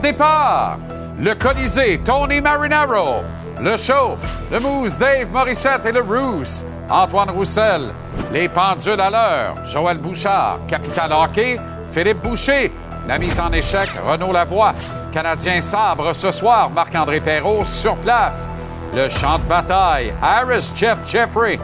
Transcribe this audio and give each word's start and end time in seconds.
départ. 0.00 0.78
Le 1.18 1.34
Colisée, 1.34 2.00
Tony 2.04 2.40
Marinaro. 2.40 3.22
Le 3.60 3.76
show, 3.76 4.16
le 4.50 4.58
Moose, 4.58 4.96
Dave 4.96 5.30
Morissette 5.30 5.84
et 5.84 5.92
le 5.92 6.00
Roos, 6.00 6.64
Antoine 6.88 7.30
Roussel. 7.30 7.92
Les 8.32 8.48
pendules 8.48 9.00
à 9.00 9.10
l'heure, 9.10 9.64
Joël 9.64 9.98
Bouchard. 9.98 10.60
Capital 10.66 11.12
Hockey, 11.12 11.60
Philippe 11.86 12.22
Boucher. 12.22 12.72
La 13.06 13.18
mise 13.18 13.38
en 13.38 13.52
échec, 13.52 13.90
Renaud 14.06 14.32
Lavoie. 14.32 14.72
Canadien 15.12 15.60
sabre 15.60 16.14
ce 16.14 16.30
soir, 16.30 16.70
Marc-André 16.70 17.20
Perrault 17.20 17.64
sur 17.64 17.96
place. 17.96 18.48
Le 18.94 19.08
champ 19.08 19.38
de 19.38 19.44
bataille, 19.44 20.14
Harris 20.22 20.72
Jeff 20.74 20.98
Jeffrey. 21.04 21.58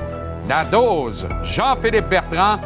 La 0.48 0.64
dose, 0.64 1.26
Jean-Philippe 1.42 2.08
Bertrand. 2.08 2.58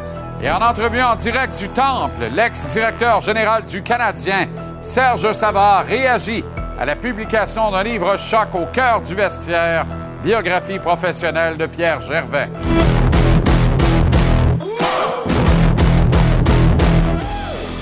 Et 0.43 0.49
en 0.51 0.61
entrevue 0.61 1.01
en 1.01 1.15
direct 1.15 1.57
du 1.57 1.69
Temple, 1.69 2.29
l'ex-directeur 2.33 3.21
général 3.21 3.63
du 3.63 3.83
Canadien, 3.83 4.47
Serge 4.81 5.31
Savard, 5.33 5.85
réagit 5.85 6.43
à 6.79 6.85
la 6.85 6.95
publication 6.95 7.69
d'un 7.69 7.83
livre 7.83 8.17
choc 8.17 8.47
au 8.55 8.65
cœur 8.65 8.99
du 9.01 9.13
vestiaire, 9.13 9.85
biographie 10.23 10.79
professionnelle 10.79 11.55
de 11.55 11.67
Pierre 11.67 12.01
Gervais. 12.01 12.49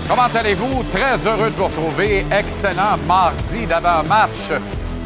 Comment 0.10 0.24
allez-vous? 0.24 0.84
Très 0.92 1.26
heureux 1.26 1.50
de 1.50 1.56
vous 1.56 1.68
retrouver. 1.68 2.26
Excellent 2.38 2.98
mardi 3.08 3.66
d'avant-match 3.66 4.52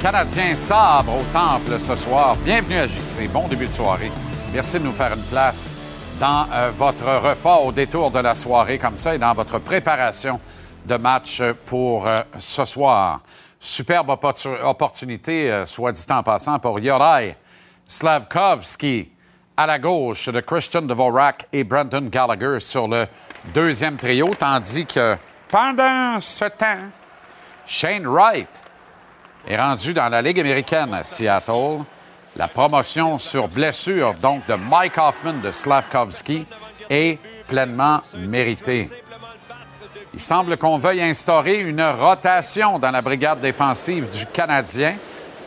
canadien 0.02 0.56
sabre 0.56 1.14
au 1.14 1.24
Temple 1.32 1.80
ce 1.80 1.96
soir. 1.96 2.36
Bienvenue 2.44 2.80
à 2.80 2.88
JC. 2.88 3.30
Bon 3.32 3.48
début 3.48 3.68
de 3.68 3.72
soirée. 3.72 4.12
Merci 4.52 4.80
de 4.80 4.86
nous 4.86 4.92
faire 4.92 5.14
une 5.14 5.24
place 5.24 5.72
dans 6.20 6.48
euh, 6.52 6.72
votre 6.76 7.06
repas 7.06 7.58
au 7.58 7.72
détour 7.72 8.10
de 8.10 8.20
la 8.20 8.34
soirée 8.34 8.80
comme 8.80 8.98
ça 8.98 9.14
et 9.14 9.20
dans 9.20 9.34
votre 9.34 9.60
préparation 9.60 10.40
de 10.86 10.98
match 10.98 11.42
pour 11.66 12.08
euh, 12.08 12.16
ce 12.38 12.66
soir. 12.66 13.22
Superbe 13.60 14.10
opportunité, 14.64 15.52
euh, 15.52 15.66
soit 15.66 15.92
dit 15.92 16.06
en 16.10 16.22
passant, 16.22 16.60
pour 16.60 16.80
Yorai 16.80 17.38
Slavkovski 17.86 19.10
à 19.56 19.68
la 19.68 19.80
gauche 19.80 20.30
de 20.30 20.40
Christian 20.42 20.82
Dvorak 20.82 21.48
et 21.54 21.64
Brandon 21.64 22.02
Gallagher 22.10 22.60
sur 22.60 22.88
le 22.88 23.08
deuxième 23.54 23.98
trio, 23.98 24.32
tandis 24.38 24.86
que 24.86 25.16
pendant 25.50 26.20
ce 26.20 26.46
temps, 26.46 26.90
Shane 27.66 28.08
Wright 28.08 28.64
est 29.48 29.58
rendu 29.58 29.94
dans 29.94 30.10
la 30.10 30.22
Ligue 30.22 30.40
américaine 30.40 30.94
à 30.94 31.04
Seattle. 31.04 31.84
La 32.36 32.48
promotion 32.48 33.18
sur 33.20 33.48
blessure, 33.48 34.16
donc, 34.16 34.46
de 34.48 34.56
Mike 34.56 34.98
Hoffman 34.98 35.34
de 35.34 35.52
Slavkovski 35.52 36.48
est 36.90 37.20
pleinement 37.48 38.02
méritée. 38.18 38.90
Il 40.14 40.22
semble 40.22 40.58
qu'on 40.58 40.78
veuille 40.78 41.02
instaurer 41.02 41.56
une 41.56 41.82
rotation 41.82 42.78
dans 42.78 42.92
la 42.92 43.02
brigade 43.02 43.42
défensive 43.42 44.08
du 44.10 44.28
Canadien. 44.28 44.94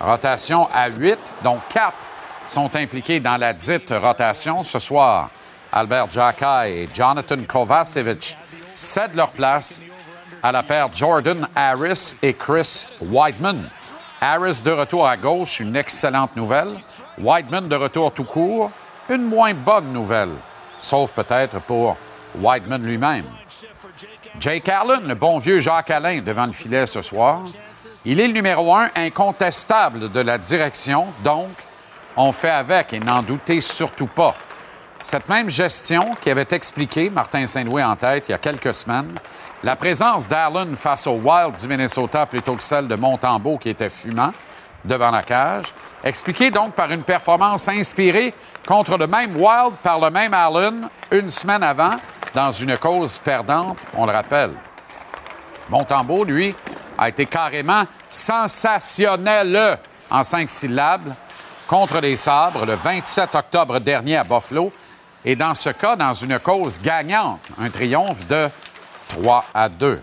Rotation 0.01 0.69
à 0.75 0.89
8, 0.89 1.17
dont 1.45 1.61
4 1.69 1.95
sont 2.47 2.75
impliqués 2.75 3.21
dans 3.21 3.37
la 3.37 3.53
dite 3.53 3.95
rotation 3.97 4.65
ce 4.65 4.81
soir. 4.81 5.31
Albert 5.73 6.09
Jacka 6.11 6.69
et 6.69 6.89
Jonathan 6.93 7.37
Kovacevic 7.47 8.37
cèdent 8.75 9.15
leur 9.15 9.31
place 9.31 9.85
à 10.43 10.51
la 10.51 10.65
paire 10.65 10.89
Jordan 10.93 11.47
Harris 11.55 12.17
et 12.21 12.35
Chris 12.35 12.89
Whiteman. 13.01 13.71
Harris 14.21 14.63
de 14.65 14.73
retour 14.73 15.07
à 15.07 15.17
gauche, 15.17 15.61
une 15.61 15.77
excellente 15.77 16.35
nouvelle. 16.35 16.75
Whiteman 17.19 17.69
de 17.69 17.77
retour 17.77 18.13
tout 18.13 18.25
court, 18.25 18.73
une 19.09 19.23
moins 19.23 19.55
bonne 19.55 19.93
nouvelle, 19.93 20.35
sauf 20.77 21.13
peut-être 21.13 21.61
pour 21.61 21.97
Whiteman 22.41 22.83
lui-même. 22.83 23.25
Jake 24.41 24.69
Allen, 24.69 25.09
le 25.09 25.15
bon 25.15 25.39
vieux 25.39 25.61
Jacques 25.61 25.91
Alain 25.91 26.21
devant 26.21 26.47
le 26.47 26.53
filet 26.53 26.87
ce 26.87 27.01
soir. 27.01 27.43
Il 28.05 28.21
est 28.21 28.27
le 28.27 28.35
numéro 28.35 28.75
un 28.75 28.89
incontestable 28.95 30.13
de 30.13 30.21
la 30.21 30.39
direction, 30.39 31.07
donc 31.25 31.49
on 32.17 32.33
fait 32.33 32.51
avec 32.51 32.93
et 32.93 33.01
n'en 33.01 33.23
doutez 33.23 33.61
surtout 33.61 34.07
pas. 34.07 34.35
Cette 35.01 35.29
même 35.29 35.49
gestion 35.49 36.15
qui 36.21 36.31
avait 36.31 36.47
expliqué, 36.51 37.11
Martin 37.11 37.47
Saint-Louis 37.47 37.83
en 37.83 37.97
tête 37.97 38.29
il 38.29 38.33
y 38.33 38.35
a 38.35 38.39
quelques 38.39 38.75
semaines, 38.75 39.19
la 39.63 39.77
présence 39.77 40.29
d'Allen 40.29 40.77
face 40.77 41.07
au 41.07 41.15
Wild 41.15 41.57
du 41.59 41.69
Minnesota 41.69 42.27
plutôt 42.27 42.57
que 42.57 42.63
celle 42.63 42.89
de 42.89 42.95
Montembeau 42.95 43.59
qui 43.59 43.71
était 43.71 43.89
fumant 43.89 44.33
devant 44.85 45.11
la 45.11 45.23
cage, 45.23 45.75
expliquée 46.05 46.51
donc 46.51 46.75
par 46.75 46.91
une 46.93 47.03
performance 47.03 47.69
inspirée 47.69 48.33
contre 48.67 48.97
le 48.97 49.07
même 49.07 49.37
Wild 49.37 49.75
par 49.83 49.99
le 49.99 50.11
même 50.11 50.35
Allen 50.35 50.89
une 51.11 51.31
semaine 51.31 51.63
avant 51.63 51.97
dans 52.37 52.53
une 52.53 52.77
cause 52.77 53.17
perdante, 53.17 53.79
on 53.95 54.05
le 54.05 54.13
rappelle. 54.13 54.53
Montembeau, 55.71 56.23
lui, 56.23 56.55
a 56.99 57.09
été 57.09 57.25
carrément 57.25 57.85
sensationnel 58.11 59.79
en 60.11 60.23
cinq 60.23 60.51
syllabes 60.51 61.15
contre 61.67 61.99
les 61.99 62.15
sabres 62.15 62.67
le 62.67 62.75
27 62.75 63.35
octobre 63.35 63.79
dernier 63.79 64.19
à 64.19 64.25
Buffalo. 64.25 64.71
Et 65.25 65.35
dans 65.35 65.55
ce 65.55 65.71
cas, 65.71 65.97
dans 65.97 66.13
une 66.13 66.39
cause 66.39 66.79
gagnante, 66.79 67.41
un 67.59 67.71
triomphe 67.71 68.27
de 68.27 68.51
3 69.09 69.45
à 69.55 69.71
2. 69.71 70.03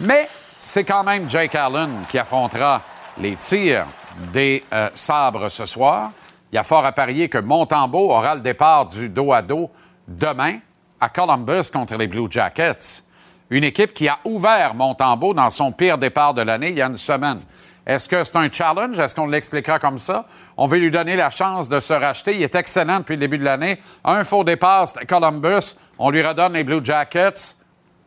Mais 0.00 0.28
c'est 0.58 0.84
quand 0.84 1.02
même 1.02 1.30
Jake 1.30 1.54
Allen 1.54 2.02
qui 2.10 2.18
affrontera 2.18 2.82
les 3.16 3.36
tirs 3.36 3.86
des 4.34 4.62
euh, 4.70 4.90
sabres 4.94 5.48
ce 5.48 5.64
soir. 5.64 6.10
Il 6.52 6.56
y 6.56 6.58
a 6.58 6.62
fort 6.62 6.84
à 6.84 6.92
parier 6.92 7.30
que 7.30 7.38
Montembeau 7.38 8.10
aura 8.10 8.34
le 8.34 8.42
départ 8.42 8.84
du 8.84 9.08
dos 9.08 9.32
à 9.32 9.40
dos 9.40 9.70
demain 10.06 10.58
à 11.00 11.08
Columbus 11.08 11.70
contre 11.72 11.96
les 11.96 12.06
Blue 12.06 12.26
Jackets. 12.30 13.04
Une 13.48 13.64
équipe 13.64 13.94
qui 13.94 14.08
a 14.08 14.18
ouvert 14.24 14.74
Montembeau 14.74 15.34
dans 15.34 15.50
son 15.50 15.72
pire 15.72 15.98
départ 15.98 16.34
de 16.34 16.42
l'année 16.42 16.70
il 16.70 16.78
y 16.78 16.82
a 16.82 16.86
une 16.86 16.96
semaine. 16.96 17.40
Est-ce 17.86 18.08
que 18.08 18.22
c'est 18.22 18.36
un 18.36 18.50
challenge? 18.50 18.98
Est-ce 18.98 19.14
qu'on 19.14 19.26
l'expliquera 19.26 19.78
comme 19.78 19.98
ça? 19.98 20.26
On 20.56 20.66
veut 20.66 20.78
lui 20.78 20.90
donner 20.90 21.16
la 21.16 21.30
chance 21.30 21.68
de 21.68 21.80
se 21.80 21.92
racheter. 21.92 22.36
Il 22.36 22.42
est 22.42 22.54
excellent 22.54 22.98
depuis 22.98 23.14
le 23.14 23.20
début 23.20 23.38
de 23.38 23.44
l'année. 23.44 23.80
Un 24.04 24.22
faux 24.22 24.44
départ, 24.44 24.86
c'était 24.86 25.06
Columbus. 25.06 25.76
On 25.98 26.10
lui 26.10 26.22
redonne 26.22 26.52
les 26.52 26.62
Blue 26.62 26.84
Jackets 26.84 27.56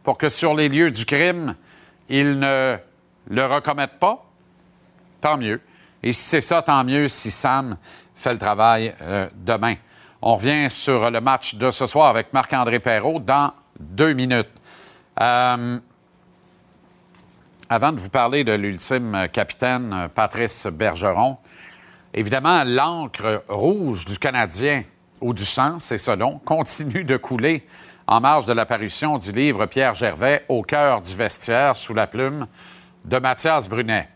pour 0.03 0.17
que 0.17 0.29
sur 0.29 0.53
les 0.53 0.69
lieux 0.69 0.91
du 0.91 1.05
crime, 1.05 1.55
il 2.07 2.39
ne 2.39 2.77
le 3.29 3.45
recommette 3.45 3.99
pas. 3.99 4.23
Tant 5.19 5.37
mieux. 5.37 5.59
Et 6.01 6.13
si 6.13 6.23
c'est 6.23 6.41
ça, 6.41 6.61
tant 6.61 6.83
mieux 6.83 7.07
si 7.07 7.31
Sam 7.31 7.77
fait 8.13 8.33
le 8.33 8.39
travail 8.39 8.93
euh, 9.01 9.27
demain. 9.35 9.75
On 10.25 10.35
revient 10.35 10.69
sur 10.69 11.11
le 11.11 11.19
match 11.19 11.55
de 11.55 11.69
ce 11.69 11.85
soir 11.85 12.07
avec 12.07 12.31
Marc-André 12.31 12.79
Perrault 12.79 13.19
dans 13.19 13.51
deux 13.77 14.13
minutes. 14.13 14.47
Euh, 15.19 15.77
avant 17.67 17.91
de 17.91 17.99
vous 17.99 18.07
parler 18.07 18.45
de 18.45 18.53
l'ultime 18.53 19.27
capitaine 19.33 20.07
Patrice 20.15 20.67
Bergeron, 20.67 21.39
évidemment, 22.13 22.63
l'encre 22.63 23.43
rouge 23.49 24.05
du 24.05 24.17
Canadien 24.17 24.83
ou 25.19 25.33
du 25.33 25.43
sang, 25.43 25.79
c'est 25.79 25.97
selon, 25.97 26.39
continue 26.45 27.03
de 27.03 27.17
couler 27.17 27.67
en 28.07 28.21
marge 28.21 28.45
de 28.45 28.53
l'apparition 28.53 29.17
du 29.17 29.33
livre 29.33 29.65
Pierre 29.65 29.93
Gervais 29.93 30.45
Au 30.47 30.61
cœur 30.61 31.01
du 31.01 31.13
vestiaire 31.13 31.75
sous 31.75 31.93
la 31.93 32.07
plume 32.07 32.47
de 33.03 33.19
Mathias 33.19 33.67
Brunet. 33.67 34.07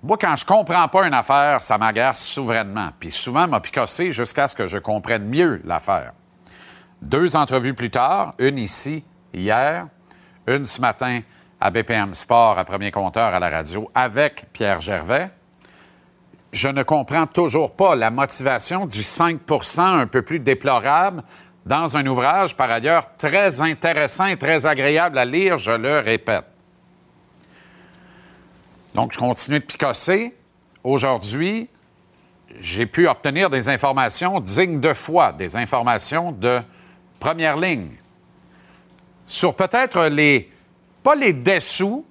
Moi, 0.00 0.16
quand 0.16 0.36
je 0.36 0.44
comprends 0.44 0.86
pas 0.86 1.08
une 1.08 1.14
affaire, 1.14 1.60
ça 1.60 1.76
m'agace 1.76 2.24
souverainement. 2.24 2.90
Puis 3.00 3.10
souvent, 3.10 3.48
m'a 3.48 3.58
picossé 3.58 4.12
jusqu'à 4.12 4.46
ce 4.46 4.54
que 4.54 4.68
je 4.68 4.78
comprenne 4.78 5.28
mieux 5.28 5.60
l'affaire. 5.64 6.12
Deux 7.02 7.34
entrevues 7.34 7.74
plus 7.74 7.90
tard, 7.90 8.34
une 8.38 8.58
ici, 8.58 9.04
hier, 9.34 9.88
une 10.46 10.64
ce 10.66 10.80
matin 10.80 11.20
à 11.60 11.70
BPM 11.72 12.14
Sport, 12.14 12.58
à 12.58 12.64
premier 12.64 12.92
compteur 12.92 13.34
à 13.34 13.40
la 13.40 13.50
radio, 13.50 13.90
avec 13.92 14.46
Pierre 14.52 14.80
Gervais. 14.80 15.30
Je 16.52 16.68
ne 16.68 16.84
comprends 16.84 17.26
toujours 17.26 17.74
pas 17.74 17.96
la 17.96 18.10
motivation 18.10 18.86
du 18.86 19.00
5% 19.00 19.80
un 19.80 20.06
peu 20.06 20.22
plus 20.22 20.38
déplorable 20.38 21.24
dans 21.66 21.96
un 21.96 22.06
ouvrage, 22.06 22.56
par 22.56 22.70
ailleurs, 22.70 23.16
très 23.16 23.60
intéressant 23.60 24.26
et 24.26 24.36
très 24.36 24.64
agréable 24.64 25.18
à 25.18 25.24
lire, 25.24 25.58
je 25.58 25.72
le 25.72 25.98
répète. 25.98 26.46
Donc, 28.98 29.12
je 29.12 29.18
continue 29.20 29.60
de 29.60 29.64
picosser. 29.64 30.34
Aujourd'hui, 30.82 31.68
j'ai 32.58 32.84
pu 32.84 33.06
obtenir 33.06 33.48
des 33.48 33.68
informations 33.68 34.40
dignes 34.40 34.80
de 34.80 34.92
foi, 34.92 35.32
des 35.32 35.54
informations 35.54 36.32
de 36.32 36.60
première 37.20 37.56
ligne 37.56 37.92
sur 39.24 39.54
peut-être 39.54 40.06
les, 40.06 40.50
pas 41.04 41.14
les 41.14 41.32
dessous, 41.32 42.04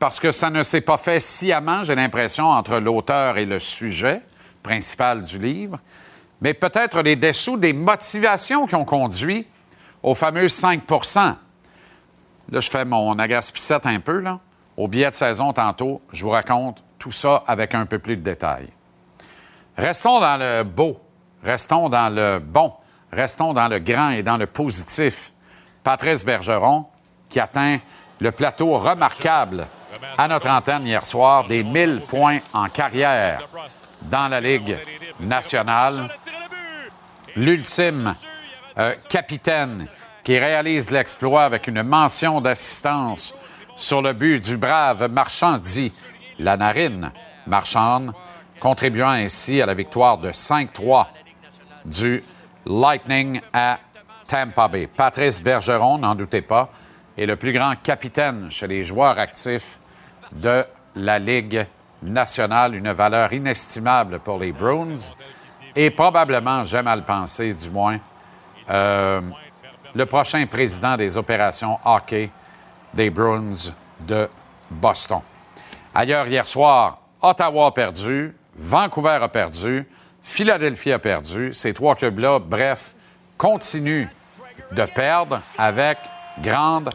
parce 0.00 0.18
que 0.18 0.32
ça 0.32 0.50
ne 0.50 0.64
s'est 0.64 0.80
pas 0.80 0.98
fait 0.98 1.20
sciemment, 1.20 1.84
j'ai 1.84 1.94
l'impression, 1.94 2.46
entre 2.46 2.78
l'auteur 2.78 3.38
et 3.38 3.46
le 3.46 3.60
sujet 3.60 4.20
principal 4.64 5.22
du 5.22 5.38
livre, 5.38 5.78
mais 6.40 6.54
peut-être 6.54 7.02
les 7.02 7.14
dessous 7.14 7.56
des 7.56 7.72
motivations 7.72 8.66
qui 8.66 8.74
ont 8.74 8.84
conduit 8.84 9.46
aux 10.02 10.14
fameux 10.14 10.46
5% 10.46 11.36
Là, 12.50 12.58
je 12.58 12.68
fais 12.68 12.84
mon 12.84 13.16
agaspissette 13.16 13.86
un 13.86 14.00
peu, 14.00 14.18
là. 14.18 14.40
Au 14.80 14.88
billet 14.88 15.10
de 15.10 15.14
saison, 15.14 15.52
tantôt, 15.52 16.00
je 16.10 16.24
vous 16.24 16.30
raconte 16.30 16.82
tout 16.98 17.12
ça 17.12 17.44
avec 17.46 17.74
un 17.74 17.84
peu 17.84 17.98
plus 17.98 18.16
de 18.16 18.22
détails. 18.22 18.70
Restons 19.76 20.20
dans 20.20 20.38
le 20.38 20.62
beau, 20.62 20.98
restons 21.44 21.90
dans 21.90 22.08
le 22.08 22.38
bon, 22.38 22.72
restons 23.12 23.52
dans 23.52 23.68
le 23.68 23.78
grand 23.78 24.08
et 24.12 24.22
dans 24.22 24.38
le 24.38 24.46
positif. 24.46 25.34
Patrice 25.84 26.24
Bergeron, 26.24 26.86
qui 27.28 27.38
atteint 27.38 27.76
le 28.20 28.32
plateau 28.32 28.78
remarquable 28.78 29.66
à 30.16 30.26
notre 30.28 30.48
antenne 30.48 30.86
hier 30.86 31.04
soir 31.04 31.46
des 31.46 31.62
1000 31.62 32.00
points 32.08 32.38
en 32.54 32.70
carrière 32.70 33.46
dans 34.00 34.28
la 34.28 34.40
Ligue 34.40 34.78
nationale. 35.20 36.08
L'ultime 37.36 38.14
euh, 38.78 38.94
capitaine 39.10 39.88
qui 40.24 40.38
réalise 40.38 40.90
l'exploit 40.90 41.44
avec 41.44 41.66
une 41.66 41.82
mention 41.82 42.40
d'assistance 42.40 43.34
sur 43.80 44.02
le 44.02 44.12
but 44.12 44.44
du 44.44 44.58
brave 44.58 45.10
marchand 45.10 45.56
dit 45.56 45.92
la 46.38 46.56
narine 46.56 47.10
marchande, 47.46 48.12
contribuant 48.60 49.08
ainsi 49.08 49.60
à 49.62 49.66
la 49.66 49.74
victoire 49.74 50.18
de 50.18 50.30
5-3 50.30 51.06
du 51.86 52.22
Lightning 52.66 53.40
à 53.52 53.78
Tampa 54.28 54.68
Bay. 54.68 54.86
Patrice 54.86 55.42
Bergeron, 55.42 55.98
n'en 55.98 56.14
doutez 56.14 56.42
pas, 56.42 56.68
est 57.16 57.24
le 57.24 57.36
plus 57.36 57.54
grand 57.54 57.74
capitaine 57.82 58.50
chez 58.50 58.66
les 58.66 58.84
joueurs 58.84 59.18
actifs 59.18 59.78
de 60.32 60.64
la 60.94 61.18
Ligue 61.18 61.66
nationale, 62.02 62.74
une 62.74 62.92
valeur 62.92 63.32
inestimable 63.32 64.20
pour 64.20 64.38
les 64.38 64.52
Bruins 64.52 65.14
et 65.74 65.90
probablement, 65.90 66.64
j'aime 66.64 66.86
à 66.86 66.96
le 66.96 67.02
penser 67.02 67.54
du 67.54 67.70
moins, 67.70 67.98
euh, 68.68 69.20
le 69.94 70.06
prochain 70.06 70.44
président 70.46 70.96
des 70.96 71.16
opérations 71.16 71.78
hockey 71.84 72.30
des 72.94 73.10
Bruins 73.10 73.72
de 74.00 74.28
Boston. 74.70 75.20
Ailleurs, 75.94 76.26
hier 76.28 76.46
soir, 76.46 76.98
Ottawa 77.20 77.66
a 77.66 77.70
perdu, 77.70 78.34
Vancouver 78.54 79.18
a 79.22 79.28
perdu, 79.28 79.86
Philadelphie 80.22 80.92
a 80.92 80.98
perdu. 80.98 81.52
Ces 81.52 81.72
trois 81.72 81.94
clubs-là, 81.94 82.38
bref, 82.38 82.92
continuent 83.36 84.08
de 84.72 84.84
perdre 84.84 85.40
avec 85.58 85.98
grande 86.40 86.90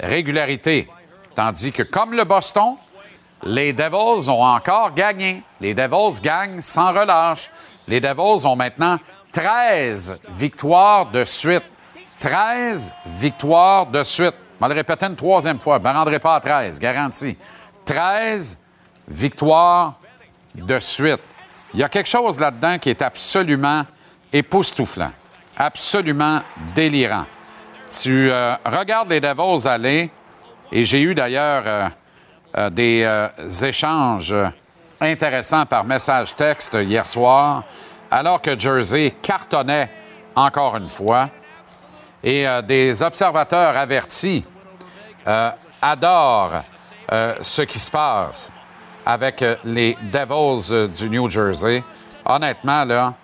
régularité. 0.00 0.88
Tandis 1.34 1.72
que, 1.72 1.82
comme 1.82 2.14
le 2.14 2.24
Boston, 2.24 2.76
les 3.44 3.72
Devils 3.72 4.30
ont 4.30 4.44
encore 4.44 4.94
gagné. 4.94 5.42
Les 5.60 5.74
Devils 5.74 6.20
gagnent 6.20 6.60
sans 6.60 6.92
relâche. 6.92 7.50
Les 7.88 8.00
Devils 8.00 8.46
ont 8.46 8.56
maintenant 8.56 8.98
13 9.32 10.20
victoires 10.28 11.10
de 11.10 11.24
suite. 11.24 11.64
13 12.20 12.94
victoires 13.06 13.86
de 13.86 14.02
suite. 14.02 14.34
Je 14.62 14.68
vais 14.68 14.74
le 14.74 14.78
répéter 14.78 15.06
une 15.06 15.16
troisième 15.16 15.58
fois. 15.58 15.78
Je 15.82 15.88
ne 15.88 15.92
me 15.92 15.98
rendrai 15.98 16.20
pas 16.20 16.36
à 16.36 16.40
13, 16.40 16.78
garanti. 16.78 17.36
13 17.84 18.60
victoires 19.08 19.94
de 20.54 20.78
suite. 20.78 21.20
Il 21.74 21.80
y 21.80 21.82
a 21.82 21.88
quelque 21.88 22.08
chose 22.08 22.38
là-dedans 22.38 22.78
qui 22.78 22.90
est 22.90 23.02
absolument 23.02 23.84
époustouflant, 24.32 25.10
absolument 25.56 26.42
délirant. 26.76 27.24
Tu 27.90 28.30
euh, 28.30 28.54
regardes 28.64 29.10
les 29.10 29.20
Devils 29.20 29.66
aller, 29.66 30.12
et 30.70 30.84
j'ai 30.84 31.02
eu 31.02 31.16
d'ailleurs 31.16 31.64
euh, 31.66 31.88
euh, 32.56 32.70
des 32.70 33.64
échanges 33.64 34.36
intéressants 35.00 35.66
par 35.66 35.82
message 35.82 36.36
texte 36.36 36.74
hier 36.74 37.08
soir, 37.08 37.64
alors 38.08 38.40
que 38.40 38.56
Jersey 38.56 39.12
cartonnait 39.20 39.90
encore 40.36 40.76
une 40.76 40.88
fois. 40.88 41.30
Et 42.22 42.46
des 42.68 43.02
observateurs 43.02 43.76
avertis 43.76 44.44
adorent 45.80 46.62
ce 47.40 47.62
qui 47.62 47.78
se 47.78 47.90
passe 47.90 48.52
avec 49.04 49.44
les 49.64 49.96
Devils 50.12 50.88
du 50.88 51.10
New 51.10 51.28
Jersey. 51.28 51.82
Honnêtement, 52.24 52.84
là, 52.84 53.14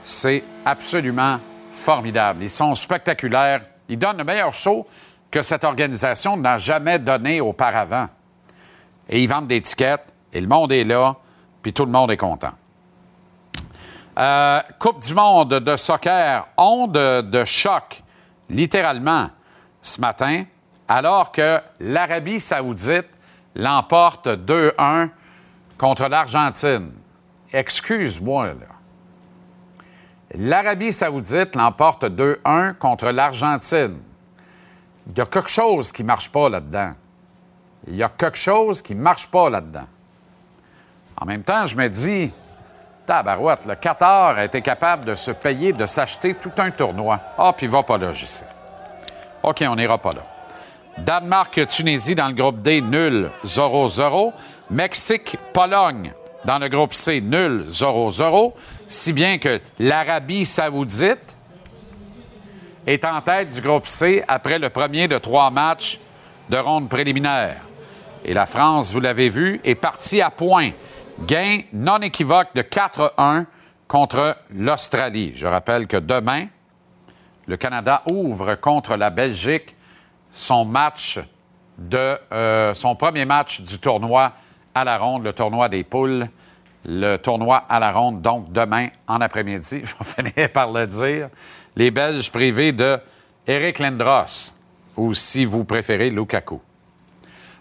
c'est 0.00 0.42
absolument 0.64 1.38
formidable. 1.70 2.42
Ils 2.42 2.50
sont 2.50 2.74
spectaculaires. 2.74 3.60
Ils 3.88 3.98
donnent 3.98 4.18
le 4.18 4.24
meilleur 4.24 4.52
show 4.52 4.86
que 5.30 5.42
cette 5.42 5.64
organisation 5.64 6.36
n'a 6.36 6.58
jamais 6.58 6.98
donné 6.98 7.40
auparavant. 7.40 8.06
Et 9.08 9.22
ils 9.22 9.28
vendent 9.28 9.48
des 9.48 9.60
tickets, 9.60 10.04
et 10.32 10.40
le 10.40 10.46
monde 10.46 10.72
est 10.72 10.84
là, 10.84 11.16
puis 11.62 11.72
tout 11.72 11.84
le 11.84 11.90
monde 11.90 12.10
est 12.10 12.16
content. 12.16 12.52
Euh, 14.18 14.60
coupe 14.78 15.00
du 15.00 15.14
monde 15.14 15.50
de 15.50 15.76
soccer, 15.76 16.46
onde 16.56 16.92
de 16.92 17.44
choc, 17.44 18.02
littéralement, 18.48 19.28
ce 19.82 20.00
matin, 20.00 20.44
alors 20.90 21.30
que 21.30 21.60
l'Arabie 21.78 22.40
saoudite 22.40 23.06
l'emporte 23.54 24.26
2-1 24.26 25.10
contre 25.78 26.08
l'Argentine. 26.08 26.90
Excuse-moi, 27.52 28.46
là. 28.46 28.66
L'Arabie 30.34 30.92
saoudite 30.92 31.54
l'emporte 31.54 32.04
2-1 32.06 32.74
contre 32.74 33.10
l'Argentine. 33.10 34.00
Il 35.06 35.16
y 35.16 35.20
a 35.20 35.26
quelque 35.26 35.48
chose 35.48 35.92
qui 35.92 36.02
ne 36.02 36.08
marche 36.08 36.28
pas 36.28 36.48
là-dedans. 36.48 36.94
Il 37.86 37.94
y 37.94 38.02
a 38.02 38.08
quelque 38.08 38.38
chose 38.38 38.82
qui 38.82 38.96
ne 38.96 39.00
marche 39.00 39.28
pas 39.28 39.48
là-dedans. 39.48 39.86
En 41.20 41.24
même 41.24 41.44
temps, 41.44 41.66
je 41.66 41.76
me 41.76 41.88
dis, 41.88 42.32
tabarouette, 43.06 43.64
le 43.64 43.76
Qatar 43.76 44.38
a 44.38 44.44
été 44.44 44.60
capable 44.60 45.04
de 45.04 45.14
se 45.14 45.30
payer, 45.30 45.72
de 45.72 45.86
s'acheter 45.86 46.34
tout 46.34 46.52
un 46.58 46.72
tournoi. 46.72 47.20
Ah, 47.38 47.52
puis 47.56 47.68
va 47.68 47.84
pas 47.84 47.96
là, 47.96 48.12
je 48.12 48.26
sais. 48.26 48.46
OK, 49.44 49.64
on 49.68 49.76
n'ira 49.76 49.96
pas 49.96 50.10
là. 50.10 50.22
Danemark-Tunisie 51.04 52.14
dans 52.14 52.28
le 52.28 52.34
groupe 52.34 52.58
D, 52.58 52.80
nul, 52.80 53.30
0-0. 53.44 54.32
Mexique-Pologne 54.70 56.12
dans 56.44 56.58
le 56.58 56.68
groupe 56.68 56.94
C, 56.94 57.20
nul, 57.20 57.64
0-0. 57.68 58.52
Si 58.86 59.12
bien 59.12 59.38
que 59.38 59.60
l'Arabie 59.78 60.46
saoudite 60.46 61.36
est 62.86 63.04
en 63.04 63.20
tête 63.20 63.50
du 63.50 63.60
groupe 63.60 63.86
C 63.86 64.22
après 64.28 64.58
le 64.58 64.70
premier 64.70 65.08
de 65.08 65.18
trois 65.18 65.50
matchs 65.50 65.98
de 66.48 66.56
ronde 66.56 66.88
préliminaire. 66.88 67.56
Et 68.24 68.34
la 68.34 68.46
France, 68.46 68.92
vous 68.92 69.00
l'avez 69.00 69.28
vu, 69.28 69.60
est 69.64 69.74
partie 69.74 70.20
à 70.20 70.30
point. 70.30 70.70
Gain 71.26 71.60
non 71.72 71.98
équivoque 71.98 72.48
de 72.54 72.62
4-1 72.62 73.46
contre 73.88 74.36
l'Australie. 74.54 75.32
Je 75.34 75.46
rappelle 75.46 75.86
que 75.86 75.96
demain, 75.96 76.46
le 77.46 77.56
Canada 77.56 78.02
ouvre 78.10 78.54
contre 78.54 78.96
la 78.96 79.10
Belgique 79.10 79.74
son 80.30 80.64
match 80.64 81.18
de 81.78 82.18
euh, 82.32 82.74
son 82.74 82.94
premier 82.94 83.24
match 83.24 83.60
du 83.60 83.78
tournoi 83.78 84.32
à 84.74 84.84
la 84.84 84.98
ronde, 84.98 85.24
le 85.24 85.32
tournoi 85.32 85.68
des 85.68 85.82
poules, 85.82 86.28
le 86.84 87.16
tournoi 87.16 87.64
à 87.68 87.78
la 87.78 87.92
ronde, 87.92 88.22
donc 88.22 88.52
demain 88.52 88.88
en 89.06 89.20
après-midi, 89.20 89.82
je 89.84 90.04
finir 90.04 90.50
par 90.52 90.70
le 90.70 90.86
dire, 90.86 91.28
les 91.76 91.90
Belges 91.90 92.30
privés 92.30 92.72
de 92.72 92.98
Eric 93.46 93.78
Lindros, 93.78 94.54
ou 94.96 95.14
si 95.14 95.44
vous 95.44 95.64
préférez, 95.64 96.10
Lukaku. 96.10 96.60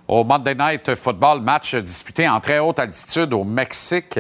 Au 0.08 0.24
Monday 0.24 0.56
Night 0.56 0.96
Football, 0.96 1.42
match 1.42 1.76
disputé 1.76 2.28
en 2.28 2.40
très 2.40 2.60
haute 2.60 2.80
altitude 2.80 3.34
au 3.34 3.44
Mexique, 3.44 4.20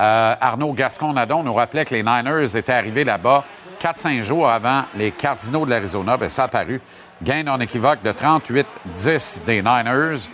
euh, 0.00 0.34
Arnaud 0.40 0.72
Gascon-Nadon 0.72 1.42
nous 1.42 1.54
rappelait 1.54 1.84
que 1.84 1.94
les 1.94 2.02
Niners 2.02 2.56
étaient 2.56 2.72
arrivés 2.72 3.04
là-bas 3.04 3.44
4-5 3.80 4.20
jours 4.22 4.48
avant 4.48 4.84
les 4.96 5.12
Cardinaux 5.12 5.64
de 5.64 5.70
l'Arizona. 5.70 6.16
Bien, 6.16 6.28
ça 6.28 6.44
a 6.44 6.48
paru 6.48 6.80
Gain 7.24 7.46
en 7.48 7.58
équivoque 7.58 8.02
de 8.02 8.12
38-10 8.12 9.44
des 9.44 9.62
Niners. 9.62 10.28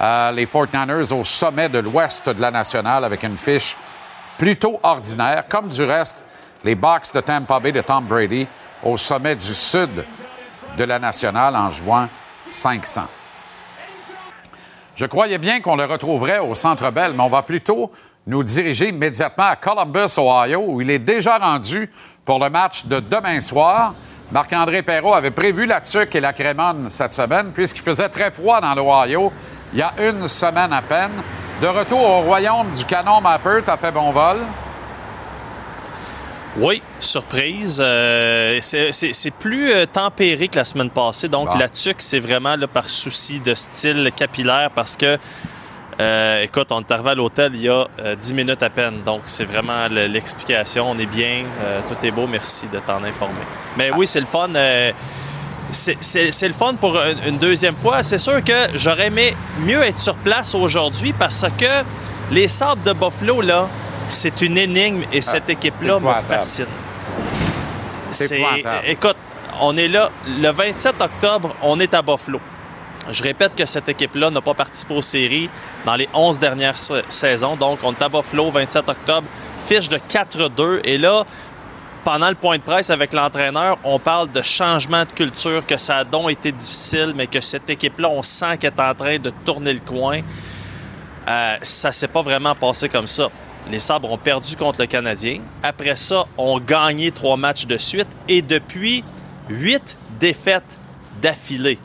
Euh, 0.00 0.32
les 0.32 0.46
49ers 0.46 1.12
au 1.12 1.22
sommet 1.22 1.68
de 1.68 1.78
l'ouest 1.78 2.28
de 2.30 2.40
la 2.40 2.50
nationale 2.50 3.04
avec 3.04 3.22
une 3.22 3.36
fiche 3.36 3.76
plutôt 4.38 4.80
ordinaire, 4.82 5.44
comme 5.48 5.68
du 5.68 5.84
reste 5.84 6.24
les 6.64 6.74
Bucks 6.74 7.12
de 7.14 7.20
Tampa 7.20 7.60
Bay 7.60 7.72
de 7.72 7.82
Tom 7.82 8.06
Brady 8.06 8.46
au 8.82 8.96
sommet 8.96 9.36
du 9.36 9.54
sud 9.54 10.04
de 10.76 10.84
la 10.84 10.98
nationale 10.98 11.54
en 11.54 11.70
juin 11.70 12.08
500. 12.48 13.02
Je 14.94 15.06
croyais 15.06 15.38
bien 15.38 15.60
qu'on 15.60 15.76
le 15.76 15.84
retrouverait 15.84 16.38
au 16.38 16.54
Centre 16.54 16.90
Bell, 16.90 17.12
mais 17.14 17.22
on 17.22 17.28
va 17.28 17.42
plutôt 17.42 17.90
nous 18.26 18.42
diriger 18.42 18.88
immédiatement 18.88 19.44
à 19.44 19.56
Columbus, 19.56 20.18
Ohio, 20.18 20.64
où 20.66 20.80
il 20.80 20.90
est 20.90 20.98
déjà 20.98 21.38
rendu 21.38 21.90
pour 22.24 22.38
le 22.38 22.48
match 22.48 22.86
de 22.86 23.00
demain 23.00 23.40
soir. 23.40 23.94
Marc-André 24.32 24.82
Perrault 24.82 25.14
avait 25.14 25.32
prévu 25.32 25.66
la 25.66 25.80
tuque 25.80 26.14
et 26.14 26.20
la 26.20 26.32
crémone 26.32 26.88
cette 26.88 27.12
semaine, 27.12 27.50
puisqu'il 27.52 27.82
faisait 27.82 28.08
très 28.08 28.30
froid 28.30 28.60
dans 28.60 28.74
l'Ohio 28.74 29.32
il 29.72 29.78
y 29.78 29.82
a 29.82 29.92
une 29.98 30.26
semaine 30.28 30.72
à 30.72 30.82
peine. 30.82 31.10
De 31.60 31.66
retour 31.66 32.00
au 32.00 32.20
royaume 32.22 32.70
du 32.70 32.84
canon 32.84 33.20
Mapper, 33.20 33.60
t'as 33.64 33.76
fait 33.76 33.92
bon 33.92 34.10
vol? 34.12 34.38
Oui, 36.56 36.82
surprise. 36.98 37.80
Euh, 37.84 38.58
c'est 38.60 39.30
plus 39.38 39.72
euh, 39.72 39.86
tempéré 39.86 40.48
que 40.48 40.56
la 40.56 40.64
semaine 40.64 40.90
passée. 40.90 41.28
Donc, 41.28 41.56
la 41.56 41.68
tuque, 41.68 42.00
c'est 42.00 42.18
vraiment 42.18 42.56
là, 42.56 42.66
par 42.66 42.86
souci 42.86 43.38
de 43.38 43.54
style 43.54 44.10
capillaire 44.16 44.70
parce 44.74 44.96
que 44.96 45.18
euh, 46.00 46.42
écoute, 46.42 46.68
on 46.72 46.80
est 46.80 46.90
arrivé 46.92 47.10
à 47.10 47.14
l'hôtel 47.14 47.52
il 47.54 47.62
y 47.62 47.68
a 47.68 47.86
10 48.16 48.32
euh, 48.32 48.34
minutes 48.34 48.62
à 48.62 48.70
peine, 48.70 49.02
donc 49.04 49.22
c'est 49.26 49.44
vraiment 49.44 49.86
l'explication. 49.90 50.90
On 50.90 50.98
est 50.98 51.06
bien, 51.06 51.44
euh, 51.62 51.80
tout 51.86 52.06
est 52.06 52.10
beau, 52.10 52.26
merci 52.26 52.68
de 52.68 52.78
t'en 52.78 53.04
informer. 53.04 53.44
Mais 53.76 53.90
oui, 53.92 54.06
c'est 54.06 54.20
le 54.20 54.26
fun. 54.26 54.48
c'est 55.70 56.48
le 56.48 56.54
fun 56.54 56.74
pour 56.74 56.98
une 57.26 57.36
deuxième 57.36 57.76
fois. 57.76 58.02
C'est 58.02 58.18
sûr 58.18 58.42
que 58.42 58.68
j'aurais 58.76 59.08
aimé 59.08 59.34
mieux 59.60 59.82
être 59.82 59.98
sur 59.98 60.14
place 60.14 60.54
aujourd'hui 60.54 61.12
parce 61.12 61.44
que 61.58 61.84
les 62.30 62.48
Sables 62.48 62.82
de 62.82 62.94
Buffalo, 62.94 63.42
là, 63.42 63.68
c'est 64.08 64.40
une 64.40 64.56
énigme 64.56 65.02
et 65.12 65.20
cette 65.20 65.44
ah, 65.48 65.52
équipe-là 65.52 65.98
me 65.98 66.12
fascine. 66.22 66.66
C'est 68.10 68.42
Écoute, 68.86 69.16
on 69.60 69.76
est 69.76 69.88
là 69.88 70.10
le 70.26 70.48
27 70.48 70.94
octobre, 70.98 71.54
on 71.62 71.78
est 71.78 71.92
à 71.92 72.00
Buffalo. 72.00 72.40
Je 73.12 73.22
répète 73.22 73.54
que 73.56 73.66
cette 73.66 73.88
équipe-là 73.88 74.30
n'a 74.30 74.40
pas 74.40 74.54
participé 74.54 74.94
aux 74.94 75.02
séries 75.02 75.48
dans 75.84 75.96
les 75.96 76.08
11 76.14 76.38
dernières 76.38 76.76
saisons. 76.76 77.56
Donc, 77.56 77.80
on 77.82 77.92
est 77.92 78.02
à 78.02 78.08
Buffalo, 78.08 78.50
27 78.50 78.88
octobre, 78.88 79.26
fiche 79.66 79.88
de 79.88 79.96
4-2. 79.96 80.80
Et 80.84 80.96
là, 80.98 81.24
pendant 82.04 82.28
le 82.28 82.34
point 82.34 82.56
de 82.56 82.62
presse 82.62 82.90
avec 82.90 83.12
l'entraîneur, 83.12 83.78
on 83.84 83.98
parle 83.98 84.30
de 84.30 84.42
changement 84.42 85.04
de 85.04 85.10
culture, 85.10 85.66
que 85.66 85.76
ça 85.76 85.98
a 85.98 86.04
donc 86.04 86.30
été 86.30 86.52
difficile, 86.52 87.12
mais 87.14 87.26
que 87.26 87.40
cette 87.40 87.68
équipe-là, 87.68 88.08
on 88.08 88.22
sent 88.22 88.58
qu'elle 88.58 88.72
est 88.76 88.80
en 88.80 88.94
train 88.94 89.18
de 89.18 89.30
tourner 89.44 89.72
le 89.72 89.80
coin. 89.80 90.20
Euh, 91.28 91.56
ça 91.62 91.92
s'est 91.92 92.08
pas 92.08 92.22
vraiment 92.22 92.54
passé 92.54 92.88
comme 92.88 93.06
ça. 93.06 93.28
Les 93.70 93.80
Sabres 93.80 94.10
ont 94.10 94.18
perdu 94.18 94.56
contre 94.56 94.80
le 94.80 94.86
Canadien. 94.86 95.40
Après 95.62 95.96
ça, 95.96 96.24
ont 96.38 96.58
gagné 96.58 97.12
trois 97.12 97.36
matchs 97.36 97.66
de 97.66 97.76
suite. 97.76 98.08
Et 98.26 98.40
depuis, 98.40 99.04
huit 99.48 99.96
défaites 100.18 100.78
d'affilée. 101.20 101.78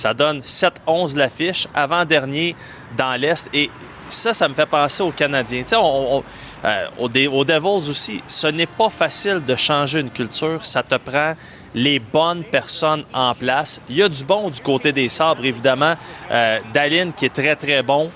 Ça 0.00 0.14
donne 0.14 0.40
7-11 0.40 1.14
l'affiche, 1.14 1.68
avant-dernier 1.74 2.56
dans 2.96 3.20
l'Est. 3.20 3.50
Et 3.52 3.68
ça, 4.08 4.32
ça 4.32 4.48
me 4.48 4.54
fait 4.54 4.64
penser 4.64 5.02
aux 5.02 5.10
Canadiens. 5.10 5.62
Tu 5.62 5.68
sais, 5.68 5.76
euh, 5.76 6.86
aux, 6.98 7.44
Devils 7.44 7.90
aussi, 7.90 8.22
ce 8.26 8.46
n'est 8.46 8.66
pas 8.66 8.88
facile 8.88 9.42
de 9.46 9.54
changer 9.56 10.00
une 10.00 10.08
culture. 10.08 10.64
Ça 10.64 10.82
te 10.82 10.94
prend 10.94 11.34
les 11.74 11.98
bonnes 11.98 12.44
personnes 12.44 13.04
en 13.12 13.34
place. 13.34 13.78
Il 13.90 13.96
y 13.96 14.02
a 14.02 14.08
du 14.08 14.24
bon 14.24 14.48
du 14.48 14.62
côté 14.62 14.90
des 14.90 15.10
Sabres, 15.10 15.44
évidemment. 15.44 15.94
Euh, 16.30 16.58
qui 17.14 17.26
est 17.26 17.34
très, 17.34 17.54
très 17.54 17.82
bon. 17.82 18.10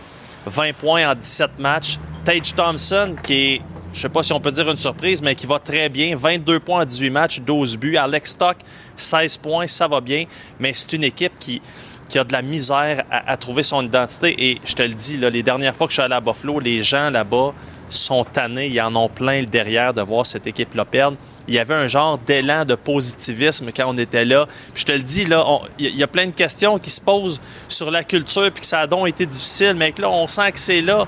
20 0.46 0.72
points 0.72 1.10
en 1.10 1.14
17 1.14 1.58
matchs. 1.58 1.98
Tage 2.24 2.54
Thompson, 2.54 3.14
qui 3.22 3.34
est, 3.34 3.62
je 3.92 3.98
ne 3.98 4.02
sais 4.02 4.08
pas 4.08 4.22
si 4.22 4.32
on 4.32 4.40
peut 4.40 4.50
dire 4.50 4.70
une 4.70 4.76
surprise, 4.76 5.20
mais 5.20 5.34
qui 5.34 5.44
va 5.44 5.58
très 5.58 5.90
bien. 5.90 6.16
22 6.16 6.60
points 6.60 6.80
en 6.80 6.86
18 6.86 7.10
matchs, 7.10 7.40
12 7.40 7.76
buts. 7.76 7.98
Alex 7.98 8.30
Stock, 8.30 8.56
16 8.96 9.38
points, 9.38 9.66
ça 9.66 9.88
va 9.88 10.00
bien. 10.00 10.24
Mais 10.58 10.72
c'est 10.72 10.92
une 10.92 11.04
équipe 11.04 11.32
qui, 11.38 11.60
qui 12.08 12.18
a 12.18 12.24
de 12.24 12.32
la 12.32 12.42
misère 12.42 13.04
à, 13.10 13.36
trouver 13.36 13.62
son 13.62 13.82
identité. 13.84 14.34
Et 14.38 14.60
je 14.64 14.74
te 14.74 14.82
le 14.82 14.94
dis, 14.94 15.16
les 15.16 15.42
dernières 15.42 15.74
fois 15.74 15.86
que 15.86 15.92
je 15.92 15.96
suis 15.96 16.02
allé 16.02 16.14
à 16.14 16.20
Buffalo, 16.20 16.60
les 16.60 16.82
gens 16.82 17.10
là-bas 17.10 17.52
sont 17.88 18.24
tannés. 18.24 18.68
Ils 18.68 18.80
en 18.80 18.94
ont 18.96 19.08
plein 19.08 19.40
le 19.40 19.46
derrière 19.46 19.94
de 19.94 20.02
voir 20.02 20.26
cette 20.26 20.46
équipe-là 20.46 20.84
perdre. 20.84 21.16
Il 21.46 21.54
y 21.54 21.58
avait 21.58 21.74
un 21.74 21.86
genre 21.86 22.18
d'élan 22.18 22.64
de 22.64 22.74
positivisme 22.74 23.70
quand 23.74 23.86
on 23.86 23.98
était 23.98 24.24
là. 24.24 24.46
Puis 24.72 24.82
je 24.82 24.86
te 24.86 24.92
le 24.92 25.02
dis, 25.02 25.24
là, 25.24 25.44
il 25.78 25.94
y 25.96 26.02
a 26.02 26.06
plein 26.06 26.26
de 26.26 26.32
questions 26.32 26.78
qui 26.78 26.90
se 26.90 27.00
posent 27.00 27.40
sur 27.68 27.90
la 27.90 28.02
culture, 28.02 28.50
puis 28.50 28.60
que 28.60 28.66
ça 28.66 28.80
a 28.80 28.86
donc 28.86 29.08
été 29.08 29.26
difficile, 29.26 29.74
mais 29.76 29.92
que 29.92 30.00
là, 30.00 30.10
on 30.10 30.26
sent 30.26 30.52
que 30.52 30.58
c'est 30.58 30.80
là. 30.80 31.06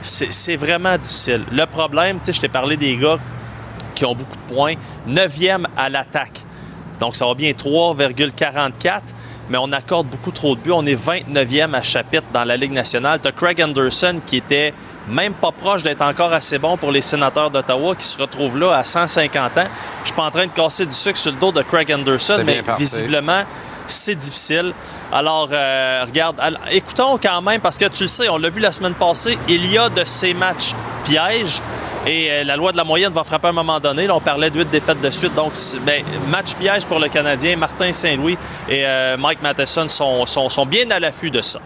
C'est 0.00 0.56
vraiment 0.56 0.98
difficile. 0.98 1.44
Le 1.52 1.64
problème, 1.64 2.18
tu 2.18 2.26
sais, 2.26 2.32
je 2.32 2.40
t'ai 2.40 2.48
parlé 2.48 2.76
des 2.76 2.96
gars 2.96 3.18
qui 3.94 4.04
ont 4.04 4.14
beaucoup 4.14 4.36
de 4.36 4.54
points. 4.54 4.74
Neuvième 5.06 5.68
à 5.76 5.88
l'attaque. 5.88 6.42
Donc, 7.02 7.16
ça 7.16 7.26
va 7.26 7.34
bien 7.34 7.50
3,44 7.50 9.00
mais 9.50 9.58
on 9.58 9.72
accorde 9.72 10.06
beaucoup 10.06 10.30
trop 10.30 10.54
de 10.54 10.60
buts. 10.60 10.70
On 10.70 10.86
est 10.86 10.94
29e 10.94 11.74
à 11.74 11.82
chapitre 11.82 12.24
dans 12.32 12.44
la 12.44 12.56
Ligue 12.56 12.70
nationale. 12.70 13.18
Tu 13.20 13.26
as 13.26 13.32
Craig 13.32 13.60
Anderson 13.60 14.20
qui 14.24 14.36
était 14.36 14.72
même 15.08 15.34
pas 15.34 15.50
proche 15.50 15.82
d'être 15.82 16.00
encore 16.00 16.32
assez 16.32 16.58
bon 16.58 16.76
pour 16.76 16.92
les 16.92 17.02
sénateurs 17.02 17.50
d'Ottawa 17.50 17.96
qui 17.96 18.06
se 18.06 18.16
retrouvent 18.16 18.56
là 18.56 18.76
à 18.76 18.84
150 18.84 19.58
ans. 19.58 19.64
Je 20.02 20.06
suis 20.06 20.16
pas 20.16 20.22
en 20.22 20.30
train 20.30 20.46
de 20.46 20.52
casser 20.52 20.86
du 20.86 20.94
sucre 20.94 21.18
sur 21.18 21.32
le 21.32 21.38
dos 21.38 21.50
de 21.50 21.62
Craig 21.62 21.92
Anderson, 21.92 22.40
mais 22.46 22.62
visiblement, 22.78 23.42
c'est 23.88 24.14
difficile. 24.14 24.72
Alors, 25.12 25.48
euh, 25.50 26.04
regarde, 26.06 26.40
écoutons 26.70 27.18
quand 27.18 27.42
même, 27.42 27.60
parce 27.60 27.78
que 27.78 27.86
tu 27.86 28.04
le 28.04 28.08
sais, 28.08 28.28
on 28.28 28.38
l'a 28.38 28.48
vu 28.48 28.60
la 28.60 28.70
semaine 28.70 28.94
passée, 28.94 29.36
il 29.48 29.66
y 29.70 29.76
a 29.76 29.88
de 29.88 30.04
ces 30.04 30.34
matchs 30.34 30.72
pièges. 31.04 31.60
Et 32.04 32.30
euh, 32.30 32.44
la 32.44 32.56
loi 32.56 32.72
de 32.72 32.76
la 32.76 32.82
moyenne 32.84 33.12
va 33.12 33.22
frapper 33.22 33.46
à 33.46 33.50
un 33.50 33.54
moment 33.54 33.78
donné. 33.78 34.06
Là, 34.08 34.16
on 34.16 34.20
parlait 34.20 34.50
de 34.50 34.58
huit 34.58 34.70
défaites 34.70 35.00
de 35.00 35.10
suite. 35.10 35.34
Donc, 35.34 35.52
ben, 35.86 36.02
match 36.28 36.54
piège 36.54 36.84
pour 36.84 36.98
le 36.98 37.08
Canadien. 37.08 37.56
Martin 37.56 37.92
Saint-Louis 37.92 38.36
et 38.68 38.84
euh, 38.84 39.16
Mike 39.16 39.40
Matheson 39.40 39.86
sont, 39.88 40.66
bien 40.66 40.90
à 40.90 40.98
l'affût 40.98 41.30
de 41.30 41.40
ça. 41.40 41.60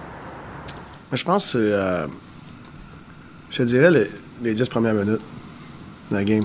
Je 1.13 1.25
pense 1.25 1.55
que 1.55 1.59
euh, 1.59 2.07
je 3.51 3.63
dirais 3.63 3.91
les, 4.43 4.53
10 4.53 4.69
premières 4.69 4.95
minutes 4.95 5.23
de 6.11 6.17
la 6.17 6.25
game. 6.25 6.45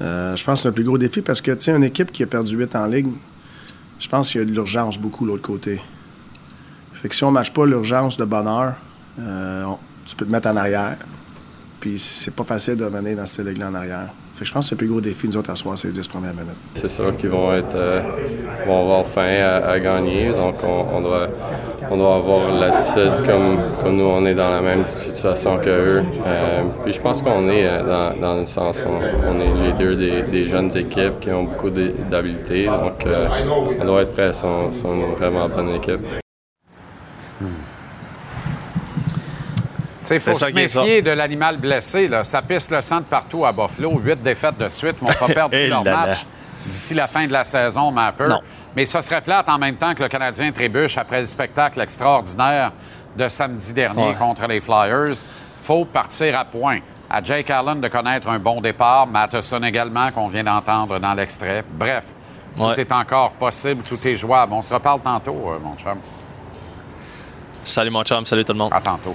je 0.00 0.44
pense 0.44 0.58
que 0.58 0.62
c'est 0.62 0.68
le 0.68 0.74
plus 0.74 0.84
gros 0.84 0.98
défi 0.98 1.22
parce 1.22 1.40
que, 1.40 1.52
tu 1.52 1.60
sais, 1.60 1.70
une 1.70 1.84
équipe 1.84 2.10
qui 2.10 2.24
a 2.24 2.26
perdu 2.26 2.56
8 2.56 2.74
en 2.74 2.86
ligue, 2.86 3.08
je 4.00 4.08
pense 4.08 4.32
qu'il 4.32 4.40
y 4.40 4.42
a 4.42 4.46
de 4.46 4.52
l'urgence 4.52 4.98
beaucoup 4.98 5.24
de 5.24 5.30
l'autre 5.30 5.42
côté. 5.42 5.80
Fait 6.94 7.08
que 7.08 7.14
si 7.14 7.22
on 7.22 7.28
ne 7.28 7.34
matche 7.34 7.52
pas 7.52 7.66
l'urgence 7.66 8.16
de 8.16 8.24
bonheur, 8.24 8.74
tu 9.16 10.16
peux 10.16 10.26
te 10.26 10.32
mettre 10.32 10.48
en 10.48 10.56
arrière. 10.56 10.96
Puis 11.80 11.98
c'est 11.98 12.34
pas 12.34 12.44
facile 12.44 12.76
de 12.76 12.84
revenir 12.84 13.16
dans 13.16 13.26
cette 13.26 13.46
ligue-là 13.46 13.68
en 13.68 13.74
arrière. 13.74 14.08
Fait 14.38 14.44
que 14.44 14.50
je 14.50 14.54
pense 14.54 14.66
que 14.66 14.68
c'est 14.68 14.74
le 14.76 14.78
plus 14.78 14.88
gros 14.88 15.00
défi, 15.00 15.26
nous 15.26 15.36
autres, 15.36 15.50
à 15.50 15.56
soir, 15.56 15.76
ces 15.76 15.90
10 15.90 16.06
premières 16.06 16.32
minutes. 16.32 16.54
C'est 16.74 16.88
sûr 16.88 17.16
qu'ils 17.16 17.28
vont 17.30 17.52
être 17.52 17.74
euh, 17.74 18.02
vont 18.68 18.82
avoir 18.82 19.04
faim 19.04 19.60
à, 19.64 19.80
gagner. 19.80 20.28
Donc, 20.28 20.62
on, 20.62 21.00
doit, 21.00 21.28
on 21.90 21.96
doit 21.96 22.14
avoir 22.14 22.52
l'attitude 22.52 23.26
comme, 23.26 23.58
comme 23.82 23.96
nous, 23.96 24.04
on 24.04 24.24
est 24.26 24.36
dans 24.36 24.50
la 24.50 24.60
même 24.60 24.84
situation 24.86 25.58
qu'eux. 25.58 26.04
Euh, 26.24 26.62
puis 26.84 26.92
je 26.92 27.00
pense 27.00 27.20
qu'on 27.20 27.48
est 27.48 27.66
euh, 27.66 27.82
dans, 27.82 28.20
dans 28.20 28.36
le 28.36 28.44
sens, 28.44 28.84
on, 28.86 29.28
on 29.28 29.40
est 29.40 29.66
les 29.66 29.72
deux 29.72 29.96
des, 29.96 30.22
des, 30.22 30.46
jeunes 30.46 30.70
équipes 30.76 31.18
qui 31.20 31.32
ont 31.32 31.42
beaucoup 31.42 31.70
d'habiletés. 31.70 32.66
Donc, 32.66 33.04
on 33.80 33.84
doit 33.84 34.02
être 34.02 34.12
prêts. 34.12 34.28
Ils 34.28 34.34
sont, 34.34 34.70
une 34.84 35.14
vraiment 35.16 35.48
bonne 35.48 35.70
équipe. 35.70 36.06
Il 40.10 40.20
faut 40.20 40.34
se 40.34 40.50
méfier 40.52 41.02
de 41.02 41.10
l'animal 41.10 41.58
blessé. 41.58 42.08
Là. 42.08 42.24
Ça 42.24 42.42
pisse 42.42 42.70
le 42.70 42.80
sang 42.82 42.98
de 42.98 43.04
partout 43.04 43.44
à 43.44 43.52
Buffalo. 43.52 43.98
Huit 43.98 44.22
défaites 44.22 44.58
de 44.58 44.68
suite. 44.68 44.96
Ils 45.00 45.06
vont 45.06 45.26
pas 45.26 45.32
perdre 45.32 45.56
tous 45.64 45.70
leurs 45.70 45.84
matchs 45.84 46.24
d'ici 46.66 46.94
la 46.94 47.06
fin 47.06 47.26
de 47.26 47.32
la 47.32 47.44
saison, 47.44 47.90
ma 47.90 48.12
peur. 48.12 48.42
Mais 48.76 48.86
ça 48.86 49.02
serait 49.02 49.20
plate 49.20 49.48
en 49.48 49.58
même 49.58 49.76
temps 49.76 49.94
que 49.94 50.02
le 50.02 50.08
Canadien 50.08 50.52
trébuche 50.52 50.98
après 50.98 51.20
le 51.20 51.26
spectacle 51.26 51.80
extraordinaire 51.80 52.72
de 53.16 53.28
samedi 53.28 53.72
dernier 53.72 54.14
contre 54.14 54.46
les 54.46 54.60
Flyers. 54.60 55.16
faut 55.56 55.84
partir 55.84 56.38
à 56.38 56.44
point. 56.44 56.78
À 57.10 57.22
Jake 57.22 57.50
Allen 57.50 57.80
de 57.80 57.88
connaître 57.88 58.28
un 58.28 58.38
bon 58.38 58.60
départ, 58.60 59.06
Matheson 59.06 59.62
également, 59.62 60.10
qu'on 60.10 60.28
vient 60.28 60.44
d'entendre 60.44 60.98
dans 60.98 61.14
l'extrait. 61.14 61.64
Bref, 61.68 62.14
tout 62.56 62.78
est 62.78 62.92
encore 62.92 63.32
possible, 63.32 63.82
tout 63.82 64.06
est 64.06 64.16
jouable. 64.16 64.52
On 64.52 64.62
se 64.62 64.74
reparle 64.74 65.00
tantôt, 65.00 65.52
euh, 65.52 65.58
mon 65.58 65.72
chum. 65.72 65.98
Salut, 67.64 67.90
mon 67.90 68.04
chum. 68.04 68.26
Salut 68.26 68.44
tout 68.44 68.52
le 68.52 68.58
monde. 68.58 68.72
À 68.72 68.80
tantôt. 68.80 69.14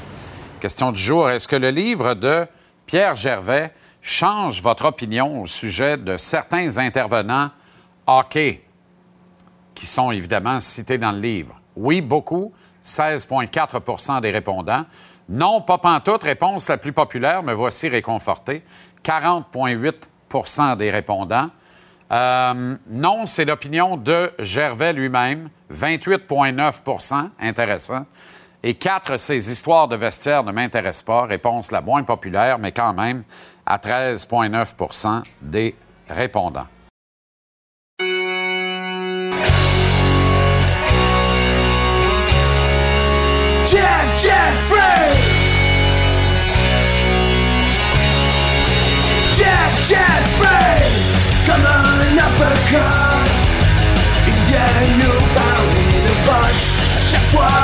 Question 0.64 0.94
du 0.94 1.02
jour. 1.02 1.30
Est-ce 1.30 1.46
que 1.46 1.58
le 1.58 1.72
livre 1.72 2.14
de 2.14 2.48
Pierre 2.86 3.18
Gervais 3.18 3.74
change 4.02 4.62
votre 4.62 4.86
opinion 4.86 5.42
au 5.42 5.46
sujet 5.46 5.98
de 5.98 6.16
certains 6.16 6.78
intervenants 6.78 7.50
hockey 8.08 8.64
qui 9.76 9.86
sont 9.86 10.12
évidemment 10.12 10.62
cités 10.62 10.98
dans 10.98 11.12
le 11.12 11.20
livre? 11.20 11.60
Oui, 11.76 12.00
beaucoup, 12.00 12.54
16,4% 12.82 14.22
des 14.22 14.32
répondants. 14.32 14.86
Non, 15.28 15.60
pas 15.60 15.80
pantoute, 15.80 16.24
réponse 16.24 16.70
la 16.70 16.78
plus 16.78 16.94
populaire, 16.94 17.44
mais 17.44 17.54
voici 17.54 17.90
réconforté. 17.90 18.64
40,8% 19.04 20.78
des 20.78 20.92
répondants. 20.92 21.50
Euh, 22.10 22.78
non, 22.90 23.26
c'est 23.26 23.44
l'opinion 23.44 23.98
de 23.98 24.32
Gervais 24.40 24.94
lui-même, 24.94 25.50
28,9% 25.74 27.32
intéressant. 27.42 28.06
Et 28.66 28.76
quatre, 28.76 29.18
ces 29.18 29.52
histoires 29.52 29.90
de 29.90 29.98
vestiaire 29.98 30.44
ne 30.44 30.54
m'intéressent 30.54 31.04
pas. 31.04 31.26
Réponse 31.26 31.72
la 31.72 31.82
moins 31.82 32.04
populaire, 32.04 32.60
mais 32.60 32.72
quand 32.72 32.94
même 32.94 33.24
à 33.66 33.78
13,9% 33.78 35.24
des 35.42 35.76
répondants. 36.08 36.68
Comme 51.46 51.66
un 51.66 52.16
uppercut, 52.16 52.78
il 54.28 54.34
vient 54.46 54.96
nous 54.96 55.20
parler 55.34 55.94
de 56.06 56.30
à 56.30 57.12
chaque 57.12 57.30
fois 57.32 57.63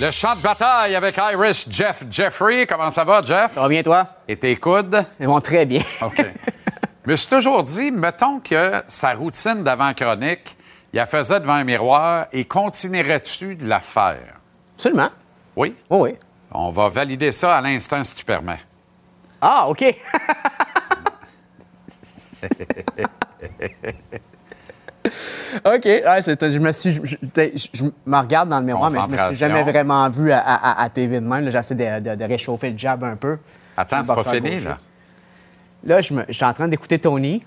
Le 0.00 0.10
champ 0.10 0.34
de 0.34 0.40
bataille 0.40 0.96
avec 0.96 1.18
Irish 1.18 1.68
Jeff 1.68 2.04
Jeffrey. 2.10 2.66
Comment 2.66 2.90
ça 2.90 3.04
va, 3.04 3.20
Jeff? 3.20 3.52
Ça 3.52 3.60
va 3.60 3.68
bien, 3.68 3.82
toi? 3.82 4.06
Et 4.26 4.34
tes 4.34 4.56
coudes? 4.56 5.04
Ils 5.20 5.26
vont 5.26 5.42
très 5.42 5.66
bien. 5.66 5.82
OK. 6.00 6.24
Je 7.04 7.10
me 7.10 7.16
suis 7.16 7.28
toujours 7.28 7.62
dit, 7.62 7.90
mettons 7.90 8.40
que 8.40 8.82
sa 8.88 9.12
routine 9.12 9.62
d'avant-chronique, 9.62 10.56
il 10.94 10.96
la 10.96 11.04
faisait 11.04 11.38
devant 11.38 11.52
un 11.52 11.64
miroir 11.64 12.28
et 12.32 12.46
continuerais-tu 12.46 13.56
de 13.56 13.68
la 13.68 13.80
faire? 13.80 14.40
Absolument. 14.74 15.10
Oui? 15.54 15.76
Oui, 15.90 15.98
oui. 16.00 16.16
On 16.50 16.70
va 16.70 16.88
valider 16.88 17.30
ça 17.30 17.58
à 17.58 17.60
l'instant, 17.60 18.02
si 18.02 18.14
tu 18.14 18.24
permets. 18.24 18.60
Ah, 19.42 19.68
OK. 19.68 19.84
OK. 25.64 25.84
je 25.84 26.58
me 26.58 26.72
suis. 26.72 26.92
Je, 26.92 27.84
me 28.06 28.16
regarde 28.18 28.48
dans 28.48 28.60
le 28.60 28.66
miroir, 28.66 28.90
mais 28.90 29.00
je 29.00 29.10
me 29.10 29.16
suis 29.28 29.36
jamais 29.36 29.62
vraiment 29.62 30.08
vu 30.08 30.32
à, 30.32 30.88
TV 30.92 31.20
de 31.20 31.26
même. 31.26 31.50
J'essaie 31.50 31.74
de, 31.74 32.24
réchauffer 32.24 32.70
le 32.70 32.78
jab 32.78 33.02
un 33.04 33.16
peu. 33.16 33.38
Attends, 33.76 34.02
c'est 34.02 34.14
pas 34.14 34.24
fini, 34.24 34.60
là. 34.60 34.78
Là, 35.82 36.00
je, 36.02 36.12
suis 36.30 36.44
en 36.44 36.52
train 36.52 36.68
d'écouter 36.68 36.98
Tony. 36.98 37.42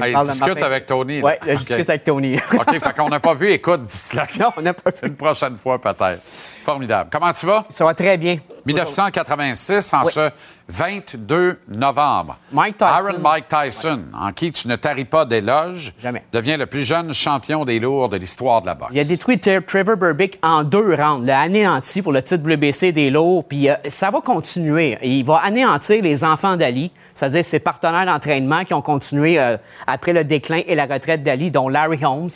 Qui 0.00 0.12
parle 0.12 0.26
de 0.26 0.32
discute 0.32 0.62
avec 0.62 0.86
Tony. 0.86 1.22
Oui, 1.22 1.32
je 1.46 1.54
discute 1.54 1.90
avec 1.90 2.04
Tony. 2.04 2.36
OK, 2.36 2.78
fait 2.78 2.96
qu'on 2.96 3.08
n'a 3.08 3.20
pas 3.20 3.34
vu 3.34 3.50
écoute 3.50 3.82
là. 4.14 4.26
Non, 4.38 4.50
on 4.56 4.62
n'a 4.62 4.74
pas 4.74 4.90
vu. 4.90 5.08
Une 5.08 5.16
prochaine 5.16 5.56
fois, 5.56 5.80
peut-être. 5.80 6.20
Formidable. 6.22 7.08
Comment 7.10 7.32
tu 7.32 7.46
vas? 7.46 7.64
Ça 7.70 7.84
va 7.84 7.94
très 7.94 8.16
bien. 8.16 8.36
1986, 8.66 9.94
en 9.94 10.04
ce 10.04 10.30
22 10.68 11.60
novembre. 11.68 12.36
Mike 12.52 12.76
Tyson. 12.76 12.86
Aaron 12.86 13.18
Mike 13.20 13.46
Tyson, 13.48 14.02
en 14.12 14.32
qui 14.32 14.50
tu 14.50 14.68
ne 14.68 14.76
taris 14.76 15.06
pas 15.06 15.24
d'éloges, 15.24 15.94
devient 16.32 16.56
le 16.58 16.66
plus 16.66 16.84
jeune 16.84 17.14
champion 17.14 17.64
des 17.64 17.80
lourds 17.80 18.10
de 18.10 18.18
l'histoire 18.18 18.60
de 18.60 18.66
la 18.66 18.74
boxe. 18.74 18.90
Il 18.92 19.00
a 19.00 19.04
détruit 19.04 19.40
Trevor 19.40 19.96
Burbick 19.96 20.38
en 20.42 20.64
deux 20.64 20.94
rounds, 20.94 21.26
l'a 21.26 21.40
anéanti 21.40 22.02
pour 22.02 22.12
le 22.12 22.22
titre 22.22 22.44
WBC 22.44 22.92
des 22.92 23.08
lourds, 23.08 23.44
puis 23.44 23.70
euh, 23.70 23.76
ça 23.88 24.10
va 24.10 24.20
continuer. 24.20 24.98
Il 25.02 25.24
va 25.24 25.36
anéantir 25.36 26.02
les 26.02 26.22
enfants 26.22 26.56
d'Ali, 26.56 26.92
c'est-à-dire 27.18 27.44
ses 27.44 27.58
partenaires 27.58 28.06
d'entraînement 28.06 28.64
qui 28.64 28.74
ont 28.74 28.80
continué 28.80 29.40
euh, 29.40 29.56
après 29.88 30.12
le 30.12 30.22
déclin 30.22 30.60
et 30.68 30.76
la 30.76 30.86
retraite 30.86 31.24
d'Ali, 31.24 31.50
dont 31.50 31.68
Larry 31.68 31.98
Holmes, 32.04 32.30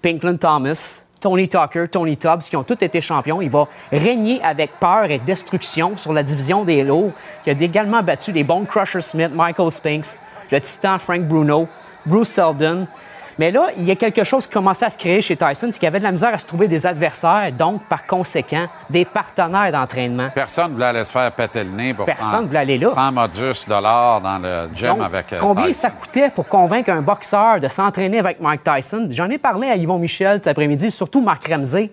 Pinklin 0.00 0.36
Thomas, 0.36 1.04
Tony 1.20 1.50
Tucker, 1.50 1.86
Tony 1.90 2.16
Tubbs, 2.16 2.44
qui 2.48 2.56
ont 2.56 2.64
tous 2.64 2.82
été 2.82 3.02
champions. 3.02 3.42
Il 3.42 3.50
va 3.50 3.68
régner 3.92 4.42
avec 4.42 4.70
peur 4.80 5.10
et 5.10 5.18
destruction 5.18 5.98
sur 5.98 6.14
la 6.14 6.22
division 6.22 6.64
des 6.64 6.82
lourds. 6.82 7.10
Il 7.44 7.50
a 7.50 7.62
également 7.62 8.02
battu 8.02 8.32
les 8.32 8.42
Bone 8.42 8.64
Crusher 8.64 9.02
Smith, 9.02 9.32
Michael 9.34 9.70
Spinks, 9.70 10.16
le 10.50 10.60
titan 10.62 10.98
Frank 10.98 11.20
Bruno, 11.24 11.68
Bruce 12.06 12.30
Seldon. 12.30 12.86
Mais 13.38 13.50
là, 13.50 13.68
il 13.76 13.84
y 13.84 13.90
a 13.90 13.96
quelque 13.96 14.24
chose 14.24 14.46
qui 14.46 14.52
commençait 14.52 14.84
à 14.84 14.90
se 14.90 14.98
créer 14.98 15.20
chez 15.20 15.36
Tyson, 15.36 15.68
c'est 15.72 15.78
qu'il 15.78 15.88
avait 15.88 15.98
de 15.98 16.04
la 16.04 16.12
misère 16.12 16.34
à 16.34 16.38
se 16.38 16.46
trouver 16.46 16.68
des 16.68 16.86
adversaires, 16.86 17.50
donc, 17.52 17.82
par 17.84 18.06
conséquent, 18.06 18.66
des 18.90 19.04
partenaires 19.04 19.72
d'entraînement. 19.72 20.28
Personne 20.34 20.68
ne 20.68 20.72
voulait 20.74 20.86
aller 20.86 21.04
se 21.04 21.12
faire 21.12 21.30
péter 21.32 21.64
le 21.64 21.70
nez 21.70 21.94
pour 21.94 22.04
Personne 22.04 22.42
100, 22.42 22.46
voulait 22.46 22.58
aller 22.58 22.78
là. 22.78 22.88
100 22.88 23.12
modus 23.12 23.66
dollars 23.66 24.20
dans 24.20 24.38
le 24.38 24.68
gym 24.74 24.96
Donc, 24.96 25.02
avec 25.02 25.32
euh, 25.32 25.38
combien 25.40 25.66
Tyson. 25.66 25.80
ça 25.80 25.90
coûtait 25.90 26.30
pour 26.30 26.48
convaincre 26.48 26.90
un 26.90 27.02
boxeur 27.02 27.60
de 27.60 27.68
s'entraîner 27.68 28.18
avec 28.18 28.40
Mike 28.40 28.62
Tyson? 28.64 29.08
J'en 29.10 29.30
ai 29.30 29.38
parlé 29.38 29.68
à 29.68 29.76
Yvon 29.76 29.98
Michel 29.98 30.38
cet 30.38 30.48
après-midi, 30.48 30.90
surtout 30.90 31.20
Marc 31.20 31.48
Ramsey. 31.48 31.90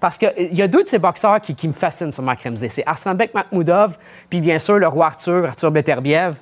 Parce 0.00 0.16
qu'il 0.16 0.54
y 0.54 0.62
a 0.62 0.68
deux 0.68 0.84
de 0.84 0.88
ces 0.88 0.98
boxeurs 0.98 1.40
qui, 1.40 1.54
qui 1.54 1.66
me 1.66 1.72
fascinent 1.72 2.12
sur 2.12 2.22
Marc 2.22 2.42
Ramsey. 2.44 2.68
C'est 2.68 2.84
Arsenbek 2.86 3.34
Makhmoudov, 3.34 3.98
puis 4.30 4.40
bien 4.40 4.58
sûr 4.58 4.78
le 4.78 4.86
roi 4.86 5.06
Arthur, 5.06 5.44
Arthur 5.46 5.70
Beterbiev. 5.70 6.34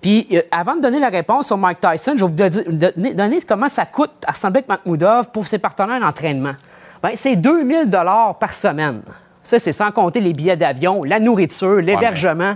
Puis 0.00 0.28
euh, 0.32 0.42
avant 0.50 0.76
de 0.76 0.80
donner 0.80 1.00
la 1.00 1.08
réponse 1.08 1.46
sur 1.48 1.56
Mike 1.56 1.80
Tyson, 1.80 2.14
je 2.16 2.24
vais 2.24 2.30
vous 2.48 2.62
donner, 2.62 2.92
donner- 2.92 3.14
donner 3.14 3.38
comment 3.42 3.68
ça 3.68 3.84
coûte 3.84 4.12
Arsenbek 4.26 4.68
Makhmoudov 4.68 5.30
pour 5.32 5.46
ses 5.48 5.58
partenaires 5.58 6.00
d'entraînement. 6.00 6.54
Ben, 7.02 7.10
c'est 7.14 7.36
2000 7.36 7.88
dollars 7.90 8.36
par 8.38 8.52
semaine. 8.52 9.02
Ça, 9.42 9.58
c'est 9.58 9.72
sans 9.72 9.90
compter 9.90 10.20
les 10.20 10.32
billets 10.32 10.56
d'avion, 10.56 11.04
la 11.04 11.18
nourriture, 11.20 11.76
l'hébergement. 11.76 12.54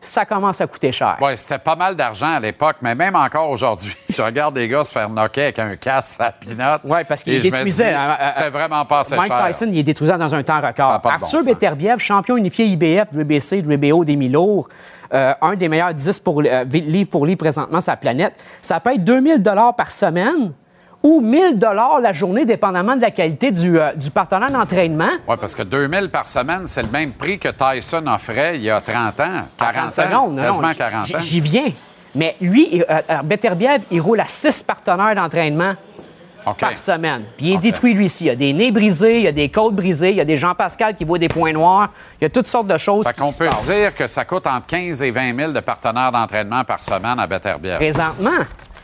Ça 0.00 0.26
commence 0.26 0.60
à 0.60 0.66
coûter 0.66 0.92
cher. 0.92 1.16
Oui, 1.22 1.30
c'était 1.36 1.58
pas 1.58 1.76
mal 1.76 1.96
d'argent 1.96 2.34
à 2.34 2.38
l'époque, 2.40 2.76
mais 2.82 2.94
même 2.94 3.16
encore 3.16 3.48
aujourd'hui, 3.48 3.96
je 4.10 4.20
regarde 4.20 4.54
des 4.54 4.68
gars 4.68 4.84
se 4.84 4.92
faire 4.92 5.08
knocker 5.08 5.44
avec 5.44 5.58
un 5.58 5.76
casse 5.76 6.20
à 6.20 6.30
pinotte. 6.30 6.82
Oui, 6.84 6.98
parce 7.08 7.22
qu'il 7.24 7.40
détruisait. 7.40 7.84
dis, 7.88 7.94
euh, 7.96 8.14
euh, 8.20 8.30
C'était 8.30 8.50
vraiment 8.50 8.84
pas 8.84 8.98
assez 8.98 9.16
Mike 9.16 9.32
cher. 9.32 9.46
Tyson, 9.46 9.66
il 9.70 9.78
est 9.78 9.82
détruisant 9.82 10.18
dans 10.18 10.34
un 10.34 10.42
temps 10.42 10.60
record. 10.60 11.00
bon 11.00 11.08
Arthur 11.08 11.26
sens. 11.40 11.46
Beterbiev, 11.46 11.98
champion 12.00 12.36
unifié 12.36 12.66
IBF, 12.66 13.12
WBC, 13.14 13.62
WBO 13.62 14.04
des 14.04 14.16
mi-lourds, 14.16 14.68
euh, 15.14 15.32
un 15.40 15.54
des 15.54 15.68
meilleurs 15.68 15.94
10 15.94 16.18
pour, 16.20 16.40
euh, 16.44 16.64
livres 16.64 17.10
pour 17.10 17.24
livre 17.26 17.38
présentement 17.38 17.80
sur 17.80 17.92
la 17.92 17.96
planète, 17.96 18.44
ça 18.60 18.80
peut 18.80 18.94
être 18.94 19.04
2000 19.04 19.42
par 19.76 19.90
semaine 19.90 20.52
ou 21.02 21.20
1000 21.20 21.58
la 22.00 22.12
journée, 22.14 22.44
dépendamment 22.46 22.96
de 22.96 23.02
la 23.02 23.10
qualité 23.10 23.50
du, 23.50 23.78
euh, 23.78 23.92
du 23.92 24.10
partenaire 24.10 24.50
d'entraînement. 24.50 25.10
Oui, 25.28 25.36
parce 25.38 25.54
que 25.54 25.62
2000 25.62 26.10
par 26.10 26.26
semaine, 26.26 26.62
c'est 26.66 26.82
le 26.82 26.88
même 26.88 27.12
prix 27.12 27.38
que 27.38 27.48
Tyson 27.48 28.04
offrait 28.06 28.56
il 28.56 28.62
y 28.62 28.70
a 28.70 28.80
30 28.80 29.20
ans, 29.20 29.24
40 29.58 29.86
ans, 29.86 29.90
secondes. 29.90 30.36
quasiment 30.38 30.68
non, 30.68 30.74
40 30.74 31.06
j- 31.06 31.16
ans. 31.16 31.18
J'y 31.20 31.40
viens. 31.40 31.72
Mais 32.14 32.36
lui, 32.40 32.82
euh, 32.88 33.22
Beterbiev, 33.24 33.82
il 33.90 34.00
roule 34.00 34.20
à 34.20 34.26
six 34.28 34.62
partenaires 34.62 35.14
d'entraînement 35.14 35.74
Par 36.58 36.76
semaine. 36.76 37.24
Puis 37.36 37.46
il 37.46 37.54
est 37.54 37.58
détruit, 37.58 37.94
lui, 37.94 38.06
ici. 38.06 38.24
Il 38.24 38.26
y 38.28 38.30
a 38.30 38.36
des 38.36 38.52
nez 38.52 38.70
brisés, 38.70 39.16
il 39.18 39.22
y 39.24 39.28
a 39.28 39.32
des 39.32 39.48
côtes 39.48 39.74
brisées, 39.74 40.10
il 40.10 40.16
y 40.16 40.20
a 40.20 40.24
des 40.24 40.36
Jean-Pascal 40.36 40.94
qui 40.94 41.04
voient 41.04 41.18
des 41.18 41.28
points 41.28 41.52
noirs. 41.52 41.90
Il 42.20 42.24
y 42.24 42.26
a 42.26 42.30
toutes 42.30 42.46
sortes 42.46 42.66
de 42.66 42.78
choses 42.78 43.06
Fait 43.06 43.16
qu'on 43.18 43.28
se 43.28 43.38
peut 43.38 43.48
passent. 43.48 43.66
dire 43.70 43.94
que 43.94 44.06
ça 44.06 44.24
coûte 44.24 44.46
entre 44.46 44.66
15 44.66 45.02
et 45.02 45.10
20 45.10 45.36
000 45.36 45.52
de 45.52 45.60
partenaires 45.60 46.12
d'entraînement 46.12 46.64
par 46.64 46.82
semaine 46.82 47.18
à 47.18 47.26
Beterbiev. 47.26 47.76
Présentement. 47.76 48.30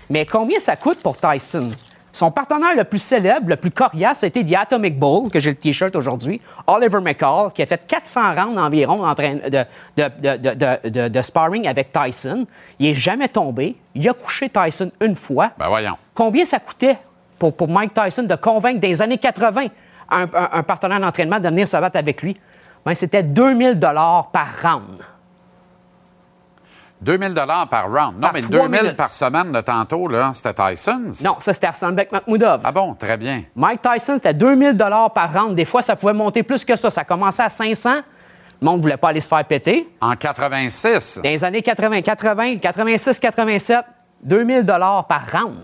Mais 0.09 0.27
combien 0.27 0.59
ça 0.59 0.77
coûte 0.77 1.01
pour 1.03 1.16
Tyson? 1.16 1.70
Son 2.12 2.33
partenaire 2.33 2.75
le 2.77 2.83
plus 2.83 2.99
célèbre, 2.99 3.49
le 3.51 3.55
plus 3.57 3.70
coriace, 3.70 4.25
a 4.25 4.27
été 4.27 4.44
The 4.44 4.55
Atomic 4.61 4.99
Bull, 4.99 5.31
que 5.31 5.38
j'ai 5.38 5.51
le 5.51 5.57
T-shirt 5.57 5.94
aujourd'hui, 5.94 6.40
Oliver 6.66 7.01
McCall, 7.01 7.53
qui 7.55 7.62
a 7.62 7.66
fait 7.66 7.87
400 7.87 8.35
rounds 8.35 8.59
environ 8.59 8.96
d'entraîne- 9.07 9.40
de, 9.49 9.64
de, 9.96 10.11
de, 10.20 10.37
de, 10.37 10.55
de- 10.55 10.88
de- 10.88 11.09
de 11.09 11.23
sparring 11.23 11.68
avec 11.68 11.92
Tyson. 11.92 12.46
Il 12.81 12.88
n'est 12.88 12.94
jamais 12.94 13.29
tombé. 13.29 13.77
Il 13.94 14.09
a 14.09 14.12
couché 14.12 14.49
Tyson 14.51 14.90
une 15.01 15.14
fois. 15.14 15.53
Ben 15.57 15.68
voyons. 15.68 15.96
Combien 16.12 16.44
ça 16.44 16.59
coûtait 16.59 16.99
pour, 17.40 17.57
pour 17.57 17.68
Mike 17.68 17.92
Tyson 17.94 18.22
de 18.22 18.37
convaincre 18.37 18.79
des 18.79 19.03
années 19.03 19.18
80 19.18 19.66
un, 20.12 20.22
un- 20.22 20.29
un 20.53 20.62
partenaire 20.62 21.00
d'entraînement 21.00 21.40
de 21.40 21.48
venir 21.48 21.66
se 21.66 21.76
battre 21.76 21.96
avec 21.98 22.22
lui? 22.22 22.37
Ben, 22.87 22.94
c'était 22.94 23.22
2000 23.24 23.79
par 23.81 24.46
round. 24.62 25.00
2000 27.03 27.35
par 27.70 27.85
round. 27.90 28.14
Non, 28.16 28.20
Par 28.20 28.33
mais 28.35 28.40
le 28.42 28.48
trois 28.48 28.68
2000 28.68 28.83
minutes. 28.83 28.96
par 28.96 29.12
semaine 29.14 29.53
de 29.53 29.61
tantôt, 29.62 30.07
là, 30.07 30.33
c'était 30.35 30.53
Tyson. 30.53 31.00
ça? 31.12 31.29
Non, 31.29 31.37
ça, 31.38 31.53
c'était 31.55 31.68
Arsenbek 31.68 32.12
Makhmoudov. 32.12 32.61
Ah 32.62 32.72
bon, 32.72 32.94
très 32.94 33.16
bien. 33.16 33.44
Mike 33.57 33.81
Tyson, 33.81 34.14
c'était 34.16 34.35
2000 34.35 34.76
par 35.14 35.33
round. 35.33 35.55
Des 35.55 35.64
fois, 35.64 35.81
ça 35.83 35.96
pouvait 35.96 36.12
monter 36.12 36.42
plus 36.42 36.64
que 36.64 36.76
ça. 36.76 36.90
Ça 36.90 37.05
commençait 37.05 37.42
à 37.42 37.48
500. 37.48 37.90
Le 38.61 38.64
monde 38.66 38.76
ne 38.79 38.83
voulait 38.83 38.98
pas 38.98 39.09
aller 39.09 39.20
se 39.20 39.29
faire 39.29 39.42
péter. 39.46 39.88
En 40.03 40.14
86, 40.14 41.20
Dans 41.24 41.31
les 41.31 41.42
années 41.42 41.62
80, 41.62 42.03
80, 42.03 42.59
86, 42.59 43.18
87, 43.18 43.79
2000 44.22 44.66
par 44.66 45.22
round. 45.33 45.57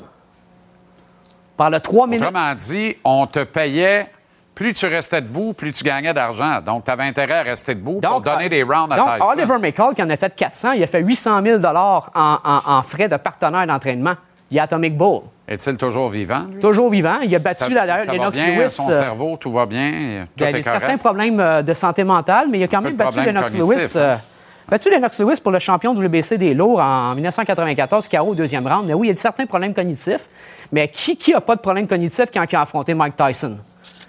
Par 1.57 1.71
le 1.71 1.81
3 1.81 2.07
minutes. 2.07 2.23
autrement 2.23 2.55
dit, 2.55 2.97
on 3.05 3.27
te 3.27 3.43
payait, 3.45 4.07
plus 4.55 4.73
tu 4.75 4.87
restais 4.87 5.21
debout, 5.23 5.53
plus 5.53 5.73
tu 5.73 5.85
gagnais 5.85 6.13
d'argent. 6.15 6.61
Donc, 6.65 6.85
tu 6.85 6.91
avais 6.91 7.05
intérêt 7.05 7.39
à 7.39 7.43
rester 7.43 7.75
debout 7.75 8.01
pour 8.01 8.21
donner 8.21 8.47
euh, 8.47 8.49
des 8.49 8.63
rounds 8.63 8.93
à 8.93 8.97
donc, 8.97 9.07
Tyson. 9.15 9.29
Oliver 9.33 9.59
McCall, 9.59 9.95
qui 9.95 10.03
en 10.03 10.11
a 10.11 10.17
fait 10.17 10.35
400, 10.35 10.73
il 10.73 10.83
a 10.83 10.87
fait 10.87 11.01
800 11.01 11.43
000 11.43 11.65
en, 11.65 12.03
en- 12.15 12.39
en 12.67 12.83
frais 12.83 13.09
de 13.09 13.17
partenaire 13.17 13.67
d'entraînement. 13.67 14.15
The 14.53 14.59
Atomic 14.59 14.97
Bull. 14.97 15.23
Est-il 15.49 15.77
toujours 15.77 16.09
vivant? 16.09 16.45
lui? 16.49 16.61
Toujours 16.61 16.89
vivant. 16.89 17.19
Il 17.21 17.35
a 17.35 17.39
battu 17.41 17.65
Ça, 17.65 17.69
la, 17.85 17.99
ça 17.99 18.07
va 18.07 18.13
Lennox 18.13 18.37
bien, 18.37 18.55
Lewis. 18.55 18.71
son 18.71 18.89
euh, 18.89 18.93
cerveau, 18.93 19.37
tout 19.37 19.51
va 19.51 19.67
bien, 19.67 19.91
tout 19.91 20.31
Il 20.37 20.43
y 20.43 20.45
a 20.47 20.51
est 20.51 20.53
des- 20.53 20.63
certains 20.63 20.97
problèmes 20.99 21.41
euh, 21.41 21.63
de 21.63 21.75
santé 21.75 22.05
mentale, 22.05 22.47
mais 22.49 22.59
il 22.61 22.63
a 22.63 22.69
quand 22.69 22.81
même 22.81 22.95
battu 22.95 23.21
Lennox 23.21 23.53
Lewis. 23.55 23.99
hein. 23.99 24.21
Battu 24.69 24.91
Lennox 24.91 25.19
Lewis 25.21 25.41
pour 25.43 25.53
le 25.53 25.59
champion 25.59 25.95
WBC 25.95 26.39
des 26.39 26.55
lourds 26.55 26.81
en 26.81 27.15
1994, 27.15 28.09
KO 28.09 28.19
au 28.19 28.35
deuxième 28.35 28.67
round. 28.67 28.87
Mais 28.87 28.95
oui, 28.95 29.09
il 29.09 29.11
y 29.11 29.13
a 29.13 29.17
certains 29.17 29.47
problèmes 29.47 29.75
cognitifs. 29.75 30.29
Mais 30.73 30.89
qui 30.89 31.17
qui 31.17 31.35
a 31.35 31.41
pas 31.41 31.57
de 31.57 31.61
problème 31.61 31.87
cognitif 31.87 32.27
quand 32.33 32.45
il 32.51 32.57
a 32.57 32.63
affronté 32.63 32.95
Mike 32.95 33.17
Tyson? 33.17 33.59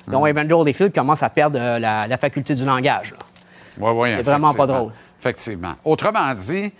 dont 0.08 0.24
Hmm. 0.24 0.28
Evander 0.28 0.54
Holyfield 0.54 0.94
commence 0.94 1.22
à 1.22 1.30
perdre 1.30 1.60
euh, 1.60 1.80
la, 1.80 2.08
la 2.08 2.18
faculté 2.18 2.56
du 2.56 2.64
langage. 2.64 3.14
Oui, 3.78 3.92
oui, 3.94 4.10
C'est 4.16 4.22
vraiment 4.22 4.54
pas 4.54 4.66
drôle. 4.66 4.92
Effectivement. 5.20 5.74
Autrement 5.84 6.34
dit, 6.34 6.72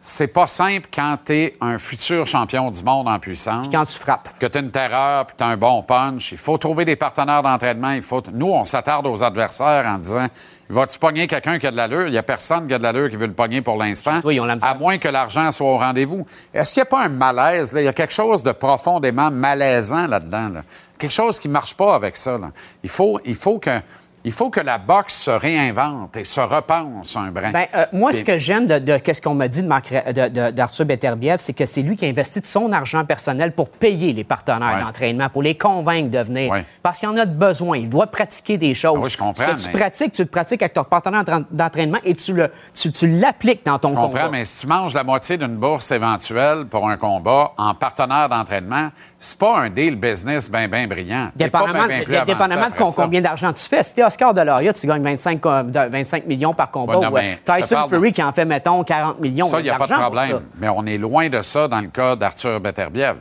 c'est 0.00 0.26
pas 0.26 0.46
simple 0.46 0.88
quand 0.92 1.16
tu 1.24 1.32
es 1.32 1.56
un 1.60 1.78
futur 1.78 2.26
champion 2.26 2.70
du 2.70 2.82
monde 2.82 3.08
en 3.08 3.18
puissance. 3.18 3.68
Quand 3.70 3.84
tu 3.84 3.98
frappes. 3.98 4.28
que 4.38 4.46
tu 4.46 4.58
as 4.58 4.60
une 4.60 4.70
terreur 4.70 5.26
puis 5.26 5.36
tu 5.38 5.44
as 5.44 5.46
un 5.46 5.56
bon 5.56 5.82
punch. 5.82 6.32
Il 6.32 6.38
faut 6.38 6.58
trouver 6.58 6.84
des 6.84 6.96
partenaires 6.96 7.42
d'entraînement. 7.42 7.92
Il 7.92 8.02
faut... 8.02 8.22
Nous, 8.32 8.50
on 8.50 8.64
s'attarde 8.64 9.06
aux 9.06 9.22
adversaires 9.22 9.86
en 9.86 9.98
disant 9.98 10.26
vas-tu 10.68 10.98
pogner 10.98 11.26
quelqu'un 11.26 11.58
qui 11.58 11.66
a 11.66 11.70
de 11.70 11.76
l'allure? 11.76 12.06
Il 12.06 12.12
n'y 12.12 12.18
a 12.18 12.22
personne 12.22 12.66
qui 12.66 12.74
a 12.74 12.78
de 12.78 12.82
l'allure 12.82 13.10
qui 13.10 13.16
veut 13.16 13.26
le 13.26 13.32
pogner 13.32 13.60
pour 13.60 13.76
l'instant. 13.76 14.20
Oui, 14.24 14.40
à 14.62 14.74
moins 14.74 14.98
que 14.98 15.08
l'argent 15.08 15.50
soit 15.52 15.66
au 15.66 15.78
rendez-vous. 15.78 16.26
Est-ce 16.52 16.72
qu'il 16.72 16.80
n'y 16.80 16.88
a 16.88 16.90
pas 16.90 17.04
un 17.04 17.08
malaise? 17.08 17.72
Là? 17.72 17.82
Il 17.82 17.84
y 17.84 17.88
a 17.88 17.92
quelque 17.92 18.12
chose 18.12 18.42
de 18.42 18.52
profondément 18.52 19.30
malaisant 19.30 20.06
là-dedans. 20.06 20.48
là. 20.48 20.62
Quelque 20.98 21.12
chose 21.12 21.38
qui 21.38 21.48
ne 21.48 21.52
marche 21.52 21.74
pas 21.74 21.94
avec 21.94 22.16
ça. 22.16 22.38
là. 22.38 22.50
Il, 22.82 22.90
faut, 22.90 23.20
il, 23.24 23.34
faut 23.34 23.58
que, 23.58 23.80
il 24.26 24.32
faut 24.32 24.48
que 24.50 24.60
la 24.60 24.78
boxe 24.78 25.14
se 25.14 25.30
réinvente 25.30 26.16
et 26.16 26.24
se 26.24 26.40
repense 26.40 27.14
un 27.16 27.30
brin. 27.30 27.50
Ben, 27.50 27.66
euh, 27.74 27.84
moi, 27.92 28.12
ce 28.12 28.24
que 28.24 28.38
j'aime 28.38 28.66
de, 28.66 28.78
de- 28.78 28.96
qu'est-ce 28.98 29.20
qu'on 29.20 29.34
m'a 29.34 29.48
dit 29.48 29.62
d'Arthur 29.62 30.84
Beterbiev, 30.86 31.36
c'est 31.38 31.52
que 31.52 31.66
c'est 31.66 31.82
lui 31.82 31.96
qui 31.96 32.06
a 32.06 32.08
investi 32.08 32.40
de 32.40 32.46
son 32.46 32.72
argent 32.72 33.04
personnel 33.04 33.52
pour 33.52 33.68
payer 33.70 34.12
les 34.12 34.24
partenaires 34.24 34.76
Ouais. 34.76 34.80
d'entraînement, 34.82 35.28
pour 35.28 35.42
les 35.42 35.56
convaincre 35.56 36.10
de 36.10 36.18
venir. 36.18 36.50
Ouais. 36.50 36.64
Parce 36.82 36.98
qu'il 36.98 37.08
en 37.08 37.16
a 37.16 37.26
de 37.26 37.34
besoin. 37.34 37.76
Il 37.76 37.88
doit 37.88 38.06
pratiquer 38.06 38.56
des 38.56 38.74
choses. 38.74 38.96
Ah 38.98 39.04
oui, 39.04 39.10
je 39.10 39.18
comprends, 39.18 39.44
Ce 39.46 39.52
que 39.52 39.60
tu 39.62 39.66
mais- 39.74 39.78
pratiques, 39.80 40.12
tu 40.12 40.22
le 40.22 40.28
pratiques 40.28 40.62
avec 40.62 40.72
ton 40.72 40.84
partenaire 40.84 41.24
d'entra- 41.24 41.44
d'entraînement 41.50 41.98
et 42.04 42.14
tu 42.14 42.32
le- 42.32 42.50
tu- 42.74 42.90
tu 42.92 43.06
l'appliques 43.08 43.64
dans 43.66 43.78
ton 43.78 43.90
Je 43.90 43.94
comprends, 43.94 44.08
combat. 44.08 44.28
mais 44.30 44.44
si 44.44 44.60
tu 44.60 44.66
manges 44.66 44.94
la 44.94 45.04
moitié 45.04 45.36
d'une 45.36 45.56
bourse 45.56 45.90
éventuelle 45.90 46.64
pour 46.66 46.88
un 46.88 46.96
combat 46.96 47.52
en 47.58 47.74
partenaire 47.74 48.28
d'entraînement, 48.28 48.88
c'est 49.24 49.38
pas 49.38 49.58
un 49.58 49.70
deal 49.70 49.96
business 49.96 50.50
bien, 50.50 50.68
bien 50.68 50.86
brillant. 50.86 51.28
Dépendamment, 51.34 51.86
ben, 51.88 51.98
ben 52.08 52.24
de 52.70 52.76
combien 53.02 53.20
d'argent 53.20 53.52
tu 53.52 53.62
fais. 53.68 53.82
Si 53.82 53.94
t'es 53.94 54.04
Oscar 54.04 54.34
de 54.34 54.40
Lauria, 54.42 54.72
tu 54.72 54.86
gagnes 54.86 55.02
25, 55.02 55.40
co- 55.40 55.62
de- 55.62 55.88
25 55.90 56.26
millions 56.26 56.52
par 56.54 56.70
combat. 56.70 56.94
Non, 56.94 57.00
euh, 57.02 57.34
Tyson 57.44 57.82
de- 57.84 57.88
Fury 57.88 58.12
qui 58.12 58.22
en 58.22 58.32
fait, 58.32 58.44
mettons, 58.44 58.82
40 58.84 59.20
millions. 59.20 59.46
Ça, 59.46 59.60
il 59.60 59.64
n'y 59.64 59.70
a 59.70 59.78
pas 59.78 59.86
de 59.86 59.92
problème. 59.94 60.40
Mais 60.58 60.68
on 60.68 60.84
est 60.86 60.98
loin 60.98 61.28
de 61.28 61.40
ça 61.42 61.66
dans 61.68 61.80
le 61.80 61.88
cas 61.88 62.16
d'Arthur 62.16 62.60
Beterbiev. 62.60 63.16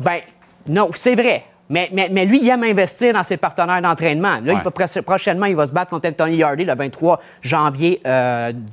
Ben, 0.00 0.20
non, 0.68 0.90
c'est 0.94 1.14
vrai. 1.14 1.44
Mais, 1.68 1.88
mais, 1.92 2.08
mais, 2.12 2.24
lui, 2.24 2.40
il 2.42 2.48
aime 2.48 2.62
investir 2.62 3.12
dans 3.12 3.22
ses 3.22 3.36
partenaires 3.36 3.82
d'entraînement. 3.82 4.38
Là, 4.44 4.54
il 4.54 4.60
va, 4.60 5.02
prochainement, 5.02 5.46
il 5.46 5.56
va 5.56 5.66
se 5.66 5.72
battre 5.72 5.90
contre 5.90 6.08
Anthony 6.08 6.42
Hardy 6.42 6.64
le 6.64 6.74
23 6.74 7.20
janvier 7.42 8.00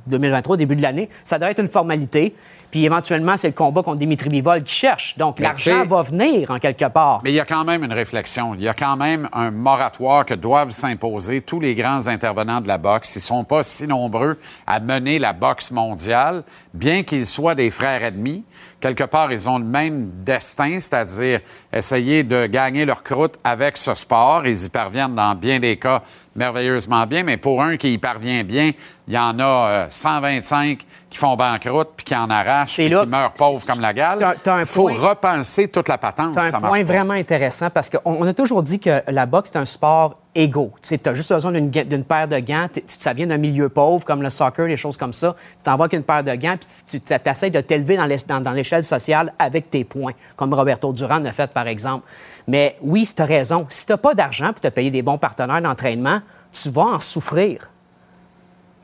2023, 0.06 0.56
début 0.56 0.76
de 0.76 0.82
l'année. 0.82 1.08
Ça 1.24 1.38
devrait 1.38 1.52
être 1.52 1.60
une 1.60 1.68
formalité. 1.68 2.34
Puis 2.74 2.84
éventuellement, 2.84 3.36
c'est 3.36 3.46
le 3.46 3.54
combat 3.54 3.84
contre 3.84 3.98
Dimitri 3.98 4.28
Bivol 4.28 4.64
qui 4.64 4.74
cherche. 4.74 5.16
Donc 5.16 5.38
l'argent 5.38 5.86
va 5.86 6.02
venir 6.02 6.50
en 6.50 6.58
quelque 6.58 6.86
part. 6.86 7.20
Mais 7.22 7.30
il 7.30 7.36
y 7.36 7.40
a 7.40 7.44
quand 7.44 7.64
même 7.64 7.84
une 7.84 7.92
réflexion. 7.92 8.56
Il 8.56 8.62
y 8.62 8.68
a 8.68 8.74
quand 8.74 8.96
même 8.96 9.28
un 9.32 9.52
moratoire 9.52 10.26
que 10.26 10.34
doivent 10.34 10.70
s'imposer 10.70 11.40
tous 11.40 11.60
les 11.60 11.76
grands 11.76 12.08
intervenants 12.08 12.60
de 12.60 12.66
la 12.66 12.78
boxe. 12.78 13.14
Ils 13.14 13.18
ne 13.20 13.22
sont 13.22 13.44
pas 13.44 13.62
si 13.62 13.86
nombreux 13.86 14.40
à 14.66 14.80
mener 14.80 15.20
la 15.20 15.32
boxe 15.32 15.70
mondiale, 15.70 16.42
bien 16.72 17.04
qu'ils 17.04 17.26
soient 17.26 17.54
des 17.54 17.70
frères 17.70 18.02
ennemis. 18.02 18.42
Quelque 18.84 19.04
part, 19.04 19.32
ils 19.32 19.48
ont 19.48 19.58
le 19.58 19.64
même 19.64 20.10
destin, 20.26 20.78
c'est-à-dire 20.78 21.40
essayer 21.72 22.22
de 22.22 22.44
gagner 22.44 22.84
leur 22.84 23.02
croûte 23.02 23.36
avec 23.42 23.78
ce 23.78 23.94
sport. 23.94 24.46
Ils 24.46 24.66
y 24.66 24.68
parviennent 24.68 25.14
dans 25.14 25.34
bien 25.34 25.58
des 25.58 25.78
cas 25.78 26.02
merveilleusement 26.36 27.06
bien, 27.06 27.22
mais 27.22 27.38
pour 27.38 27.62
un 27.62 27.78
qui 27.78 27.94
y 27.94 27.96
parvient 27.96 28.44
bien, 28.44 28.72
il 29.08 29.14
y 29.14 29.16
en 29.16 29.38
a 29.38 29.86
125 29.88 30.66
euh, 30.68 30.84
qui 31.08 31.16
font 31.16 31.34
banqueroute 31.34 31.92
puis 31.96 32.04
qui 32.04 32.14
en 32.14 32.28
arrachent 32.28 32.78
et 32.78 32.90
qui 32.90 33.06
meurent 33.06 33.32
pauvres 33.32 33.64
comme 33.64 33.80
la 33.80 33.94
gale. 33.94 34.36
Il 34.60 34.66
faut 34.66 34.84
repenser 34.84 35.68
toute 35.68 35.88
la 35.88 35.96
patente. 35.96 36.34
C'est 36.34 36.54
un 36.54 36.60
point 36.60 36.84
vraiment 36.84 37.14
intéressant 37.14 37.70
parce 37.70 37.88
qu'on 37.88 38.26
a 38.26 38.34
toujours 38.34 38.62
dit 38.62 38.80
que 38.80 39.00
la 39.08 39.24
boxe, 39.24 39.48
c'est 39.50 39.58
un 39.58 39.64
sport 39.64 40.18
égaux. 40.34 40.72
Tu 40.82 40.98
as 41.04 41.14
juste 41.14 41.32
besoin 41.32 41.52
d'une 41.52 42.04
paire 42.04 42.28
de 42.28 42.38
gants. 42.38 42.66
Ça 42.86 43.12
vient 43.12 43.26
d'un 43.26 43.38
milieu 43.38 43.68
pauvre, 43.68 44.04
comme 44.04 44.22
le 44.22 44.30
soccer, 44.30 44.66
des 44.66 44.76
choses 44.76 44.96
comme 44.96 45.12
ça. 45.12 45.36
Tu 45.56 45.62
t'envoies 45.62 45.88
qu'une 45.88 46.02
paire 46.02 46.24
de 46.24 46.34
gants, 46.34 46.56
puis 46.86 47.00
tu 47.00 47.12
essaies 47.24 47.50
de 47.50 47.60
t'élever 47.60 47.96
dans 47.96 48.52
l'échelle 48.52 48.84
sociale 48.84 49.32
avec 49.38 49.70
tes 49.70 49.84
points, 49.84 50.12
comme 50.36 50.52
Roberto 50.52 50.92
Duran 50.92 51.18
l'a 51.18 51.32
fait, 51.32 51.50
par 51.50 51.68
exemple. 51.68 52.06
Mais 52.48 52.76
oui, 52.82 53.08
tu 53.14 53.22
as 53.22 53.24
raison. 53.24 53.66
Si 53.68 53.86
tu 53.86 53.92
n'as 53.92 53.98
pas 53.98 54.14
d'argent 54.14 54.52
pour 54.52 54.60
te 54.60 54.68
payer 54.68 54.90
des 54.90 55.02
bons 55.02 55.18
partenaires 55.18 55.62
d'entraînement, 55.62 56.20
tu 56.52 56.70
vas 56.70 56.82
en 56.82 57.00
souffrir. 57.00 57.70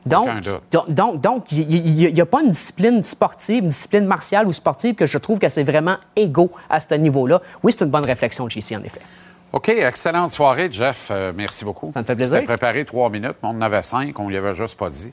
Donc, 0.03 0.29
donc, 0.89 1.51
il 1.51 2.13
n'y 2.13 2.21
a 2.21 2.25
pas 2.25 2.41
une 2.41 2.49
discipline 2.49 3.03
sportive, 3.03 3.63
une 3.63 3.69
discipline 3.69 4.05
martiale 4.05 4.47
ou 4.47 4.53
sportive 4.53 4.95
que 4.95 5.05
je 5.05 5.19
trouve 5.19 5.37
que 5.37 5.47
c'est 5.47 5.63
vraiment 5.63 5.97
égaux 6.15 6.49
à 6.71 6.79
ce 6.79 6.95
niveau-là. 6.95 7.39
Oui, 7.61 7.71
c'est 7.71 7.85
une 7.85 7.91
bonne 7.91 8.05
réflexion, 8.05 8.49
JC, 8.49 8.75
en 8.75 8.83
effet. 8.83 9.01
OK, 9.53 9.67
excellente 9.67 10.31
soirée, 10.31 10.69
Jeff. 10.71 11.09
Euh, 11.11 11.33
merci 11.35 11.65
beaucoup. 11.65 11.91
Ça 11.93 11.99
me 12.01 12.05
fait 12.05 12.15
plaisir. 12.15 12.35
C'était 12.35 12.45
préparé 12.45 12.85
trois 12.85 13.09
minutes, 13.09 13.35
mais 13.43 13.49
on 13.49 13.57
en 13.57 13.61
avait 13.61 13.81
cinq, 13.81 14.17
on 14.17 14.29
ne 14.29 14.37
avait 14.37 14.53
juste 14.53 14.79
pas 14.79 14.89
dit. 14.89 15.11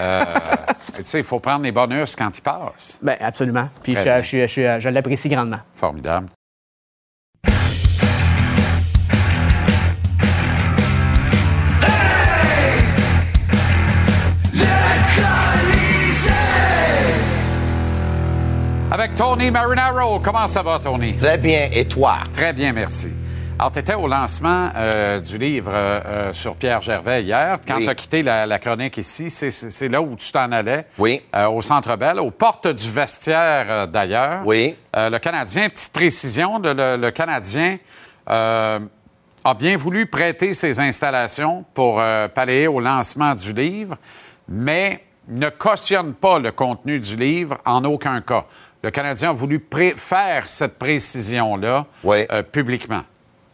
Euh, 0.00 0.24
tu 0.96 1.04
sais, 1.04 1.18
il 1.18 1.24
faut 1.24 1.38
prendre 1.38 1.62
les 1.62 1.70
bonus 1.70 2.16
quand 2.16 2.36
ils 2.36 2.42
passent. 2.42 2.98
Bien, 3.00 3.16
absolument. 3.20 3.68
Puis 3.84 3.94
je, 3.94 4.78
je 4.80 4.88
l'apprécie 4.88 5.28
grandement. 5.28 5.60
Formidable. 5.74 6.28
Avec 18.90 19.14
Tony 19.14 19.52
Marinaro. 19.52 20.18
Comment 20.18 20.48
ça 20.48 20.62
va, 20.62 20.80
Tony? 20.80 21.14
Très 21.14 21.38
bien. 21.38 21.68
Et 21.70 21.84
toi? 21.84 22.16
Très 22.32 22.52
bien, 22.52 22.72
merci. 22.72 23.10
Alors, 23.60 23.72
tu 23.72 23.80
étais 23.80 23.94
au 23.94 24.06
lancement 24.06 24.70
euh, 24.76 25.18
du 25.18 25.36
livre 25.36 25.72
euh, 25.74 26.00
euh, 26.06 26.32
sur 26.32 26.54
Pierre 26.54 26.80
Gervais 26.80 27.24
hier. 27.24 27.58
Quand 27.66 27.80
tu 27.80 27.88
as 27.88 27.94
quitté 27.96 28.22
la, 28.22 28.58
chronique 28.60 28.98
ici, 28.98 29.30
c'est 29.30 29.88
là 29.88 30.00
où 30.00 30.14
tu 30.14 30.30
t'en 30.30 30.52
allais. 30.52 30.86
Oui. 30.96 31.22
au 31.50 31.60
Centre 31.60 31.96
Bell, 31.96 32.20
aux 32.20 32.30
portes 32.30 32.68
du 32.68 32.88
vestiaire 32.88 33.88
d'ailleurs. 33.88 34.42
Oui. 34.44 34.76
le 34.94 35.18
Canadien, 35.18 35.68
petite 35.68 35.92
précision, 35.92 36.60
le, 36.62 37.10
Canadien 37.10 37.78
a 38.28 39.54
bien 39.58 39.76
voulu 39.76 40.06
prêter 40.06 40.54
ses 40.54 40.78
installations 40.78 41.64
pour 41.74 42.00
pallier 42.32 42.68
au 42.68 42.78
lancement 42.78 43.34
du 43.34 43.52
livre, 43.52 43.96
mais 44.48 45.02
ne 45.26 45.48
cautionne 45.48 46.14
pas 46.14 46.38
le 46.38 46.52
contenu 46.52 47.00
du 47.00 47.16
livre 47.16 47.58
en 47.64 47.84
aucun 47.84 48.20
cas. 48.20 48.44
Le 48.84 48.92
Canadien 48.92 49.30
a 49.30 49.32
voulu 49.32 49.66
faire 49.96 50.48
cette 50.48 50.78
précision-là 50.78 51.86
publiquement. 52.52 53.02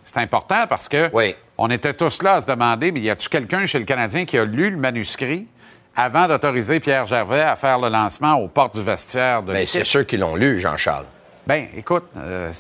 C'est 0.05 0.19
important 0.19 0.67
parce 0.69 0.89
que 0.89 1.11
on 1.57 1.71
était 1.71 1.95
tous 1.95 2.23
là 2.23 2.35
à 2.35 2.41
se 2.41 2.47
demander, 2.47 2.93
mais 2.93 3.01
y 3.01 3.11
a-t-il 3.11 3.29
quelqu'un 3.29 3.67
chez 3.67 3.79
le 3.79 3.85
Canadien 3.85 4.25
qui 4.25 4.37
a 4.37 4.45
lu 4.45 4.71
le 4.71 4.77
manuscrit 4.77 5.47
avant 5.97 6.27
d'autoriser 6.27 6.81
Pierre 6.81 7.07
Gervais 7.07 7.41
à 7.41 7.57
faire 7.57 7.79
le 7.79 7.89
lancement 7.89 8.35
aux 8.35 8.49
portes 8.49 8.75
du 8.75 8.83
vestiaire 8.83 9.43
de 9.43 9.53
Mais 9.53 9.67
c'est 9.67 9.85
ceux 9.85 10.03
qui 10.03 10.17
l'ont 10.17 10.35
lu, 10.35 10.61
Jean-Charles. 10.61 11.07
Ben, 11.47 11.69
écoute, 11.77 12.05
euh, 12.17 12.51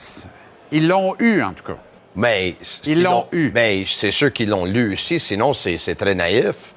ils 0.70 0.87
l'ont 0.87 1.16
eu 1.18 1.42
en 1.42 1.52
tout 1.52 1.64
cas. 1.64 1.76
Mais 2.16 2.57
ils 2.85 3.02
l'ont 3.02 3.26
eu. 3.33 3.50
Mais 3.52 3.85
c'est 3.87 4.12
ceux 4.12 4.30
qui 4.30 4.46
l'ont 4.46 4.64
lu 4.64 4.92
aussi, 4.92 5.18
sinon 5.18 5.52
c'est 5.52 5.94
très 5.96 6.14
naïf. 6.14 6.74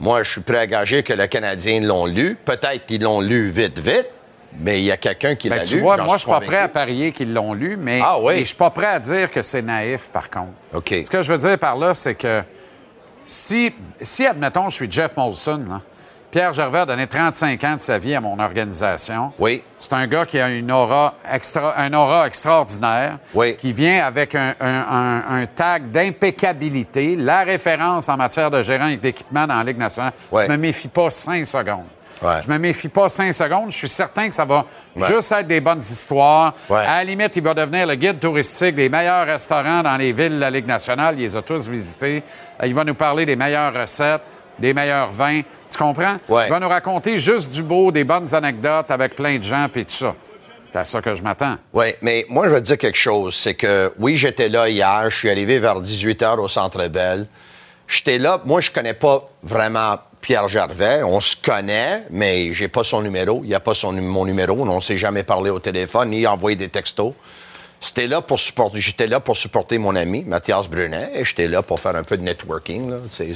Moi, 0.00 0.22
je 0.22 0.30
suis 0.30 0.40
prêt 0.40 0.58
à 0.58 0.66
gager 0.66 1.02
que 1.02 1.12
le 1.12 1.26
Canadien 1.26 1.80
l'ont 1.80 2.06
lu. 2.06 2.36
Peut-être 2.44 2.86
qu'ils 2.86 3.02
l'ont 3.02 3.20
lu 3.20 3.50
vite, 3.50 3.80
vite. 3.80 4.06
Mais 4.60 4.80
il 4.80 4.84
y 4.84 4.92
a 4.92 4.96
quelqu'un 4.96 5.34
qui 5.34 5.48
ben, 5.48 5.56
l'a 5.56 5.62
lu. 5.62 5.68
Tu 5.68 5.78
vois, 5.80 5.96
moi, 5.98 6.14
je 6.14 6.20
suis 6.20 6.30
pas 6.30 6.40
prêt 6.40 6.58
à 6.58 6.68
parier 6.68 7.12
qu'ils 7.12 7.32
l'ont 7.32 7.52
lu, 7.52 7.76
mais 7.76 8.00
ah, 8.02 8.18
oui. 8.20 8.40
je 8.40 8.44
suis 8.44 8.56
pas 8.56 8.70
prêt 8.70 8.86
à 8.86 8.98
dire 8.98 9.30
que 9.30 9.42
c'est 9.42 9.62
naïf, 9.62 10.08
par 10.10 10.30
contre. 10.30 10.52
OK. 10.72 10.94
Ce 11.04 11.10
que 11.10 11.22
je 11.22 11.32
veux 11.32 11.38
dire 11.38 11.58
par 11.58 11.76
là, 11.76 11.94
c'est 11.94 12.14
que 12.14 12.42
si, 13.24 13.72
si, 14.00 14.26
admettons, 14.26 14.70
je 14.70 14.74
suis 14.74 14.90
Jeff 14.90 15.16
Molson, 15.16 15.80
Pierre 16.30 16.52
Gervais 16.52 16.80
a 16.80 16.86
donné 16.86 17.06
35 17.06 17.64
ans 17.64 17.76
de 17.76 17.80
sa 17.80 17.98
vie 17.98 18.14
à 18.14 18.20
mon 18.20 18.38
organisation. 18.38 19.32
Oui. 19.38 19.62
C'est 19.78 19.94
un 19.94 20.06
gars 20.06 20.26
qui 20.26 20.38
a 20.38 20.50
une 20.50 20.70
aura, 20.70 21.14
extra, 21.30 21.78
un 21.78 21.92
aura 21.94 22.26
extraordinaire. 22.26 23.18
Oui. 23.34 23.56
Qui 23.56 23.72
vient 23.72 24.04
avec 24.04 24.34
un, 24.34 24.54
un, 24.60 25.46
tag 25.46 25.90
d'impeccabilité, 25.90 27.16
la 27.16 27.44
référence 27.44 28.08
en 28.10 28.16
matière 28.16 28.50
de 28.50 28.62
gérant 28.62 28.94
d'équipement 29.00 29.46
dans 29.46 29.56
la 29.56 29.64
Ligue 29.64 29.78
nationale. 29.78 30.12
Oui. 30.30 30.42
Je 30.44 30.48
ne 30.48 30.56
me 30.56 30.62
méfie 30.62 30.88
pas 30.88 31.10
cinq 31.10 31.46
secondes. 31.46 31.86
Je 32.22 32.50
me 32.50 32.58
méfie 32.58 32.88
pas 32.88 33.08
cinq 33.08 33.32
secondes. 33.32 33.70
Je 33.70 33.76
suis 33.76 33.88
certain 33.88 34.28
que 34.28 34.34
ça 34.34 34.44
va 34.44 34.64
juste 35.08 35.32
être 35.32 35.46
des 35.46 35.60
bonnes 35.60 35.80
histoires. 35.80 36.54
À 36.70 36.98
la 36.98 37.04
limite, 37.04 37.36
il 37.36 37.42
va 37.42 37.54
devenir 37.54 37.86
le 37.86 37.94
guide 37.94 38.18
touristique 38.18 38.74
des 38.74 38.88
meilleurs 38.88 39.26
restaurants 39.26 39.82
dans 39.82 39.96
les 39.96 40.12
villes 40.12 40.34
de 40.34 40.40
la 40.40 40.50
Ligue 40.50 40.66
nationale. 40.66 41.14
Il 41.18 41.22
les 41.22 41.36
a 41.36 41.42
tous 41.42 41.68
visités. 41.68 42.22
Euh, 42.62 42.66
il 42.66 42.74
va 42.74 42.84
nous 42.84 42.94
parler 42.94 43.24
des 43.24 43.36
meilleures 43.36 43.72
recettes, 43.72 44.22
des 44.58 44.74
meilleurs 44.74 45.10
vins. 45.10 45.42
Tu 45.70 45.78
comprends? 45.78 46.16
Il 46.28 46.50
va 46.50 46.60
nous 46.60 46.68
raconter 46.68 47.18
juste 47.18 47.52
du 47.54 47.62
beau, 47.62 47.92
des 47.92 48.04
bonnes 48.04 48.34
anecdotes 48.34 48.90
avec 48.90 49.14
plein 49.14 49.38
de 49.38 49.44
gens 49.44 49.66
et 49.74 49.84
tout 49.84 49.90
ça. 49.90 50.14
C'est 50.62 50.76
à 50.76 50.84
ça 50.84 51.00
que 51.00 51.14
je 51.14 51.22
m'attends. 51.22 51.56
Oui, 51.72 51.94
mais 52.02 52.26
moi, 52.28 52.48
je 52.48 52.54
veux 52.54 52.60
dire 52.60 52.76
quelque 52.76 52.98
chose. 52.98 53.34
C'est 53.34 53.54
que, 53.54 53.92
oui, 53.98 54.16
j'étais 54.16 54.48
là 54.48 54.68
hier. 54.68 55.10
Je 55.10 55.16
suis 55.16 55.30
arrivé 55.30 55.58
vers 55.58 55.80
18 55.80 56.22
h 56.22 56.38
au 56.38 56.48
Centre 56.48 56.86
Bell. 56.88 57.26
J'étais 57.86 58.18
là. 58.18 58.40
Moi, 58.44 58.60
je 58.60 58.70
connais 58.70 58.92
pas 58.92 59.28
vraiment 59.42 59.96
Pierre 60.20 60.48
Gervais. 60.48 61.02
On 61.02 61.20
se 61.20 61.36
connaît, 61.36 62.04
mais 62.10 62.52
j'ai 62.52 62.68
pas 62.68 62.84
son 62.84 63.02
numéro. 63.02 63.40
Il 63.44 63.48
n'y 63.48 63.54
a 63.54 63.60
pas 63.60 63.74
son, 63.74 63.92
mon 63.92 64.24
numéro. 64.24 64.56
On 64.60 64.76
ne 64.76 64.80
s'est 64.80 64.98
jamais 64.98 65.22
parlé 65.22 65.50
au 65.50 65.58
téléphone 65.58 66.10
ni 66.10 66.26
envoyé 66.26 66.56
des 66.56 66.68
textos. 66.68 67.14
C'était 67.80 68.08
là 68.08 68.20
pour 68.20 68.40
supporter, 68.40 68.80
j'étais 68.80 69.06
là 69.06 69.20
pour 69.20 69.36
supporter 69.36 69.78
mon 69.78 69.94
ami 69.94 70.24
Mathias 70.24 70.68
Brunet 70.68 71.12
et 71.14 71.24
j'étais 71.24 71.46
là 71.46 71.62
pour 71.62 71.78
faire 71.78 71.94
un 71.94 72.02
peu 72.02 72.16
de 72.16 72.22
networking. 72.22 72.92
C'est 73.12 73.34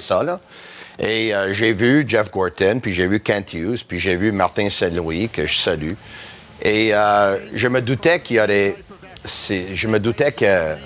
ça, 0.00 0.22
là. 0.22 0.40
Et 0.98 1.34
euh, 1.34 1.52
j'ai 1.52 1.72
vu 1.72 2.04
Jeff 2.06 2.30
Gorton, 2.30 2.78
puis 2.80 2.92
j'ai 2.92 3.06
vu 3.06 3.18
Kent 3.18 3.54
Hughes, 3.54 3.84
puis 3.86 3.98
j'ai 3.98 4.14
vu 4.14 4.30
Martin 4.30 4.68
Saint-Louis, 4.70 5.28
que 5.30 5.46
je 5.46 5.56
salue. 5.56 5.92
Et 6.62 6.94
euh, 6.94 7.38
je 7.54 7.66
me 7.66 7.80
doutais 7.80 8.20
qu'il 8.20 8.36
y 8.36 8.40
aurait. 8.40 8.76
Je 9.24 9.88
me 9.88 9.98
doutais 9.98 10.32
que 10.32 10.76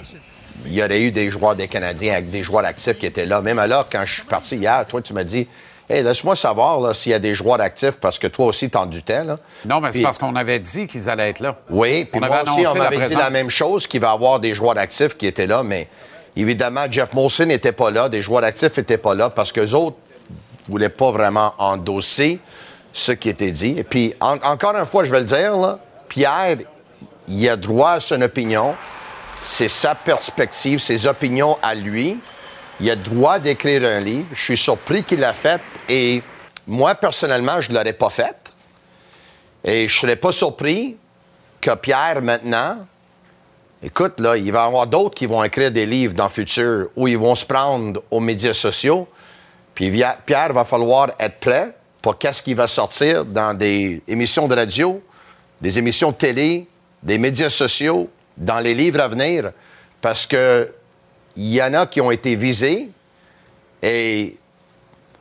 il 0.66 0.74
y 0.74 0.82
aurait 0.82 1.00
eu 1.00 1.10
des 1.10 1.30
joueurs 1.30 1.56
des 1.56 1.68
Canadiens 1.68 2.14
avec 2.14 2.30
des 2.30 2.42
joueurs 2.42 2.64
actifs 2.64 2.98
qui 2.98 3.06
étaient 3.06 3.26
là. 3.26 3.40
Même 3.40 3.58
alors, 3.58 3.88
quand 3.90 4.04
je 4.04 4.14
suis 4.14 4.24
parti 4.24 4.56
hier, 4.56 4.84
toi, 4.86 5.00
tu 5.00 5.12
m'as 5.12 5.24
dit 5.24 5.46
Hey, 5.88 6.02
laisse-moi 6.02 6.34
savoir 6.34 6.96
s'il 6.96 7.12
y 7.12 7.14
a 7.14 7.20
des 7.20 7.36
joueurs 7.36 7.60
actifs 7.60 7.98
parce 8.00 8.18
que 8.18 8.26
toi 8.26 8.46
aussi, 8.46 8.68
t'en 8.68 8.86
doutais. 8.86 9.22
Là. 9.22 9.38
Non, 9.64 9.80
mais 9.80 9.92
c'est 9.92 10.02
parce 10.02 10.18
qu'on 10.18 10.34
avait 10.34 10.58
dit 10.58 10.88
qu'ils 10.88 11.08
allaient 11.08 11.30
être 11.30 11.38
là. 11.38 11.56
Oui, 11.70 12.04
puis 12.06 12.20
moi 12.20 12.42
aussi, 12.42 12.66
on 12.66 12.74
m'avait 12.74 13.06
dit 13.06 13.14
la 13.14 13.30
même 13.30 13.50
chose, 13.50 13.86
qu'il 13.86 14.00
va 14.00 14.10
y 14.10 14.12
avoir 14.12 14.40
des 14.40 14.52
joueurs 14.52 14.76
actifs 14.78 15.16
qui 15.16 15.28
étaient 15.28 15.46
là, 15.46 15.62
mais 15.62 15.88
évidemment, 16.36 16.86
Jeff 16.90 17.12
Molson 17.14 17.46
n'était 17.46 17.70
pas 17.70 17.92
là, 17.92 18.08
des 18.08 18.20
joueurs 18.20 18.42
actifs 18.42 18.76
n'étaient 18.76 18.98
pas 18.98 19.14
là 19.14 19.30
parce 19.30 19.52
que 19.52 19.60
les 19.60 19.74
autres 19.74 19.96
ne 20.66 20.72
voulaient 20.72 20.88
pas 20.88 21.12
vraiment 21.12 21.54
endosser 21.56 22.40
ce 22.92 23.12
qui 23.12 23.28
était 23.28 23.52
dit. 23.52 23.76
Et 23.78 23.84
puis, 23.84 24.14
encore 24.20 24.74
une 24.74 24.86
fois, 24.86 25.04
je 25.04 25.12
vais 25.12 25.20
le 25.20 25.24
dire, 25.24 25.78
Pierre, 26.08 26.56
il 27.28 27.48
a 27.48 27.56
droit 27.56 27.92
à 27.92 28.00
son 28.00 28.20
opinion 28.22 28.74
c'est 29.40 29.68
sa 29.68 29.94
perspective, 29.94 30.78
ses 30.78 31.06
opinions 31.06 31.58
à 31.62 31.74
lui. 31.74 32.18
Il 32.80 32.90
a 32.90 32.96
droit 32.96 33.38
d'écrire 33.38 33.84
un 33.84 34.00
livre. 34.00 34.26
Je 34.32 34.42
suis 34.42 34.56
surpris 34.56 35.02
qu'il 35.02 35.20
l'a 35.20 35.32
fait 35.32 35.60
et 35.88 36.22
moi, 36.66 36.94
personnellement, 36.94 37.60
je 37.60 37.70
ne 37.70 37.76
l'aurais 37.76 37.92
pas 37.92 38.10
fait. 38.10 38.36
Et 39.64 39.88
je 39.88 39.96
ne 39.96 40.00
serais 40.00 40.16
pas 40.16 40.32
surpris 40.32 40.96
que 41.60 41.74
Pierre, 41.74 42.20
maintenant, 42.22 42.86
écoute, 43.82 44.20
là, 44.20 44.36
il 44.36 44.50
va 44.52 44.64
y 44.64 44.66
avoir 44.66 44.86
d'autres 44.86 45.14
qui 45.14 45.26
vont 45.26 45.42
écrire 45.44 45.70
des 45.70 45.86
livres 45.86 46.14
dans 46.14 46.24
le 46.24 46.30
futur 46.30 46.88
où 46.96 47.08
ils 47.08 47.18
vont 47.18 47.34
se 47.34 47.44
prendre 47.44 48.02
aux 48.10 48.20
médias 48.20 48.52
sociaux. 48.52 49.08
Puis 49.74 49.90
Pierre 50.24 50.52
va 50.52 50.64
falloir 50.64 51.12
être 51.18 51.38
prêt 51.38 51.74
pour 52.02 52.18
qu'est-ce 52.18 52.42
qui 52.42 52.54
va 52.54 52.68
sortir 52.68 53.24
dans 53.24 53.56
des 53.56 54.02
émissions 54.08 54.48
de 54.48 54.54
radio, 54.54 55.02
des 55.60 55.78
émissions 55.78 56.10
de 56.10 56.16
télé, 56.16 56.68
des 57.02 57.18
médias 57.18 57.50
sociaux, 57.50 58.08
dans 58.36 58.60
les 58.60 58.74
livres 58.74 59.00
à 59.00 59.08
venir 59.08 59.52
parce 60.00 60.26
que 60.26 60.72
il 61.36 61.52
y 61.52 61.62
en 61.62 61.74
a 61.74 61.86
qui 61.86 62.00
ont 62.00 62.10
été 62.10 62.34
visés 62.34 62.90
et 63.82 64.36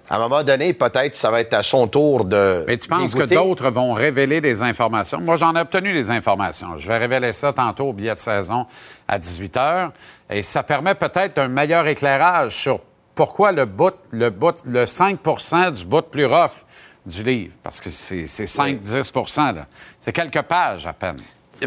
à 0.10 0.18
un 0.18 0.20
moment 0.20 0.44
donné, 0.44 0.74
peut-être, 0.74 1.16
ça 1.16 1.32
va 1.32 1.42
être 1.42 1.54
à 1.54 1.64
son 1.64 1.88
tour 1.88 2.26
de. 2.26 2.64
Mais 2.68 2.78
tu 2.78 2.88
penses 2.88 3.16
que 3.16 3.24
d'autres 3.24 3.70
vont 3.70 3.94
révéler 3.94 4.40
des 4.40 4.62
informations? 4.62 5.20
Moi, 5.20 5.36
j'en 5.36 5.56
ai 5.56 5.62
obtenu 5.62 5.94
des 5.94 6.12
informations. 6.12 6.78
Je 6.78 6.88
vais 6.88 6.98
révéler 6.98 7.34
ça 7.34 7.54
tantôt 7.54 7.86
au 7.86 7.94
billet 7.94 8.14
de 8.14 8.20
saison 8.20 8.68
à 9.08 9.18
18 9.18 9.56
h. 9.56 9.90
Et 10.30 10.44
ça 10.44 10.64
permet 10.64 10.96
peut-être 10.96 11.40
un 11.40 11.48
meilleur 11.48 11.88
éclairage 11.88 12.56
sur 12.56 12.80
pourquoi 13.16 13.52
le 13.52 13.66
bout, 13.66 13.96
le 14.12 14.30
bout, 14.30 14.64
le 14.66 14.86
5% 14.86 15.72
du 15.72 15.86
bout 15.86 16.04
plus 16.04 16.26
rough 16.26 16.66
du 17.06 17.24
livre. 17.24 17.56
Parce 17.64 17.82
que 17.82 17.90
c'est 17.90 18.26
5-10% 18.26 19.56
C'est 20.00 20.12
quelques 20.12 20.42
pages 20.44 20.86
à 20.86 20.94
peine. 20.94 21.18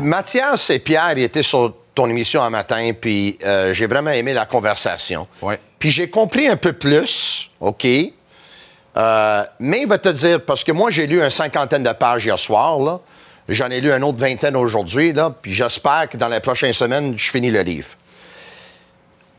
Mathias 0.01 0.71
et 0.71 0.79
Pierre 0.79 1.17
étaient 1.19 1.43
sur 1.43 1.75
ton 1.95 2.09
émission 2.09 2.43
un 2.43 2.51
matin, 2.51 2.93
puis 2.99 3.39
euh, 3.45 3.75
j'ai 3.75 3.87
vraiment 3.87 4.11
aimé 4.11 4.33
la 4.33 4.47
conversation. 4.47 5.27
Puis 5.79 5.91
j'ai 5.91 6.09
compris 6.11 6.47
un 6.47 6.57
peu 6.57 6.73
plus, 6.73 7.51
OK, 7.61 7.87
euh, 8.97 9.45
mais 9.61 9.83
il 9.83 9.89
va 9.89 9.99
te 9.99 10.09
dire, 10.09 10.45
parce 10.45 10.65
que 10.65 10.73
moi, 10.73 10.91
j'ai 10.91 11.07
lu 11.07 11.23
une 11.23 11.31
cinquantaine 11.31 11.83
de 11.83 11.93
pages 11.93 12.25
hier 12.25 12.39
soir, 12.39 12.79
là. 12.79 13.01
J'en 13.49 13.71
ai 13.71 13.81
lu 13.81 13.91
une 13.91 14.05
autre 14.05 14.19
vingtaine 14.19 14.57
aujourd'hui, 14.57 15.13
là. 15.13 15.35
Puis 15.41 15.53
j'espère 15.53 16.09
que 16.09 16.17
dans 16.17 16.29
les 16.29 16.41
prochaines 16.41 16.73
semaines, 16.73 17.17
je 17.17 17.31
finis 17.31 17.51
le 17.51 17.63
livre. 17.63 17.89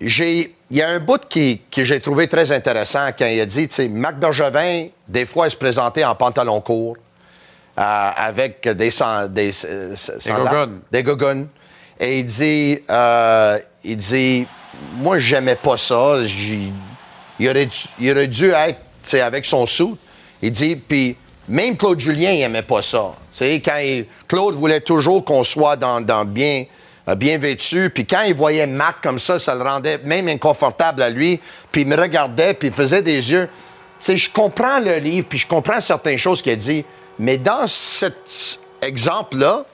J'ai, 0.01 0.55
il 0.71 0.77
y 0.77 0.81
a 0.81 0.89
un 0.89 0.99
bout 0.99 1.21
qui, 1.27 1.62
que 1.69 1.83
j'ai 1.83 1.99
trouvé 1.99 2.27
très 2.27 2.51
intéressant 2.51 3.09
quand 3.17 3.25
il 3.25 3.39
a 3.39 3.45
dit, 3.45 3.67
tu 3.67 3.75
sais, 3.75 3.88
Mac 3.88 4.17
Bergevin, 4.17 4.88
des 5.07 5.25
fois, 5.25 5.47
il 5.47 5.51
se 5.51 5.57
présentait 5.57 6.05
en 6.05 6.15
pantalon 6.15 6.62
court, 6.62 6.95
avec 7.81 8.67
des, 8.67 8.89
des, 9.29 9.51
euh, 9.65 10.67
des 10.91 11.03
gogoons. 11.03 11.47
Et 11.99 12.19
il 12.19 12.25
dit, 12.25 12.79
il 13.83 13.97
dit, 13.97 14.47
moi, 14.97 15.17
j'aimais 15.17 15.55
pas 15.55 15.77
ça. 15.77 16.17
Il 17.39 17.49
aurait, 17.49 17.69
il 17.99 18.11
aurait 18.11 18.27
dû 18.27 18.51
être 18.51 18.79
avec 19.13 19.45
son 19.45 19.65
sou. 19.65 19.97
Il 20.41 20.51
dit, 20.51 20.75
puis 20.75 21.17
même 21.49 21.75
Claude 21.75 21.99
Julien, 21.99 22.31
il 22.31 22.39
n'aimait 22.39 22.61
pas 22.61 22.81
ça. 22.81 23.13
quand 23.39 24.03
Claude 24.27 24.55
voulait 24.55 24.81
toujours 24.81 25.25
qu'on 25.25 25.43
soit 25.43 25.75
dans, 25.75 26.25
bien, 26.25 26.65
euh, 27.07 27.15
bien 27.15 27.37
vêtu, 27.37 27.89
puis 27.89 28.05
quand 28.05 28.21
il 28.21 28.33
voyait 28.33 28.67
Mac 28.67 28.97
comme 29.01 29.19
ça, 29.19 29.39
ça 29.39 29.55
le 29.55 29.63
rendait 29.63 29.97
même 30.03 30.27
inconfortable 30.27 31.01
à 31.01 31.09
lui, 31.09 31.39
puis 31.71 31.81
il 31.81 31.87
me 31.87 31.95
regardait, 31.95 32.53
puis 32.53 32.67
il 32.67 32.73
faisait 32.73 33.01
des 33.01 33.31
yeux. 33.31 33.49
sais, 33.97 34.15
je 34.15 34.29
comprends 34.29 34.79
le 34.79 34.97
livre, 34.97 35.27
puis 35.27 35.39
je 35.39 35.47
comprends 35.47 35.81
certaines 35.81 36.17
choses 36.17 36.41
qu'il 36.41 36.51
a 36.51 36.55
dit, 36.55 36.85
mais 37.19 37.38
dans 37.38 37.67
cet 37.67 38.60
exemple-là, 38.82 39.65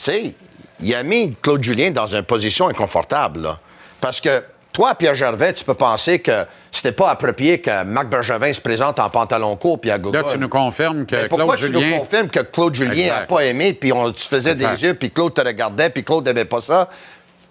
sais, 0.00 0.34
il 0.80 0.94
a 0.94 1.02
mis 1.02 1.34
Claude 1.40 1.62
Julien 1.62 1.90
dans 1.90 2.06
une 2.06 2.22
position 2.22 2.68
inconfortable, 2.68 3.40
là. 3.40 3.58
Parce 4.00 4.20
que 4.20 4.42
toi, 4.72 4.94
Pierre 4.94 5.14
Gervais, 5.14 5.52
tu 5.52 5.64
peux 5.64 5.74
penser 5.74 6.20
que 6.20 6.46
c'était 6.70 6.92
pas 6.92 7.10
approprié 7.10 7.60
que 7.60 7.82
Marc 7.84 8.08
Bergevin 8.08 8.52
se 8.52 8.60
présente 8.60 8.98
en 8.98 9.10
pantalon 9.10 9.56
court 9.56 9.80
puis 9.80 9.90
à 9.90 9.98
Google. 9.98 10.18
Là, 10.18 10.24
tu 10.24 10.38
nous 10.38 10.48
confirmes 10.48 11.04
que 11.04 11.26
pourquoi 11.26 11.56
Claude 11.56 11.66
Julien... 11.66 11.80
tu 11.80 11.86
nous 11.86 11.98
confirmes 11.98 12.28
que 12.28 12.40
Claude 12.40 12.74
Julien 12.74 13.08
n'a 13.08 13.20
pas 13.26 13.44
aimé, 13.44 13.74
puis 13.74 13.92
on, 13.92 14.10
tu 14.12 14.22
faisais 14.22 14.54
des 14.54 14.82
yeux, 14.82 14.94
puis 14.94 15.10
Claude 15.10 15.34
te 15.34 15.40
regardait, 15.40 15.90
puis 15.90 16.04
Claude 16.04 16.24
n'aimait 16.24 16.44
pas 16.44 16.60
ça? 16.60 16.88
Tu 16.90 16.96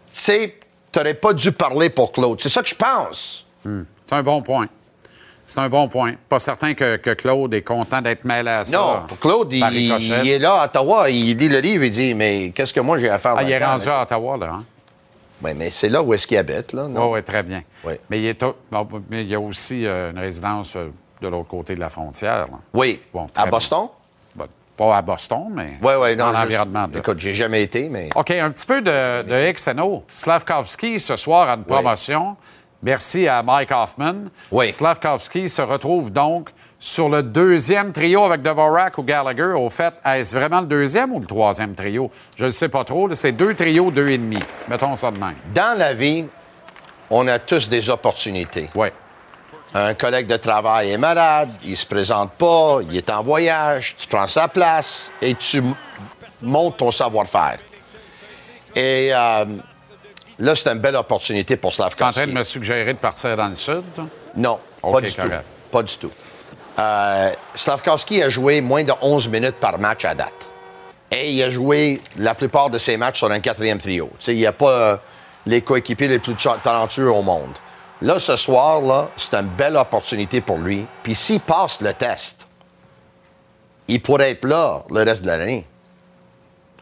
sais, 0.08 0.56
tu 0.91 0.98
n'aurais 0.98 1.13
pas 1.13 1.34
dû 1.34 1.52
parler 1.52 1.89
pour 1.89 2.12
Claude. 2.12 2.39
C'est 2.41 2.50
ça 2.50 2.63
que 2.63 2.69
je 2.69 2.76
pense. 2.76 3.45
Hmm. 3.63 3.84
C'est 4.08 4.15
un 4.15 4.24
bon 4.24 4.41
point. 4.41 4.67
C'est 5.49 5.59
un 5.59 5.67
bon 5.67 5.88
point. 5.88 6.13
Pas 6.29 6.39
certain 6.39 6.75
que, 6.75 7.13
Claude 7.15 7.55
est 7.55 7.63
content 7.63 8.03
d'être 8.03 8.23
mêlé 8.23 8.51
à 8.51 8.65
ça. 8.65 8.77
Non, 8.77 9.15
Claude, 9.19 9.51
il, 9.51 10.27
est 10.27 10.38
là 10.38 10.62
à 10.62 10.65
Ottawa, 10.65 11.09
il 11.09 11.35
lit 11.35 11.49
le 11.49 11.59
livre, 11.59 11.83
il 11.85 11.91
dit 11.91 12.13
Mais 12.13 12.51
qu'est-ce 12.51 12.71
que 12.71 12.79
moi 12.79 12.99
j'ai 12.99 13.09
à 13.09 13.17
faire 13.17 13.33
ah, 13.35 13.41
Il 13.41 13.51
est 13.51 13.65
rendu 13.65 13.89
à 13.89 14.03
Ottawa, 14.03 14.38
là. 14.38 14.51
Hein? 14.53 14.65
Oui, 15.41 15.51
mais 15.55 15.71
c'est 15.71 15.89
là 15.89 16.03
où 16.03 16.13
est-ce 16.13 16.27
qu'il 16.27 16.38
habite, 16.38 16.73
là. 16.73 16.85
Oui, 16.85 17.01
oui, 17.13 17.23
très 17.23 17.41
bien. 17.41 17.62
Mais, 17.83 18.19
il 18.19 18.27
est 18.27 18.43
mais, 19.09 19.23
il 19.23 19.27
y 19.29 19.33
a 19.33 19.39
aussi 19.39 19.88
euh, 19.88 20.12
une 20.12 20.19
résidence 20.19 20.75
euh, 20.75 20.89
de 21.19 21.27
l'autre 21.27 21.47
côté 21.47 21.73
de 21.73 21.79
la 21.79 21.89
frontière. 21.89 22.45
Oui. 22.73 23.01
à 23.35 23.47
Boston? 23.47 23.88
pas 24.77 24.95
à 24.95 25.01
Boston, 25.01 25.47
mais 25.51 26.15
dans 26.15 26.31
l'environnement. 26.31 26.88
De... 26.88 26.99
Écoute, 26.99 27.19
j'ai 27.19 27.33
jamais 27.33 27.63
été, 27.63 27.89
mais... 27.89 28.09
OK, 28.15 28.31
un 28.31 28.49
petit 28.49 28.65
peu 28.65 28.81
de, 28.81 29.23
de 29.23 29.51
XNO. 29.51 30.05
Slavkovski, 30.09 30.99
ce 31.01 31.17
soir, 31.17 31.49
a 31.49 31.55
une 31.55 31.65
promotion. 31.65 32.38
Merci 32.82 33.28
à 33.28 33.44
Mike 33.44 33.72
Hoffman. 33.72 34.30
Oui. 34.52 34.72
Slavkovski 34.72 35.50
se 35.50 35.62
retrouve 35.62 36.12
donc 36.12 36.50
sur 36.80 37.10
le 37.10 37.22
deuxième 37.22 37.92
trio 37.92 38.24
avec 38.24 38.42
Dvorak 38.42 38.98
ou 38.98 39.04
Gallagher. 39.04 39.54
Au 39.56 39.70
fait, 39.70 39.94
est-ce 40.06 40.36
vraiment 40.36 40.62
le 40.62 40.68
deuxième 40.68 41.12
ou 41.13 41.20
le 41.20 41.26
troisième 41.26 41.76
trio? 41.76 42.10
Je 42.38 42.46
ne 42.46 42.50
sais 42.50 42.70
pas 42.70 42.86
trop. 42.86 43.13
C'est 43.15 43.34
deux 43.34 43.54
trios, 43.54 43.92
deux 43.92 44.08
et 44.10 44.18
demi. 44.18 44.39
Mettons 44.70 44.96
ça 44.96 45.12
de 45.12 45.20
même. 45.20 45.36
Dans 45.54 45.78
la 45.78 45.94
vie, 45.94 46.26
on 47.10 47.28
a 47.28 47.38
tous 47.39 47.68
des 47.68 47.89
opportunités. 47.89 48.70
Oui. 48.76 48.88
Un 49.74 49.94
collègue 49.94 50.26
de 50.26 50.38
travail 50.38 50.92
est 50.92 50.98
malade, 50.98 51.52
il 51.63 51.78
se 51.78 51.86
présente 51.86 52.32
pas, 52.32 52.80
il 52.89 52.98
est 52.98 53.10
en 53.12 53.22
voyage, 53.22 53.96
tu 53.98 54.08
prends 54.08 54.28
sa 54.28 54.48
place 54.48 55.12
et 55.22 55.36
tu 55.36 55.62
montes 56.42 56.78
ton 56.78 56.89
savoir-faire. 56.89 57.60
Et 58.76 59.10
euh, 59.13 59.46
là, 60.39 60.56
c'est 60.56 60.69
une 60.69 60.80
belle 60.80 60.95
opportunité 60.95 61.58
pour 61.58 61.73
Slavkovski. 61.73 61.97
Tu 61.97 62.04
es 62.04 62.08
en 62.08 62.25
train 62.25 62.34
de 62.34 62.38
me 62.38 62.43
suggérer 62.43 62.93
de 62.93 62.99
partir 62.99 63.36
dans 63.38 63.47
le 63.47 63.54
sud? 63.54 63.84
Non, 64.36 64.60
pas 64.82 65.02
du 65.02 65.13
tout. 65.13 65.21
Pas 65.71 65.84
du 65.84 65.97
tout. 65.97 66.12
Euh, 66.80 67.32
Slavkovski 67.54 68.23
a 68.23 68.30
joué 68.30 68.62
moins 68.62 68.84
de 68.84 68.93
11 69.02 69.28
minutes 69.28 69.58
par 69.58 69.78
match 69.80 70.06
à 70.06 70.15
date. 70.15 70.47
Et 71.12 71.32
il 71.34 71.43
a 71.43 71.49
joué 71.49 72.02
la 72.17 72.36
plupart 72.36 72.69
de 72.69 72.78
ses 72.78 72.95
matchs 72.95 73.17
sur 73.17 73.32
un 73.32 73.39
quatrième 73.39 73.80
trio. 73.80 74.10
il 74.28 74.36
n'y 74.36 74.45
a 74.45 74.52
pas 74.52 74.69
euh, 74.69 74.97
les 75.45 75.62
coéquipiers 75.62 76.08
les 76.08 76.19
plus 76.19 76.36
talentueux 76.63 77.12
au 77.12 77.21
monde. 77.21 77.54
Là, 78.02 78.19
ce 78.19 78.36
soir, 78.36 78.82
là, 78.82 79.10
c'est 79.17 79.34
une 79.34 79.47
belle 79.47 79.75
opportunité 79.75 80.39
pour 80.39 80.58
lui. 80.58 80.86
Puis 81.04 81.15
s'il 81.15 81.41
passe 81.41 81.82
le 81.82 81.93
test, 81.93 82.47
il 83.88 84.02
pourrait 84.02 84.32
être 84.32 84.45
là 84.45 84.84
le 84.89 85.04
reste 85.04 85.23
de 85.23 85.28
l'année. 85.28 85.65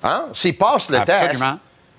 Hein? 0.03 0.25
S'il 0.33 0.57
passe 0.57 0.89
le 0.89 1.03
test. 1.03 1.43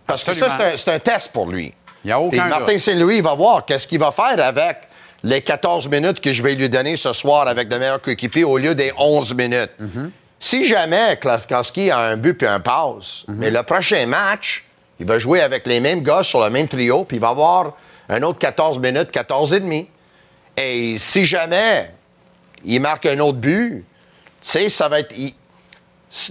Parce 0.08 0.24
que 0.24 0.34
ça, 0.34 0.58
c'est 0.76 0.90
un, 0.90 0.98
test 0.98 1.32
pour 1.32 1.48
lui. 1.48 1.72
Il 2.04 2.08
y 2.08 2.12
a 2.12 2.18
aucun 2.18 2.46
Et 2.46 2.48
Martin 2.48 2.78
Saint-Louis 2.78 3.20
va 3.20 3.34
voir 3.34 3.64
qu'est-ce 3.64 3.86
qu'il 3.86 4.00
va 4.00 4.10
faire 4.10 4.44
avec 4.44 4.78
les 5.22 5.42
14 5.42 5.88
minutes 5.88 6.20
que 6.20 6.32
je 6.32 6.42
vais 6.42 6.54
lui 6.54 6.68
donner 6.68 6.96
ce 6.96 7.12
soir 7.12 7.46
avec 7.46 7.68
de 7.68 7.76
meilleurs 7.76 8.00
coéquipiers 8.00 8.44
au 8.44 8.56
lieu 8.56 8.74
des 8.74 8.92
11 8.96 9.34
minutes. 9.34 9.70
Si 10.40 10.66
jamais 10.66 11.18
Klavkowski 11.20 11.90
a 11.90 11.98
un 11.98 12.16
but 12.16 12.34
puis 12.34 12.46
un 12.46 12.60
passe, 12.60 13.24
mais 13.28 13.50
le 13.50 13.62
prochain 13.62 14.06
match, 14.06 14.64
il 14.98 15.06
va 15.06 15.18
jouer 15.18 15.42
avec 15.42 15.66
les 15.66 15.80
mêmes 15.80 16.02
gars 16.02 16.22
sur 16.22 16.42
le 16.42 16.50
même 16.50 16.68
trio, 16.68 17.04
puis 17.04 17.18
il 17.18 17.20
va 17.20 17.28
avoir 17.28 17.74
un 18.08 18.22
autre 18.22 18.38
14 18.38 18.78
minutes, 18.78 19.10
14 19.10 19.54
et 19.54 19.60
demi. 19.60 19.88
Et 20.56 20.96
si 20.98 21.24
jamais 21.24 21.92
il 22.64 22.80
marque 22.80 23.06
un 23.06 23.18
autre 23.20 23.38
but, 23.38 23.84
tu 24.40 24.48
sais, 24.48 24.68
ça 24.68 24.88
va 24.88 25.00
être. 25.00 25.14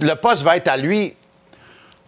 le 0.00 0.14
poste 0.14 0.42
va 0.42 0.56
être 0.56 0.68
à 0.68 0.76
lui. 0.76 1.14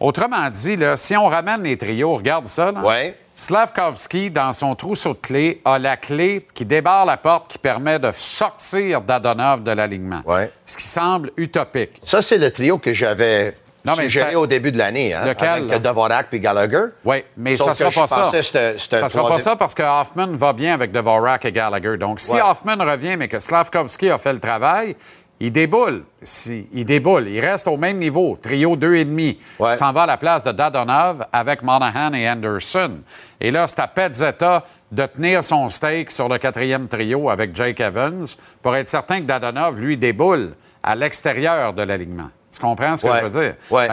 Autrement 0.00 0.48
dit, 0.48 0.76
là, 0.76 0.96
si 0.96 1.14
on 1.14 1.28
ramène 1.28 1.62
les 1.62 1.76
trios, 1.76 2.16
regarde 2.16 2.46
ça. 2.46 2.72
Là. 2.72 2.80
Ouais. 2.80 3.16
Slavkovski, 3.34 4.30
dans 4.30 4.52
son 4.52 4.74
trousseau 4.74 5.14
de 5.14 5.18
clés, 5.18 5.60
a 5.64 5.78
la 5.78 5.96
clé 5.96 6.46
qui 6.52 6.64
débarre 6.64 7.06
la 7.06 7.16
porte 7.16 7.52
qui 7.52 7.58
permet 7.58 7.98
de 7.98 8.10
sortir 8.12 9.00
Dadonov 9.02 9.62
de 9.62 9.70
l'alignement. 9.70 10.20
Ouais. 10.26 10.50
Ce 10.66 10.76
qui 10.76 10.84
semble 10.84 11.30
utopique. 11.36 12.00
Ça, 12.02 12.20
c'est 12.22 12.38
le 12.38 12.50
trio 12.50 12.78
que 12.78 12.92
j'avais 12.92 13.54
suggéré 13.94 14.36
au 14.36 14.46
début 14.46 14.72
de 14.72 14.78
l'année. 14.78 15.14
Hein, 15.14 15.24
Lequel? 15.26 15.70
Avec 15.70 15.82
Dvorak 15.82 16.28
puis 16.28 16.40
Gallagher. 16.40 16.86
Oui, 17.04 17.24
mais 17.36 17.56
ça 17.56 17.70
ne 17.70 17.74
sera 17.74 17.90
pas 17.90 18.06
ça. 18.06 18.30
ça 18.30 19.02
ne 19.02 19.08
sera 19.08 19.28
pas 19.28 19.38
ça 19.38 19.56
parce 19.56 19.74
que 19.74 19.82
Hoffman 19.82 20.28
va 20.32 20.52
bien 20.52 20.74
avec 20.74 20.92
Dvorak 20.92 21.44
et 21.44 21.52
Gallagher. 21.52 21.96
Donc, 21.96 22.20
si 22.20 22.36
Hoffman 22.38 22.76
revient, 22.78 23.16
mais 23.16 23.28
que 23.28 23.38
Slavkovski 23.38 24.10
a 24.10 24.18
fait 24.18 24.32
le 24.32 24.40
travail, 24.40 24.96
il 25.40 25.50
déboule. 25.50 26.04
Si, 26.22 26.68
il 26.72 26.84
déboule. 26.84 27.28
Il 27.28 27.40
reste 27.40 27.66
au 27.66 27.78
même 27.78 27.98
niveau, 27.98 28.38
trio 28.40 28.76
2,5. 28.76 29.38
Ouais. 29.58 29.70
Il 29.72 29.74
s'en 29.74 29.92
va 29.92 30.02
à 30.02 30.06
la 30.06 30.16
place 30.18 30.44
de 30.44 30.52
Dadonov 30.52 31.24
avec 31.32 31.62
Monahan 31.62 32.12
et 32.12 32.28
Anderson. 32.28 32.98
Et 33.40 33.50
là, 33.50 33.66
c'est 33.66 33.80
à 33.80 33.88
Petzetta 33.88 34.64
de 34.92 35.06
tenir 35.06 35.42
son 35.42 35.68
steak 35.68 36.10
sur 36.10 36.28
le 36.28 36.36
quatrième 36.38 36.86
trio 36.86 37.30
avec 37.30 37.56
Jake 37.56 37.80
Evans 37.80 38.24
pour 38.60 38.76
être 38.76 38.88
certain 38.88 39.20
que 39.20 39.26
Dadonov, 39.26 39.78
lui, 39.78 39.96
déboule 39.96 40.52
à 40.82 40.94
l'extérieur 40.94 41.72
de 41.72 41.82
l'alignement. 41.82 42.30
Tu 42.52 42.60
comprends 42.60 42.96
ce 42.96 43.06
que 43.06 43.16
je 43.16 43.26
veux 43.26 43.42
dire? 43.42 43.54
Oui. 43.70 43.84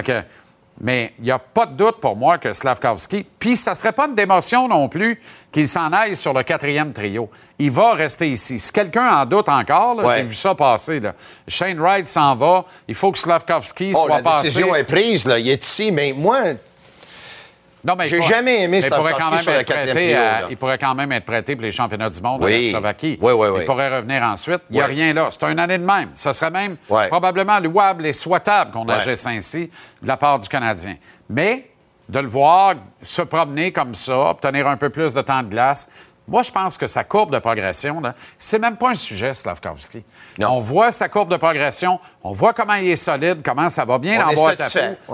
Mais 0.79 1.13
il 1.17 1.25
n'y 1.25 1.31
a 1.31 1.39
pas 1.39 1.65
de 1.65 1.73
doute 1.73 1.99
pour 1.99 2.15
moi 2.15 2.37
que 2.37 2.53
Slavkovski, 2.53 3.25
puis 3.39 3.57
ça 3.57 3.71
ne 3.71 3.75
serait 3.75 3.91
pas 3.91 4.05
une 4.05 4.13
démotion 4.13 4.67
non 4.67 4.87
plus 4.89 5.19
qu'il 5.51 5.67
s'en 5.67 5.91
aille 5.91 6.15
sur 6.15 6.33
le 6.33 6.43
quatrième 6.43 6.93
trio. 6.93 7.29
Il 7.57 7.71
va 7.71 7.93
rester 7.93 8.29
ici. 8.29 8.59
Si 8.59 8.71
quelqu'un 8.71 9.09
en 9.09 9.25
doute 9.25 9.49
encore, 9.49 9.99
j'ai 10.15 10.23
vu 10.23 10.35
ça 10.35 10.53
passer. 10.53 11.01
Shane 11.47 11.79
Wright 11.79 12.07
s'en 12.07 12.35
va. 12.35 12.65
Il 12.87 12.93
faut 12.93 13.11
que 13.11 13.17
Slavkovski 13.17 13.91
oh, 13.95 14.05
soit 14.05 14.19
passé. 14.19 14.37
La 14.37 14.43
décision 14.43 14.75
est 14.75 14.83
prise. 14.83 15.25
Là. 15.25 15.39
Il 15.39 15.49
est 15.49 15.65
ici. 15.65 15.91
Mais 15.91 16.13
moi, 16.15 16.41
non, 17.83 17.95
mais 17.95 18.07
j'ai 18.09 18.21
jamais 18.23 18.63
aimé 18.63 18.81
sur 18.81 18.89
quatrième 19.65 19.95
trio. 19.95 20.47
il 20.49 20.57
pourrait 20.57 20.77
quand 20.77 20.95
même 20.95 21.11
être 21.11 21.25
prêté 21.25 21.55
pour 21.55 21.63
les 21.63 21.71
championnats 21.71 22.09
du 22.09 22.21
monde 22.21 22.43
oui. 22.43 22.67
en 22.67 22.71
Slovaquie. 22.71 23.17
Oui, 23.21 23.33
oui, 23.33 23.47
oui. 23.49 23.59
Il 23.61 23.65
pourrait 23.65 23.95
revenir 23.95 24.23
ensuite. 24.23 24.61
Il 24.69 24.73
n'y 24.73 24.81
a 24.81 24.85
rien 24.85 25.13
là. 25.13 25.27
C'est 25.31 25.43
un 25.43 25.57
année 25.57 25.77
de 25.77 25.85
même. 25.85 26.09
Ce 26.13 26.33
serait 26.33 26.51
même 26.51 26.77
probablement 27.09 27.59
louable 27.59 28.05
et 28.05 28.13
souhaitable 28.13 28.71
qu'on 28.71 28.87
agisse 28.89 29.25
ainsi 29.25 29.69
de 30.01 30.07
la 30.07 30.17
part 30.17 30.39
du 30.39 30.49
Canadien. 30.49 30.95
Mais 31.29 31.69
de 32.09 32.19
le 32.19 32.27
voir 32.27 32.75
se 33.01 33.21
promener 33.21 33.71
comme 33.71 33.93
ça, 33.93 34.17
obtenir 34.29 34.67
un 34.67 34.77
peu 34.77 34.89
plus 34.89 35.13
de 35.13 35.21
temps 35.21 35.43
de 35.43 35.49
glace. 35.49 35.89
Moi, 36.27 36.43
je 36.43 36.51
pense 36.51 36.77
que 36.77 36.87
sa 36.87 37.05
courbe 37.05 37.33
de 37.33 37.39
progression, 37.39 38.01
c'est 38.37 38.59
même 38.59 38.75
pas 38.75 38.89
un 38.89 38.95
sujet, 38.95 39.33
Slavkovski. 39.33 40.03
On 40.41 40.59
voit 40.59 40.91
sa 40.91 41.07
courbe 41.07 41.31
de 41.31 41.37
progression, 41.37 41.99
on 42.21 42.31
voit 42.33 42.53
comment 42.53 42.73
il 42.73 42.89
est 42.89 42.95
solide, 42.97 43.41
comment 43.43 43.69
ça 43.69 43.85
va 43.85 43.97
bien 43.97 44.19
boîte 44.35 44.59
à 44.59 44.67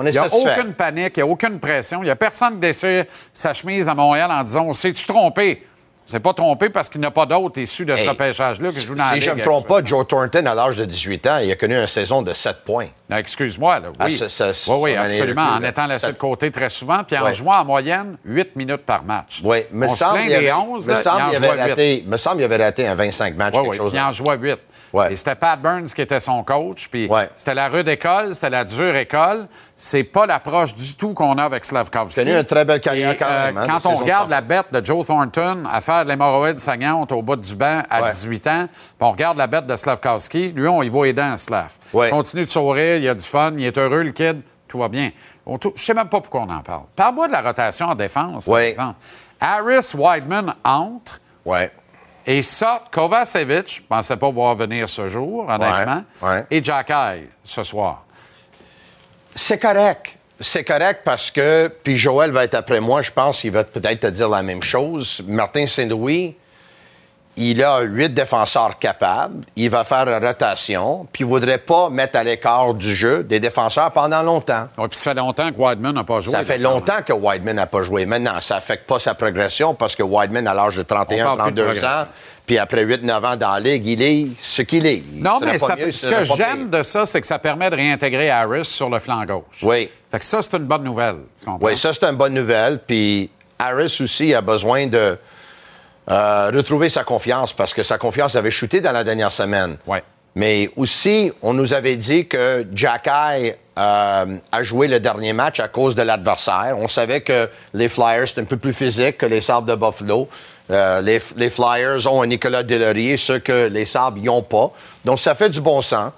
Il 0.03 0.11
n'y 0.11 0.17
a 0.17 0.27
aucune 0.33 0.73
panique, 0.73 1.17
il 1.17 1.23
n'y 1.23 1.29
a 1.29 1.31
aucune 1.31 1.59
pression. 1.59 2.01
Il 2.01 2.05
n'y 2.05 2.11
a 2.11 2.15
personne 2.15 2.53
qui 2.53 2.59
déchire 2.59 3.05
sa 3.31 3.53
chemise 3.53 3.87
à 3.87 3.93
Montréal 3.93 4.31
en 4.31 4.43
disant 4.43 4.65
On 4.65 4.73
s'est-tu 4.73 5.05
trompé? 5.05 5.67
C'est 6.05 6.19
pas 6.19 6.33
trompé 6.33 6.69
parce 6.69 6.89
qu'il 6.89 7.01
n'y 7.01 7.07
a 7.07 7.11
pas 7.11 7.25
d'autres 7.25 7.59
issus 7.59 7.85
de 7.85 7.95
ce 7.95 8.07
repêchage-là 8.07 8.71
qui 8.71 8.79
jouent 8.79 8.95
dans 8.95 9.07
si 9.07 9.15
la 9.15 9.15
Si 9.15 9.21
je 9.21 9.31
ne 9.31 9.35
me 9.35 9.41
trompe 9.41 9.67
pas, 9.67 9.83
Joe 9.83 10.05
Thornton, 10.07 10.45
à 10.45 10.55
l'âge 10.55 10.75
de 10.75 10.85
18 10.85 11.27
ans, 11.27 11.37
il 11.37 11.51
a 11.51 11.55
connu 11.55 11.75
une 11.75 11.87
saison 11.87 12.21
de 12.21 12.33
7 12.33 12.57
points. 12.63 12.87
Excuse-moi, 13.09 13.79
là. 13.79 13.89
Oui, 13.89 13.95
ah, 13.99 14.05
oui, 14.07 14.75
oui 14.81 14.95
absolument. 14.95 15.41
en 15.43 15.63
étant 15.63 15.85
laissé 15.85 16.07
de 16.07 16.17
côté 16.17 16.51
très 16.51 16.69
souvent, 16.69 17.03
puis 17.03 17.17
en 17.17 17.31
jouant 17.31 17.57
en 17.57 17.65
moyenne 17.65 18.17
8 18.25 18.55
minutes 18.55 18.85
par 18.85 19.03
match. 19.03 19.41
Oui, 19.43 19.59
me 19.71 19.87
On 19.87 19.95
semble, 19.95 20.19
se 20.19 20.53
11, 20.53 20.87
me, 20.87 20.95
semble, 20.95 21.23
il 21.31 21.35
avait 21.35 21.61
raté, 21.61 22.03
me 22.07 22.17
semble 22.17 22.37
qu'il 22.37 22.45
avait 22.45 22.63
raté 22.63 22.87
un 22.87 22.95
25 22.95 23.35
matchs, 23.35 23.53
quelque 23.53 23.73
chose. 23.73 23.91
Il 23.93 23.99
en 23.99 24.11
jouait 24.11 24.37
8. 24.37 24.59
Et 25.09 25.15
c'était 25.15 25.35
Pat 25.35 25.59
Burns 25.59 25.85
qui 25.85 26.01
était 26.01 26.19
son 26.19 26.43
coach. 26.43 26.87
Puis 26.89 27.09
c'était 27.35 27.53
la 27.55 27.67
rude 27.67 27.87
école, 27.87 28.35
c'était 28.35 28.49
la 28.51 28.63
dure 28.63 28.95
école. 28.95 29.47
C'est 29.75 30.03
pas 30.03 30.25
l'approche 30.25 30.75
du 30.75 30.95
tout 30.95 31.13
qu'on 31.13 31.37
a 31.37 31.43
avec 31.43 31.65
Slavkovski. 31.65 32.23
C'est 32.23 32.39
une 32.39 32.45
très 32.45 32.63
belle 32.63 32.79
carrière 32.79 33.17
quand 33.17 33.27
même. 33.29 33.57
Hein, 33.57 33.65
quand 33.67 33.89
on 33.89 33.95
regarde 33.95 34.29
la 34.29 34.41
bête 34.41 34.67
de 34.71 34.85
Joe 34.85 35.05
Thornton 35.05 35.63
à 35.69 35.81
faire 35.81 36.03
de 36.05 36.09
l'hémorroïde 36.09 36.59
saignante 36.59 37.11
au 37.11 37.21
bout 37.21 37.35
du 37.35 37.55
banc 37.55 37.81
à 37.89 38.03
18 38.03 38.47
ans, 38.47 38.67
puis 38.67 38.95
on 38.99 39.11
regarde 39.11 39.37
la 39.37 39.47
bête 39.47 39.65
de 39.65 39.75
Slavkovski, 39.75 40.51
lui, 40.51 40.67
on 40.67 40.83
y 40.83 40.89
voit 40.89 41.07
les 41.07 41.13
dents, 41.13 41.35
Slav. 41.37 41.73
Il 41.93 42.09
continue 42.11 42.43
de 42.43 42.49
sourire, 42.49 42.97
il 42.97 43.09
a 43.09 43.15
du 43.15 43.23
fun, 43.23 43.53
il 43.57 43.65
est 43.65 43.77
heureux, 43.77 44.03
le 44.03 44.11
kid, 44.11 44.41
tout 44.67 44.77
va 44.79 44.87
bien. 44.89 45.11
Je 45.45 45.51
ne 45.51 45.71
sais 45.75 45.93
même 45.93 46.07
pas 46.07 46.21
pourquoi 46.21 46.41
on 46.41 46.49
en 46.49 46.61
parle. 46.61 46.83
Parle-moi 46.95 47.27
de 47.27 47.33
la 47.33 47.41
rotation 47.41 47.87
en 47.87 47.95
défense, 47.95 48.45
par 48.45 48.59
exemple. 48.59 48.95
Harris 49.41 49.91
Wideman 49.95 50.53
entre. 50.63 51.19
Ouais. 51.45 51.71
Et 52.25 52.41
sortent 52.41 52.93
Kovacevic, 52.93 53.75
je 53.75 53.81
ne 53.81 53.87
pensais 53.87 54.15
pas 54.15 54.29
voir 54.29 54.55
venir 54.55 54.87
ce 54.87 55.07
jour, 55.07 55.47
honnêtement, 55.49 56.03
et 56.49 56.63
Jacky 56.63 57.27
ce 57.43 57.63
soir. 57.63 58.05
C'est 59.35 59.59
correct. 59.59 60.17
C'est 60.39 60.63
correct 60.63 61.01
parce 61.05 61.31
que, 61.31 61.67
puis 61.67 61.97
Joël 61.97 62.31
va 62.31 62.43
être 62.43 62.55
après 62.55 62.79
moi, 62.79 63.01
je 63.01 63.11
pense 63.11 63.41
qu'il 63.41 63.51
va 63.51 63.63
peut-être 63.63 64.01
te 64.01 64.07
dire 64.07 64.29
la 64.29 64.41
même 64.41 64.63
chose. 64.63 65.23
Martin 65.27 65.67
Saint-Louis, 65.67 66.35
il 67.35 67.63
a 67.63 67.81
huit 67.81 68.13
défenseurs 68.13 68.77
capables, 68.77 69.43
il 69.55 69.69
va 69.69 69.83
faire 69.83 70.07
une 70.07 70.23
rotation, 70.25 71.07
puis 71.11 71.23
il 71.23 71.27
ne 71.27 71.31
voudrait 71.31 71.57
pas 71.57 71.89
mettre 71.89 72.17
à 72.17 72.23
l'écart 72.23 72.73
du 72.73 72.93
jeu 72.93 73.23
des 73.23 73.39
défenseurs 73.39 73.91
pendant 73.91 74.21
longtemps. 74.21 74.67
Oui, 74.77 74.87
puis 74.89 74.99
ça 74.99 75.11
fait 75.11 75.15
longtemps 75.15 75.51
que 75.51 75.57
Wideman 75.57 75.95
n'a 75.95 76.03
pas 76.03 76.19
joué. 76.19 76.33
Ça 76.33 76.43
fait 76.43 76.57
longtemps 76.57 77.01
que 77.05 77.13
Wideman 77.13 77.55
n'a 77.55 77.65
pas 77.65 77.83
joué. 77.83 78.05
Maintenant, 78.05 78.39
ça 78.39 78.55
n'affecte 78.55 78.87
pas 78.87 78.99
sa 78.99 79.15
progression 79.15 79.73
parce 79.73 79.95
que 79.95 80.03
Wideman, 80.03 80.47
à 80.47 80.53
l'âge 80.53 80.75
de 80.75 80.83
31, 80.83 81.37
32 81.37 81.83
ans, 81.83 82.05
puis 82.45 82.57
après 82.57 82.85
8-9 82.85 83.25
ans 83.25 83.35
dans 83.35 83.53
la 83.53 83.59
Ligue, 83.59 83.85
il 83.87 84.01
est 84.01 84.27
ce 84.37 84.61
qu'il 84.61 84.85
est. 84.85 85.03
non, 85.13 85.39
mais 85.41 85.57
ce 85.57 86.07
que 86.07 86.23
j'aime 86.23 86.69
de 86.69 86.83
ça, 86.83 87.05
c'est 87.05 87.21
que 87.21 87.27
ça 87.27 87.39
permet 87.39 87.69
de 87.69 87.75
réintégrer 87.75 88.29
Harris 88.29 88.65
sur 88.65 88.89
le 88.89 88.99
flanc 88.99 89.23
gauche. 89.25 89.63
Oui. 89.63 89.89
Fait 90.11 90.19
que 90.19 90.25
ça, 90.25 90.41
c'est 90.41 90.57
une 90.57 90.65
bonne 90.65 90.83
nouvelle. 90.83 91.15
Tu 91.39 91.45
comprends? 91.45 91.65
Oui, 91.65 91.77
ça, 91.77 91.93
c'est 91.93 92.03
une 92.03 92.15
bonne 92.15 92.33
nouvelle. 92.33 92.79
Puis 92.85 93.29
Harris 93.57 93.97
aussi 94.01 94.33
a 94.35 94.41
besoin 94.41 94.87
de 94.87 95.17
euh, 96.09 96.51
retrouver 96.53 96.89
sa 96.89 97.03
confiance 97.03 97.53
parce 97.53 97.73
que 97.73 97.83
sa 97.83 97.97
confiance 97.97 98.35
avait 98.35 98.51
chuté 98.51 98.81
dans 98.81 98.91
la 98.91 99.03
dernière 99.03 99.31
semaine. 99.31 99.77
Ouais. 99.87 100.03
Mais 100.35 100.69
aussi, 100.75 101.31
on 101.41 101.53
nous 101.53 101.73
avait 101.73 101.95
dit 101.95 102.27
que 102.27 102.65
Jack 102.73 103.07
euh, 103.07 103.45
a 103.77 104.63
joué 104.63 104.87
le 104.87 104.99
dernier 104.99 105.31
match 105.31 105.59
à 105.59 105.67
cause 105.67 105.95
de 105.95 106.01
l'adversaire. 106.01 106.75
On 106.77 106.87
savait 106.87 107.21
que 107.21 107.49
les 107.73 107.87
Flyers, 107.87 108.27
c'est 108.27 108.41
un 108.41 108.45
peu 108.45 108.57
plus 108.57 108.73
physique 108.73 109.19
que 109.19 109.27
les 109.27 109.41
Sabres 109.41 109.67
de 109.67 109.75
Buffalo. 109.75 110.27
Euh, 110.71 111.01
les, 111.01 111.49
Flyers 111.49 112.11
ont 112.11 112.21
un 112.21 112.27
Nicolas 112.27 112.63
Delaurier, 112.63 113.17
ce 113.17 113.33
que 113.33 113.67
les 113.67 113.85
Sabres 113.85 114.19
n'y 114.19 114.29
ont 114.29 114.41
pas. 114.41 114.71
Donc, 115.05 115.19
ça 115.19 115.35
fait 115.35 115.49
du 115.49 115.61
bon 115.61 115.81
sens. 115.81 116.11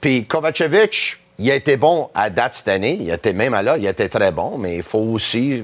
Puis 0.00 0.24
Kovacevic, 0.24 1.18
il 1.38 1.50
a 1.50 1.54
été 1.54 1.76
bon 1.76 2.10
à 2.14 2.28
date 2.28 2.54
cette 2.54 2.68
année. 2.68 2.98
Il 3.00 3.10
était 3.10 3.32
même 3.32 3.54
à 3.54 3.62
là, 3.62 3.76
il 3.78 3.86
a 3.86 3.90
été 3.90 4.08
très 4.08 4.32
bon, 4.32 4.58
mais 4.58 4.76
il 4.76 4.82
faut 4.82 4.98
aussi 4.98 5.62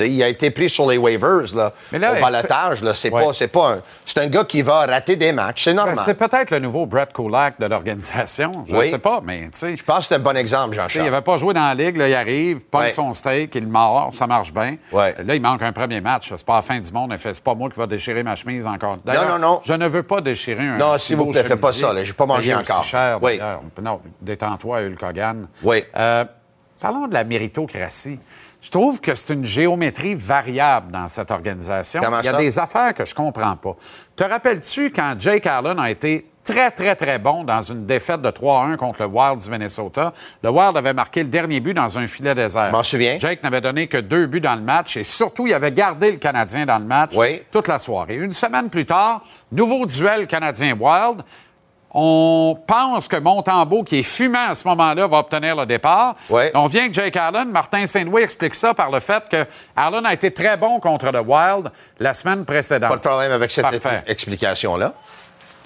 il 0.00 0.22
a 0.22 0.28
été 0.28 0.50
pris 0.50 0.68
sur 0.68 0.88
les 0.88 0.96
waivers 0.98 1.54
là, 1.54 1.72
au 1.92 1.98
balotage. 2.20 2.80
C'est 2.94 3.10
pas, 3.10 3.32
pas 3.52 3.72
un, 3.74 4.20
un 4.22 4.26
gars 4.26 4.44
qui 4.44 4.62
va 4.62 4.86
rater 4.86 5.16
des 5.16 5.32
matchs. 5.32 5.64
C'est 5.64 5.74
normal. 5.74 5.96
c'est 5.96 6.14
peut-être 6.14 6.50
le 6.50 6.58
nouveau 6.58 6.86
Brett 6.86 7.12
Kulak 7.12 7.60
de 7.60 7.66
l'organisation. 7.66 8.64
Je 8.68 8.74
ne 8.76 8.82
sais 8.84 8.98
pas, 8.98 9.20
mais 9.24 9.50
Je 9.54 9.82
pense 9.82 9.98
que 10.00 10.04
c'est 10.04 10.14
un 10.14 10.18
bon 10.18 10.36
exemple, 10.36 10.74
Jean-Charles. 10.74 11.06
Il 11.06 11.10
n'avait 11.10 11.24
pas 11.24 11.36
joué 11.36 11.54
dans 11.54 11.66
la 11.66 11.74
ligue. 11.74 11.96
Là, 11.96 12.08
il 12.08 12.14
arrive, 12.14 12.64
pogne 12.64 12.90
son 12.90 13.12
steak, 13.12 13.54
il 13.54 13.66
mord, 13.66 14.10
ça 14.12 14.26
marche 14.26 14.52
bien. 14.52 14.76
Là, 14.92 15.34
il 15.34 15.40
manque 15.40 15.62
un 15.62 15.72
premier 15.72 16.00
match. 16.00 16.32
C'est 16.34 16.44
pas 16.44 16.56
la 16.56 16.62
fin 16.62 16.78
du 16.78 16.90
monde. 16.92 17.14
C'est 17.18 17.40
pas 17.40 17.54
moi 17.54 17.68
qui 17.70 17.78
va 17.78 17.86
déchirer 17.86 18.22
ma 18.22 18.34
chemise 18.34 18.66
encore. 18.66 18.98
Non, 19.06 19.28
non, 19.28 19.38
non. 19.38 19.60
Je 19.64 19.72
ne 19.72 19.86
veux 19.88 20.02
pas 20.02 20.20
déchirer 20.20 20.66
un. 20.68 20.76
Non, 20.76 20.96
s'il 20.98 21.16
vous 21.16 21.26
plaît, 21.26 21.44
faites 21.44 21.60
pas 21.60 21.72
ça. 21.72 21.94
Je 22.02 22.08
n'ai 22.08 22.12
pas 22.12 22.26
mangé 22.26 22.54
encore. 22.54 22.84
cher, 22.84 23.18
oui. 23.22 23.40
Non, 23.82 24.00
détends-toi, 24.20 24.78
Hulk 24.80 25.02
Hogan. 25.02 25.46
Oui. 25.62 25.84
Euh, 25.96 26.24
parlons 26.80 27.06
de 27.06 27.14
la 27.14 27.24
méritocratie. 27.24 28.18
Je 28.64 28.70
trouve 28.70 28.98
que 29.02 29.14
c'est 29.14 29.34
une 29.34 29.44
géométrie 29.44 30.14
variable 30.14 30.90
dans 30.90 31.06
cette 31.06 31.30
organisation. 31.30 32.00
Il 32.20 32.24
y 32.24 32.28
a 32.28 32.32
des 32.38 32.58
affaires 32.58 32.94
que 32.94 33.04
je 33.04 33.14
comprends 33.14 33.56
pas. 33.56 33.76
Te 34.16 34.24
rappelles-tu 34.24 34.88
quand 34.88 35.16
Jake 35.18 35.46
Allen 35.46 35.78
a 35.78 35.90
été 35.90 36.26
très, 36.42 36.70
très, 36.70 36.96
très 36.96 37.18
bon 37.18 37.44
dans 37.44 37.60
une 37.60 37.84
défaite 37.84 38.22
de 38.22 38.30
3-1 38.30 38.76
contre 38.76 39.02
le 39.02 39.08
Wild 39.08 39.38
du 39.42 39.50
Minnesota? 39.50 40.14
Le 40.42 40.48
Wild 40.48 40.78
avait 40.78 40.94
marqué 40.94 41.22
le 41.22 41.28
dernier 41.28 41.60
but 41.60 41.74
dans 41.74 41.98
un 41.98 42.06
filet 42.06 42.34
désert. 42.34 42.68
Je 42.68 42.72
m'en 42.72 42.82
souviens. 42.82 43.18
Jake 43.18 43.42
n'avait 43.42 43.60
donné 43.60 43.86
que 43.86 43.98
deux 43.98 44.24
buts 44.24 44.40
dans 44.40 44.54
le 44.54 44.62
match 44.62 44.96
et 44.96 45.04
surtout, 45.04 45.46
il 45.46 45.52
avait 45.52 45.72
gardé 45.72 46.10
le 46.10 46.16
Canadien 46.16 46.64
dans 46.64 46.78
le 46.78 46.86
match 46.86 47.14
toute 47.50 47.68
la 47.68 47.78
soirée. 47.78 48.14
Une 48.14 48.32
semaine 48.32 48.70
plus 48.70 48.86
tard, 48.86 49.24
nouveau 49.52 49.84
duel 49.84 50.26
Canadien-Wild 50.26 51.22
on 51.94 52.58
pense 52.66 53.06
que 53.06 53.16
Montembeau, 53.16 53.84
qui 53.84 54.00
est 54.00 54.02
fumant 54.02 54.50
à 54.50 54.54
ce 54.56 54.66
moment-là, 54.66 55.06
va 55.06 55.18
obtenir 55.18 55.54
le 55.54 55.64
départ. 55.64 56.16
On 56.54 56.66
vient 56.66 56.88
que 56.88 56.94
Jake 56.94 57.16
Allen. 57.16 57.50
Martin 57.50 57.86
Saint-Louis 57.86 58.22
explique 58.22 58.54
ça 58.54 58.74
par 58.74 58.90
le 58.90 58.98
fait 58.98 59.22
que 59.30 59.46
Allen 59.76 60.04
a 60.04 60.12
été 60.12 60.32
très 60.32 60.56
bon 60.56 60.80
contre 60.80 61.12
le 61.12 61.20
Wild 61.20 61.70
la 62.00 62.12
semaine 62.12 62.44
précédente. 62.44 62.90
Pas 62.90 62.96
de 62.96 63.00
problème 63.00 63.32
avec 63.32 63.50
cette 63.52 63.66
explication-là. 64.08 64.92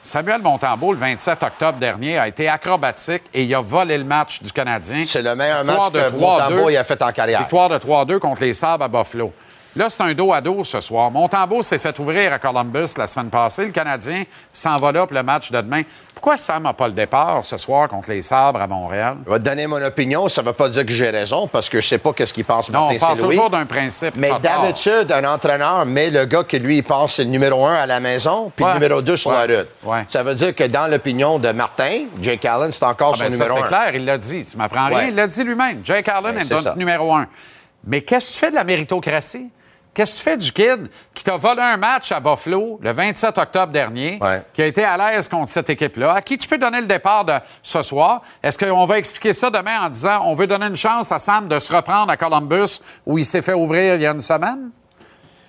Samuel 0.02 0.40
Montembeau, 0.42 0.92
le 0.92 0.98
27 0.98 1.42
octobre 1.42 1.78
dernier, 1.78 2.18
a 2.18 2.28
été 2.28 2.48
acrobatique 2.48 3.24
et 3.34 3.44
il 3.44 3.54
a 3.54 3.60
volé 3.60 3.98
le 3.98 4.04
match 4.04 4.42
du 4.42 4.52
Canadien. 4.52 5.04
C'est 5.06 5.22
le 5.22 5.34
meilleur 5.34 5.64
match 5.64 5.92
que 5.92 6.10
Montembeau 6.12 6.68
a 6.68 6.84
fait 6.84 7.02
en 7.02 7.12
carrière. 7.12 7.40
Victoire 7.40 7.68
de 7.68 7.78
3-2 7.78 8.18
contre 8.18 8.42
les 8.42 8.54
Sabres 8.54 8.84
à 8.84 8.88
Buffalo. 8.88 9.32
Là, 9.76 9.90
c'est 9.90 10.02
un 10.02 10.14
dos 10.14 10.32
à 10.32 10.40
dos 10.40 10.64
ce 10.64 10.80
soir. 10.80 11.10
Montembeau 11.10 11.62
s'est 11.62 11.78
fait 11.78 11.96
ouvrir 11.98 12.32
à 12.32 12.38
Columbus 12.38 12.94
la 12.96 13.06
semaine 13.06 13.28
passée. 13.28 13.66
Le 13.66 13.72
Canadien 13.72 14.24
s'en 14.50 14.76
va 14.78 14.90
là 14.92 15.06
pour 15.06 15.14
le 15.14 15.22
match 15.22 15.52
de 15.52 15.60
demain. 15.60 15.82
Pourquoi 16.18 16.36
Sam 16.36 16.64
n'a 16.64 16.72
pas 16.72 16.88
le 16.88 16.94
départ 16.94 17.44
ce 17.44 17.56
soir 17.56 17.88
contre 17.88 18.10
les 18.10 18.22
Sabres 18.22 18.60
à 18.60 18.66
Montréal? 18.66 19.18
Je 19.24 19.30
vais 19.30 19.38
te 19.38 19.44
donner 19.44 19.68
mon 19.68 19.80
opinion. 19.80 20.28
Ça 20.28 20.42
ne 20.42 20.48
veut 20.48 20.52
pas 20.52 20.68
dire 20.68 20.84
que 20.84 20.90
j'ai 20.90 21.10
raison 21.10 21.46
parce 21.46 21.68
que 21.68 21.80
je 21.80 21.86
ne 21.86 21.88
sais 21.90 21.98
pas 21.98 22.12
ce 22.18 22.32
qu'il 22.32 22.44
pense 22.44 22.68
Non, 22.70 22.88
on 22.90 22.98
parle 22.98 23.20
toujours 23.20 23.48
d'un 23.48 23.64
principe. 23.66 24.16
Mais 24.16 24.32
d'habitude, 24.42 25.12
un 25.12 25.22
entraîneur 25.32 25.86
met 25.86 26.10
le 26.10 26.24
gars 26.24 26.42
que 26.42 26.56
lui, 26.56 26.78
il 26.78 26.82
pense 26.82 27.14
c'est 27.14 27.24
le 27.24 27.30
numéro 27.30 27.64
un 27.64 27.74
à 27.74 27.86
la 27.86 28.00
maison 28.00 28.50
puis 28.54 28.64
le 28.64 28.74
numéro 28.74 29.00
deux 29.00 29.16
sur 29.16 29.30
la 29.30 29.42
route. 29.42 29.68
Ça 30.08 30.24
veut 30.24 30.34
dire 30.34 30.56
que 30.56 30.64
dans 30.64 30.90
l'opinion 30.90 31.38
de 31.38 31.52
Martin, 31.52 32.06
Jake 32.20 32.44
Allen, 32.44 32.72
c'est 32.72 32.84
encore 32.84 33.12
ah, 33.14 33.18
son 33.18 33.24
ben 33.24 33.32
numéro 33.34 33.56
un. 33.56 33.62
C'est 33.62 33.68
clair, 33.68 33.94
il 33.94 34.04
l'a 34.04 34.18
dit. 34.18 34.44
Tu 34.44 34.56
m'apprends 34.56 34.86
rien. 34.88 35.04
Il 35.10 35.14
l'a 35.14 35.28
dit 35.28 35.44
lui-même. 35.44 35.82
Jake 35.84 36.08
Allen 36.08 36.34
ben, 36.34 36.40
est, 36.40 36.50
notre 36.50 36.76
numéro 36.76 37.14
un. 37.14 37.28
Mais 37.86 38.00
qu'est-ce 38.00 38.30
que 38.30 38.32
tu 38.34 38.38
fais 38.40 38.50
de 38.50 38.56
la 38.56 38.64
méritocratie? 38.64 39.50
Qu'est-ce 39.98 40.12
que 40.12 40.18
tu 40.18 40.30
fais 40.30 40.36
du 40.36 40.52
kid 40.52 40.88
qui 41.12 41.24
t'a 41.24 41.36
volé 41.36 41.60
un 41.60 41.76
match 41.76 42.12
à 42.12 42.20
Buffalo 42.20 42.78
le 42.80 42.92
27 42.92 43.36
octobre 43.36 43.72
dernier, 43.72 44.20
qui 44.54 44.62
a 44.62 44.66
été 44.66 44.84
à 44.84 44.96
l'aise 44.96 45.28
contre 45.28 45.48
cette 45.48 45.70
équipe-là, 45.70 46.12
à 46.12 46.22
qui 46.22 46.38
tu 46.38 46.46
peux 46.46 46.56
donner 46.56 46.80
le 46.80 46.86
départ 46.86 47.24
de 47.24 47.32
ce 47.64 47.82
soir? 47.82 48.22
Est-ce 48.40 48.56
qu'on 48.56 48.84
va 48.84 48.96
expliquer 48.96 49.32
ça 49.32 49.50
demain 49.50 49.80
en 49.80 49.88
disant 49.88 50.20
on 50.24 50.34
veut 50.34 50.46
donner 50.46 50.66
une 50.66 50.76
chance 50.76 51.10
à 51.10 51.18
Sam 51.18 51.48
de 51.48 51.58
se 51.58 51.74
reprendre 51.74 52.12
à 52.12 52.16
Columbus 52.16 52.80
où 53.04 53.18
il 53.18 53.24
s'est 53.24 53.42
fait 53.42 53.54
ouvrir 53.54 53.96
il 53.96 54.02
y 54.02 54.06
a 54.06 54.12
une 54.12 54.20
semaine? 54.20 54.70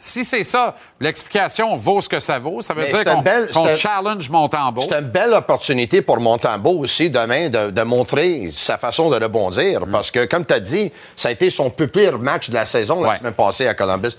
Si 0.01 0.23
c'est 0.23 0.45
ça, 0.45 0.77
l'explication 1.01 1.75
vaut 1.75 1.99
ce 1.99 2.07
que 2.07 2.21
ça 2.21 2.39
vaut. 2.39 2.61
Ça 2.61 2.73
veut 2.73 2.85
dire 2.85 3.03
qu'on 3.51 3.75
challenge 3.75 4.29
Montembeau. 4.29 4.81
C'est 4.89 4.97
une 4.97 5.09
belle 5.09 5.33
opportunité 5.33 6.01
pour 6.01 6.21
Montembeau 6.21 6.79
aussi 6.79 7.09
demain 7.09 7.49
de, 7.49 7.83
montrer 7.83 8.49
sa 8.55 8.77
façon 8.77 9.09
de 9.09 9.21
rebondir. 9.21 9.85
Mm. 9.85 9.91
Parce 9.91 10.09
que, 10.09 10.23
comme 10.23 10.45
tu 10.45 10.53
as 10.53 10.61
dit, 10.61 10.89
ça 11.17 11.27
a 11.27 11.31
été 11.33 11.49
son 11.49 11.69
plus 11.69 11.89
pire 11.89 12.17
match 12.17 12.49
de 12.49 12.55
la 12.55 12.65
saison 12.65 13.03
la 13.03 13.17
semaine 13.17 13.33
passée 13.33 13.67
à 13.67 13.73
Columbus. 13.73 14.15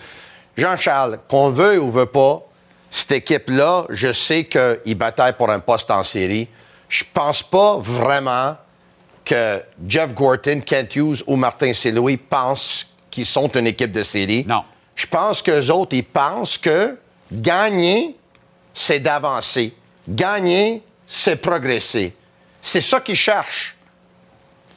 Jean-Charles, 0.54 1.18
qu'on 1.26 1.48
veut 1.48 1.80
ou 1.80 1.90
veut 1.90 2.04
pas, 2.04 2.42
cette 2.90 3.12
équipe-là, 3.12 3.86
je 3.88 4.12
sais 4.12 4.44
qu'il 4.44 4.96
bataille 4.96 5.32
pour 5.32 5.48
un 5.48 5.60
poste 5.60 5.90
en 5.90 6.04
série. 6.04 6.46
Je 6.90 7.04
pense 7.14 7.42
pas 7.42 7.78
vraiment 7.78 8.54
que 9.24 9.62
Jeff 9.86 10.12
Gorton, 10.12 10.60
Kent 10.60 10.94
Hughes 10.94 11.22
ou 11.26 11.36
Martin 11.36 11.72
Saint-Louis 11.72 12.18
pensent 12.18 12.86
qu'ils 13.10 13.26
sont 13.26 13.48
une 13.48 13.68
équipe 13.68 13.92
de 13.92 14.02
série. 14.02 14.44
Non. 14.46 14.62
Je 15.00 15.06
pense 15.06 15.40
qu'eux 15.40 15.70
autres, 15.70 15.96
ils 15.96 16.04
pensent 16.04 16.58
que 16.58 16.98
gagner, 17.32 18.18
c'est 18.74 19.00
d'avancer. 19.00 19.74
Gagner, 20.06 20.82
c'est 21.06 21.36
progresser. 21.36 22.14
C'est 22.60 22.82
ça 22.82 23.00
qu'ils 23.00 23.16
cherchent. 23.16 23.74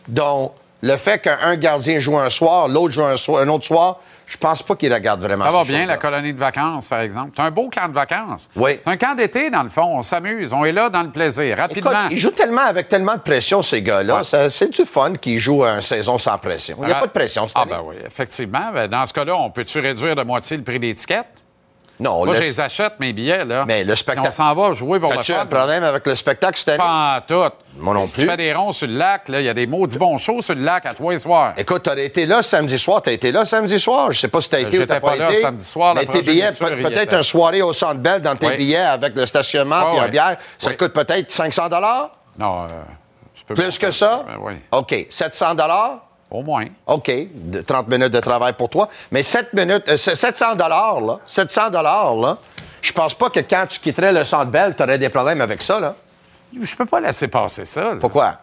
Donc, 0.08 0.54
le 0.82 0.96
fait 0.96 1.20
qu'un 1.20 1.58
gardien 1.58 2.00
joue 2.00 2.18
un 2.18 2.30
soir, 2.30 2.70
l'autre 2.70 2.94
joue 2.94 3.04
un, 3.04 3.18
soir, 3.18 3.42
un 3.42 3.50
autre 3.50 3.66
soir, 3.66 4.00
je 4.26 4.38
pense 4.38 4.64
pas 4.64 4.76
qu'il 4.76 4.94
regarde 4.94 5.22
vraiment 5.22 5.46
ça. 5.46 5.52
va 5.52 5.64
bien, 5.64 5.86
la 5.86 5.98
colonie 5.98 6.34
de 6.34 6.40
vacances, 6.40 6.88
par 6.88 7.02
exemple. 7.02 7.32
C'est 7.36 7.42
un 7.44 7.52
beau 7.52 7.70
camp 7.70 7.88
de 7.90 7.94
vacances. 7.94 8.50
Oui. 8.56 8.80
C'est 8.84 8.90
un 8.92 8.98
camp 8.98 9.16
d'été, 9.16 9.50
dans 9.50 9.64
le 9.64 9.70
fond. 9.70 9.98
On 9.98 10.02
s'amuse. 10.02 10.54
On 10.54 10.66
est 10.66 10.72
là 10.72 10.90
dans 10.90 11.04
le 11.04 11.10
plaisir. 11.10 11.58
Rapidement. 11.58 11.92
Écoute, 11.92 12.12
ils 12.12 12.18
jouent 12.18 12.32
tellement 12.32 12.62
avec 12.62 12.88
tellement 12.88 13.16
de 13.16 13.22
pression, 13.22 13.62
ces 13.62 13.82
gars-là. 13.82 14.22
C'est 14.50 14.70
du 14.72 14.86
fun 14.86 15.14
qu'ils 15.16 15.40
jouent 15.40 15.64
une 15.64 15.82
saison 15.82 16.18
sans 16.18 16.38
pression. 16.38 16.78
Il 16.82 16.86
n'y 16.88 16.92
a 16.92 16.96
pas 17.00 17.08
de 17.08 17.12
pression, 17.12 17.48
Ah, 17.56 17.66
ben 17.66 17.82
oui, 17.86 17.96
effectivement. 18.06 18.72
Ben, 18.74 18.88
dans 18.88 19.06
ce 19.06 19.14
cas-là, 19.14 19.36
on 19.36 19.50
peut-tu 19.50 19.80
réduire 19.80 20.16
de 20.16 20.24
moitié 20.24 20.58
le 20.58 20.64
prix 20.64 20.80
des 20.80 20.94
tickets? 20.94 21.26
Non, 22.00 22.26
Moi, 22.26 22.34
je 22.34 22.42
les 22.42 22.60
achète, 22.60 22.94
mes 23.00 23.14
billets, 23.14 23.46
là. 23.46 23.66
Mais 23.68 23.84
le 23.84 23.96
spectacle. 23.96 24.32
Si 24.34 24.42
on 24.42 24.44
s'en 24.44 24.56
va 24.56 24.74
jouer 24.74 25.00
pour 25.00 25.14
As-tu 25.14 25.32
un 25.34 25.46
problème 25.46 25.84
avec 25.84 26.06
le 26.08 26.16
spectacle 26.16 26.60
année? 26.68 26.78
Pas 26.78 27.18
en 27.18 27.22
tout. 27.22 27.54
Moi 27.78 27.94
non 27.94 28.06
si 28.08 28.14
plus. 28.16 28.24
tu 28.24 28.30
fais 28.30 28.38
des 28.38 28.54
ronds 28.54 28.72
sur 28.72 28.88
le 28.88 28.96
lac, 28.96 29.30
là, 29.30 29.40
il 29.42 29.46
y 29.46 29.50
a 29.50 29.54
des 29.54 29.68
maudits 29.68 29.98
bons 29.98 30.18
shows 30.18 30.42
sur 30.42 30.56
le 30.56 30.62
lac 30.62 30.86
à 30.86 30.94
toi 30.94 31.14
et 31.14 31.20
soir. 31.20 31.54
Écoute, 31.56 31.84
t'as 31.84 31.96
été 31.96 32.26
là 32.26 32.42
samedi 32.44 32.78
soir, 32.78 33.02
t'as 33.02 33.12
été 33.12 33.32
là 33.32 33.46
samedi 33.46 33.78
soir. 33.80 34.12
Je 34.12 34.20
sais 34.20 34.28
pas 34.28 34.42
si 34.42 34.50
t'as 34.50 34.60
été 34.60 34.80
ou 34.80 34.86
t'as 34.86 35.00
pas 35.00 35.12
pas, 35.12 35.16
là 35.18 35.30
été. 35.32 35.40
samedi 35.42 35.64
soir, 35.64 35.94
la 35.94 36.02
mais 36.02 36.08
tes 36.08 36.22
billets, 36.24 36.52
peut-être 36.52 37.14
une 37.14 37.24
soirée 37.24 37.62
au 37.62 37.74
Centre 37.74 38.00
Bell 38.00 38.22
dans 38.22 38.36
tes 38.36 38.48
Oui. 38.48 38.58
billets 38.58 38.78
avec 38.78 39.16
le 39.16 39.26
stationnement 39.26 39.92
puis 39.92 40.00
un 40.00 40.08
bière, 40.08 40.38
ça 40.58 40.72
Oui. 40.72 40.78
coûte 40.78 40.94
peut-être 40.94 41.32
500 41.32 41.70
Non, 42.38 42.64
euh, 42.64 42.68
tu 43.34 43.44
peux 43.46 43.54
Plus 43.54 43.78
que 43.78 43.92
ça? 43.92 44.26
Ben 44.28 44.38
oui. 44.42 44.54
OK. 44.72 45.08
700 45.10 45.56
Au 46.34 46.42
moins. 46.42 46.66
OK, 46.88 47.12
de 47.32 47.62
30 47.62 47.88
minutes 47.88 48.12
de 48.12 48.20
travail 48.20 48.54
pour 48.54 48.68
toi. 48.68 48.90
Mais 49.12 49.22
7 49.22 49.54
minutes, 49.54 49.84
euh, 49.88 49.98
700 49.98 50.56
dollars 50.56 51.00
là, 51.00 51.20
700 51.28 51.70
dollars 51.70 52.16
là, 52.16 52.38
je 52.82 52.92
pense 52.92 53.14
pas 53.14 53.30
que 53.30 53.40
quand 53.40 53.66
tu 53.70 53.80
quitterais 53.80 54.12
le 54.12 54.26
Centre 54.26 54.48
Bell, 54.48 54.76
tu 54.76 54.82
aurais 54.82 54.98
des 54.98 55.10
problèmes 55.10 55.42
avec 55.42 55.62
ça, 55.62 55.80
là. 55.80 55.96
Je 56.60 56.76
peux 56.76 56.86
pas 56.86 57.00
laisser 57.00 57.28
passer 57.28 57.66
ça. 57.66 57.84
là. 57.84 57.96
Pourquoi? 58.00 58.36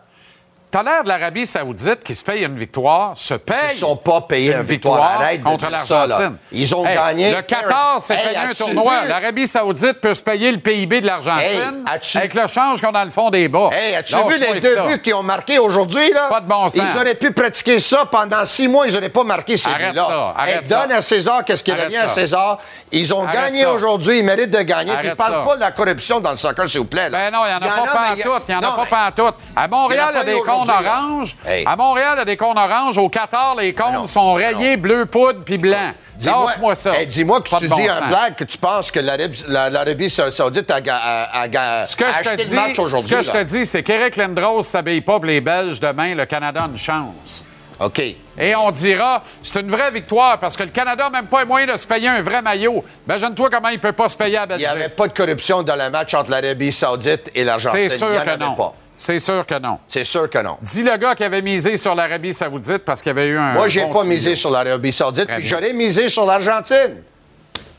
T'as 0.70 0.82
l'air 0.84 1.02
de 1.02 1.08
l'Arabie 1.08 1.46
Saoudite 1.46 2.04
qui 2.04 2.14
se 2.14 2.22
paye 2.22 2.44
une 2.44 2.54
victoire, 2.54 3.12
se 3.16 3.34
paye. 3.34 3.56
Ils 3.70 3.74
ne 3.74 3.78
sont 3.78 3.96
pas 3.96 4.20
payés 4.20 4.54
une 4.54 4.62
victoire. 4.62 5.02
Arrête 5.20 5.40
de 5.40 5.44
contre 5.44 5.68
l'Argentine. 5.68 6.36
Ils 6.52 6.72
ont 6.76 6.86
Hey, 6.86 6.94
gagné. 6.94 7.34
Le 7.34 7.42
Qatar 7.42 8.00
s'est 8.00 8.14
Hey, 8.14 8.20
payé 8.26 8.36
un 8.36 8.52
tournoi. 8.52 9.04
L'Arabie 9.08 9.48
Saoudite 9.48 10.00
peut 10.00 10.14
se 10.14 10.22
payer 10.22 10.52
le 10.52 10.58
PIB 10.58 11.00
de 11.00 11.06
l'Argentine 11.06 11.84
Hey, 11.88 11.98
avec 12.16 12.34
le 12.34 12.46
change 12.46 12.80
qu'on 12.80 12.88
a 12.90 12.92
dans 12.92 13.04
le 13.04 13.10
fond 13.10 13.30
des 13.30 13.48
bas. 13.48 13.70
Hey, 13.72 13.96
as-tu 13.96 14.14
vu 14.28 14.38
les 14.38 14.60
deux 14.60 14.76
buts 14.86 15.00
qu'ils 15.00 15.14
ont 15.14 15.24
marqués 15.24 15.58
aujourd'hui, 15.58 16.12
là? 16.12 16.28
Pas 16.28 16.40
de 16.40 16.46
bon 16.46 16.68
sens. 16.68 16.76
Ils 16.94 16.96
auraient 17.00 17.14
pu 17.16 17.32
pratiquer 17.32 17.80
ça 17.80 18.04
pendant 18.04 18.44
six 18.44 18.68
mois, 18.68 18.86
ils 18.86 18.94
n'auraient 18.94 19.08
pas 19.08 19.24
marqué 19.24 19.56
ces 19.56 19.68
Arrête 19.70 19.90
buts-là. 19.90 20.04
ça, 20.06 20.34
arrête 20.38 20.66
ça. 20.68 20.82
donne 20.82 20.92
à 20.92 21.02
César 21.02 21.44
qu'est-ce 21.44 21.64
qui 21.64 21.72
Arrête 21.72 21.86
revient 21.86 21.96
à. 21.96 22.08
César. 22.08 22.58
Ils 22.92 23.12
ont 23.12 23.24
Arrête 23.26 23.52
gagné 23.52 23.66
aujourd'hui, 23.66 24.18
ils 24.18 24.24
méritent 24.24 24.50
de 24.50 24.62
gagner. 24.62 24.92
Puis 24.98 25.08
Arrête 25.08 25.16
parle 25.18 25.44
pas 25.44 25.56
de 25.56 25.60
la 25.60 25.72
corruption 25.72 26.20
dans 26.20 26.30
le 26.30 26.36
soccer, 26.36 26.68
s'il 26.68 26.80
vous 26.80 26.86
plaît. 26.86 27.08
là. 27.10 27.18
Ben 27.18 27.32
non, 27.32 27.40
il 27.44 27.48
n'y 27.48 27.54
en 27.54 27.56
a 27.56 27.60
pas 27.60 27.90
a- 27.90 28.08
pantoute. 28.14 28.42
Il 28.48 28.56
n'y 28.58 28.64
en 28.66 28.68
a 28.68 28.76
pas 28.76 28.84
mais- 28.90 29.10
pantoute. 29.16 29.34
À 29.56 29.66
Montréal, 29.68 30.08
il 30.12 30.16
y 30.16 30.20
a 30.20 30.24
des 30.24 30.32
eu 30.38 30.42
cônes 30.66 30.86
oranges. 30.86 31.36
Hey. 31.46 31.64
À 31.66 31.76
Montréal, 31.76 32.10
il 32.14 32.18
y 32.18 32.22
a 32.22 32.24
des 32.24 32.36
cônes 32.36 32.58
oranges. 32.58 32.98
Au 32.98 33.08
Qatar, 33.08 33.54
les 33.58 33.72
cônes 33.72 33.92
non. 33.94 34.06
sont 34.06 34.34
rayés 34.34 34.76
bleu 34.76 35.06
poudre 35.06 35.40
puis 35.44 35.58
blanc. 35.58 35.92
Dis-moi- 36.16 36.46
Lâche-moi 36.46 36.74
ça. 36.74 37.00
Hey, 37.00 37.06
Dis-moi 37.06 37.40
que 37.40 37.48
Pas 37.48 37.58
tu 37.58 37.68
bon 37.68 37.76
dis 37.76 37.86
sens. 37.86 38.00
en 38.02 38.08
blague 38.08 38.34
que 38.36 38.44
tu 38.44 38.58
penses 38.58 38.90
que 38.90 39.00
l'Arabie 39.00 39.42
la- 39.48 39.70
l'Arabie 39.70 40.10
Sa- 40.10 40.30
Saoudite 40.30 40.70
a, 40.70 40.76
a- 40.76 41.42
a 41.42 41.86
Ce 41.86 41.96
que, 41.96 42.04
a 42.04 42.12
je 42.18 42.22
te 42.22 42.28
acheté 42.28 42.44
dis, 42.44 42.50
le 42.50 42.56
match 42.60 42.78
aujourd'hui. 42.78 43.08
ce 43.08 43.14
que 43.16 43.22
je 43.22 43.30
te 43.30 43.42
dis, 43.44 43.64
c'est 43.64 43.82
qu'Éric 43.82 44.16
Lindros 44.16 44.58
ne 44.58 44.62
s'habille 44.62 45.00
pas 45.00 45.14
pour 45.14 45.24
les 45.24 45.40
Belges 45.40 45.80
demain. 45.80 46.14
Le 46.14 46.26
Canada 46.26 46.64
a 46.64 46.66
une 46.66 46.76
chance. 46.76 47.44
OK. 47.80 48.02
Et 48.38 48.54
on 48.54 48.70
dira, 48.70 49.22
c'est 49.42 49.60
une 49.60 49.70
vraie 49.70 49.90
victoire 49.90 50.38
parce 50.38 50.54
que 50.54 50.62
le 50.64 50.68
Canada 50.68 51.04
n'a 51.04 51.10
même 51.10 51.26
pas 51.28 51.40
les 51.40 51.46
moyens 51.46 51.72
de 51.72 51.76
se 51.78 51.86
payer 51.86 52.08
un 52.08 52.20
vrai 52.20 52.42
maillot. 52.42 52.84
Imagine-toi 53.06 53.48
comment 53.50 53.68
il 53.70 53.76
ne 53.76 53.80
peut 53.80 53.92
pas 53.92 54.10
se 54.10 54.16
payer 54.16 54.36
à 54.36 54.42
Il 54.42 54.48
Belgique. 54.48 54.66
n'y 54.66 54.72
avait 54.72 54.88
pas 54.90 55.08
de 55.08 55.14
corruption 55.14 55.62
dans 55.62 55.76
le 55.76 55.88
match 55.88 56.12
entre 56.12 56.30
l'Arabie 56.30 56.70
Saoudite 56.72 57.30
et 57.34 57.44
l'Argentine. 57.44 57.80
C'est 57.88 57.94
Il 57.94 57.94
y 57.94 57.98
sûr 57.98 58.08
en 58.08 58.12
que 58.12 58.28
avait 58.28 58.36
non. 58.36 58.54
pas. 58.54 58.74
C'est 59.00 59.18
sûr 59.18 59.46
que 59.46 59.58
non. 59.58 59.78
C'est 59.88 60.04
sûr 60.04 60.28
que 60.28 60.36
non. 60.38 60.58
Dis 60.60 60.82
le 60.82 60.94
gars 60.98 61.14
qui 61.14 61.24
avait 61.24 61.40
misé 61.40 61.78
sur 61.78 61.94
l'Arabie 61.94 62.34
Saoudite 62.34 62.78
parce 62.84 63.00
qu'il 63.00 63.08
y 63.08 63.12
avait 63.12 63.28
eu 63.28 63.38
un. 63.38 63.54
Moi, 63.54 63.66
j'ai 63.68 63.80
bon 63.82 63.94
pas 63.94 64.04
misé 64.04 64.36
sur 64.36 64.50
l'Arabie 64.50 64.92
Saoudite, 64.92 65.26
puis 65.26 65.46
j'aurais 65.48 65.72
misé 65.72 66.10
sur 66.10 66.26
l'Argentine. 66.26 67.02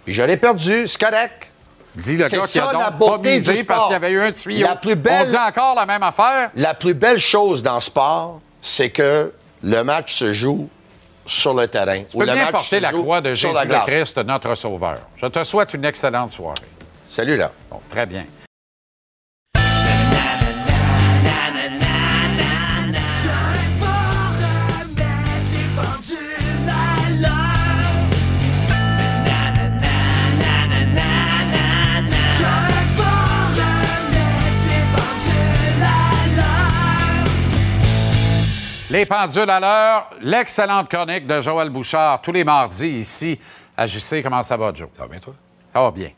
Puis 0.03 0.15
j'aurais 0.15 0.37
perdu, 0.37 0.87
c'est 0.87 0.99
correct. 0.99 1.51
Dis 1.93 2.17
le 2.17 2.27
gars 2.27 2.39
qui 2.47 2.59
a 2.59 2.71
donc 2.73 2.97
pas 2.99 3.17
misé 3.19 3.63
parce 3.63 3.83
qu'il 3.83 3.91
y 3.91 3.95
avait 3.95 4.09
eu 4.11 4.19
un 4.19 4.31
tuyau. 4.31 4.65
La 4.65 4.75
plus 4.77 4.95
belle- 4.95 5.21
On 5.21 5.25
dit 5.25 5.35
encore 5.37 5.75
la 5.75 5.85
même 5.85 6.01
affaire? 6.01 6.49
La 6.55 6.73
plus 6.73 6.95
belle 6.95 7.19
chose 7.19 7.61
dans 7.61 7.75
le 7.75 7.81
sport, 7.81 8.39
c'est 8.59 8.89
que 8.89 9.31
le 9.61 9.83
match 9.83 10.15
se 10.15 10.33
joue 10.33 10.67
sur 11.27 11.53
le 11.53 11.67
terrain. 11.67 11.99
Tu 12.09 12.17
peux 12.17 12.25
le 12.25 12.33
bien 12.33 12.45
match 12.45 12.51
porter 12.53 12.79
la 12.79 12.91
croix 12.91 13.21
de 13.21 13.35
sur 13.35 13.49
Jésus 13.49 13.55
la 13.59 13.63
le 13.65 13.69
glace. 13.69 13.85
Christ, 13.85 14.17
notre 14.25 14.55
Sauveur. 14.55 14.97
Je 15.15 15.27
te 15.27 15.43
souhaite 15.43 15.71
une 15.75 15.85
excellente 15.85 16.31
soirée. 16.31 16.55
Salut, 17.07 17.37
là. 17.37 17.51
Bon, 17.69 17.79
très 17.89 18.07
bien. 18.07 18.25
Les 38.91 39.05
pendules 39.05 39.49
à 39.49 39.59
l'heure, 39.59 40.09
l'excellente 40.21 40.89
chronique 40.89 41.25
de 41.25 41.39
Joël 41.39 41.69
Bouchard 41.69 42.19
tous 42.21 42.33
les 42.33 42.43
mardis 42.43 42.89
ici 42.89 43.39
à 43.77 43.87
JC. 43.87 44.21
Comment 44.21 44.43
ça 44.43 44.57
va, 44.57 44.73
Joe? 44.73 44.89
Ça 44.91 45.03
va 45.03 45.07
bien, 45.07 45.19
toi? 45.19 45.33
Ça 45.73 45.81
va 45.81 45.91
bien. 45.91 46.09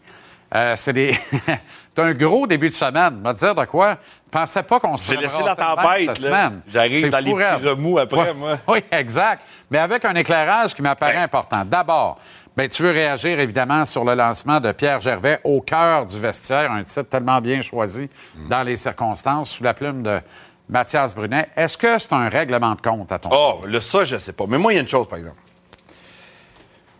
Euh, 0.55 0.73
c'est 0.75 0.93
des... 0.93 1.13
c'est 1.95 2.01
un 2.01 2.13
gros 2.13 2.47
début 2.47 2.69
de 2.69 2.73
semaine. 2.73 3.19
Je 3.23 3.27
vais 3.29 3.33
te 3.35 3.39
dire 3.39 3.53
de 3.55 3.65
quoi? 3.65 3.97
Je 4.25 4.39
pensais 4.39 4.63
pas 4.63 4.79
qu'on 4.79 4.97
se 4.97 5.07
J'ai 5.07 5.17
laissé 5.17 5.43
la 5.43 5.55
tempête, 5.55 5.99
cette 5.99 6.07
là. 6.07 6.15
semaine. 6.15 6.61
J'arrive 6.67 7.09
dans 7.11 7.19
les 7.19 7.31
petits 7.33 7.67
remous 7.67 7.99
après, 7.99 8.17
Ouais. 8.21 8.33
moi. 8.33 8.53
Oui, 8.67 8.83
exact. 8.91 9.43
Mais 9.69 9.77
avec 9.77 10.03
un 10.05 10.15
éclairage 10.15 10.73
qui 10.73 10.81
m'apparaît 10.81 11.17
Ouais. 11.17 11.21
important. 11.21 11.63
D'abord, 11.65 12.17
ben, 12.57 12.67
tu 12.67 12.81
veux 12.81 12.91
réagir 12.91 13.39
évidemment 13.39 13.85
sur 13.85 14.03
le 14.03 14.15
lancement 14.15 14.59
de 14.59 14.71
Pierre 14.71 14.99
Gervais 15.01 15.39
au 15.43 15.61
cœur 15.61 16.07
du 16.07 16.19
vestiaire, 16.19 16.71
un 16.71 16.83
titre 16.83 17.03
tellement 17.09 17.39
bien 17.41 17.61
choisi 17.61 18.09
Mm. 18.35 18.47
dans 18.49 18.63
les 18.63 18.75
circonstances, 18.75 19.51
sous 19.51 19.63
la 19.63 19.73
plume 19.75 20.01
de 20.01 20.19
Mathias 20.69 21.13
Brunet. 21.15 21.49
Est-ce 21.55 21.77
que 21.77 21.99
c'est 21.99 22.13
un 22.13 22.29
règlement 22.29 22.73
de 22.75 22.81
compte 22.81 23.11
à 23.11 23.19
ton 23.19 23.29
Oh, 23.31 23.61
là, 23.67 23.81
ça, 23.81 24.05
je 24.05 24.17
sais 24.17 24.33
pas. 24.33 24.45
Mais 24.47 24.57
moi, 24.57 24.71
il 24.73 24.75
y 24.75 24.79
a 24.79 24.81
une 24.81 24.87
chose, 24.87 25.07
par 25.07 25.19
exemple. 25.19 25.37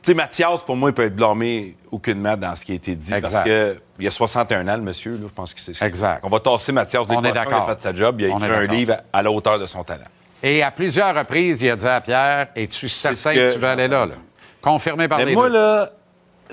Tu 0.02 0.12
sais, 0.12 0.16
Mathias, 0.16 0.64
pour 0.64 0.76
moi, 0.76 0.90
il 0.90 0.94
peut 0.94 1.06
être 1.06 1.16
blâmé 1.16 1.78
aucunement 1.90 2.36
dans 2.36 2.56
ce 2.58 2.66
qui 2.66 2.74
a 2.74 2.76
été 2.76 2.96
dit. 2.96 3.14
Exact. 3.14 3.32
Parce 3.32 3.46
que 3.46 3.78
il 4.00 4.06
y 4.06 4.08
a 4.08 4.12
61 4.12 4.68
ans, 4.68 4.76
le 4.76 4.82
monsieur, 4.84 5.14
là, 5.14 5.28
je 5.30 5.34
pense 5.34 5.54
que 5.54 5.60
c'est 5.62 5.74
ça. 5.74 5.88
Exact. 5.88 6.20
On 6.24 6.30
va 6.30 6.40
tasser 6.42 6.74
Mathias 6.74 7.06
On 7.08 7.20
est 7.24 7.28
d'équation, 7.32 7.52
il 7.52 7.54
a 7.56 7.66
fait 7.76 7.80
sa 7.82 7.94
job, 7.94 8.20
il 8.20 8.26
a 8.30 8.34
On 8.34 8.38
écrit 8.40 8.50
un 8.52 8.66
livre 8.66 8.94
à, 9.14 9.20
à 9.20 9.24
la 9.24 9.32
hauteur 9.32 9.60
de 9.60 9.66
son 9.66 9.84
talent. 9.84 10.04
Et 10.42 10.62
à 10.62 10.72
plusieurs 10.72 11.16
reprises, 11.16 11.62
il 11.62 11.70
a 11.70 11.76
dit 11.78 11.88
à 11.88 12.02
Pierre 12.02 12.48
Es-tu 12.56 12.90
certain 12.90 13.16
ce 13.16 13.30
que, 13.30 13.34
que 13.36 13.54
tu 13.54 13.60
veux 13.60 13.68
aller 13.68 13.88
là, 13.88 14.06
là? 14.08 14.14
Confirmé 14.62 15.08
par 15.08 15.20
Mais 15.20 15.26
les 15.26 15.36
moi, 15.36 15.48
deux. 15.48 15.54
là, 15.56 15.90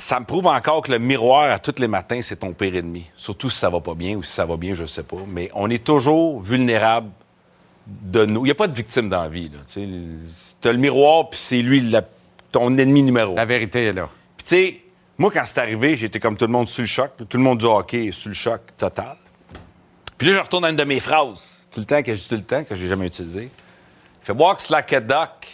ça 0.00 0.18
me 0.18 0.24
prouve 0.24 0.46
encore 0.46 0.82
que 0.82 0.90
le 0.90 0.98
miroir 0.98 1.50
à 1.50 1.58
tous 1.58 1.78
les 1.78 1.88
matins, 1.88 2.20
c'est 2.22 2.36
ton 2.36 2.52
pire 2.52 2.74
ennemi. 2.74 3.10
Surtout 3.14 3.50
si 3.50 3.58
ça 3.58 3.68
va 3.70 3.80
pas 3.80 3.94
bien 3.94 4.16
ou 4.16 4.22
si 4.22 4.32
ça 4.32 4.46
va 4.46 4.56
bien, 4.56 4.74
je 4.74 4.84
sais 4.86 5.02
pas. 5.02 5.18
Mais 5.28 5.50
on 5.54 5.68
est 5.68 5.84
toujours 5.84 6.40
vulnérable 6.40 7.10
de 7.86 8.24
nous. 8.24 8.40
Il 8.40 8.44
n'y 8.48 8.50
a 8.50 8.54
pas 8.54 8.66
de 8.68 8.74
victime 8.74 9.08
dans 9.08 9.22
la 9.22 9.28
vie. 9.28 9.50
Tu 9.72 10.68
as 10.68 10.72
le 10.72 10.78
miroir, 10.78 11.28
puis 11.30 11.38
c'est 11.38 11.62
lui 11.62 11.80
la- 11.82 12.02
ton 12.50 12.76
ennemi 12.78 13.02
numéro. 13.02 13.34
La 13.34 13.44
vérité 13.44 13.86
est 13.86 13.92
là. 13.92 14.08
Puis 14.36 14.44
tu 14.46 14.56
sais, 14.56 14.80
moi, 15.18 15.30
quand 15.32 15.42
c'est 15.44 15.60
arrivé, 15.60 15.96
j'étais 15.96 16.18
comme 16.18 16.36
tout 16.36 16.46
le 16.46 16.52
monde 16.52 16.66
sur 16.66 16.82
le 16.82 16.86
choc. 16.88 17.12
Tout 17.28 17.36
le 17.36 17.42
monde 17.42 17.58
du 17.58 17.66
hockey 17.66 18.06
est 18.06 18.12
sur 18.12 18.30
le 18.30 18.34
choc 18.34 18.62
total. 18.78 19.16
Puis 20.16 20.28
là, 20.28 20.34
je 20.34 20.40
retourne 20.40 20.64
à 20.64 20.70
une 20.70 20.76
de 20.76 20.84
mes 20.84 21.00
phrases, 21.00 21.62
tout 21.70 21.80
le 21.80 21.86
temps, 21.86 22.02
que 22.02 22.14
je 22.14 22.20
dis 22.20 22.28
tout 22.28 22.36
le 22.36 22.42
temps, 22.42 22.64
que 22.64 22.74
j'ai 22.74 22.88
jamais 22.88 23.06
utilisé. 23.06 23.50
Il 24.22 24.26
fait 24.26 24.32
«Walks 24.38 24.68
like 24.70 24.92
a 24.92 25.00
duck, 25.00 25.46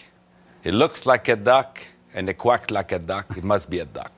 it 0.65 0.73
looks 0.73 1.05
like 1.05 1.29
a 1.29 1.37
duck, 1.37 1.87
and 2.17 2.27
it 2.29 2.37
quacks 2.37 2.71
like 2.71 2.93
a 2.93 2.99
duck, 2.99 3.27
it 3.37 3.45
must 3.45 3.69
be 3.71 3.81
a 3.81 3.85
duck.» 3.85 4.13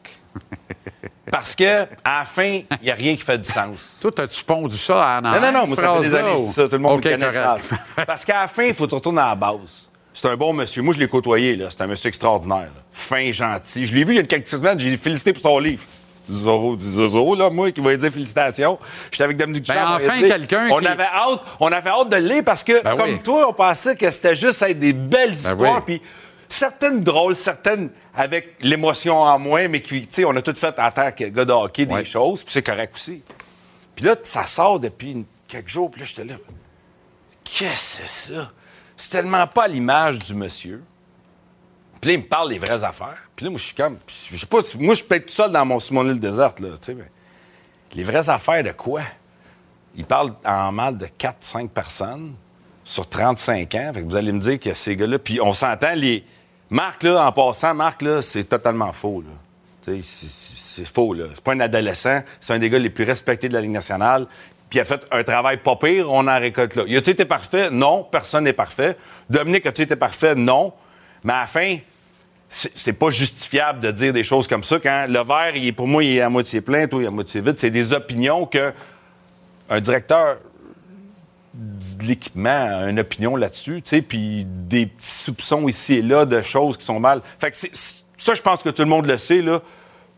Parce 1.30 1.54
que, 1.54 1.82
à 2.04 2.20
la 2.20 2.24
fin, 2.24 2.60
il 2.70 2.84
n'y 2.84 2.90
a 2.90 2.94
rien 2.94 3.14
qui 3.14 3.22
fait 3.22 3.36
du 3.36 3.48
sens. 3.48 3.98
Toi, 4.00 4.10
as-tu 4.18 4.42
pondu 4.44 4.76
ça 4.78 5.16
à 5.16 5.20
Non, 5.20 5.32
non, 5.32 5.52
non, 5.52 5.66
moi, 5.66 5.76
ça 5.76 5.94
fait 5.96 6.00
des 6.08 6.14
années 6.14 6.30
que 6.32 6.36
je 6.38 6.42
dis 6.42 6.52
ça. 6.52 6.64
Tout 6.64 6.72
le 6.72 6.78
monde 6.78 6.98
OK, 6.98 7.04
me 7.04 7.10
connaît 7.10 7.32
ça. 7.32 7.58
Parce 8.06 8.24
qu'à 8.24 8.40
la 8.40 8.48
fin, 8.48 8.64
il 8.64 8.74
faut 8.74 8.86
te 8.86 8.94
retourner 8.94 9.20
à 9.20 9.28
la 9.28 9.34
base. 9.34 9.88
C'est 10.14 10.26
un 10.28 10.36
bon 10.36 10.52
monsieur. 10.54 10.80
Moi, 10.82 10.94
je 10.94 10.98
l'ai 11.00 11.06
côtoyé, 11.06 11.54
là. 11.56 11.66
C'est 11.70 11.82
un 11.82 11.86
monsieur 11.86 12.08
extraordinaire. 12.08 12.60
là. 12.74 12.82
Fin, 12.92 13.30
gentil. 13.30 13.86
Je 13.86 13.94
l'ai 13.94 14.04
vu 14.04 14.14
il 14.14 14.16
y 14.16 14.20
a 14.20 14.22
quelques 14.22 14.48
semaines, 14.48 14.80
j'ai 14.80 14.96
félicité 14.96 15.32
pour 15.34 15.42
son 15.42 15.58
livre. 15.58 15.84
Zorro, 16.30 16.76
du 16.76 16.84
Zorro, 16.90 17.34
là, 17.36 17.50
moi, 17.50 17.70
qui 17.72 17.80
va 17.82 17.94
dire 17.96 18.10
félicitations. 18.10 18.78
J'étais 19.10 19.24
avec 19.24 19.36
Dominique 19.36 19.66
Ben, 19.68 19.74
Duchamp, 19.74 19.94
enfin, 19.96 20.20
quelqu'un 20.28 20.68
on 20.70 20.78
qui- 20.78 20.86
Avait 20.86 21.04
hâte, 21.04 21.40
on 21.60 21.70
avait 21.72 21.90
hâte 21.90 22.08
de 22.10 22.16
le 22.16 22.26
lire 22.28 22.42
parce 22.44 22.64
que, 22.64 22.82
Ben 22.82 22.96
comme 22.96 23.10
oui. 23.10 23.20
toi, 23.22 23.46
on 23.48 23.52
pensait 23.52 23.96
que 23.96 24.10
c'était 24.10 24.34
juste 24.34 24.60
être 24.62 24.78
des 24.78 24.92
belles 24.92 25.32
histoires. 25.32 25.82
oui. 25.86 25.98
Puis 25.98 26.02
certaines 26.48 27.02
drôles, 27.04 27.36
certaines 27.36 27.90
avec 28.14 28.56
l'émotion 28.60 29.20
en 29.20 29.38
moins, 29.38 29.68
mais 29.68 29.82
qui, 29.82 30.02
tu 30.02 30.08
sais, 30.10 30.24
on 30.24 30.34
a 30.36 30.42
tout 30.42 30.54
fait 30.56 30.78
en 30.78 30.90
tant 30.90 31.10
que 31.12 31.24
gars 31.24 31.44
de 31.44 31.52
hockey 31.52 31.86
des 31.86 31.94
Ouais. 31.94 32.04
choses, 32.04 32.42
puis 32.44 32.52
c'est 32.52 32.62
correct 32.62 32.92
aussi. 32.94 33.22
Puis 33.94 34.04
là, 34.04 34.16
ça 34.22 34.44
sort 34.44 34.80
depuis 34.80 35.12
une- 35.12 35.26
quelques 35.46 35.68
jours, 35.68 35.90
puis 35.90 36.00
là, 36.00 36.06
j'étais 36.06 36.24
là. 36.24 36.34
Qu'est-ce 37.44 38.00
que 38.02 38.06
c'est 38.08 38.34
ça? 38.34 38.50
C'est 38.96 39.10
tellement 39.10 39.46
pas 39.46 39.68
l'image 39.68 40.18
du 40.18 40.34
monsieur. 40.34 40.82
Puis 42.00 42.10
là, 42.10 42.14
il 42.16 42.20
me 42.22 42.26
parle 42.28 42.50
des 42.50 42.58
vraies 42.58 42.84
affaires. 42.84 43.28
Puis 43.34 43.44
là, 43.44 43.50
moi, 43.50 43.58
je 43.58 43.64
suis 43.64 43.74
comme. 43.74 43.98
Je 44.30 44.36
sais 44.36 44.46
pas, 44.46 44.62
si- 44.62 44.78
moi, 44.78 44.94
je 44.94 45.02
peux 45.04 45.16
être 45.16 45.26
tout 45.26 45.32
seul 45.32 45.50
dans 45.52 45.64
mon, 45.64 45.80
sur 45.80 45.94
mon 45.94 46.04
île 46.08 46.20
déserte, 46.20 46.60
là, 46.60 46.70
tu 46.80 46.86
sais, 46.86 46.94
mais. 46.94 47.10
Les 47.94 48.04
vraies 48.04 48.28
affaires 48.28 48.62
de 48.62 48.72
quoi? 48.72 49.00
Il 49.96 50.04
parle 50.04 50.34
en 50.44 50.70
mal 50.72 50.98
de 50.98 51.06
4-5 51.06 51.70
personnes 51.70 52.34
sur 52.84 53.08
35 53.08 53.74
ans. 53.74 53.90
Fait 53.94 54.02
que 54.02 54.06
vous 54.08 54.16
allez 54.16 54.30
me 54.32 54.40
dire 54.40 54.60
que 54.60 54.74
ces 54.74 54.94
gars-là. 54.94 55.18
Puis 55.18 55.40
on 55.40 55.54
s'entend, 55.54 55.94
les. 55.94 56.24
Marc, 56.70 57.02
là, 57.02 57.26
en 57.26 57.32
passant, 57.32 57.74
Marc, 57.74 58.02
là, 58.02 58.22
c'est 58.22 58.44
totalement 58.44 58.92
faux. 58.92 59.24
C'est 59.84 60.84
faux. 60.84 61.14
Là. 61.14 61.24
C'est 61.34 61.42
pas 61.42 61.52
un 61.52 61.60
adolescent. 61.60 62.22
C'est 62.40 62.52
un 62.52 62.58
des 62.58 62.68
gars 62.68 62.78
les 62.78 62.90
plus 62.90 63.04
respectés 63.04 63.48
de 63.48 63.54
la 63.54 63.60
Ligue 63.60 63.70
nationale. 63.70 64.26
Puis 64.68 64.78
il 64.78 64.82
a 64.82 64.84
fait 64.84 65.06
un 65.10 65.22
travail 65.22 65.56
pas 65.56 65.76
pire, 65.76 66.12
on 66.12 66.28
en 66.28 66.38
récolte 66.38 66.76
là. 66.76 66.82
Y 66.86 66.98
a-tu 66.98 67.10
été 67.10 67.24
parfait? 67.24 67.70
Non, 67.70 68.04
personne 68.04 68.44
n'est 68.44 68.52
parfait. 68.52 68.98
Dominique, 69.30 69.64
a-tu 69.64 69.82
été 69.82 69.96
parfait? 69.96 70.34
Non. 70.34 70.74
Mais 71.24 71.32
à 71.32 71.40
la 71.40 71.46
fin, 71.46 71.78
c'est 72.50 72.92
pas 72.92 73.08
justifiable 73.08 73.80
de 73.80 73.90
dire 73.90 74.12
des 74.12 74.24
choses 74.24 74.46
comme 74.46 74.62
ça 74.62 74.78
quand 74.78 75.06
le 75.08 75.20
verre, 75.20 75.74
pour 75.74 75.86
moi, 75.86 76.04
il 76.04 76.16
est 76.16 76.20
à 76.20 76.28
moitié 76.28 76.60
plein, 76.60 76.86
toi, 76.86 77.00
il 77.00 77.04
est 77.04 77.08
à 77.08 77.10
moitié 77.10 77.40
vide. 77.40 77.58
C'est 77.58 77.70
des 77.70 77.94
opinions 77.94 78.44
que 78.44 78.74
un 79.70 79.80
directeur 79.80 80.36
de 81.58 82.06
l'équipement 82.06 82.86
une 82.86 83.00
opinion 83.00 83.34
là-dessus, 83.34 83.82
tu 83.82 83.90
sais, 83.90 84.02
puis 84.02 84.46
des 84.46 84.86
petits 84.86 85.10
soupçons 85.10 85.68
ici 85.68 85.94
et 85.94 86.02
là 86.02 86.24
de 86.24 86.40
choses 86.40 86.76
qui 86.76 86.84
sont 86.84 87.00
mal. 87.00 87.20
Fait 87.38 87.50
que 87.50 87.56
ça, 87.56 88.34
je 88.34 88.42
pense 88.42 88.62
que 88.62 88.70
tout 88.70 88.82
le 88.82 88.88
monde 88.88 89.06
le 89.06 89.18
sait, 89.18 89.42
là. 89.42 89.60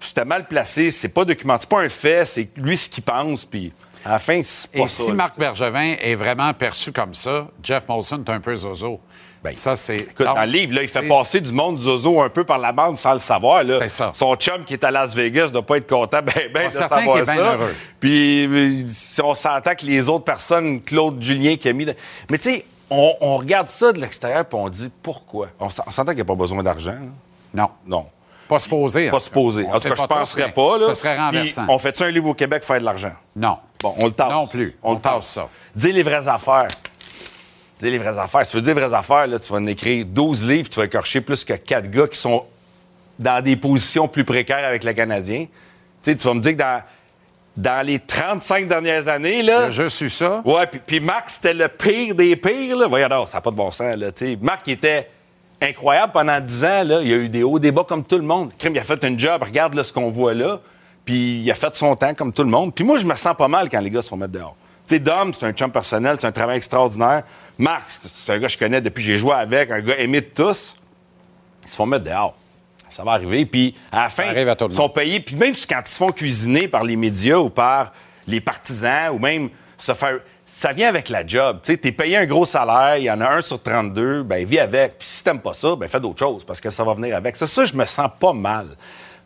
C'était 0.00 0.24
mal 0.24 0.48
placé, 0.48 0.90
c'est 0.90 1.10
pas 1.10 1.24
documenté, 1.24 1.62
c'est 1.62 1.70
pas 1.70 1.82
un 1.82 1.88
fait, 1.88 2.24
c'est 2.24 2.48
lui 2.56 2.76
ce 2.76 2.88
qu'il 2.88 3.04
pense, 3.04 3.44
puis 3.44 3.72
à 4.04 4.12
la 4.12 4.18
fin, 4.18 4.40
c'est 4.42 4.72
pas 4.72 4.84
Et 4.84 4.88
si 4.88 5.12
Marc 5.12 5.38
Bergevin 5.38 5.96
est 6.00 6.14
vraiment 6.14 6.52
perçu 6.54 6.90
comme 6.90 7.14
ça, 7.14 7.48
Jeff 7.62 7.86
Molson 7.86 8.24
est 8.26 8.30
un 8.30 8.40
peu 8.40 8.56
zozo. 8.56 9.00
Ben, 9.42 9.54
ça, 9.54 9.74
c'est. 9.74 9.96
Écoute, 9.96 10.26
dans 10.26 10.44
le 10.44 10.50
livre, 10.50 10.74
là, 10.74 10.82
il 10.82 10.88
fait 10.88 11.06
passer 11.08 11.40
du 11.40 11.52
monde 11.52 11.80
Zozo 11.80 12.20
un 12.20 12.28
peu 12.28 12.44
par 12.44 12.58
la 12.58 12.72
bande 12.72 12.98
sans 12.98 13.14
le 13.14 13.18
savoir. 13.18 13.62
C'est 13.66 13.88
ça. 13.88 14.10
Son 14.14 14.34
chum 14.36 14.64
qui 14.64 14.74
est 14.74 14.84
à 14.84 14.90
Las 14.90 15.14
Vegas 15.14 15.46
ne 15.46 15.52
doit 15.52 15.66
pas 15.66 15.78
être 15.78 15.88
content 15.88 16.20
ben, 16.22 16.52
ben 16.52 16.68
de 16.68 16.72
savoir 16.72 17.24
ça. 17.24 17.54
Heureux. 17.54 17.74
Puis 17.98 18.84
on 19.24 19.34
s'entend 19.34 19.74
que 19.74 19.86
les 19.86 20.08
autres 20.08 20.24
personnes, 20.24 20.82
Claude 20.82 21.22
Julien 21.22 21.56
qui 21.56 21.68
a 21.68 21.72
mis. 21.72 21.86
Mais 22.30 22.36
tu 22.36 22.50
sais, 22.50 22.64
on, 22.90 23.36
regarde 23.38 23.68
ça 23.68 23.92
de 23.92 24.00
l'extérieur 24.00 24.40
et 24.42 24.54
on 24.54 24.68
dit 24.68 24.90
pourquoi? 25.02 25.48
On 25.58 25.70
s'entend 25.70 26.04
qu'il 26.06 26.16
n'y 26.16 26.20
a 26.22 26.24
pas 26.26 26.34
besoin 26.34 26.62
d'argent. 26.62 26.96
Non. 27.54 27.70
Non. 27.86 28.06
Pas 28.48 28.58
se 28.58 28.68
poser. 28.68 29.10
Pas 29.10 29.20
se 29.20 29.30
poser. 29.30 29.64
En 29.68 29.78
tout 29.78 29.88
cas, 29.88 29.94
je 29.94 30.02
ne 30.02 30.06
penserais 30.06 30.52
pas. 30.52 30.78
Là. 30.78 30.88
Ce 30.88 30.94
serait 30.94 31.16
renversant. 31.16 31.66
on 31.68 31.78
fait-tu 31.78 32.02
un 32.02 32.10
livre 32.10 32.28
au 32.28 32.34
Québec 32.34 32.64
faire 32.64 32.80
de 32.80 32.84
l'argent? 32.84 33.12
Non. 33.36 33.58
Bon, 33.80 33.94
on 33.96 34.06
le 34.06 34.12
tasse. 34.12 34.30
Non 34.30 34.46
plus. 34.46 34.76
On, 34.82 34.94
le 34.94 35.00
tasse 35.00 35.26
ça. 35.26 35.48
Dis 35.74 35.92
les 35.92 36.02
vraies 36.02 36.26
affaires 36.26 36.66
dis 37.84 37.90
les 37.90 37.98
vraies 37.98 38.18
affaires. 38.18 38.44
Si 38.44 38.52
tu 38.52 38.56
veux 38.56 38.62
dire 38.62 38.74
les 38.74 38.80
vraies 38.80 38.96
affaires, 38.96 39.26
là, 39.26 39.38
tu 39.38 39.52
vas 39.52 39.58
en 39.58 39.66
écrire 39.66 40.04
12 40.06 40.46
livres, 40.46 40.68
tu 40.68 40.78
vas 40.78 40.86
écorcher 40.86 41.20
plus 41.20 41.44
que 41.44 41.54
4 41.54 41.90
gars 41.90 42.06
qui 42.06 42.18
sont 42.18 42.44
dans 43.18 43.42
des 43.42 43.56
positions 43.56 44.08
plus 44.08 44.24
précaires 44.24 44.64
avec 44.64 44.84
le 44.84 44.92
Canadien. 44.92 45.44
Tu 45.44 45.50
sais, 46.00 46.16
tu 46.16 46.26
vas 46.26 46.34
me 46.34 46.40
dire 46.40 46.52
que 46.52 46.58
dans, 46.58 46.82
dans 47.56 47.86
les 47.86 47.98
35 47.98 48.66
dernières 48.66 49.08
années, 49.08 49.42
là... 49.42 49.70
Je 49.70 49.88
suis 49.88 50.10
ça. 50.10 50.40
Ouais, 50.44 50.66
puis, 50.66 50.80
puis 50.84 51.00
Marc, 51.00 51.28
c'était 51.30 51.54
le 51.54 51.68
pire 51.68 52.14
des 52.14 52.36
pires, 52.36 52.76
là. 52.76 52.86
Voyons 52.88 53.26
ça 53.26 53.38
n'a 53.38 53.40
pas 53.42 53.50
de 53.50 53.56
bon 53.56 53.70
sens, 53.70 53.96
là, 53.96 54.10
tu 54.10 54.26
sais. 54.26 54.38
Marc, 54.40 54.66
était 54.68 55.10
incroyable 55.60 56.12
pendant 56.12 56.40
10 56.40 56.64
ans, 56.64 56.84
là. 56.84 57.00
Il 57.02 57.12
a 57.12 57.16
eu 57.16 57.28
des 57.28 57.42
hauts, 57.42 57.58
des 57.58 57.72
bas 57.72 57.84
comme 57.86 58.04
tout 58.04 58.16
le 58.16 58.24
monde. 58.24 58.52
Crime, 58.58 58.74
il 58.74 58.78
a 58.78 58.84
fait 58.84 59.04
un 59.04 59.16
job, 59.18 59.42
regarde 59.42 59.74
là, 59.74 59.84
ce 59.84 59.92
qu'on 59.92 60.10
voit 60.10 60.34
là. 60.34 60.60
Puis 61.04 61.40
il 61.40 61.50
a 61.50 61.54
fait 61.54 61.74
son 61.74 61.94
temps 61.96 62.14
comme 62.14 62.32
tout 62.32 62.44
le 62.44 62.50
monde. 62.50 62.74
Puis 62.74 62.84
moi, 62.84 62.98
je 62.98 63.06
me 63.06 63.14
sens 63.14 63.34
pas 63.36 63.48
mal 63.48 63.68
quand 63.68 63.80
les 63.80 63.90
gars 63.90 64.02
se 64.02 64.08
font 64.08 64.16
mettre 64.16 64.32
dehors. 64.32 64.56
Tu 64.90 64.96
sais, 64.96 65.00
Dom, 65.00 65.32
c'est 65.32 65.46
un 65.46 65.52
chum 65.52 65.70
personnel, 65.70 66.16
c'est 66.18 66.26
un 66.26 66.32
travail 66.32 66.56
extraordinaire. 66.56 67.22
Marc, 67.58 67.92
c'est 68.12 68.32
un 68.32 68.38
gars 68.40 68.48
que 68.48 68.52
je 68.52 68.58
connais 68.58 68.80
depuis 68.80 69.04
que 69.04 69.06
j'ai 69.06 69.18
joué 69.18 69.34
avec, 69.34 69.70
un 69.70 69.80
gars 69.80 69.96
aimé 69.96 70.20
de 70.20 70.26
tous. 70.26 70.74
Ils 71.62 71.70
se 71.70 71.76
font 71.76 71.86
mettre 71.86 72.06
dehors. 72.06 72.34
Ça 72.88 73.04
va 73.04 73.12
arriver. 73.12 73.46
Puis 73.46 73.76
à 73.92 74.02
la 74.02 74.08
fin, 74.08 74.24
ils 74.34 74.74
sont 74.74 74.88
payés. 74.88 75.20
Puis 75.20 75.36
même 75.36 75.54
quand 75.68 75.80
ils 75.86 75.88
se 75.88 75.96
font 75.96 76.10
cuisiner 76.10 76.66
par 76.66 76.82
les 76.82 76.96
médias 76.96 77.36
ou 77.36 77.50
par 77.50 77.92
les 78.26 78.40
partisans 78.40 79.14
ou 79.14 79.20
même 79.20 79.50
se 79.78 79.94
faire. 79.94 80.18
Ça 80.44 80.72
vient 80.72 80.88
avec 80.88 81.08
la 81.08 81.24
job. 81.24 81.60
Tu 81.62 81.70
es 81.74 81.92
payé 81.92 82.16
un 82.16 82.26
gros 82.26 82.44
salaire, 82.44 82.96
il 82.96 83.04
y 83.04 83.10
en 83.12 83.20
a 83.20 83.28
un 83.28 83.42
sur 83.42 83.62
32, 83.62 84.24
ben 84.24 84.44
vis 84.44 84.58
avec. 84.58 84.98
Puis 84.98 85.06
si 85.06 85.22
t'aimes 85.22 85.38
pas 85.38 85.54
ça, 85.54 85.76
ben 85.76 85.88
fais 85.88 86.00
d'autres 86.00 86.18
choses 86.18 86.44
parce 86.44 86.60
que 86.60 86.70
ça 86.70 86.82
va 86.82 86.94
venir 86.94 87.14
avec. 87.14 87.36
Ça, 87.36 87.46
ça, 87.46 87.64
je 87.64 87.76
me 87.76 87.86
sens 87.86 88.10
pas 88.18 88.32
mal. 88.32 88.66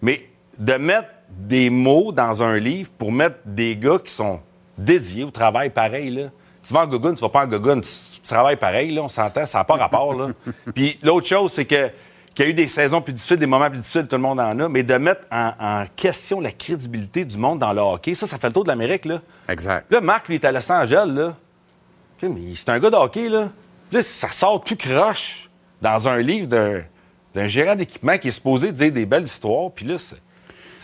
Mais 0.03 0.29
de 0.59 0.75
mettre 0.75 1.09
des 1.31 1.71
mots 1.71 2.13
dans 2.13 2.43
un 2.43 2.59
livre 2.59 2.91
pour 2.99 3.11
mettre 3.11 3.37
des 3.47 3.79
gars 3.79 3.99
qui 4.05 4.13
sont 4.13 4.43
dédié 4.77 5.25
au 5.25 5.31
travail 5.31 5.71
pareil. 5.71 6.11
Là. 6.11 6.31
Tu 6.67 6.73
vas 6.73 6.83
en 6.83 6.87
Gogun, 6.87 7.15
tu 7.15 7.21
vas 7.21 7.29
pas 7.29 7.45
en 7.45 7.47
Gogun, 7.47 7.81
tu, 7.81 7.91
travailles 8.23 8.57
pareil, 8.57 8.93
là, 8.93 9.03
on 9.03 9.09
s'entend, 9.09 9.45
ça 9.45 9.59
n'a 9.59 9.65
pas 9.65 9.77
rapport. 9.77 10.15
Là. 10.15 10.29
Puis 10.75 10.99
l'autre 11.03 11.27
chose, 11.27 11.53
c'est 11.53 11.65
que 11.65 11.91
qu'il 12.35 12.45
y 12.45 12.49
a 12.49 12.51
eu 12.51 12.55
des 12.55 12.69
saisons 12.69 13.01
plus 13.01 13.13
difficiles, 13.13 13.37
des 13.37 13.47
moments 13.47 13.71
plus 13.71 13.79
difficiles, 13.79 14.07
tout 14.09 14.17
le 14.17 14.23
monde 14.23 14.41
en 14.41 14.59
a, 14.59 14.69
mais 14.69 14.83
de 14.83 14.95
mettre 14.95 15.23
en, 15.31 15.85
question 15.95 16.41
la 16.41 16.51
crédibilité 16.51 17.25
du 17.25 17.39
monde 17.39 17.61
dans 17.61 17.73
le 17.73 17.81
hockey, 17.81 18.15
ça, 18.15 18.27
ça 18.27 18.39
fait 18.39 18.49
le 18.49 18.53
tour 18.53 18.65
de 18.65 18.69
l'Amérique, 18.69 19.05
là. 19.05 19.21
Exact. 19.49 19.87
Là, 19.91 20.01
Marc, 20.01 20.29
lui, 20.29 20.35
est 20.35 20.45
à 20.45 20.51
Los 20.51 20.71
Angeles, 20.71 21.07
là. 21.07 21.37
C'est 22.19 22.69
un 22.71 22.79
gars 22.79 22.91
de 22.91 22.97
hockey, 22.97 23.29
là. 23.29 23.51
Là, 23.93 24.03
ça 24.03 24.29
sort 24.29 24.65
tout 24.65 24.77
croche 24.77 25.49
dans 25.81 26.09
un 26.09 26.21
livre 26.21 26.49
d'un 26.49 27.49
gérant 27.49 27.77
d'équipement 27.77 28.19
qui 28.19 28.29
est 28.29 28.33
supposé 28.33 28.73
dire 28.73 28.91
des 28.91 29.07
belles 29.07 29.25
histoires, 29.25 29.71
puis 29.71 29.85
là, 29.85 29.95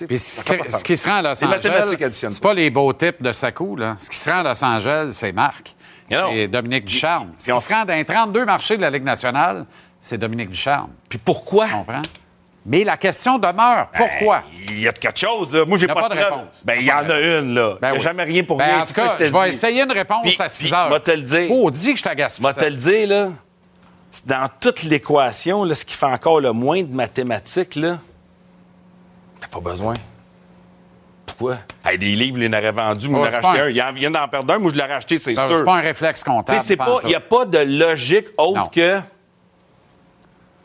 c'est 0.08 0.18
ce, 0.18 0.84
qui, 0.84 0.96
se 0.96 1.08
rend 1.08 1.16
à 1.16 1.22
Los 1.22 1.44
Angeles, 1.44 1.96
c'est 2.10 2.40
pas 2.40 2.54
les 2.54 2.70
beaux 2.70 2.92
types 2.92 3.22
de 3.22 3.32
Sakou. 3.32 3.76
Là. 3.76 3.96
Ce 3.98 4.08
qui 4.08 4.16
se 4.16 4.30
rend 4.30 4.40
à 4.40 4.42
Los 4.42 4.64
Angeles, 4.64 5.10
c'est 5.12 5.32
Marc. 5.32 5.74
C'est 6.08 6.48
Dominique 6.48 6.84
Ducharme. 6.84 7.30
Ce 7.38 7.52
qui 7.52 7.60
se 7.60 7.72
rend 7.72 7.84
dans 7.84 7.94
les 7.94 8.04
32 8.04 8.44
marchés 8.44 8.76
de 8.76 8.82
la 8.82 8.90
Ligue 8.90 9.04
nationale, 9.04 9.66
c'est 10.00 10.18
Dominique 10.18 10.50
Ducharme. 10.50 10.90
Puis 11.08 11.18
pourquoi? 11.18 11.66
Tu 11.66 11.72
comprends? 11.72 12.02
Mais 12.66 12.84
la 12.84 12.96
question 12.96 13.38
demeure. 13.38 13.88
Ben, 13.92 14.06
pourquoi? 14.06 14.42
Il 14.68 14.80
y 14.80 14.88
a 14.88 14.92
quelque 14.92 15.18
chose, 15.18 15.52
là. 15.54 15.64
Moi, 15.64 15.78
j'ai 15.78 15.86
pas, 15.86 16.08
de 16.08 16.14
réponse. 16.14 16.64
Ben, 16.64 16.76
il 16.78 16.86
y 16.86 16.92
en 16.92 17.08
a 17.08 17.18
une, 17.18 17.54
là. 17.54 17.78
Ben 17.80 17.88
il 17.88 17.92
n'y 17.92 17.98
a 17.98 18.00
jamais 18.00 18.24
rien 18.24 18.44
pour 18.44 18.58
ben, 18.58 18.64
rien. 18.64 18.82
En 18.82 18.86
tout 18.86 18.92
cas, 18.92 19.16
je, 19.18 19.24
vais 19.24 19.48
essayer 19.48 19.82
une 19.82 19.92
réponse 19.92 20.38
à 20.38 20.48
6 20.48 20.72
heures. 20.74 20.88
Moi, 20.90 21.00
te 21.00 21.10
le 21.10 21.22
dire. 21.22 21.50
Oh, 21.50 21.70
dis 21.70 21.92
que 21.92 21.98
je 21.98 22.04
t'agace. 22.04 22.38
Moi, 22.38 22.52
te 22.52 22.64
le 22.64 22.76
dire, 22.76 23.08
là. 23.08 23.28
Dans 24.26 24.48
toute 24.60 24.82
l'équation, 24.82 25.72
ce 25.72 25.84
qui 25.84 25.94
fait 25.94 26.06
encore 26.06 26.40
le 26.40 26.52
moins 26.52 26.82
de 26.82 26.92
mathématiques, 26.92 27.76
là, 27.76 27.98
t'as 29.40 29.48
pas 29.48 29.60
besoin. 29.60 29.94
Pourquoi? 31.26 31.58
des 31.98 32.14
livres, 32.14 32.38
il 32.38 32.54
en 32.54 32.58
aurait 32.58 32.72
vendu, 32.72 33.08
moi, 33.08 33.28
il 33.28 33.34
en 33.34 33.40
racheté 33.40 33.60
un. 33.60 33.68
Il 33.68 33.98
vient 33.98 34.10
d'en 34.10 34.28
perdre 34.28 34.54
un, 34.54 34.58
moi, 34.58 34.70
je 34.70 34.76
l'ai 34.76 34.84
racheté, 34.84 35.18
c'est 35.18 35.34
sûr. 35.34 35.58
C'est 35.58 35.64
pas 35.64 35.76
un 35.76 35.80
réflexe 35.80 36.22
comptable. 36.22 36.60
Il 37.04 37.08
n'y 37.08 37.14
a 37.14 37.20
pas 37.20 37.44
de 37.44 37.58
logique 37.58 38.26
autre 38.36 38.70
que 38.70 39.00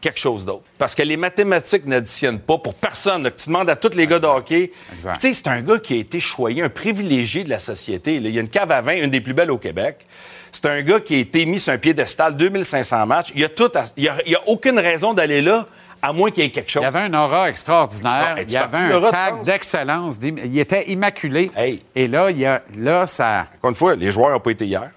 quelque 0.06 0.20
chose 0.20 0.46
d'autre. 0.46 0.66
Parce 0.78 0.94
que 0.94 1.02
les 1.02 1.18
mathématiques 1.18 1.86
n'additionnent 1.88 2.40
pas 2.40 2.60
pour 2.60 2.76
personne. 2.76 3.30
tu 3.36 3.48
demandes 3.48 3.70
à 3.72 3.76
tous 3.76 3.96
les 3.96 4.06
gars 4.06 4.20
de 4.20 4.28
hockey. 4.28 4.72
Tu 4.92 5.02
sais, 5.20 5.34
c'est 5.34 5.48
un 5.48 5.62
gars 5.62 5.80
qui 5.80 5.96
a 5.96 5.98
été 5.98 6.20
choyé, 6.20 6.62
un 6.62 6.70
privilégié 6.70 7.44
de 7.44 7.50
la 7.50 7.58
société. 7.58 8.18
Il 8.18 8.28
y 8.30 8.38
a 8.38 8.42
une 8.42 8.50
cave 8.50 8.72
à 8.72 8.82
vin, 8.82 8.96
une 8.98 9.10
des 9.10 9.22
plus 9.22 9.34
belles 9.34 9.50
au 9.50 9.58
Québec. 9.58 10.06
C'est 10.52 10.68
un 10.68 10.82
gars 10.84 11.00
qui 11.00 11.16
a 11.16 11.18
été 11.18 11.46
mis 11.48 11.60
sur 11.60 11.74
un 11.74 11.80
piédestal, 11.80 12.38
2500 12.38 13.06
matchs. 13.08 13.32
Il 13.34 13.42
y 13.42 13.46
a, 13.46 13.50
tout 13.50 13.72
il 13.98 14.04
y 14.04 14.36
a 14.36 14.48
aucune 14.48 14.78
raison 14.78 15.16
d'aller 15.16 15.42
là 15.42 15.68
à 16.06 16.14
moins 16.14 16.30
qu'il 16.30 16.44
y 16.44 16.48
ait 16.48 16.52
quelque 16.52 16.70
chose. 16.70 16.84
Il 16.84 16.86
y 16.86 16.88
avait 16.88 17.00
un 17.00 17.14
aura 17.14 17.50
extraordinaire. 17.50 18.38
Il 18.40 18.52
y 18.52 18.58
avait 18.58 18.78
un 18.78 19.12
tag 19.12 19.44
d'excellence. 19.44 20.20
Il 20.22 20.58
était 20.60 20.90
immaculé. 20.92 21.52
Et 21.96 22.08
là, 22.08 22.30
il 22.30 22.38
y 22.38 22.46
a, 22.46 22.62
là, 22.78 23.08
ça. 23.08 23.48
Encore 23.58 23.72
une 23.72 23.76
fois, 23.76 23.96
les 23.96 24.12
joueurs 24.12 24.32
n'ont 24.32 24.40
pas 24.40 24.52
été 24.52 24.66
hier. 24.66 24.92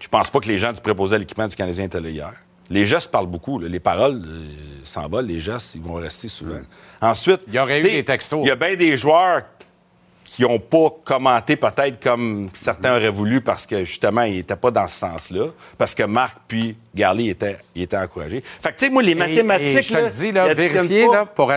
Je 0.00 0.08
pense 0.08 0.30
pas 0.30 0.38
que 0.38 0.48
les 0.48 0.58
gens 0.58 0.72
du 0.72 0.80
préposé 0.80 1.16
à 1.16 1.18
l'équipement 1.18 1.48
du 1.48 1.56
Canadien 1.56 1.84
étaient 1.84 2.00
là 2.00 2.08
hier. 2.08 2.32
Les 2.70 2.86
gestes 2.86 3.10
parlent 3.10 3.26
beaucoup. 3.26 3.58
Les 3.58 3.80
paroles 3.80 4.22
euh, 4.24 4.46
s'envolent, 4.84 5.26
les 5.26 5.40
gestes, 5.40 5.74
ils 5.74 5.82
vont 5.82 5.94
rester 5.94 6.28
souvent. 6.28 6.60
Ensuite, 7.00 7.40
il 7.48 7.54
y 7.54 7.58
aurait 7.58 7.80
eu 7.80 7.82
des 7.82 8.04
textos. 8.04 8.40
Il 8.42 8.48
y 8.48 8.50
a 8.50 8.56
bien 8.56 8.74
des 8.74 8.96
joueurs 8.96 9.42
qui 10.24 10.42
n'ont 10.42 10.58
pas 10.58 10.88
commenté 11.04 11.54
peut-être 11.54 12.02
comme 12.02 12.48
certains 12.54 12.96
auraient 12.96 13.10
voulu 13.10 13.42
parce 13.42 13.66
que 13.66 13.84
justement, 13.84 14.22
ils 14.22 14.36
n'étaient 14.36 14.56
pas 14.56 14.70
dans 14.70 14.88
ce 14.88 14.96
sens-là. 14.96 15.48
Parce 15.76 15.94
que 15.94 16.02
Marc 16.02 16.38
puis 16.48 16.76
Garley 16.94 17.26
étaient, 17.26 17.58
étaient 17.76 17.98
encouragés. 17.98 18.42
Fait 18.60 18.72
que, 18.72 18.78
tu 18.78 18.86
sais, 18.86 18.90
moi, 18.90 19.02
les 19.02 19.14
mathématiques. 19.14 19.82
je 19.82 19.92
te 19.92 19.98
le 19.98 20.08
dis, 20.08 20.32
là, 20.32 20.52
vérifier, 20.54 21.06
là, 21.06 21.26
pour, 21.26 21.52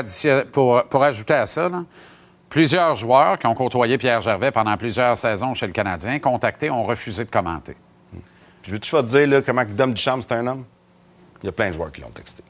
pour, 0.51 0.84
pour, 0.84 1.03
ajouter 1.03 1.34
à 1.34 1.45
ça, 1.45 1.72
plusieurs 2.49 2.93
joueurs 2.95 3.39
qui 3.39 3.47
ont 3.47 3.55
côtoyé 3.55 3.97
Pierre 3.97 4.22
Gervais 4.22 4.51
pendant 4.51 4.76
plusieurs 4.76 5.18
saisons 5.18 5.53
chez 5.53 5.65
le 5.65 5.74
Canadien, 5.74 6.20
contactés, 6.20 6.70
ont 6.70 6.84
refusé 6.84 7.24
de 7.24 7.32
commenter. 7.32 7.76
Je 8.63 8.72
veux 8.72 8.80
toujours 8.80 9.01
te 9.01 9.07
dire 9.07 9.28
là, 9.28 9.41
comment 9.41 9.63
Dom 9.63 9.93
Duchamp, 9.93 10.20
c'est 10.22 10.34
un 10.34 10.45
homme? 10.45 10.65
Il 11.41 11.45
y 11.45 11.49
a 11.49 11.53
plein 11.53 11.70
de 11.70 11.74
joueurs 11.74 11.91
qui 11.91 12.01
l'ont 12.01 12.09
texté. 12.09 12.43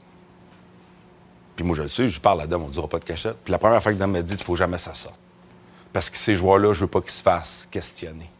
Puis 1.54 1.64
moi, 1.64 1.76
je 1.76 1.82
le 1.82 1.88
sais, 1.88 2.08
je 2.08 2.20
parle 2.20 2.40
à 2.40 2.46
Dom, 2.46 2.64
on 2.64 2.66
ne 2.66 2.72
dira 2.72 2.88
pas 2.88 2.98
de 2.98 3.04
cachette. 3.04 3.36
Puis 3.44 3.52
la 3.52 3.58
première 3.58 3.80
fois 3.80 3.92
que 3.92 3.98
Dom 3.98 4.10
m'a 4.10 4.22
dit, 4.22 4.34
il 4.34 4.38
ne 4.38 4.42
faut 4.42 4.56
jamais 4.56 4.78
ça 4.78 4.94
sorte 4.94 5.20
parce 5.92 6.10
que 6.10 6.16
ces 6.16 6.34
joueurs-là, 6.34 6.72
je 6.72 6.80
veux 6.80 6.86
pas 6.86 7.00
qu'ils 7.00 7.12
se 7.12 7.22
fassent 7.22 7.68
questionner. 7.70 8.30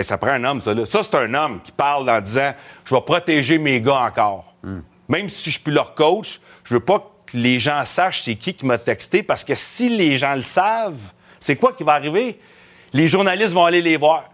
ça 0.00 0.18
prend 0.18 0.30
un 0.30 0.44
homme, 0.44 0.60
ça. 0.60 0.74
Là. 0.74 0.86
Ça, 0.86 1.02
c'est 1.02 1.14
un 1.16 1.34
homme 1.34 1.60
qui 1.60 1.72
parle 1.72 2.08
en 2.08 2.20
disant 2.20 2.52
Je 2.84 2.94
vais 2.94 3.00
protéger 3.00 3.58
mes 3.58 3.80
gars 3.80 4.02
encore. 4.02 4.54
Même 5.08 5.28
si 5.28 5.46
je 5.46 5.50
suis 5.56 5.60
plus 5.62 5.72
leur 5.72 5.94
coach, 5.94 6.40
je 6.64 6.74
veux 6.74 6.80
pas 6.80 6.98
que 7.26 7.36
les 7.36 7.58
gens 7.58 7.84
sachent 7.84 8.22
c'est 8.22 8.36
qui 8.36 8.54
qui 8.54 8.64
m'a 8.64 8.78
texté 8.78 9.22
parce 9.22 9.44
que 9.44 9.54
si 9.54 9.88
les 9.88 10.16
gens 10.16 10.34
le 10.34 10.42
savent, 10.42 11.12
c'est 11.40 11.56
quoi 11.56 11.72
qui 11.72 11.82
va 11.82 11.92
arriver? 11.94 12.38
Les 12.92 13.08
journalistes 13.08 13.52
vont 13.52 13.64
aller 13.64 13.82
les 13.82 13.96
voir. 13.96 14.24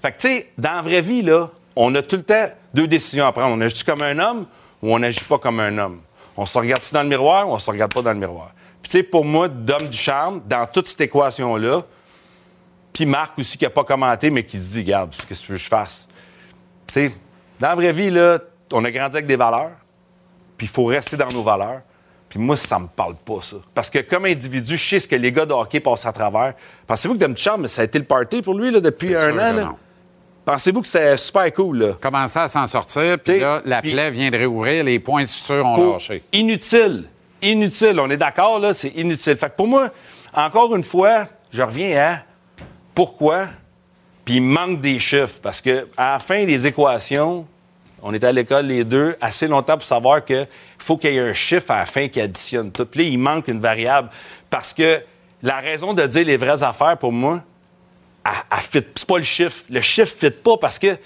Fait 0.00 0.12
que, 0.12 0.16
tu 0.16 0.28
sais, 0.28 0.50
dans 0.58 0.72
la 0.72 0.82
vraie 0.82 1.00
vie, 1.00 1.22
là, 1.22 1.50
on 1.76 1.94
a 1.94 2.02
tout 2.02 2.16
le 2.16 2.22
temps 2.22 2.48
deux 2.74 2.86
décisions 2.86 3.26
à 3.26 3.32
prendre. 3.32 3.54
On 3.54 3.60
agit 3.60 3.84
comme 3.84 4.02
un 4.02 4.18
homme 4.18 4.46
ou 4.82 4.94
on 4.94 4.98
n'agit 4.98 5.24
pas 5.24 5.38
comme 5.38 5.60
un 5.60 5.76
homme. 5.78 6.00
On 6.36 6.46
se 6.46 6.58
regarde-tu 6.58 6.92
dans 6.94 7.02
le 7.02 7.08
miroir 7.08 7.48
ou 7.48 7.52
on 7.52 7.58
se 7.58 7.70
regarde 7.70 7.92
pas 7.92 8.02
dans 8.02 8.12
le 8.12 8.18
miroir? 8.18 8.50
Puis, 8.82 8.90
tu 8.90 8.98
sais, 8.98 9.02
pour 9.02 9.24
moi, 9.24 9.48
d'homme 9.48 9.88
du 9.88 9.96
charme, 9.96 10.42
dans 10.46 10.66
toute 10.66 10.88
cette 10.88 11.00
équation-là, 11.02 11.82
puis 12.92 13.06
Marc 13.06 13.38
aussi 13.38 13.56
qui 13.56 13.64
n'a 13.64 13.70
pas 13.70 13.84
commenté, 13.84 14.30
mais 14.30 14.42
qui 14.42 14.58
se 14.58 14.72
dit, 14.72 14.80
regarde, 14.80 15.14
qu'est-ce 15.28 15.40
que 15.40 15.46
tu 15.46 15.52
veux 15.52 15.58
que 15.58 15.64
je 15.64 15.68
fasse? 15.68 16.08
Tu 16.92 17.08
sais, 17.08 17.12
Dans 17.60 17.68
la 17.68 17.74
vraie 17.74 17.92
vie, 17.92 18.10
là, 18.10 18.38
on 18.72 18.84
a 18.84 18.90
grandi 18.90 19.16
avec 19.16 19.26
des 19.26 19.36
valeurs, 19.36 19.70
puis 20.56 20.66
il 20.66 20.70
faut 20.70 20.84
rester 20.84 21.16
dans 21.16 21.28
nos 21.28 21.42
valeurs. 21.42 21.82
Puis 22.28 22.40
moi, 22.40 22.56
ça 22.56 22.78
me 22.78 22.86
parle 22.86 23.14
pas, 23.14 23.42
ça. 23.42 23.58
Parce 23.74 23.90
que 23.90 23.98
comme 23.98 24.24
individu, 24.24 24.76
je 24.76 24.88
sais 24.88 25.00
ce 25.00 25.06
que 25.06 25.16
les 25.16 25.30
gars 25.30 25.44
de 25.44 25.52
hockey 25.52 25.80
passent 25.80 26.06
à 26.06 26.12
travers. 26.12 26.54
Pensez-vous 26.86 27.18
que 27.18 27.24
Duchamp, 27.26 27.68
ça 27.68 27.82
a 27.82 27.84
été 27.84 27.98
le 27.98 28.06
party 28.06 28.40
pour 28.40 28.54
lui 28.54 28.70
là, 28.70 28.80
depuis 28.80 29.14
un 29.14 29.38
an? 29.38 29.52
Là? 29.52 29.74
Pensez-vous 30.44 30.80
que 30.80 30.88
c'est 30.88 31.16
super 31.18 31.52
cool, 31.52 31.78
là? 31.78 31.92
Commencer 32.00 32.38
à 32.38 32.48
s'en 32.48 32.66
sortir, 32.66 33.18
puis 33.20 33.38
là, 33.38 33.60
la 33.64 33.82
plaie 33.82 34.10
vient 34.10 34.30
de 34.30 34.38
réouvrir, 34.38 34.82
les 34.82 34.98
points 34.98 35.26
sûrs 35.26 35.64
ont 35.64 35.92
lâché. 35.92 36.22
Inutile. 36.32 37.04
Inutile. 37.42 37.98
On 37.98 38.08
est 38.08 38.16
d'accord, 38.16 38.58
là, 38.60 38.72
c'est 38.72 38.90
inutile. 38.90 39.36
Fait 39.36 39.50
que 39.50 39.56
pour 39.56 39.66
moi, 39.66 39.90
encore 40.32 40.74
une 40.76 40.84
fois, 40.84 41.26
je 41.52 41.60
reviens 41.60 42.00
à 42.00 42.18
pourquoi, 42.94 43.48
puis 44.24 44.36
il 44.36 44.42
manque 44.42 44.80
des 44.80 44.98
chiffres. 44.98 45.40
Parce 45.42 45.60
que 45.60 45.88
à 45.96 46.12
la 46.12 46.18
fin 46.20 46.44
des 46.44 46.66
équations, 46.66 47.46
on 48.00 48.14
était 48.14 48.26
à 48.26 48.32
l'école 48.32 48.66
les 48.66 48.84
deux 48.84 49.16
assez 49.20 49.48
longtemps 49.48 49.76
pour 49.76 49.86
savoir 49.86 50.24
qu'il 50.24 50.46
faut 50.78 50.96
qu'il 50.96 51.12
y 51.12 51.16
ait 51.16 51.20
un 51.20 51.34
chiffre 51.34 51.70
à 51.70 51.78
la 51.78 51.86
fin 51.86 52.08
qui 52.08 52.20
additionne 52.20 52.70
tout. 52.70 52.86
Puis 52.86 53.04
là, 53.04 53.10
il 53.10 53.18
manque 53.18 53.48
une 53.48 53.60
variable. 53.60 54.10
Parce 54.48 54.72
que 54.72 55.02
la 55.42 55.58
raison 55.58 55.94
de 55.94 56.06
dire 56.06 56.24
les 56.24 56.36
vraies 56.36 56.62
affaires, 56.62 56.96
pour 56.96 57.12
moi, 57.12 57.42
c'est 58.70 59.06
pas 59.06 59.18
le 59.18 59.24
chiffre. 59.24 59.64
Le 59.68 59.80
chiffre 59.80 60.14
ne 60.22 60.30
fit 60.30 60.36
pas 60.36 60.56
parce 60.56 60.78
que 60.78 60.96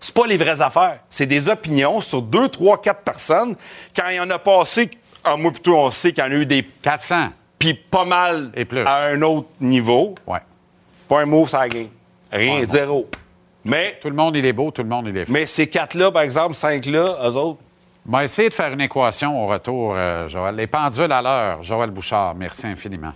c'est 0.00 0.14
pas 0.14 0.26
les 0.26 0.36
vraies 0.36 0.60
affaires. 0.60 1.00
C'est 1.08 1.26
des 1.26 1.48
opinions 1.48 2.00
sur 2.00 2.22
deux, 2.22 2.48
trois, 2.48 2.80
quatre 2.80 3.02
personnes. 3.02 3.56
Quand 3.94 4.08
il 4.08 4.16
y 4.16 4.20
en 4.20 4.30
a 4.30 4.38
passé, 4.38 4.90
un 5.24 5.36
mois 5.36 5.50
plutôt, 5.52 5.76
on 5.76 5.90
sait 5.90 6.12
qu'il 6.12 6.22
y 6.24 6.26
en 6.26 6.30
a 6.30 6.34
eu 6.34 6.46
des. 6.46 6.62
400. 6.62 7.28
Puis 7.58 7.74
pas 7.74 8.04
mal 8.04 8.50
Et 8.54 8.64
plus. 8.64 8.84
à 8.84 9.06
un 9.06 9.22
autre 9.22 9.48
niveau. 9.60 10.14
Ouais. 10.26 10.40
Pas 11.08 11.20
un 11.22 11.26
mot, 11.26 11.46
ça 11.46 11.68
game. 11.68 11.88
Rien, 12.32 12.64
zéro. 12.66 13.08
Mais. 13.64 13.98
Tout 14.00 14.08
le 14.08 14.16
monde, 14.16 14.36
il 14.36 14.44
est 14.46 14.52
beau, 14.52 14.70
tout 14.70 14.82
le 14.82 14.88
monde, 14.88 15.06
il 15.08 15.16
est 15.16 15.24
fou. 15.24 15.32
Mais 15.32 15.46
ces 15.46 15.68
quatre-là, 15.68 16.10
par 16.10 16.22
exemple, 16.22 16.54
cinq-là, 16.54 17.18
eux 17.28 17.36
autres. 17.36 17.60
On 18.08 18.10
va 18.10 18.24
essayer 18.24 18.48
de 18.48 18.54
faire 18.54 18.72
une 18.72 18.80
équation 18.80 19.44
au 19.44 19.46
retour, 19.46 19.94
euh, 19.96 20.26
Joël. 20.26 20.56
Les 20.56 20.66
pendules 20.66 21.12
à 21.12 21.22
l'heure, 21.22 21.62
Joël 21.62 21.90
Bouchard. 21.90 22.34
Merci 22.34 22.66
infiniment. 22.66 23.12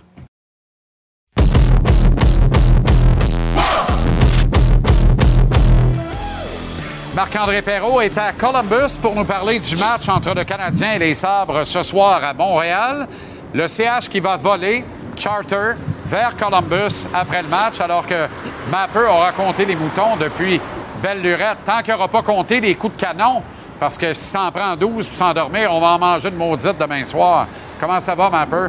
Marc-André 7.17 7.63
Perrault 7.63 7.99
est 8.01 8.15
à 8.15 8.31
Columbus 8.31 8.99
pour 9.01 9.15
nous 9.15 9.25
parler 9.25 9.59
du 9.59 9.75
match 9.75 10.07
entre 10.07 10.35
le 10.35 10.43
Canadien 10.43 10.93
et 10.93 10.99
les 10.99 11.15
Sabres 11.15 11.63
ce 11.63 11.81
soir 11.81 12.23
à 12.23 12.31
Montréal. 12.31 13.07
Le 13.55 13.67
CH 13.67 14.07
qui 14.07 14.19
va 14.19 14.37
voler 14.37 14.85
charter 15.17 15.73
vers 16.05 16.35
Columbus 16.37 17.07
après 17.11 17.41
le 17.41 17.47
match, 17.47 17.81
alors 17.81 18.05
que 18.05 18.27
Mapper 18.69 19.07
aura 19.09 19.31
compté 19.31 19.65
les 19.65 19.75
moutons 19.75 20.15
depuis 20.19 20.61
belle 21.01 21.23
lurette. 21.23 21.57
Tant 21.65 21.81
qu'il 21.81 21.91
n'aura 21.91 22.07
pas 22.07 22.21
compté 22.21 22.61
les 22.61 22.75
coups 22.75 22.95
de 22.95 23.01
canon, 23.01 23.41
parce 23.79 23.97
que 23.97 24.13
si 24.13 24.25
ça 24.25 24.43
en 24.43 24.51
prend 24.51 24.75
12 24.75 25.07
pour 25.07 25.17
s'endormir, 25.17 25.73
on 25.73 25.79
va 25.79 25.87
en 25.87 25.97
manger 25.97 26.29
une 26.29 26.35
maudite 26.35 26.77
demain 26.79 27.03
soir. 27.03 27.47
Comment 27.79 27.99
ça 27.99 28.13
va, 28.13 28.29
Mapper? 28.29 28.67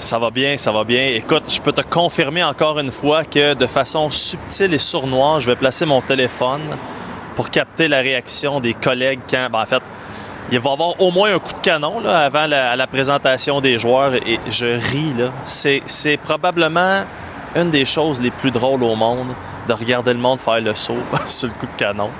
Ça 0.00 0.18
va 0.18 0.30
bien, 0.30 0.56
ça 0.56 0.72
va 0.72 0.82
bien. 0.82 1.08
Écoute, 1.08 1.44
je 1.50 1.60
peux 1.60 1.72
te 1.72 1.82
confirmer 1.82 2.42
encore 2.42 2.78
une 2.78 2.90
fois 2.90 3.22
que 3.22 3.52
de 3.52 3.66
façon 3.66 4.10
subtile 4.10 4.72
et 4.72 4.78
sournoise, 4.78 5.42
je 5.42 5.48
vais 5.48 5.56
placer 5.56 5.84
mon 5.84 6.00
téléphone 6.00 6.62
pour 7.36 7.50
capter 7.50 7.86
la 7.86 7.98
réaction 7.98 8.60
des 8.60 8.72
collègues 8.72 9.20
quand, 9.28 9.48
ben, 9.52 9.60
en 9.60 9.66
fait, 9.66 9.82
il 10.50 10.58
va 10.58 10.70
y 10.70 10.72
avoir 10.72 10.98
au 11.02 11.10
moins 11.10 11.34
un 11.34 11.38
coup 11.38 11.52
de 11.52 11.60
canon 11.60 12.00
là, 12.00 12.20
avant 12.20 12.46
la, 12.46 12.76
la, 12.76 12.86
présentation 12.86 13.60
des 13.60 13.78
joueurs 13.78 14.14
et 14.14 14.40
je 14.48 14.68
ris. 14.68 15.12
C'est 15.44 16.16
probablement 16.16 17.04
une 17.56 17.70
des 17.70 17.84
choses 17.84 18.20
les 18.20 18.30
plus 18.30 18.50
drôles 18.50 18.82
au 18.82 18.94
monde 18.94 19.34
de 19.66 19.72
regarder 19.72 20.12
le 20.12 20.18
monde 20.18 20.38
faire 20.38 20.60
le 20.60 20.74
saut 20.74 20.96
sur 21.26 21.48
le 21.48 21.54
coup 21.54 21.66
de 21.66 21.76
canon. 21.76 22.10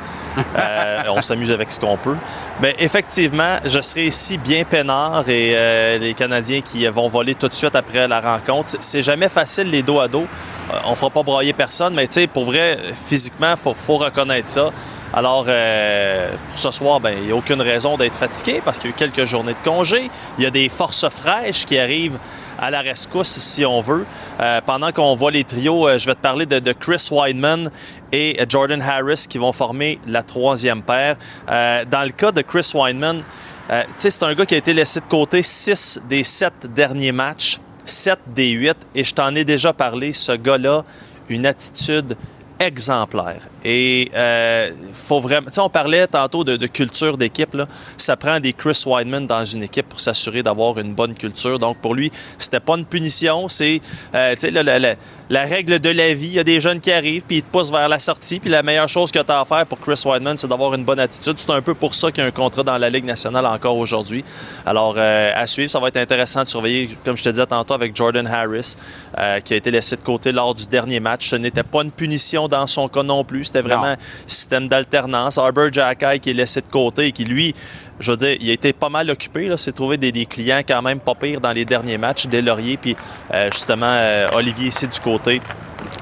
Euh, 0.56 1.02
on 1.10 1.22
s'amuse 1.22 1.50
avec 1.50 1.72
ce 1.72 1.80
qu'on 1.80 1.96
peut. 1.96 2.16
Mais 2.60 2.76
effectivement, 2.78 3.56
je 3.64 3.80
serai 3.80 4.06
ici 4.06 4.38
bien 4.38 4.64
peinard 4.64 5.28
et 5.28 5.52
euh, 5.54 5.98
les 5.98 6.14
Canadiens 6.14 6.60
qui 6.60 6.86
vont 6.86 7.08
voler 7.08 7.34
tout 7.34 7.48
de 7.48 7.54
suite 7.54 7.74
après 7.74 8.06
la 8.06 8.20
rencontre. 8.20 8.76
C'est 8.80 9.02
jamais 9.02 9.28
facile 9.28 9.70
les 9.70 9.82
dos 9.82 10.00
à 10.00 10.08
dos. 10.08 10.26
Euh, 10.70 10.76
on 10.86 10.94
fera 10.94 11.10
pas 11.10 11.22
broyer 11.22 11.52
personne, 11.52 11.94
mais 11.94 12.06
tu 12.06 12.14
sais, 12.14 12.26
pour 12.26 12.44
vrai, 12.44 12.78
physiquement, 13.08 13.56
faut, 13.56 13.74
faut 13.74 13.96
reconnaître 13.96 14.48
ça. 14.48 14.70
Alors, 15.12 15.46
euh, 15.48 16.30
pour 16.48 16.58
ce 16.58 16.70
soir, 16.70 17.00
ben, 17.00 17.14
il 17.18 17.26
n'y 17.26 17.32
a 17.32 17.36
aucune 17.36 17.60
raison 17.60 17.96
d'être 17.96 18.14
fatigué 18.14 18.62
parce 18.64 18.78
qu'il 18.78 18.90
y 18.90 18.92
a 18.92 18.96
eu 18.96 18.98
quelques 18.98 19.24
journées 19.24 19.54
de 19.54 19.68
congé. 19.68 20.10
Il 20.38 20.44
y 20.44 20.46
a 20.46 20.50
des 20.50 20.68
forces 20.68 21.08
fraîches 21.08 21.66
qui 21.66 21.78
arrivent 21.78 22.18
à 22.58 22.70
la 22.70 22.80
rescousse, 22.80 23.38
si 23.38 23.64
on 23.64 23.80
veut. 23.80 24.06
Euh, 24.40 24.60
pendant 24.64 24.92
qu'on 24.92 25.14
voit 25.14 25.30
les 25.30 25.44
trios, 25.44 25.88
euh, 25.88 25.98
je 25.98 26.06
vais 26.06 26.14
te 26.14 26.20
parler 26.20 26.46
de, 26.46 26.72
Chris 26.72 27.08
Weidman 27.10 27.70
et 28.12 28.38
Jordan 28.48 28.80
Harris 28.80 29.26
qui 29.28 29.38
vont 29.38 29.52
former 29.52 29.98
la 30.06 30.22
troisième 30.22 30.82
paire. 30.82 31.16
Dans 31.48 32.04
le 32.04 32.12
cas 32.12 32.32
de 32.32 32.42
Chris 32.42 32.70
Weidman, 32.74 33.22
euh, 33.70 33.84
c'est 33.96 34.22
un 34.24 34.34
gars 34.34 34.46
qui 34.46 34.54
a 34.56 34.58
été 34.58 34.72
laissé 34.72 34.98
de 34.98 35.04
côté 35.04 35.44
six 35.44 36.00
des 36.08 36.24
sept 36.24 36.66
derniers 36.74 37.12
matchs, 37.12 37.60
sept 37.84 38.18
des 38.26 38.50
huit, 38.50 38.76
et 38.96 39.04
je 39.04 39.14
t'en 39.14 39.32
ai 39.36 39.44
déjà 39.44 39.72
parlé. 39.72 40.12
Ce 40.12 40.32
gars-là, 40.32 40.84
une 41.28 41.46
attitude 41.46 42.16
exemplaire. 42.60 43.40
Et 43.64 44.10
euh, 44.14 44.70
faut 44.92 45.18
vraiment. 45.18 45.48
Tu 45.48 45.54
sais, 45.54 45.60
on 45.60 45.70
parlait 45.70 46.06
tantôt 46.06 46.44
de, 46.44 46.66
culture 46.66 47.16
d'équipe. 47.16 47.54
Là. 47.54 47.66
Ça 47.96 48.16
prend 48.16 48.38
des 48.38 48.52
Chris 48.52 48.84
Weidman 48.86 49.26
dans 49.26 49.44
une 49.44 49.62
équipe 49.62 49.88
pour 49.88 49.98
s'assurer 49.98 50.42
d'avoir 50.42 50.78
une 50.78 50.94
bonne 50.94 51.14
culture. 51.14 51.58
Donc 51.58 51.78
pour 51.78 51.94
lui, 51.94 52.12
c'était 52.38 52.60
pas 52.60 52.76
une 52.76 52.84
punition. 52.84 53.48
C'est, 53.48 53.80
euh, 54.14 54.34
tu 54.34 54.40
sais, 54.40 54.96
la, 55.30 55.44
règle 55.44 55.78
de 55.78 55.88
la 55.88 56.12
vie. 56.12 56.26
Il 56.26 56.34
y 56.34 56.38
a 56.38 56.44
des 56.44 56.60
jeunes 56.60 56.80
qui 56.80 56.92
arrivent 56.92 57.22
puis 57.26 57.38
ils 57.38 57.42
te 57.42 57.50
poussent 57.50 57.70
vers 57.70 57.88
la 57.88 57.98
sortie. 57.98 58.40
Puis 58.40 58.50
la 58.50 58.62
meilleure 58.62 58.88
chose 58.88 59.10
que 59.10 59.18
tu 59.18 59.32
as 59.32 59.40
à 59.40 59.44
faire 59.44 59.64
pour 59.66 59.80
Chris 59.80 60.02
Weidman, 60.04 60.36
c'est 60.36 60.48
d'avoir 60.48 60.74
une 60.74 60.84
bonne 60.84 61.00
attitude. 61.00 61.34
C'est 61.38 61.50
un 61.50 61.62
peu 61.62 61.74
pour 61.74 61.94
ça 61.94 62.10
qu'il 62.10 62.22
y 62.22 62.24
a 62.24 62.28
un 62.28 62.32
contrat 62.32 62.62
dans 62.62 62.76
la 62.76 62.90
Ligue 62.90 63.04
nationale 63.04 63.46
encore 63.46 63.76
aujourd'hui. 63.76 64.24
Alors 64.66 64.94
euh, 64.96 65.32
à 65.34 65.46
suivre, 65.46 65.70
ça 65.70 65.78
va 65.78 65.88
être 65.88 65.96
intéressant 65.96 66.42
de 66.42 66.48
surveiller, 66.48 66.88
comme 67.04 67.16
je 67.16 67.24
te 67.24 67.28
disais 67.28 67.46
tantôt, 67.46 67.74
avec 67.74 67.96
Jordan 67.96 68.26
Harris, 68.26 68.76
euh, 69.18 69.40
qui 69.40 69.54
a 69.54 69.56
été 69.56 69.70
laissé 69.70 69.96
de 69.96 70.02
côté 70.02 70.32
lors 70.32 70.54
du 70.54 70.66
dernier 70.66 71.00
match. 71.00 71.30
Ce 71.30 71.36
n'était 71.36 71.62
pas 71.62 71.82
une 71.82 71.92
punition 71.92 72.48
dans 72.48 72.66
son 72.66 72.88
cas 72.88 73.02
non 73.02 73.24
plus. 73.24 73.44
C'était 73.44 73.62
vraiment 73.62 73.84
un 73.84 73.96
système 74.26 74.68
d'alternance. 74.68 75.38
Arbor 75.38 75.72
Jacky 75.72 76.20
qui 76.20 76.30
est 76.30 76.34
laissé 76.34 76.60
de 76.60 76.66
côté 76.70 77.06
et 77.06 77.12
qui, 77.12 77.24
lui, 77.24 77.54
je 78.00 78.10
veux 78.10 78.16
dire, 78.16 78.36
il 78.40 78.50
a 78.50 78.52
été 78.52 78.72
pas 78.72 78.88
mal 78.88 79.08
occupé. 79.10 79.46
Là, 79.46 79.56
s'est 79.56 79.72
trouvé 79.72 79.96
des, 79.96 80.26
clients 80.26 80.62
quand 80.66 80.82
même 80.82 81.00
pas 81.00 81.14
pires 81.14 81.40
dans 81.40 81.52
les 81.52 81.64
derniers 81.64 81.98
matchs, 81.98 82.26
des 82.26 82.42
Laurier, 82.42 82.76
puis 82.76 82.96
euh, 83.32 83.50
justement 83.52 83.90
euh, 83.90 84.28
Olivier 84.32 84.68
ici 84.68 84.88
du 84.88 84.98
côté 84.98 85.40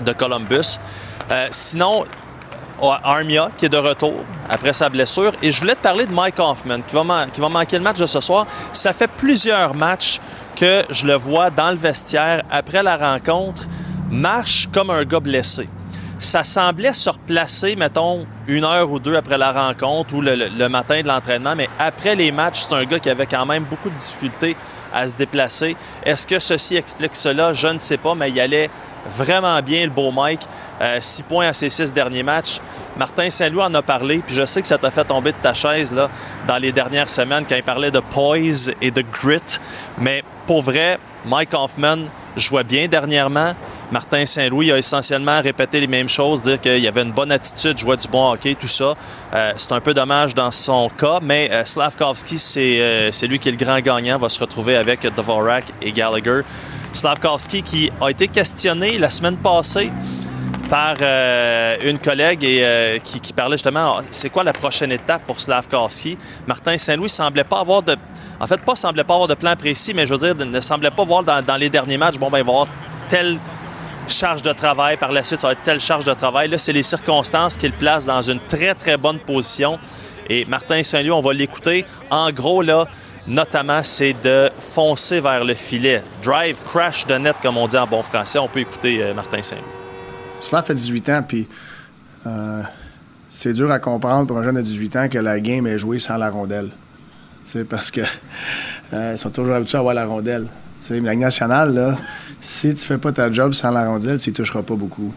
de 0.01 0.13
Columbus. 0.13 0.79
Euh, 1.31 1.49
sinon, 1.51 2.05
Armia 2.81 3.51
qui 3.57 3.67
est 3.67 3.69
de 3.69 3.77
retour 3.77 4.15
après 4.49 4.73
sa 4.73 4.89
blessure. 4.89 5.33
Et 5.43 5.51
je 5.51 5.61
voulais 5.61 5.75
te 5.75 5.83
parler 5.83 6.07
de 6.07 6.13
Mike 6.13 6.39
Hoffman 6.39 6.81
qui 6.81 6.95
va 6.95 7.49
manquer 7.49 7.77
le 7.77 7.83
match 7.83 7.99
de 7.99 8.07
ce 8.07 8.21
soir. 8.21 8.47
Ça 8.73 8.93
fait 8.93 9.09
plusieurs 9.09 9.75
matchs 9.75 10.21
que 10.55 10.85
je 10.91 11.07
le 11.07 11.15
vois 11.15 11.51
dans 11.51 11.71
le 11.71 11.77
vestiaire 11.77 12.43
après 12.51 12.83
la 12.83 12.97
rencontre, 12.97 13.67
marche 14.11 14.69
comme 14.73 14.91
un 14.91 15.05
gars 15.05 15.21
blessé 15.21 15.69
ça 16.19 16.45
semblait 16.45 16.95
se 16.95 17.11
replacer, 17.11 17.77
mettons, 17.77 18.27
une 18.47 18.65
heure 18.65 18.91
ou 18.91 18.99
deux 18.99 19.17
après 19.17 19.39
la 19.39 19.53
rencontre 19.53 20.15
ou 20.15 20.21
le, 20.21 20.69
matin 20.69 21.01
de 21.03 21.09
l'entraînement, 21.09 21.55
mais 21.57 21.69
après 21.79 22.15
les 22.15 22.33
matchs, 22.33 22.63
c'est 22.63 22.75
un 22.75 22.85
gars 22.85 22.99
qui 22.99 23.11
avait 23.11 23.27
quand 23.27 23.47
même 23.47 23.65
beaucoup 23.65 23.91
de 23.91 23.95
difficultés 23.95 24.57
à 24.93 25.07
se 25.07 25.15
déplacer. 25.15 25.77
Est-ce 26.05 26.27
que 26.27 26.39
ceci 26.39 26.77
explique 26.77 27.15
cela? 27.15 27.53
Je 27.53 27.69
ne 27.69 27.79
sais 27.79 27.99
pas, 27.99 28.15
mais 28.15 28.31
il 28.31 28.41
allait 28.41 28.71
vraiment 29.17 29.61
bien, 29.63 29.85
le 29.85 29.91
beau 29.91 30.11
Mike. 30.11 30.43
Euh, 30.81 30.99
six 31.01 31.23
points 31.23 31.49
à 31.49 31.53
ses 31.53 31.69
six 31.69 31.93
derniers 31.93 32.23
matchs. 32.23 32.61
Martin 32.97 33.31
Saint-Louis 33.31 33.63
en 33.63 33.75
a 33.75 33.83
parlé, 33.83 34.19
puis 34.19 34.35
je 34.35 34.45
sais 34.45 34.63
que 34.63 34.69
ça 34.69 34.79
t'a 34.79 34.91
fait 34.91 35.05
tomber 35.05 35.33
de 35.33 35.37
ta 35.43 35.55
chaise 35.55 35.93
là, 35.93 36.09
dans 36.47 36.59
les 36.59 36.73
dernières 36.73 37.11
semaines 37.11 37.45
quand 37.49 37.57
il 37.57 37.63
parlait 37.63 37.91
de 37.91 38.01
poise 38.01 38.73
et 38.81 38.91
de 38.91 39.03
grit. 39.03 39.59
Mais 39.99 40.25
pour 40.47 40.63
vrai, 40.63 40.99
Mike 41.29 41.53
Hoffman 41.53 41.99
jouait 42.37 42.65
bien 42.65 42.89
dernièrement. 42.89 43.53
Martin 43.93 44.25
Saint-Louis 44.25 44.73
a 44.73 44.79
essentiellement 44.79 45.41
répété 45.43 45.81
les 45.81 45.87
mêmes 45.87 46.09
choses, 46.09 46.43
dire 46.43 46.61
qu'il 46.61 46.87
avait 46.87 47.03
une 47.03 47.13
bonne 47.13 47.31
attitude, 47.31 47.77
jouait 47.77 47.97
du 47.97 48.09
bon 48.09 48.33
hockey, 48.33 48.55
tout 48.55 48.69
ça. 48.69 48.95
Euh, 49.35 49.53
c'est 49.57 49.73
un 49.73 49.81
peu 49.81 49.93
dommage 49.93 50.35
dans 50.35 50.51
son 50.51 50.89
cas, 50.89 51.19
mais 51.21 51.51
euh, 51.51 51.65
Slavkovski, 51.65 52.39
c'est 52.39 52.79
euh, 52.81 53.11
lui 53.29 53.39
qui 53.39 53.49
est 53.49 53.53
le 53.53 53.59
grand 53.59 53.81
gagnant, 53.81 54.19
va 54.19 54.29
se 54.29 54.41
retrouver 54.41 54.77
avec 54.77 55.03
Dvorak 55.03 55.65
et 55.83 55.93
Gallagher. 55.93 56.41
Slavkovski 56.93 57.63
qui 57.63 57.91
a 58.01 58.11
été 58.11 58.29
questionné 58.29 58.99
la 58.99 59.11
semaine 59.11 59.37
passée 59.37 59.91
par 60.69 60.97
euh, 61.01 61.77
une 61.83 61.99
collègue 61.99 62.45
et, 62.45 62.61
euh, 62.63 62.99
qui, 62.99 63.33
parlait 63.33 63.57
justement, 63.57 63.99
c'est 64.11 64.29
quoi 64.29 64.45
la 64.45 64.53
prochaine 64.53 64.93
étape 64.93 65.23
pour 65.27 65.41
Slavkovski? 65.41 66.19
Martin 66.47 66.77
Saint-Louis 66.77 67.09
semblait 67.09 67.45
pas 67.45 67.61
avoir 67.61 67.83
de... 67.83 67.97
En 68.41 68.47
fait, 68.47 68.61
pas 68.61 68.77
semblait 68.77 69.05
pas 69.05 69.15
avoir 69.15 69.29
de 69.29 69.35
plan 69.35 69.57
précis, 69.57 69.95
mais 69.95 70.07
je 70.07 70.15
veux 70.15 70.35
dire, 70.35 70.47
ne 70.47 70.61
semblait 70.61 70.91
pas 70.91 71.05
voir 71.05 71.23
dans, 71.23 71.57
les 71.57 71.71
derniers 71.71 71.97
matchs, 71.97 72.19
bon, 72.19 72.31
ben, 72.31 72.39
il 72.39 72.45
va 72.45 72.53
avoir 72.53 72.69
telle 73.09 73.39
charge 74.07 74.43
de 74.43 74.53
travail, 74.53 74.97
par 74.97 75.13
la 75.13 75.25
suite, 75.25 75.41
ça 75.41 75.49
va 75.49 75.53
être 75.55 75.63
telle 75.63 75.81
charge 75.81 76.05
de 76.05 76.15
travail. 76.15 76.49
Là, 76.49 76.59
c'est 76.59 76.73
les 76.73 76.83
circonstances 76.83 77.57
qui 77.57 77.67
le 77.67 77.75
placent 77.75 78.07
dans 78.07 78.23
une 78.23 78.41
très, 78.41 78.75
très 78.75 78.97
bonne 78.97 79.19
position. 79.19 79.79
Et 80.29 80.45
Martin 80.45 80.83
Saint-Louis, 80.83 81.11
on 81.11 81.21
va 81.21 81.33
l'écouter. 81.33 81.85
En 82.11 82.31
gros, 82.31 82.63
là, 82.63 82.85
notamment, 83.27 83.83
c'est 83.83 84.15
de 84.23 84.51
foncer 84.61 85.21
vers 85.21 85.45
le 85.45 85.55
filet. 85.55 86.03
Drive, 86.23 86.57
crash 86.67 87.07
de 87.07 87.15
net, 87.17 87.37
comme 87.43 87.57
on 87.57 87.67
dit 87.67 87.79
en 87.79 87.87
bon 87.87 88.03
français. 88.03 88.39
On 88.39 88.49
peut 88.49 88.61
écouter 88.61 89.03
euh, 89.03 89.15
Martin 89.15 89.43
Saint-Louis. 89.43 89.88
Slav 90.41 90.65
fait 90.65 90.75
18 90.75 91.09
ans, 91.11 91.25
puis 91.27 91.47
euh, 92.27 92.63
c'est 93.29 93.53
dur 93.53 93.71
à 93.71 93.79
comprendre 93.79 94.27
pour 94.27 94.39
un 94.39 94.43
jeune 94.43 94.57
de 94.57 94.63
18 94.63 94.97
ans 94.97 95.09
que 95.09 95.19
la 95.19 95.41
game 95.41 95.67
est 95.67 95.79
jouée 95.79 95.99
sans 95.99 96.17
la 96.17 96.31
rondelle. 96.31 96.71
parce 97.69 97.91
que 97.91 98.03
euh, 98.93 99.13
ils 99.15 99.19
sont 99.19 99.31
toujours 99.31 99.55
habitués 99.55 99.77
à 99.77 99.81
avoir 99.81 99.95
la 99.95 100.07
rondelle. 100.07 100.47
mais 100.91 101.01
la 101.01 101.17
nationale, 101.17 101.75
là, 101.75 101.99
si 102.41 102.75
tu 102.75 102.87
fais 102.87 102.99
pas 102.99 103.13
ta 103.13 103.31
job 103.33 103.53
sans 103.53 103.71
la 103.71 103.87
rondelle, 103.89 104.19
tu 104.19 104.31
ne 104.31 104.35
toucheras 104.35 104.63
pas 104.63 104.77
beaucoup. 104.77 105.13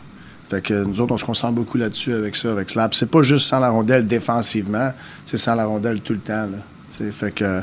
Fait 0.50 0.62
que 0.62 0.84
nous 0.84 1.00
autres, 1.00 1.14
on 1.14 1.18
se 1.18 1.24
concentre 1.24 1.54
beaucoup 1.54 1.78
là-dessus 1.78 2.12
avec 2.12 2.36
ça, 2.36 2.52
avec 2.52 2.70
Slap. 2.70 2.94
C'est 2.94 3.10
pas 3.10 3.22
juste 3.22 3.48
sans 3.48 3.60
la 3.60 3.70
rondelle 3.70 4.06
défensivement, 4.06 4.92
c'est 5.24 5.38
sans 5.38 5.56
la 5.56 5.66
rondelle 5.66 6.02
tout 6.02 6.12
le 6.12 6.20
temps. 6.20 6.46
fait 6.90 7.32
que, 7.32 7.62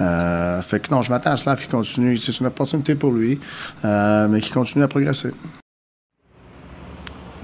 euh, 0.00 0.62
fait 0.62 0.80
que 0.80 0.92
non, 0.92 1.02
je 1.02 1.10
m'attends 1.10 1.30
à 1.30 1.36
Slav 1.36 1.60
qui 1.60 1.68
continue. 1.68 2.16
C'est 2.16 2.36
une 2.40 2.46
opportunité 2.46 2.96
pour 2.96 3.12
lui, 3.12 3.38
euh, 3.84 4.26
mais 4.26 4.40
qui 4.40 4.50
continue 4.50 4.82
à 4.82 4.88
progresser. 4.88 5.30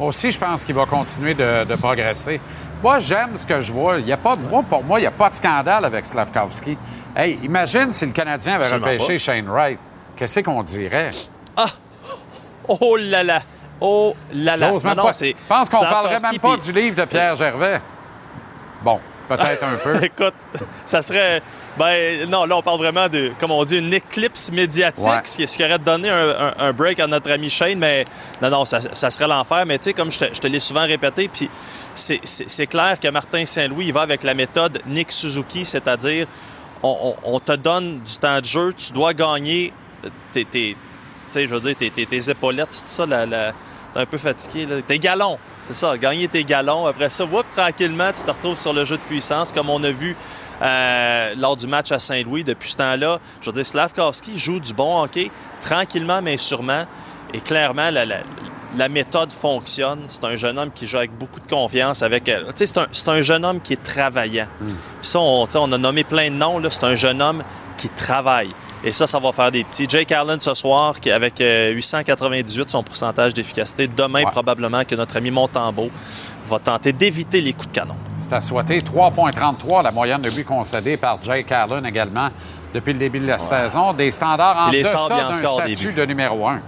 Moi 0.00 0.08
aussi, 0.08 0.30
je 0.30 0.38
pense 0.38 0.64
qu'il 0.64 0.74
va 0.74 0.86
continuer 0.86 1.34
de, 1.34 1.76
progresser. 1.76 2.40
Moi, 2.82 3.00
j'aime 3.00 3.36
ce 3.36 3.46
que 3.46 3.60
je 3.60 3.70
vois. 3.70 3.98
Il 3.98 4.08
y 4.08 4.12
a 4.14 4.16
pas, 4.16 4.34
moi, 4.34 4.62
pour 4.66 4.82
moi, 4.82 4.98
il 4.98 5.02
n'y 5.02 5.06
a 5.06 5.10
pas 5.10 5.28
de 5.28 5.34
scandale 5.34 5.84
avec 5.84 6.06
Slavkovski. 6.06 6.78
Hey, 7.14 7.38
imagine 7.42 7.92
si 7.92 8.06
le 8.06 8.12
Canadien 8.12 8.54
avait 8.54 8.74
repêché 8.74 9.18
Shane 9.18 9.46
Wright. 9.46 9.78
Qu'est-ce 10.16 10.40
qu'on 10.40 10.62
dirait? 10.62 11.10
Ah! 11.54 11.66
Oh 12.66 12.96
là 12.96 13.22
là! 13.22 13.42
Oh 13.78 14.14
là 14.32 14.56
là! 14.56 14.72
Je 14.72 15.34
pense 15.46 15.68
qu'on 15.68 15.84
ne 15.84 15.90
parlerait 15.90 16.16
même 16.18 16.40
pas 16.40 16.56
du 16.56 16.72
livre 16.72 16.96
de 16.96 17.04
Pierre 17.04 17.36
Gervais. 17.36 17.82
Bon, 18.80 19.00
peut-être 19.28 19.64
un 19.64 19.76
peu. 19.76 19.96
Écoute, 20.02 20.34
ça 20.86 21.02
serait. 21.02 21.42
Ben 21.78 22.28
non, 22.28 22.44
là, 22.46 22.56
on 22.56 22.62
parle 22.62 22.78
vraiment 22.78 23.08
de, 23.08 23.30
comme 23.38 23.52
on 23.52 23.62
dit, 23.64 23.78
une 23.78 23.92
éclipse 23.94 24.50
médiatique, 24.50 25.26
ce, 25.26 25.44
qui, 25.44 25.64
aurait 25.64 25.78
donné 25.78 26.10
un, 26.10 26.72
break 26.72 26.98
à 27.00 27.06
notre 27.06 27.30
ami 27.30 27.48
Shane, 27.48 27.78
mais 27.78 28.04
non, 28.42 28.50
non, 28.50 28.64
ça, 28.64 28.80
serait 29.10 29.28
l'enfer. 29.28 29.64
Mais 29.66 29.78
tu 29.78 29.84
sais, 29.84 29.92
comme 29.92 30.10
je 30.10 30.18
te, 30.18 30.46
l'ai 30.46 30.60
souvent 30.60 30.86
répété, 30.86 31.28
puis 31.28 31.48
c'est 31.94 32.66
clair 32.66 32.98
que 32.98 33.08
Martin 33.08 33.46
Saint-Louis, 33.46 33.86
il 33.86 33.92
va 33.92 34.02
avec 34.02 34.22
la 34.24 34.34
méthode 34.34 34.82
Nick 34.86 35.12
Suzuki, 35.12 35.64
c'est-à-dire 35.64 36.26
on, 36.82 37.40
te 37.44 37.52
donne 37.52 38.00
du 38.00 38.16
temps 38.16 38.40
de 38.40 38.44
jeu, 38.44 38.72
tu 38.72 38.92
dois 38.92 39.14
gagner 39.14 39.72
tes, 40.32 40.44
tes 40.44 40.76
je 41.32 41.54
veux 41.54 41.60
dire, 41.60 41.76
tes, 41.76 42.06
tes, 42.06 42.30
épaulettes, 42.30 42.72
c'est 42.72 42.88
ça, 42.88 43.06
la, 43.06 43.52
un 43.94 44.06
peu 44.06 44.18
fatigué, 44.18 44.66
tes 44.86 44.98
galons, 44.98 45.38
c'est 45.60 45.74
ça, 45.74 45.96
gagner 45.96 46.28
tes 46.28 46.44
galons. 46.44 46.86
Après 46.86 47.10
ça, 47.10 47.24
whoop, 47.24 47.46
tranquillement, 47.54 48.12
tu 48.12 48.24
te 48.24 48.30
retrouves 48.30 48.56
sur 48.56 48.72
le 48.72 48.84
jeu 48.84 48.96
de 48.96 49.02
puissance, 49.02 49.52
comme 49.52 49.70
on 49.70 49.82
a 49.84 49.90
vu 49.90 50.16
euh, 50.62 51.34
lors 51.36 51.56
du 51.56 51.66
match 51.66 51.92
à 51.92 51.98
Saint-Louis. 51.98 52.44
Depuis 52.44 52.70
ce 52.70 52.76
temps-là, 52.78 53.20
je 53.40 53.50
veux 53.50 53.54
dire, 53.54 53.66
Slavkovski 53.66 54.38
joue 54.38 54.60
du 54.60 54.74
bon 54.74 55.02
hockey, 55.02 55.30
tranquillement 55.60 56.22
mais 56.22 56.36
sûrement. 56.36 56.84
Et 57.32 57.40
clairement, 57.40 57.90
la, 57.90 58.88
méthode 58.88 59.32
fonctionne. 59.32 60.00
C'est 60.08 60.24
un 60.24 60.36
jeune 60.36 60.58
homme 60.58 60.70
qui 60.72 60.86
joue 60.86 60.98
avec 60.98 61.16
beaucoup 61.16 61.40
de 61.40 61.46
confiance. 61.46 62.02
Avec, 62.02 62.28
euh, 62.28 62.44
c'est, 62.54 62.78
un, 62.78 62.86
c'est 62.92 63.08
un 63.08 63.20
jeune 63.20 63.44
homme 63.44 63.60
qui 63.60 63.74
est 63.74 63.82
travaillant. 63.82 64.46
Mm. 64.60 64.66
Puis 64.66 64.76
ça, 65.02 65.20
on, 65.20 65.46
on, 65.54 65.72
a 65.72 65.78
nommé 65.78 66.04
plein 66.04 66.30
de 66.30 66.36
noms. 66.36 66.60
C'est 66.68 66.84
un 66.84 66.94
jeune 66.94 67.22
homme 67.22 67.42
qui 67.76 67.88
travaille. 67.88 68.48
Et 68.82 68.92
ça, 68.92 69.06
ça 69.06 69.18
va 69.18 69.32
faire 69.32 69.50
des 69.50 69.62
petits. 69.62 69.86
Jake 69.88 70.10
Allen 70.10 70.40
ce 70.40 70.54
soir, 70.54 70.94
avec 71.12 71.34
898 71.38 72.60
euh, 72.60 72.64
son 72.66 72.82
pourcentage 72.82 73.34
d'efficacité. 73.34 73.86
Demain, 73.86 74.24
probablement 74.24 74.84
que 74.84 74.94
notre 74.94 75.16
ami 75.18 75.30
Montembeau 75.30 75.90
va 76.50 76.58
tenter 76.58 76.92
d'éviter 76.92 77.40
les 77.40 77.52
coups 77.52 77.68
de 77.68 77.72
canon. 77.72 77.96
C'est 78.18 78.32
à 78.32 78.40
souhaiter. 78.40 78.78
3,33 78.78 79.82
la 79.82 79.90
moyenne 79.90 80.20
de 80.20 80.30
buts 80.30 80.44
concédés 80.44 80.96
par 80.96 81.22
Jake 81.22 81.50
Allen 81.52 81.86
également 81.86 82.28
depuis 82.74 82.92
le 82.92 82.98
début 82.98 83.20
de 83.20 83.26
la 83.26 83.38
saison. 83.38 83.92
Des 83.92 84.10
standards 84.10 84.68
en 84.68 84.70
deçà 84.70 84.98
d'un 85.08 85.34
statut 85.34 85.92
de 85.92 86.04
numéro 86.04 86.46
un. 86.48 86.60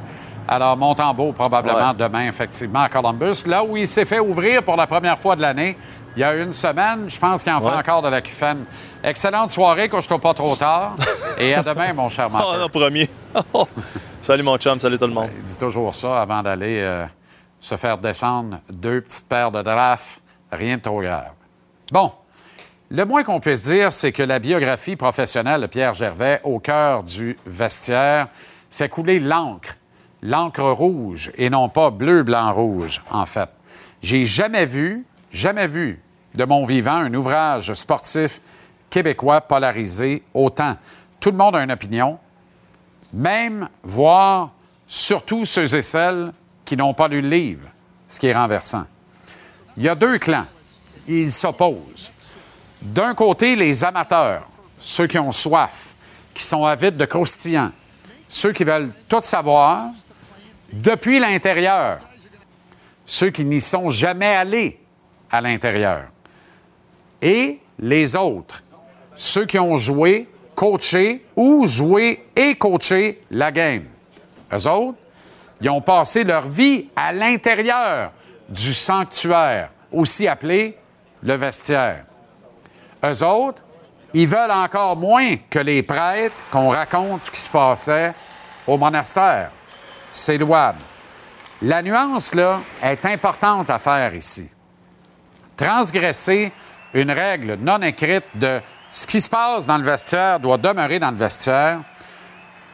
Alors, 0.48 0.76
Montembeau, 0.76 1.32
probablement 1.32 1.94
demain, 1.94 2.26
effectivement, 2.26 2.82
à 2.82 2.88
Columbus. 2.88 3.46
Là 3.46 3.62
où 3.64 3.76
il 3.76 3.86
s'est 3.86 4.04
fait 4.04 4.18
ouvrir 4.18 4.62
pour 4.62 4.76
la 4.76 4.86
première 4.86 5.18
fois 5.18 5.36
de 5.36 5.40
l'année, 5.40 5.76
il 6.16 6.20
y 6.20 6.24
a 6.24 6.34
une 6.34 6.52
semaine. 6.52 7.06
Je 7.08 7.18
pense 7.18 7.42
qu'il 7.42 7.52
en 7.52 7.60
fait 7.60 7.68
encore 7.68 8.02
de 8.02 8.08
la 8.08 8.20
QFN. 8.20 8.64
Excellente 9.02 9.50
soirée, 9.50 9.88
couche-toi 9.88 10.18
pas 10.18 10.34
trop 10.34 10.56
tard. 10.56 10.94
Et 11.38 11.54
à 11.54 11.62
demain, 11.62 11.92
mon 11.92 12.08
cher 12.08 12.28
Marc. 12.28 12.44
Oh, 12.46 12.56
non, 12.58 12.68
premier. 12.68 13.08
salut, 14.20 14.42
mon 14.42 14.58
chum. 14.58 14.78
Salut 14.78 14.98
tout 14.98 15.06
le 15.06 15.14
monde. 15.14 15.30
Il 15.38 15.44
dit 15.44 15.58
toujours 15.58 15.94
ça 15.94 16.20
avant 16.20 16.42
d'aller 16.42 16.80
euh, 16.80 17.06
se 17.62 17.76
faire 17.76 17.96
descendre 17.96 18.60
deux 18.68 19.00
petites 19.00 19.26
paires 19.26 19.50
de 19.50 19.62
drafts. 19.62 20.20
Rien 20.50 20.76
de 20.76 20.82
trop 20.82 21.00
grave. 21.00 21.32
Bon. 21.90 22.12
Le 22.90 23.06
moins 23.06 23.22
qu'on 23.22 23.40
puisse 23.40 23.62
dire, 23.62 23.90
c'est 23.90 24.12
que 24.12 24.22
la 24.22 24.38
biographie 24.38 24.96
professionnelle 24.96 25.62
de 25.62 25.66
Pierre 25.66 25.94
Gervais, 25.94 26.42
au 26.44 26.58
cœur 26.58 27.02
du 27.02 27.38
vestiaire, 27.46 28.28
fait 28.70 28.90
couler 28.90 29.18
l'encre. 29.18 29.76
L'encre 30.20 30.70
rouge 30.70 31.32
et 31.36 31.48
non 31.48 31.70
pas 31.70 31.90
bleu, 31.90 32.22
blanc, 32.22 32.52
rouge, 32.52 33.00
en 33.10 33.24
fait. 33.24 33.48
J'ai 34.02 34.26
jamais 34.26 34.66
vu 34.66 35.06
jamais 35.32 35.66
vu 35.66 36.00
de 36.34 36.44
mon 36.44 36.64
vivant 36.64 36.96
un 36.96 37.14
ouvrage 37.14 37.72
sportif 37.74 38.40
québécois 38.90 39.40
polarisé 39.40 40.22
autant. 40.34 40.76
Tout 41.18 41.30
le 41.30 41.36
monde 41.36 41.56
a 41.56 41.62
une 41.62 41.72
opinion, 41.72 42.18
même 43.12 43.68
voire 43.82 44.50
surtout 44.86 45.44
ceux 45.44 45.74
et 45.74 45.82
celles 45.82 46.32
qui 46.72 46.76
n'ont 46.78 46.94
pas 46.94 47.06
lu 47.06 47.20
le 47.20 47.28
livre, 47.28 47.68
ce 48.08 48.18
qui 48.18 48.28
est 48.28 48.34
renversant. 48.34 48.86
Il 49.76 49.82
y 49.82 49.90
a 49.90 49.94
deux 49.94 50.16
clans. 50.16 50.46
Ils 51.06 51.30
s'opposent. 51.30 52.10
D'un 52.80 53.14
côté, 53.14 53.56
les 53.56 53.84
amateurs, 53.84 54.48
ceux 54.78 55.06
qui 55.06 55.18
ont 55.18 55.32
soif, 55.32 55.94
qui 56.32 56.42
sont 56.42 56.64
avides 56.64 56.96
de 56.96 57.04
croustillants, 57.04 57.72
ceux 58.26 58.52
qui 58.52 58.64
veulent 58.64 58.90
tout 59.06 59.20
savoir 59.20 59.90
depuis 60.72 61.18
l'intérieur, 61.18 61.98
ceux 63.04 63.28
qui 63.28 63.44
n'y 63.44 63.60
sont 63.60 63.90
jamais 63.90 64.34
allés 64.34 64.80
à 65.30 65.42
l'intérieur. 65.42 66.04
Et 67.20 67.58
les 67.80 68.16
autres, 68.16 68.62
ceux 69.14 69.44
qui 69.44 69.58
ont 69.58 69.76
joué, 69.76 70.26
coaché 70.54 71.22
ou 71.36 71.66
joué 71.66 72.24
et 72.34 72.54
coaché 72.54 73.20
la 73.30 73.52
game. 73.52 73.84
Eux 74.50 74.68
autres, 74.68 74.96
ils 75.62 75.70
ont 75.70 75.80
passé 75.80 76.24
leur 76.24 76.46
vie 76.46 76.88
à 76.94 77.12
l'intérieur 77.12 78.12
du 78.48 78.74
sanctuaire, 78.74 79.70
aussi 79.90 80.28
appelé 80.28 80.76
le 81.22 81.34
vestiaire. 81.34 82.04
Eux 83.04 83.24
autres, 83.24 83.62
ils 84.12 84.28
veulent 84.28 84.50
encore 84.50 84.96
moins 84.96 85.36
que 85.48 85.58
les 85.58 85.82
prêtres 85.82 86.44
qu'on 86.50 86.68
raconte 86.68 87.22
ce 87.22 87.30
qui 87.30 87.40
se 87.40 87.50
passait 87.50 88.12
au 88.66 88.76
monastère. 88.76 89.50
C'est 90.10 90.36
louable. 90.36 90.80
La 91.62 91.80
nuance, 91.80 92.34
là, 92.34 92.60
est 92.82 93.06
importante 93.06 93.70
à 93.70 93.78
faire 93.78 94.14
ici 94.14 94.50
transgresser 95.62 96.52
une 96.94 97.10
règle 97.10 97.56
non 97.60 97.80
écrite 97.82 98.24
de 98.34 98.60
ce 98.92 99.06
qui 99.06 99.20
se 99.20 99.30
passe 99.30 99.66
dans 99.66 99.78
le 99.78 99.84
vestiaire 99.84 100.38
doit 100.38 100.58
demeurer 100.58 100.98
dans 100.98 101.10
le 101.10 101.16
vestiaire. 101.16 101.80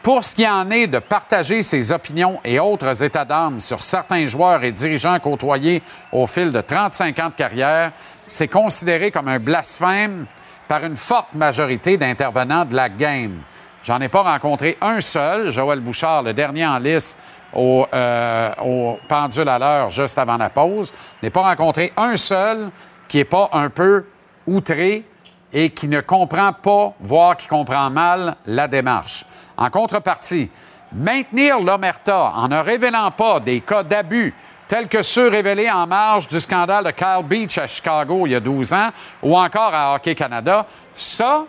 Pour 0.02 0.24
ce 0.24 0.34
qui 0.34 0.48
en 0.48 0.70
est 0.70 0.86
de 0.86 1.00
partager 1.00 1.62
ses 1.62 1.92
opinions 1.92 2.40
et 2.44 2.60
autres 2.60 3.02
états 3.02 3.24
d'âme 3.24 3.60
sur 3.60 3.82
certains 3.82 4.26
joueurs 4.26 4.62
et 4.62 4.72
dirigeants 4.72 5.18
côtoyés 5.18 5.82
au 6.12 6.26
fil 6.26 6.52
de 6.52 6.60
35 6.60 7.18
ans 7.18 7.28
de 7.28 7.34
carrière, 7.34 7.90
c'est 8.26 8.48
considéré 8.48 9.10
comme 9.10 9.28
un 9.28 9.40
blasphème 9.40 10.26
par 10.68 10.84
une 10.84 10.96
forte 10.96 11.34
majorité 11.34 11.96
d'intervenants 11.96 12.64
de 12.64 12.76
la 12.76 12.88
game. 12.88 13.40
J'en 13.82 14.00
ai 14.00 14.08
pas 14.08 14.22
rencontré 14.22 14.76
un 14.80 15.00
seul, 15.00 15.50
Joël 15.50 15.80
Bouchard, 15.80 16.22
le 16.22 16.32
dernier 16.32 16.66
en 16.66 16.78
liste 16.78 17.18
au, 17.52 17.86
euh, 17.92 18.94
pendule 19.08 19.48
à 19.48 19.58
l'heure 19.58 19.90
juste 19.90 20.18
avant 20.18 20.36
la 20.36 20.50
pause. 20.50 20.92
N'ai 21.22 21.30
pas 21.30 21.42
rencontré 21.42 21.92
un 21.96 22.16
seul 22.16 22.70
qui 23.08 23.16
n'est 23.16 23.24
pas 23.24 23.48
un 23.52 23.70
peu 23.70 24.04
outré 24.46 25.04
et 25.52 25.70
qui 25.70 25.88
ne 25.88 26.00
comprend 26.00 26.52
pas, 26.52 26.92
voire 27.00 27.36
qui 27.36 27.48
comprend 27.48 27.90
mal 27.90 28.36
la 28.46 28.68
démarche. 28.68 29.24
En 29.58 29.70
contrepartie, 29.70 30.48
maintenir 30.92 31.60
l'Omerta 31.60 32.32
en 32.34 32.48
ne 32.48 32.58
révélant 32.58 33.10
pas 33.10 33.40
des 33.40 33.60
cas 33.60 33.82
d'abus 33.82 34.32
tels 34.68 34.88
que 34.88 35.02
ceux 35.02 35.28
révélés 35.28 35.68
en 35.68 35.86
marge 35.86 36.28
du 36.28 36.38
scandale 36.38 36.84
de 36.84 36.90
Kyle 36.92 37.24
Beach 37.24 37.58
à 37.58 37.66
Chicago 37.66 38.26
il 38.26 38.32
y 38.32 38.34
a 38.36 38.40
12 38.40 38.72
ans 38.72 38.90
ou 39.22 39.36
encore 39.36 39.74
à 39.74 39.94
Hockey 39.94 40.14
Canada, 40.14 40.64
ça, 40.94 41.44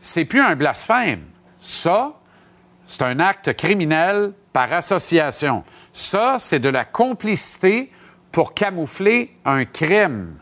c'est 0.00 0.26
plus 0.26 0.42
un 0.42 0.56
blasphème. 0.56 1.22
Ça, 1.60 2.12
c'est 2.84 3.02
un 3.02 3.18
acte 3.18 3.54
criminel 3.54 4.32
par 4.52 4.72
association. 4.72 5.64
Ça, 5.92 6.36
c'est 6.38 6.58
de 6.58 6.68
la 6.68 6.84
complicité 6.84 7.90
pour 8.30 8.52
camoufler 8.52 9.34
un 9.44 9.64
crime. 9.64 10.34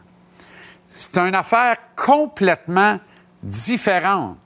C'est 0.88 1.18
une 1.18 1.34
affaire 1.34 1.76
complètement 1.94 2.98
différente. 3.42 4.38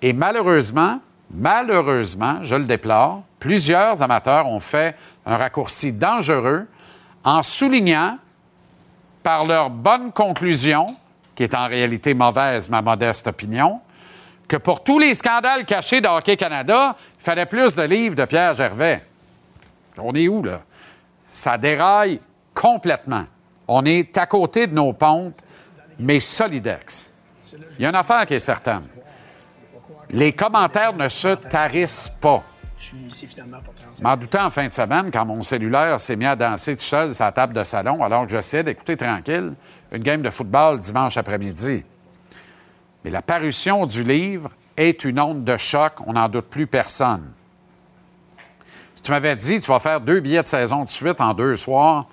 Et 0.00 0.12
malheureusement, 0.12 1.00
malheureusement, 1.30 2.42
je 2.42 2.54
le 2.54 2.64
déplore, 2.64 3.22
plusieurs 3.38 4.02
amateurs 4.02 4.46
ont 4.46 4.60
fait 4.60 4.96
un 5.26 5.36
raccourci 5.36 5.92
dangereux 5.92 6.66
en 7.24 7.42
soulignant 7.42 8.18
par 9.22 9.44
leur 9.44 9.70
bonne 9.70 10.12
conclusion, 10.12 10.86
qui 11.34 11.42
est 11.42 11.54
en 11.54 11.68
réalité 11.68 12.14
mauvaise, 12.14 12.68
ma 12.68 12.82
modeste 12.82 13.26
opinion, 13.28 13.80
que 14.48 14.56
pour 14.56 14.82
tous 14.82 14.98
les 14.98 15.14
scandales 15.14 15.64
cachés 15.64 16.00
de 16.00 16.08
Hockey 16.08 16.36
Canada, 16.36 16.96
il 17.18 17.22
fallait 17.22 17.46
plus 17.46 17.76
de 17.76 17.82
livres 17.82 18.16
de 18.16 18.24
Pierre 18.24 18.54
Gervais. 18.54 19.04
On 19.98 20.12
est 20.14 20.28
où, 20.28 20.42
là? 20.42 20.62
Ça 21.24 21.56
déraille 21.56 22.20
complètement. 22.54 23.26
On 23.68 23.84
est 23.84 24.16
à 24.18 24.26
côté 24.26 24.66
de 24.66 24.74
nos 24.74 24.92
pompes, 24.92 25.40
mais 25.98 26.18
solidex. 26.18 27.12
Il 27.78 27.82
y 27.82 27.86
a 27.86 27.90
une 27.90 27.94
affaire 27.94 28.26
qui 28.26 28.34
est 28.34 28.40
certaine. 28.40 28.82
Les 30.12 30.32
commentaires 30.32 30.92
ne 30.92 31.08
se 31.08 31.34
tarissent 31.34 32.12
pas. 32.20 32.42
Je 32.78 34.02
m'en 34.02 34.16
doutais 34.16 34.40
en 34.40 34.50
fin 34.50 34.66
de 34.66 34.72
semaine 34.72 35.10
quand 35.12 35.24
mon 35.24 35.42
cellulaire 35.42 36.00
s'est 36.00 36.16
mis 36.16 36.26
à 36.26 36.34
danser 36.34 36.74
tout 36.74 36.82
seul 36.82 37.14
sur 37.14 37.24
la 37.24 37.32
table 37.32 37.52
de 37.52 37.62
salon 37.62 38.02
alors 38.02 38.24
que 38.24 38.32
j'essayais 38.32 38.64
d'écouter 38.64 38.96
tranquille 38.96 39.54
une 39.92 40.02
game 40.02 40.22
de 40.22 40.30
football 40.30 40.78
dimanche 40.78 41.16
après-midi. 41.16 41.84
Mais 43.04 43.10
la 43.10 43.22
parution 43.22 43.86
du 43.86 44.02
livre 44.02 44.50
est 44.76 45.04
une 45.04 45.20
onde 45.20 45.44
de 45.44 45.56
choc, 45.56 45.92
on 46.06 46.14
n'en 46.14 46.28
doute 46.28 46.46
plus 46.46 46.66
personne. 46.66 47.32
Si 48.94 49.02
tu 49.02 49.10
m'avais 49.10 49.36
dit 49.36 49.60
tu 49.60 49.70
vas 49.70 49.78
faire 49.78 50.00
deux 50.00 50.20
billets 50.20 50.42
de 50.42 50.48
saison 50.48 50.84
de 50.84 50.88
suite 50.88 51.20
en 51.20 51.34
deux 51.34 51.56
soirs 51.56 52.06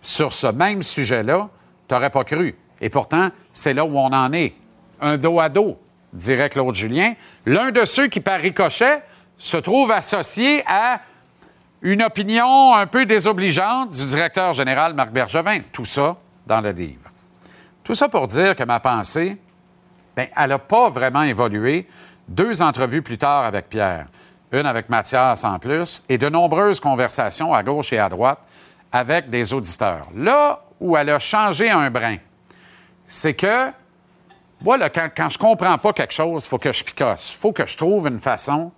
sur 0.00 0.32
ce 0.32 0.48
même 0.48 0.82
sujet-là, 0.82 1.48
tu 1.86 1.94
n'aurais 1.94 2.10
pas 2.10 2.24
cru. 2.24 2.56
Et 2.80 2.88
pourtant, 2.88 3.28
c'est 3.52 3.74
là 3.74 3.84
où 3.84 3.96
on 3.96 4.12
en 4.12 4.32
est. 4.32 4.54
Un 5.00 5.18
dos 5.18 5.38
à 5.38 5.48
dos, 5.48 5.78
dirait 6.14 6.48
Claude 6.48 6.74
Julien. 6.74 7.14
L'un 7.44 7.70
de 7.70 7.84
ceux 7.84 8.06
qui, 8.06 8.20
par 8.20 8.40
ricochet, 8.40 9.02
se 9.36 9.56
trouve 9.56 9.90
associé 9.90 10.62
à 10.66 11.00
une 11.82 12.02
opinion 12.02 12.74
un 12.74 12.86
peu 12.86 13.04
désobligeante 13.04 13.90
du 13.90 14.06
directeur 14.06 14.54
général 14.54 14.94
Marc 14.94 15.10
Bergevin. 15.10 15.60
Tout 15.70 15.84
ça 15.84 16.16
dans 16.46 16.60
le 16.60 16.70
livre. 16.70 17.10
Tout 17.82 17.94
ça 17.94 18.08
pour 18.08 18.26
dire 18.26 18.56
que 18.56 18.64
ma 18.64 18.80
pensée, 18.80 19.36
bien, 20.16 20.26
elle 20.34 20.48
n'a 20.48 20.58
pas 20.58 20.88
vraiment 20.88 21.22
évolué. 21.22 21.86
Deux 22.26 22.62
entrevues 22.62 23.02
plus 23.02 23.18
tard 23.18 23.44
avec 23.44 23.68
Pierre, 23.68 24.06
une 24.52 24.64
avec 24.64 24.88
Mathias 24.88 25.44
en 25.44 25.58
plus, 25.58 26.02
et 26.08 26.16
de 26.16 26.30
nombreuses 26.30 26.80
conversations 26.80 27.52
à 27.52 27.62
gauche 27.62 27.92
et 27.92 27.98
à 27.98 28.08
droite 28.08 28.38
avec 28.90 29.28
des 29.28 29.52
auditeurs. 29.52 30.06
Là 30.16 30.62
où 30.80 30.96
elle 30.96 31.10
a 31.10 31.18
changé 31.18 31.70
un 31.70 31.90
brin, 31.90 32.16
c'est 33.06 33.34
que, 33.34 33.70
voilà, 34.60 34.90
quand, 34.90 35.08
quand 35.14 35.30
je 35.30 35.38
comprends 35.38 35.78
pas 35.78 35.92
quelque 35.92 36.14
chose, 36.14 36.44
il 36.44 36.48
faut 36.48 36.58
que 36.58 36.72
je 36.72 36.84
picosse. 36.84 37.34
Il 37.34 37.40
faut 37.40 37.52
que 37.52 37.66
je 37.66 37.76
trouve 37.76 38.06
une 38.08 38.18
façon 38.18 38.72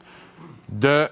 de 0.68 1.08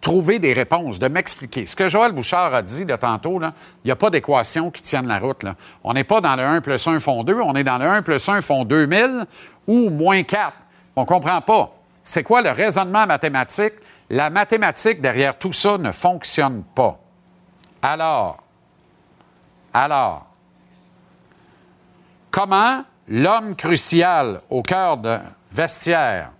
trouver 0.00 0.38
des 0.38 0.52
réponses, 0.52 1.00
de 1.00 1.08
m'expliquer. 1.08 1.66
Ce 1.66 1.74
que 1.74 1.88
Joël 1.88 2.12
Bouchard 2.12 2.54
a 2.54 2.62
dit 2.62 2.84
de 2.84 2.94
tantôt, 2.94 3.40
il 3.42 3.52
n'y 3.86 3.90
a 3.90 3.96
pas 3.96 4.08
d'équation 4.08 4.70
qui 4.70 4.80
tienne 4.80 5.08
la 5.08 5.18
route. 5.18 5.44
On 5.82 5.94
n'est 5.94 6.04
pas 6.04 6.20
dans 6.20 6.36
le 6.36 6.44
1 6.44 6.60
plus 6.60 6.86
1 6.86 7.00
font 7.00 7.24
2, 7.24 7.40
on 7.40 7.54
est 7.56 7.64
dans 7.64 7.78
le 7.78 7.86
1 7.86 8.02
plus 8.02 8.28
1 8.28 8.40
font 8.40 8.64
2000 8.64 9.26
ou 9.66 9.90
moins 9.90 10.22
4. 10.22 10.52
On 10.94 11.00
ne 11.00 11.06
comprend 11.06 11.40
pas. 11.40 11.72
C'est 12.04 12.22
quoi 12.22 12.40
le 12.40 12.50
raisonnement 12.50 13.04
mathématique? 13.04 13.74
La 14.08 14.30
mathématique 14.30 15.00
derrière 15.00 15.36
tout 15.36 15.52
ça 15.52 15.76
ne 15.76 15.90
fonctionne 15.90 16.62
pas. 16.72 17.00
Alors, 17.82 18.44
alors, 19.74 20.26
comment 22.30 22.84
l'homme 23.08 23.54
crucial 23.54 24.40
au 24.50 24.62
cœur 24.62 24.96
de 24.96 25.18
vestiaire 25.50 26.30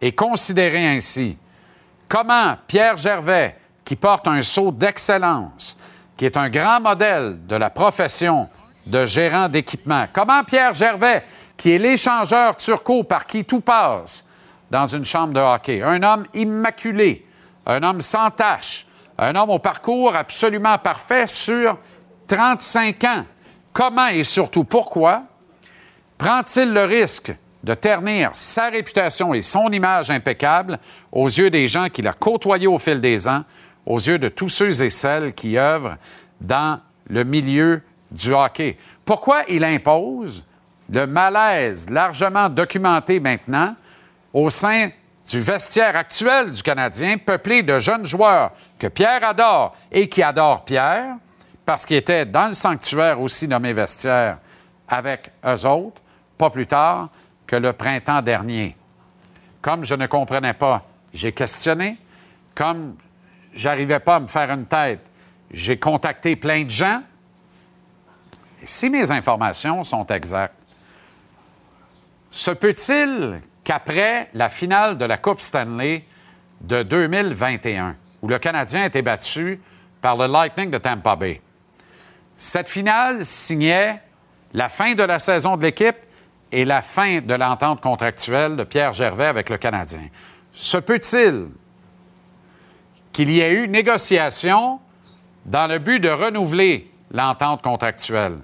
est 0.00 0.12
considéré 0.12 0.86
ainsi 0.86 1.36
Comment 2.08 2.56
Pierre 2.66 2.96
Gervais, 2.96 3.56
qui 3.84 3.96
porte 3.96 4.28
un 4.28 4.42
sceau 4.42 4.70
d'excellence, 4.70 5.76
qui 6.16 6.26
est 6.26 6.36
un 6.36 6.48
grand 6.48 6.80
modèle 6.80 7.44
de 7.46 7.56
la 7.56 7.70
profession 7.70 8.48
de 8.86 9.06
gérant 9.06 9.48
d'équipement, 9.48 10.04
comment 10.12 10.44
Pierre 10.44 10.74
Gervais, 10.74 11.24
qui 11.56 11.72
est 11.72 11.78
l'échangeur 11.78 12.56
turco 12.56 13.02
par 13.04 13.26
qui 13.26 13.44
tout 13.44 13.60
passe 13.60 14.26
dans 14.70 14.86
une 14.86 15.04
chambre 15.04 15.32
de 15.32 15.40
hockey, 15.40 15.82
un 15.82 16.02
homme 16.02 16.26
immaculé, 16.34 17.26
un 17.66 17.82
homme 17.82 18.00
sans 18.00 18.30
tache, 18.30 18.86
un 19.18 19.34
homme 19.34 19.50
au 19.50 19.58
parcours 19.58 20.14
absolument 20.14 20.76
parfait 20.78 21.26
sur 21.26 21.78
35 22.26 23.04
ans, 23.04 23.24
comment 23.72 24.08
et 24.08 24.24
surtout 24.24 24.64
pourquoi 24.64 25.22
prend-il 26.24 26.72
le 26.72 26.84
risque 26.84 27.34
de 27.62 27.74
ternir 27.74 28.30
sa 28.34 28.70
réputation 28.70 29.34
et 29.34 29.42
son 29.42 29.70
image 29.70 30.10
impeccable 30.10 30.78
aux 31.12 31.26
yeux 31.26 31.50
des 31.50 31.68
gens 31.68 31.90
qu'il 31.90 32.08
a 32.08 32.14
côtoyés 32.14 32.66
au 32.66 32.78
fil 32.78 32.98
des 33.02 33.28
ans, 33.28 33.44
aux 33.84 33.98
yeux 33.98 34.18
de 34.18 34.30
tous 34.30 34.48
ceux 34.48 34.82
et 34.82 34.88
celles 34.88 35.34
qui 35.34 35.58
œuvrent 35.58 35.98
dans 36.40 36.80
le 37.10 37.24
milieu 37.24 37.82
du 38.10 38.32
hockey? 38.32 38.78
Pourquoi 39.04 39.42
il 39.50 39.62
impose 39.64 40.46
le 40.90 41.06
malaise 41.06 41.90
largement 41.90 42.48
documenté 42.48 43.20
maintenant 43.20 43.76
au 44.32 44.48
sein 44.48 44.88
du 45.28 45.40
vestiaire 45.40 45.94
actuel 45.94 46.52
du 46.52 46.62
Canadien, 46.62 47.18
peuplé 47.18 47.62
de 47.62 47.78
jeunes 47.78 48.06
joueurs 48.06 48.52
que 48.78 48.86
Pierre 48.86 49.28
adore 49.28 49.76
et 49.92 50.08
qui 50.08 50.22
adorent 50.22 50.64
Pierre, 50.64 51.16
parce 51.66 51.84
qu'il 51.84 51.98
était 51.98 52.24
dans 52.24 52.46
le 52.46 52.54
sanctuaire 52.54 53.20
aussi 53.20 53.46
nommé 53.46 53.74
vestiaire 53.74 54.38
avec 54.88 55.30
eux 55.44 55.66
autres, 55.66 56.00
pas 56.38 56.50
plus 56.50 56.66
tard, 56.66 57.08
que 57.46 57.56
le 57.56 57.72
printemps 57.72 58.22
dernier. 58.22 58.76
Comme 59.60 59.84
je 59.84 59.94
ne 59.94 60.06
comprenais 60.06 60.54
pas, 60.54 60.84
j'ai 61.12 61.32
questionné. 61.32 61.96
Comme 62.54 62.96
j'arrivais 63.52 64.00
pas 64.00 64.16
à 64.16 64.20
me 64.20 64.26
faire 64.26 64.50
une 64.50 64.66
tête, 64.66 65.00
j'ai 65.50 65.78
contacté 65.78 66.36
plein 66.36 66.64
de 66.64 66.70
gens. 66.70 67.02
Si 68.64 68.90
mes 68.90 69.10
informations 69.10 69.84
sont 69.84 70.06
exactes, 70.06 70.54
se 72.30 72.50
peut-il 72.50 73.40
qu'après 73.62 74.28
la 74.34 74.48
finale 74.48 74.98
de 74.98 75.04
la 75.04 75.18
Coupe 75.18 75.40
Stanley 75.40 76.04
de 76.60 76.82
2021, 76.82 77.96
où 78.22 78.28
le 78.28 78.38
Canadien 78.38 78.82
a 78.82 78.86
été 78.86 79.02
battu 79.02 79.60
par 80.00 80.16
le 80.16 80.26
Lightning 80.26 80.70
de 80.70 80.78
Tampa 80.78 81.14
Bay, 81.14 81.40
cette 82.36 82.68
finale 82.68 83.24
signait 83.24 84.00
la 84.52 84.68
fin 84.68 84.94
de 84.94 85.02
la 85.02 85.18
saison 85.18 85.56
de 85.56 85.62
l'équipe 85.62 85.96
et 86.54 86.64
la 86.64 86.82
fin 86.82 87.20
de 87.20 87.34
l'entente 87.34 87.80
contractuelle 87.80 88.54
de 88.54 88.62
Pierre 88.62 88.92
Gervais 88.92 89.26
avec 89.26 89.50
le 89.50 89.58
Canadien. 89.58 90.06
Se 90.52 90.78
peut-il 90.78 91.48
qu'il 93.12 93.28
y 93.28 93.40
ait 93.40 93.52
eu 93.52 93.66
négociation 93.66 94.78
dans 95.44 95.66
le 95.66 95.80
but 95.80 95.98
de 95.98 96.10
renouveler 96.10 96.92
l'entente 97.10 97.60
contractuelle? 97.60 98.38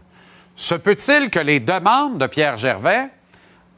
Se 0.56 0.74
peut-il 0.74 1.30
que 1.30 1.38
les 1.38 1.60
demandes 1.60 2.18
de 2.18 2.26
Pierre 2.26 2.58
Gervais 2.58 3.10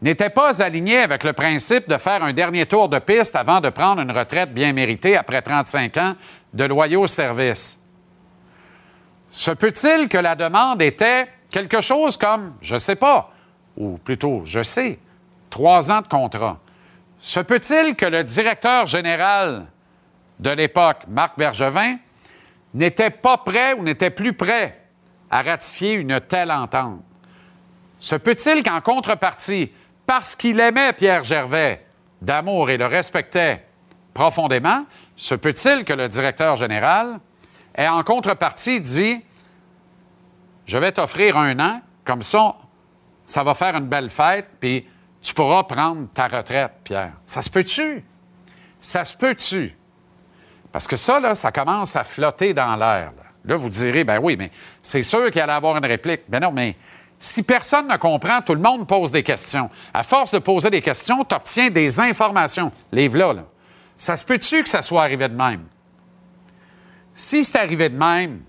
n'étaient 0.00 0.30
pas 0.30 0.62
alignées 0.62 1.00
avec 1.00 1.24
le 1.24 1.34
principe 1.34 1.86
de 1.86 1.98
faire 1.98 2.24
un 2.24 2.32
dernier 2.32 2.64
tour 2.64 2.88
de 2.88 3.00
piste 3.00 3.36
avant 3.36 3.60
de 3.60 3.68
prendre 3.68 4.00
une 4.00 4.12
retraite 4.12 4.54
bien 4.54 4.72
méritée 4.72 5.14
après 5.14 5.42
35 5.42 5.96
ans 5.98 6.14
de 6.54 6.64
loyaux 6.64 7.06
services? 7.06 7.78
Se 9.30 9.50
peut-il 9.50 10.08
que 10.08 10.18
la 10.18 10.34
demande 10.36 10.80
était 10.80 11.28
quelque 11.50 11.82
chose 11.82 12.16
comme, 12.16 12.54
je 12.62 12.74
ne 12.74 12.80
sais 12.80 12.96
pas, 12.96 13.31
ou 13.76 13.98
plutôt, 13.98 14.42
je 14.44 14.62
sais, 14.62 14.98
trois 15.50 15.90
ans 15.90 16.00
de 16.00 16.08
contrat. 16.08 16.58
Se 17.18 17.40
peut-il 17.40 17.94
que 17.94 18.06
le 18.06 18.24
directeur 18.24 18.86
général 18.86 19.66
de 20.40 20.50
l'époque, 20.50 21.04
Marc 21.08 21.38
Bergevin, 21.38 21.96
n'était 22.74 23.10
pas 23.10 23.38
prêt 23.38 23.74
ou 23.74 23.82
n'était 23.82 24.10
plus 24.10 24.32
prêt 24.32 24.80
à 25.30 25.42
ratifier 25.42 25.92
une 25.92 26.20
telle 26.20 26.50
entente? 26.50 27.00
Se 28.00 28.16
peut-il 28.16 28.64
qu'en 28.64 28.80
contrepartie, 28.80 29.70
parce 30.06 30.34
qu'il 30.34 30.58
aimait 30.58 30.92
Pierre 30.92 31.22
Gervais 31.22 31.86
d'amour 32.20 32.70
et 32.70 32.76
le 32.76 32.86
respectait 32.86 33.64
profondément, 34.12 34.84
se 35.16 35.34
peut-il 35.34 35.84
que 35.84 35.92
le 35.92 36.08
directeur 36.08 36.56
général 36.56 37.20
ait 37.76 37.88
en 37.88 38.02
contrepartie 38.02 38.80
dit 38.80 39.20
Je 40.66 40.78
vais 40.78 40.92
t'offrir 40.92 41.36
un 41.36 41.58
an, 41.60 41.80
comme 42.04 42.22
ça, 42.22 42.56
ça 43.26 43.42
va 43.42 43.54
faire 43.54 43.74
une 43.76 43.86
belle 43.86 44.10
fête, 44.10 44.48
puis 44.60 44.86
tu 45.20 45.34
pourras 45.34 45.62
prendre 45.64 46.08
ta 46.12 46.28
retraite, 46.28 46.72
Pierre. 46.84 47.12
Ça 47.24 47.42
se 47.42 47.50
peut-tu? 47.50 48.04
Ça 48.80 49.04
se 49.04 49.16
peut-tu? 49.16 49.76
Parce 50.72 50.86
que 50.86 50.96
ça, 50.96 51.20
là, 51.20 51.34
ça 51.34 51.52
commence 51.52 51.94
à 51.96 52.02
flotter 52.04 52.54
dans 52.54 52.74
l'air. 52.76 53.12
Là. 53.44 53.56
vous 53.56 53.68
direz, 53.68 54.04
ben 54.04 54.18
oui, 54.20 54.36
mais 54.36 54.50
c'est 54.80 55.02
sûr 55.02 55.30
qu'il 55.30 55.40
allait 55.40 55.52
avoir 55.52 55.76
une 55.76 55.86
réplique. 55.86 56.22
Ben 56.28 56.40
non, 56.40 56.50
mais 56.50 56.76
si 57.18 57.42
personne 57.42 57.86
ne 57.86 57.96
comprend, 57.96 58.40
tout 58.40 58.54
le 58.54 58.60
monde 58.60 58.86
pose 58.88 59.12
des 59.12 59.22
questions. 59.22 59.70
À 59.94 60.02
force 60.02 60.32
de 60.32 60.38
poser 60.40 60.70
des 60.70 60.80
questions, 60.80 61.24
tu 61.24 61.34
obtiens 61.34 61.70
des 61.70 62.00
informations. 62.00 62.72
Les 62.90 63.08
là, 63.08 63.32
là. 63.32 63.44
Ça 63.96 64.16
se 64.16 64.24
peut-tu 64.24 64.62
que 64.64 64.68
ça 64.68 64.82
soit 64.82 65.02
arrivé 65.02 65.28
de 65.28 65.36
même? 65.36 65.64
Si 67.12 67.44
c'est 67.44 67.58
arrivé 67.58 67.88
de 67.88 67.96
même, 67.96 68.40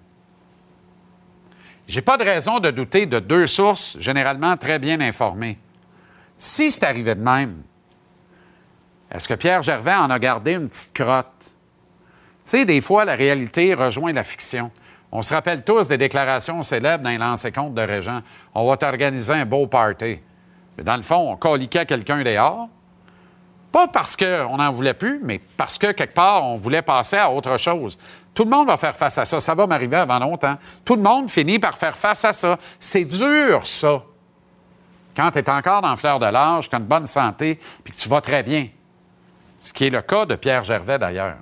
j'ai 1.93 2.01
pas 2.01 2.17
de 2.17 2.23
raison 2.23 2.59
de 2.59 2.71
douter 2.71 3.05
de 3.05 3.19
deux 3.19 3.45
sources 3.45 3.99
généralement 3.99 4.57
très 4.57 4.79
bien 4.79 4.99
informées. 4.99 5.59
Si 6.35 6.71
c'est 6.71 6.85
arrivé 6.85 7.13
de 7.13 7.21
même, 7.21 7.61
est-ce 9.11 9.27
que 9.27 9.35
Pierre 9.35 9.61
Gervais 9.61 9.93
en 9.93 10.09
a 10.09 10.17
gardé 10.17 10.53
une 10.53 10.69
petite 10.69 10.95
crotte? 10.95 11.27
Tu 11.39 11.51
sais, 12.45 12.65
des 12.65 12.81
fois, 12.81 13.05
la 13.05 13.13
réalité 13.13 13.75
rejoint 13.75 14.11
la 14.11 14.23
fiction. 14.23 14.71
On 15.11 15.21
se 15.21 15.35
rappelle 15.35 15.63
tous 15.63 15.87
des 15.87 15.99
déclarations 15.99 16.63
célèbres 16.63 17.03
dans 17.03 17.11
les 17.11 17.19
lancers 17.19 17.53
comptes 17.53 17.75
de 17.75 17.81
Régent. 17.83 18.21
On 18.55 18.67
va 18.67 18.75
t'organiser 18.75 19.33
un 19.33 19.45
beau 19.45 19.67
party. 19.67 20.19
Mais 20.75 20.83
dans 20.83 20.97
le 20.97 21.03
fond, 21.03 21.31
on 21.31 21.37
coliquait 21.37 21.85
quelqu'un 21.85 22.23
dehors. 22.23 22.69
Pas 23.71 23.87
parce 23.87 24.15
qu'on 24.15 24.57
n'en 24.57 24.71
voulait 24.71 24.95
plus, 24.95 25.19
mais 25.21 25.39
parce 25.57 25.77
que 25.77 25.91
quelque 25.91 26.15
part, 26.15 26.43
on 26.43 26.55
voulait 26.55 26.81
passer 26.81 27.17
à 27.17 27.29
autre 27.29 27.59
chose. 27.59 27.99
Tout 28.33 28.45
le 28.45 28.49
monde 28.49 28.67
va 28.67 28.77
faire 28.77 28.95
face 28.95 29.17
à 29.17 29.25
ça. 29.25 29.39
Ça 29.39 29.53
va 29.53 29.67
m'arriver 29.67 29.97
avant 29.97 30.19
longtemps. 30.19 30.57
Tout 30.83 30.95
le 30.95 31.01
monde 31.01 31.29
finit 31.29 31.59
par 31.59 31.77
faire 31.77 31.97
face 31.97 32.25
à 32.25 32.33
ça. 32.33 32.57
C'est 32.79 33.05
dur, 33.05 33.65
ça. 33.65 34.03
Quand 35.15 35.29
tu 35.31 35.39
es 35.39 35.49
encore 35.49 35.81
dans 35.81 35.95
fleur 35.95 36.19
de 36.19 36.25
l'âge, 36.25 36.69
tu 36.69 36.75
as 36.75 36.79
une 36.79 36.85
bonne 36.85 37.05
santé, 37.05 37.59
puis 37.83 37.93
que 37.93 37.97
tu 37.97 38.09
vas 38.09 38.21
très 38.21 38.41
bien. 38.41 38.69
Ce 39.59 39.71
qui 39.71 39.85
est 39.85 39.89
le 39.89 40.01
cas 40.01 40.25
de 40.25 40.35
Pierre 40.35 40.63
Gervais, 40.63 40.97
d'ailleurs. 40.97 41.37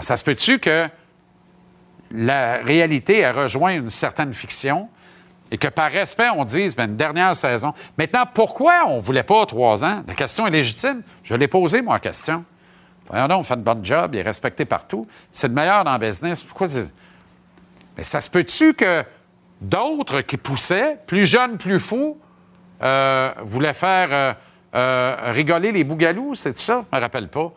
ça 0.00 0.16
se 0.16 0.24
peut-tu 0.24 0.58
que 0.58 0.88
la 2.10 2.58
réalité 2.58 3.24
a 3.24 3.32
rejoint 3.32 3.74
une 3.74 3.90
certaine 3.90 4.32
fiction 4.32 4.88
et 5.50 5.58
que 5.58 5.68
par 5.68 5.90
respect, 5.90 6.28
on 6.34 6.44
dise 6.44 6.74
ben, 6.74 6.90
une 6.90 6.96
dernière 6.96 7.36
saison? 7.36 7.72
Maintenant, 7.98 8.24
pourquoi 8.32 8.84
on 8.86 8.96
ne 8.96 9.00
voulait 9.00 9.22
pas 9.22 9.44
trois 9.46 9.84
ans? 9.84 10.02
La 10.06 10.14
question 10.14 10.46
est 10.46 10.50
légitime. 10.50 11.02
Je 11.22 11.34
l'ai 11.34 11.48
posée, 11.48 11.82
moi, 11.82 11.94
la 11.94 12.00
question. 12.00 12.44
On 13.10 13.42
fait 13.42 13.54
un 13.54 13.58
bon 13.58 13.84
job, 13.84 14.14
il 14.14 14.20
est 14.20 14.22
respecté 14.22 14.64
partout. 14.64 15.06
C'est 15.30 15.48
le 15.48 15.54
meilleur 15.54 15.84
dans 15.84 15.92
le 15.92 15.98
business. 15.98 16.44
Pourquoi 16.44 16.66
Mais 17.96 18.04
ça 18.04 18.20
se 18.20 18.28
peut-tu 18.28 18.74
que 18.74 19.04
d'autres 19.60 20.22
qui 20.22 20.36
poussaient, 20.36 20.98
plus 21.06 21.26
jeunes, 21.26 21.58
plus 21.58 21.80
fous, 21.80 22.18
euh, 22.82 23.32
voulaient 23.42 23.74
faire 23.74 24.08
euh, 24.12 24.34
euh, 24.74 25.32
rigoler 25.32 25.72
les 25.72 25.84
bougalous? 25.84 26.34
C'est 26.34 26.56
ça? 26.56 26.84
Je 26.90 26.96
me 26.96 27.00
rappelle 27.00 27.28
pas. 27.28 27.52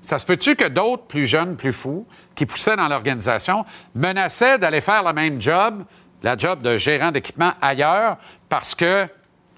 Ça 0.00 0.18
se 0.18 0.26
peut-tu 0.26 0.56
que 0.56 0.66
d'autres, 0.66 1.04
plus 1.04 1.26
jeunes, 1.26 1.56
plus 1.56 1.72
fous, 1.72 2.06
qui 2.34 2.44
poussaient 2.44 2.76
dans 2.76 2.88
l'organisation, 2.88 3.64
menaçaient 3.94 4.58
d'aller 4.58 4.80
faire 4.80 5.04
le 5.04 5.12
même 5.12 5.40
job, 5.40 5.84
la 6.24 6.36
job 6.36 6.60
de 6.60 6.76
gérant 6.76 7.12
d'équipement 7.12 7.52
ailleurs, 7.60 8.18
parce 8.48 8.74
que 8.74 9.06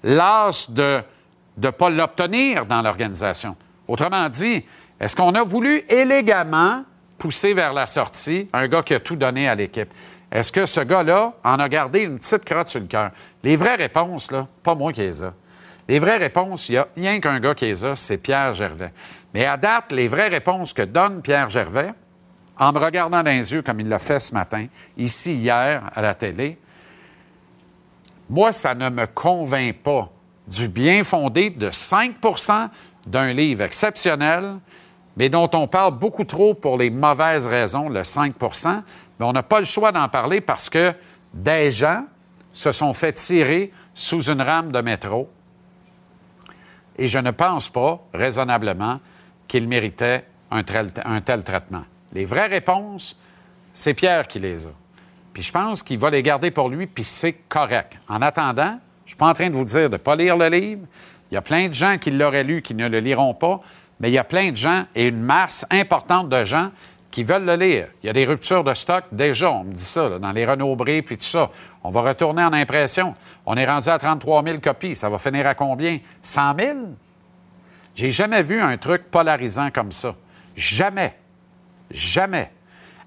l'as 0.03 0.67
de 0.69 1.01
ne 1.57 1.69
pas 1.71 1.89
l'obtenir 1.89 2.67
dans 2.67 2.83
l'organisation? 2.83 3.55
Autrement 3.87 4.29
dit, 4.29 4.63
est-ce 4.99 5.15
qu'on 5.15 5.33
a 5.35 5.43
voulu 5.43 5.83
élégamment 5.89 6.83
pousser 7.17 7.53
vers 7.53 7.73
la 7.73 7.87
sortie 7.87 8.47
un 8.53 8.67
gars 8.67 8.83
qui 8.83 8.93
a 8.93 8.99
tout 8.99 9.15
donné 9.15 9.47
à 9.47 9.55
l'équipe? 9.55 9.89
Est-ce 10.31 10.51
que 10.51 10.65
ce 10.65 10.81
gars-là 10.81 11.33
en 11.43 11.59
a 11.59 11.69
gardé 11.69 12.03
une 12.03 12.17
petite 12.17 12.45
crotte 12.45 12.67
sur 12.67 12.79
le 12.79 12.87
cœur? 12.87 13.11
Les 13.43 13.55
vraies 13.55 13.75
réponses, 13.75 14.31
là, 14.31 14.47
pas 14.63 14.75
moi 14.75 14.91
qui 14.91 15.01
les 15.01 15.23
ai. 15.23 15.29
Les 15.87 15.99
vraies 15.99 16.17
réponses, 16.17 16.69
il 16.69 16.73
n'y 16.73 16.77
a 16.77 16.87
rien 16.95 17.19
qu'un 17.19 17.39
gars 17.39 17.53
qui 17.53 17.65
les 17.65 17.85
a, 17.85 17.95
c'est 17.95 18.17
Pierre 18.17 18.53
Gervais. 18.53 18.91
Mais 19.33 19.45
à 19.45 19.55
date, 19.55 19.91
les 19.91 20.07
vraies 20.07 20.29
réponses 20.29 20.73
que 20.73 20.81
donne 20.81 21.21
Pierre 21.21 21.49
Gervais, 21.49 21.93
en 22.57 22.71
me 22.71 22.79
regardant 22.79 23.21
dans 23.21 23.29
les 23.29 23.53
yeux 23.53 23.61
comme 23.61 23.81
il 23.81 23.89
l'a 23.89 23.99
fait 23.99 24.19
ce 24.19 24.33
matin, 24.33 24.65
ici, 24.97 25.35
hier, 25.35 25.83
à 25.93 26.01
la 26.01 26.15
télé, 26.15 26.57
moi, 28.29 28.51
ça 28.51 28.73
ne 28.73 28.89
me 28.89 29.05
convainc 29.05 29.75
pas 29.75 30.09
du 30.47 30.67
bien 30.69 31.03
fondé 31.03 31.49
de 31.49 31.69
5% 31.69 32.69
d'un 33.05 33.33
livre 33.33 33.61
exceptionnel 33.61 34.57
mais 35.17 35.29
dont 35.29 35.49
on 35.53 35.67
parle 35.67 35.97
beaucoup 35.97 36.25
trop 36.25 36.53
pour 36.53 36.77
les 36.77 36.89
mauvaises 36.89 37.47
raisons, 37.47 37.89
le 37.89 38.01
5% 38.01 38.81
mais 39.19 39.25
on 39.25 39.33
n'a 39.33 39.43
pas 39.43 39.59
le 39.59 39.65
choix 39.65 39.91
d'en 39.91 40.09
parler 40.09 40.41
parce 40.41 40.69
que 40.69 40.93
des 41.33 41.71
gens 41.71 42.05
se 42.51 42.71
sont 42.71 42.93
fait 42.93 43.13
tirer 43.13 43.71
sous 43.93 44.29
une 44.29 44.41
rame 44.41 44.71
de 44.71 44.81
métro. 44.81 45.29
Et 46.97 47.07
je 47.07 47.19
ne 47.19 47.31
pense 47.31 47.69
pas, 47.69 48.01
raisonnablement, 48.13 48.99
qu'ils 49.47 49.67
méritaient 49.67 50.25
un 50.51 50.63
tel, 50.63 50.91
un 51.03 51.21
tel 51.21 51.43
traitement. 51.43 51.83
Les 52.13 52.25
vraies 52.25 52.47
réponses, 52.47 53.17
c'est 53.73 53.93
Pierre 53.93 54.27
qui 54.27 54.39
les 54.39 54.67
a. 54.67 54.71
Puis 55.33 55.43
je 55.43 55.51
pense 55.51 55.83
qu'il 55.83 55.99
va 55.99 56.09
les 56.09 56.23
garder 56.23 56.51
pour 56.51 56.69
lui, 56.69 56.87
puis 56.87 57.03
c'est 57.03 57.33
correct. 57.33 57.97
En 58.07 58.21
attendant, 58.21 58.79
je 59.05 59.05
ne 59.05 59.07
suis 59.07 59.17
pas 59.17 59.27
en 59.27 59.33
train 59.33 59.49
de 59.49 59.55
vous 59.55 59.65
dire 59.65 59.89
de 59.89 59.95
ne 59.95 59.97
pas 59.97 60.15
lire 60.15 60.37
le 60.37 60.47
livre. 60.47 60.85
Il 61.29 61.35
y 61.35 61.37
a 61.37 61.41
plein 61.41 61.67
de 61.67 61.73
gens 61.73 61.97
qui 61.97 62.11
l'auraient 62.11 62.45
lu 62.45 62.61
qui 62.61 62.73
ne 62.73 62.87
le 62.87 62.99
liront 62.99 63.33
pas 63.33 63.61
mais 63.99 64.09
il 64.09 64.13
y 64.13 64.17
a 64.17 64.23
plein 64.23 64.51
de 64.51 64.57
gens 64.57 64.83
et 64.95 65.07
une 65.07 65.21
masse 65.21 65.65
importante 65.71 66.29
de 66.29 66.43
gens 66.43 66.71
qui 67.11 67.23
veulent 67.23 67.45
le 67.45 67.55
lire. 67.55 67.87
Il 68.03 68.07
y 68.07 68.09
a 68.09 68.13
des 68.13 68.25
ruptures 68.25 68.63
de 68.63 68.73
stock 68.73 69.05
déjà, 69.11 69.49
on 69.49 69.63
me 69.63 69.73
dit 69.73 69.85
ça, 69.85 70.19
dans 70.19 70.31
les 70.33 70.45
Renault 70.45 70.75
puis 70.75 71.01
tout 71.01 71.23
ça. 71.23 71.49
On 71.81 71.89
va 71.89 72.01
retourner 72.01 72.43
en 72.43 72.51
impression. 72.51 73.13
On 73.45 73.55
est 73.55 73.65
rendu 73.65 73.87
à 73.87 73.97
33 73.97 74.43
000 74.43 74.57
copies. 74.59 74.95
Ça 74.95 75.09
va 75.09 75.17
finir 75.17 75.47
à 75.47 75.55
combien? 75.55 75.99
100 76.23 76.55
000? 76.59 76.77
J'ai 77.95 78.11
jamais 78.11 78.43
vu 78.43 78.59
un 78.59 78.75
truc 78.77 79.09
polarisant 79.09 79.69
comme 79.71 79.93
ça. 79.93 80.13
Jamais. 80.57 81.15
Jamais. 81.89 82.51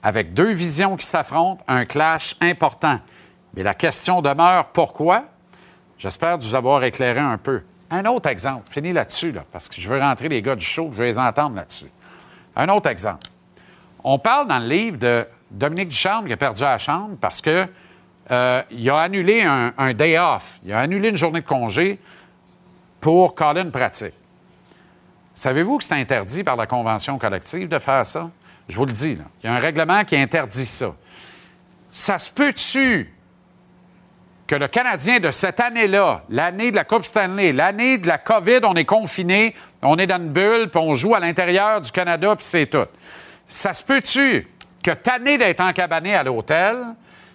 Avec 0.02 0.32
deux 0.32 0.52
visions 0.52 0.96
qui 0.96 1.04
s'affrontent, 1.04 1.62
un 1.68 1.84
clash 1.84 2.34
important. 2.40 2.98
Mais 3.52 3.62
la 3.62 3.74
question 3.74 4.22
demeure 4.22 4.68
pourquoi? 4.68 5.24
J'espère 5.98 6.38
vous 6.38 6.54
avoir 6.54 6.82
éclairé 6.84 7.20
un 7.20 7.36
peu. 7.36 7.62
Un 7.90 8.04
autre 8.04 8.28
exemple, 8.28 8.70
finis 8.70 8.92
là-dessus, 8.92 9.32
là, 9.32 9.44
parce 9.50 9.68
que 9.68 9.80
je 9.80 9.88
veux 9.88 9.98
rentrer 9.98 10.28
les 10.28 10.42
gars 10.42 10.54
du 10.54 10.64
show, 10.64 10.90
je 10.92 10.98
veux 10.98 11.06
les 11.06 11.18
entendre 11.18 11.56
là-dessus. 11.56 11.90
Un 12.54 12.68
autre 12.68 12.88
exemple. 12.88 13.26
On 14.04 14.18
parle 14.18 14.46
dans 14.46 14.58
le 14.58 14.66
livre 14.66 14.98
de 14.98 15.26
Dominique 15.50 15.88
Ducharme 15.88 16.26
qui 16.26 16.32
a 16.32 16.36
perdu 16.36 16.62
la 16.62 16.78
chambre 16.78 17.16
parce 17.20 17.40
que 17.40 17.66
euh, 18.30 18.62
a 18.90 19.00
annulé 19.00 19.42
un, 19.42 19.94
day 19.94 20.18
off. 20.18 20.60
Il 20.64 20.72
a 20.72 20.80
annulé 20.80 21.08
une 21.08 21.16
journée 21.16 21.40
de 21.40 21.46
congé 21.46 21.98
pour 23.00 23.34
caler 23.34 23.62
une 23.62 23.70
pratique. 23.70 24.14
Savez-vous 25.34 25.78
que 25.78 25.84
c'est 25.84 25.94
interdit 25.94 26.44
par 26.44 26.56
la 26.56 26.66
Convention 26.66 27.18
collective 27.18 27.68
de 27.68 27.78
faire 27.78 28.06
ça? 28.06 28.30
Je 28.68 28.76
vous 28.76 28.84
le 28.84 28.92
dis. 28.92 29.16
Il 29.42 29.46
y 29.46 29.48
a 29.48 29.54
un 29.54 29.58
règlement 29.58 30.04
qui 30.04 30.16
interdit 30.16 30.66
ça. 30.66 30.94
Ça 31.90 32.18
se 32.18 32.30
peut-tu 32.30 33.10
que 34.48 34.54
le 34.54 34.66
Canadien 34.66 35.20
de 35.20 35.30
cette 35.30 35.60
année-là, 35.60 36.22
l'année 36.30 36.70
de 36.70 36.76
la 36.76 36.84
Coupe 36.84 37.04
Stanley, 37.04 37.52
l'année 37.52 37.98
de 37.98 38.08
la 38.08 38.16
COVID, 38.16 38.60
on 38.64 38.74
est 38.74 38.86
confiné, 38.86 39.54
on 39.82 39.98
est 39.98 40.06
dans 40.06 40.16
une 40.16 40.30
bulle, 40.30 40.70
puis 40.70 40.80
on 40.82 40.94
joue 40.94 41.14
à 41.14 41.20
l'intérieur 41.20 41.82
du 41.82 41.92
Canada, 41.92 42.34
puis 42.34 42.46
c'est 42.46 42.66
tout. 42.66 42.86
Ça 43.46 43.74
se 43.74 43.84
peut-tu 43.84 44.48
que 44.82 44.92
tanné 44.92 45.36
d'être 45.36 45.60
encabané 45.60 46.14
à 46.14 46.22
l'hôtel, 46.22 46.76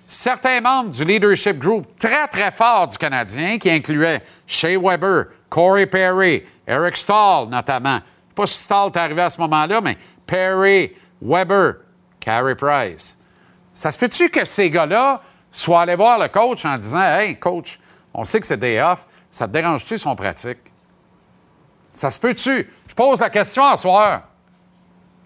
certains 0.07 0.59
membres 0.59 0.89
du 0.89 1.05
leadership 1.05 1.59
group 1.59 1.85
très, 1.99 2.27
très 2.27 2.49
fort 2.49 2.87
du 2.87 2.97
Canadien, 2.97 3.59
qui 3.59 3.69
incluaient 3.69 4.23
Shea 4.47 4.79
Weber, 4.79 5.25
Corey 5.49 5.85
Perry, 5.85 6.43
Eric 6.67 6.97
Stahl 6.97 7.47
notamment, 7.47 7.99
pas 8.33 8.47
si 8.47 8.63
Stahl 8.63 8.89
est 8.91 8.97
arrivé 8.97 9.21
à 9.21 9.29
ce 9.29 9.39
moment-là, 9.39 9.81
mais 9.81 9.99
Perry, 10.25 10.91
Weber, 11.21 11.75
Carey 12.19 12.55
Price. 12.55 13.15
Ça 13.71 13.91
se 13.91 13.99
peut-tu 13.99 14.29
que 14.29 14.45
ces 14.45 14.71
gars-là 14.71 15.21
soit 15.53 15.81
aller 15.81 15.95
voir 15.95 16.19
le 16.19 16.27
coach 16.27 16.65
en 16.65 16.77
disant 16.77 17.01
Hey, 17.01 17.39
coach, 17.39 17.79
on 18.13 18.25
sait 18.25 18.41
que 18.41 18.45
c'est 18.45 18.57
day 18.57 18.81
off, 18.81 19.07
ça 19.31 19.47
te 19.47 19.53
dérange-tu 19.53 19.97
son 19.97 20.15
pratique? 20.15 20.59
Ça 21.93 22.11
se 22.11 22.19
peut-tu? 22.19 22.69
Je 22.87 22.93
pose 22.93 23.21
la 23.21 23.29
question 23.29 23.63
à 23.63 23.77
soir. 23.77 24.23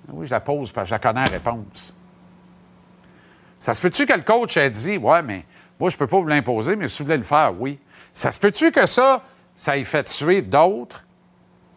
Oui, 0.10 0.26
je 0.26 0.32
la 0.32 0.42
pose 0.42 0.72
parce 0.72 0.86
que 0.86 0.90
je 0.90 0.96
la 0.96 1.00
connais 1.00 1.24
la 1.24 1.32
réponse. 1.32 1.96
Ça 3.58 3.74
se 3.74 3.82
peut-tu 3.82 4.06
que 4.06 4.14
le 4.14 4.22
coach 4.22 4.58
ait 4.58 4.70
dit 4.70 4.98
Ouais, 4.98 5.22
mais 5.24 5.46
moi, 5.80 5.90
je 5.90 5.98
peux 5.98 6.08
pas 6.08 6.18
vous 6.18 6.28
l'imposer, 6.28 6.76
mais 6.76 6.88
si 6.88 7.00
vous 7.00 7.06
voulez 7.06 7.18
le 7.18 7.24
faire, 7.24 7.54
oui. 7.60 7.80
Ça 8.14 8.32
se 8.32 8.40
peut-tu 8.40 8.72
que 8.72 8.86
ça, 8.86 9.22
ça 9.56 9.78
ait 9.78 9.84
fait 9.84 10.04
tuer 10.04 10.42
d'autres 10.42 11.04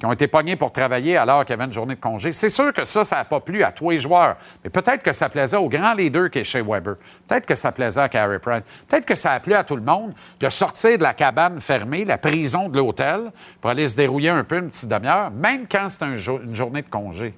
qui 0.01 0.07
ont 0.07 0.12
été 0.12 0.28
pognés 0.28 0.57
pour 0.57 0.72
travailler 0.72 1.18
alors 1.18 1.44
qu'il 1.44 1.51
y 1.51 1.59
avait 1.59 1.66
une 1.66 1.74
journée 1.74 1.94
de 1.94 2.01
congé. 2.01 2.32
C'est 2.32 2.48
sûr 2.48 2.72
que 2.72 2.86
ça, 2.86 3.05
ça 3.05 3.16
n'a 3.16 3.24
pas 3.26 3.38
plu 3.38 3.62
à 3.62 3.70
tous 3.70 3.90
les 3.90 3.98
joueurs. 3.98 4.38
Mais 4.64 4.70
peut-être 4.70 5.03
que 5.03 5.12
ça 5.12 5.28
plaisait 5.28 5.59
au 5.59 5.68
grand 5.68 5.92
leader 5.92 6.30
qui 6.30 6.38
est 6.38 6.44
chez 6.44 6.62
Weber. 6.62 6.96
Peut-être 7.28 7.44
que 7.44 7.55
ça 7.55 7.70
plaisait 7.70 8.01
à 8.01 8.09
Carey 8.09 8.38
Price. 8.38 8.64
Peut-être 8.88 9.05
que 9.05 9.14
ça 9.14 9.32
a 9.32 9.40
plu 9.40 9.53
à 9.53 9.62
tout 9.62 9.76
le 9.76 9.82
monde 9.82 10.14
de 10.40 10.48
sortir 10.48 10.96
de 10.96 11.03
la 11.03 11.12
cabane 11.12 11.61
fermée, 11.61 12.07
la 12.07 12.16
prison 12.16 12.70
de 12.70 12.78
l'hôtel, 12.78 13.30
pour 13.61 13.68
aller 13.68 13.90
se 13.90 13.96
dérouiller 13.96 14.30
un 14.30 14.42
peu 14.42 14.57
une 14.57 14.70
petite 14.70 14.88
demi-heure, 14.88 15.30
même 15.32 15.66
quand 15.70 15.90
c'est 15.90 16.07
une 16.07 16.55
journée 16.55 16.80
de 16.80 16.88
congé. 16.88 17.34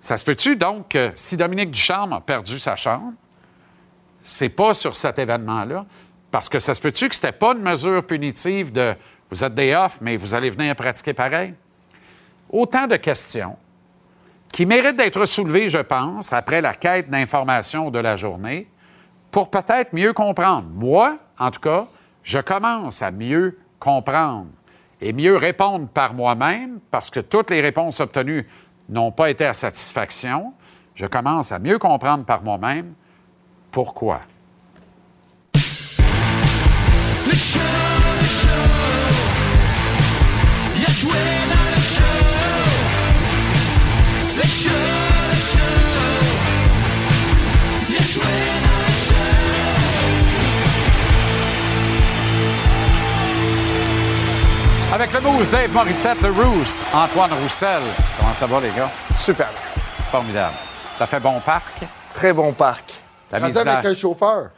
Ça 0.00 0.18
se 0.18 0.24
peut-tu 0.26 0.54
donc 0.56 0.88
que 0.88 1.12
si 1.14 1.38
Dominique 1.38 1.70
Ducharme 1.70 2.12
a 2.12 2.20
perdu 2.20 2.58
sa 2.58 2.76
chambre, 2.76 3.14
c'est 4.20 4.50
pas 4.50 4.74
sur 4.74 4.94
cet 4.94 5.18
événement-là, 5.18 5.86
parce 6.30 6.50
que 6.50 6.58
ça 6.58 6.74
se 6.74 6.80
peut-tu 6.82 7.08
que 7.08 7.14
c'était 7.14 7.32
pas 7.32 7.52
une 7.52 7.62
mesure 7.62 8.06
punitive 8.06 8.70
de 8.70 8.94
vous 9.32 9.44
êtes 9.44 9.54
des 9.54 9.74
off, 9.74 9.98
mais 10.02 10.18
vous 10.18 10.34
allez 10.34 10.50
venir 10.50 10.76
pratiquer 10.76 11.14
pareil. 11.14 11.54
Autant 12.50 12.86
de 12.86 12.96
questions 12.96 13.56
qui 14.52 14.66
méritent 14.66 14.96
d'être 14.96 15.24
soulevées, 15.24 15.70
je 15.70 15.78
pense, 15.78 16.34
après 16.34 16.60
la 16.60 16.74
quête 16.74 17.08
d'informations 17.08 17.90
de 17.90 17.98
la 17.98 18.14
journée, 18.14 18.68
pour 19.30 19.48
peut-être 19.50 19.94
mieux 19.94 20.12
comprendre. 20.12 20.68
Moi, 20.68 21.16
en 21.38 21.50
tout 21.50 21.60
cas, 21.60 21.86
je 22.22 22.40
commence 22.40 23.00
à 23.00 23.10
mieux 23.10 23.58
comprendre 23.78 24.48
et 25.00 25.14
mieux 25.14 25.36
répondre 25.36 25.88
par 25.88 26.12
moi-même, 26.12 26.80
parce 26.90 27.08
que 27.08 27.20
toutes 27.20 27.48
les 27.48 27.62
réponses 27.62 28.00
obtenues 28.00 28.46
n'ont 28.90 29.12
pas 29.12 29.30
été 29.30 29.46
à 29.46 29.54
satisfaction. 29.54 30.52
Je 30.94 31.06
commence 31.06 31.52
à 31.52 31.58
mieux 31.58 31.78
comprendre 31.78 32.26
par 32.26 32.42
moi-même 32.42 32.92
pourquoi? 33.70 34.20
Avec 54.92 55.12
le 55.14 55.20
mousse, 55.20 55.50
Dave 55.50 55.72
Morissette, 55.72 56.20
le 56.22 56.30
Rousse, 56.30 56.84
Antoine 56.92 57.32
Roussel. 57.42 57.82
Comment 58.18 58.34
ça 58.34 58.46
va, 58.46 58.60
les 58.60 58.70
gars? 58.70 58.90
Super. 59.16 59.48
formidable. 60.04 60.54
T'as 60.98 61.06
fait 61.06 61.18
bon 61.18 61.40
parc? 61.40 61.80
Très 62.12 62.32
bon 62.32 62.52
parc. 62.52 62.92
T'as 63.28 63.40
mis 63.40 63.56
avec 63.56 63.84
un 63.86 63.94
chauffeur. 63.94 64.50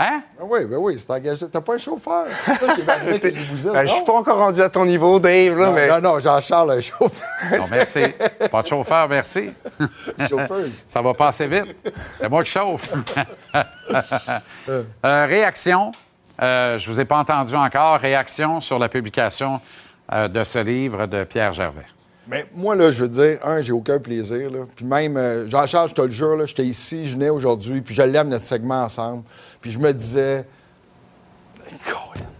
Hein? 0.00 0.22
Ben 0.38 0.46
oui, 0.48 0.64
ben 0.64 0.76
oui, 0.76 0.96
c'est 0.96 1.10
engagé. 1.10 1.48
T'as 1.50 1.60
pas 1.60 1.74
un 1.74 1.78
chauffeur? 1.78 2.26
Toi, 2.60 2.68
avec 2.70 3.20
Ben, 3.22 3.34
je 3.82 3.90
suis 3.90 3.98
non? 3.98 4.04
pas 4.04 4.12
encore 4.12 4.38
rendu 4.38 4.62
à 4.62 4.68
ton 4.68 4.84
niveau, 4.84 5.18
Dave, 5.18 5.58
là, 5.58 5.66
Non, 5.66 5.72
mais. 5.72 5.88
non, 5.88 6.00
non, 6.00 6.20
Jean-Charles, 6.20 6.70
un 6.70 6.80
chauffeur. 6.80 7.58
Non, 7.58 7.66
merci. 7.68 8.04
Pas 8.48 8.62
de 8.62 8.66
chauffeur, 8.68 9.08
merci. 9.08 9.52
Chauffeuse. 10.28 10.84
Ça 10.86 11.02
va 11.02 11.14
passer 11.14 11.48
vite. 11.48 11.74
C'est 12.14 12.28
moi 12.28 12.44
qui 12.44 12.50
chauffe. 12.52 12.90
Euh, 15.04 15.24
réaction. 15.26 15.90
Euh, 16.42 16.78
je 16.78 16.88
vous 16.90 17.00
ai 17.00 17.04
pas 17.04 17.16
entendu 17.16 17.54
encore. 17.56 17.98
Réaction 17.98 18.60
sur 18.60 18.78
la 18.78 18.88
publication 18.88 19.60
euh, 20.12 20.28
de 20.28 20.44
ce 20.44 20.58
livre 20.58 21.06
de 21.06 21.24
Pierre 21.24 21.52
Gervais. 21.52 21.86
Mais 22.28 22.46
moi, 22.54 22.76
là, 22.76 22.90
je 22.90 23.02
veux 23.02 23.08
dire, 23.08 23.38
un, 23.42 23.62
j'ai 23.62 23.72
aucun 23.72 23.98
plaisir. 23.98 24.50
Là. 24.50 24.60
Puis 24.76 24.84
même, 24.84 25.16
euh, 25.16 25.48
Jean-Charles, 25.48 25.88
je 25.88 25.94
te 25.94 26.02
le 26.02 26.10
jure, 26.10 26.36
là, 26.36 26.44
j'étais 26.44 26.64
ici, 26.64 27.06
je 27.06 27.14
venais 27.14 27.30
aujourd'hui, 27.30 27.80
puis 27.80 27.94
je 27.94 28.02
l'aime, 28.02 28.28
notre 28.28 28.44
segment 28.44 28.82
ensemble. 28.82 29.22
Puis 29.62 29.70
je 29.70 29.78
me 29.78 29.92
disais, 29.92 30.44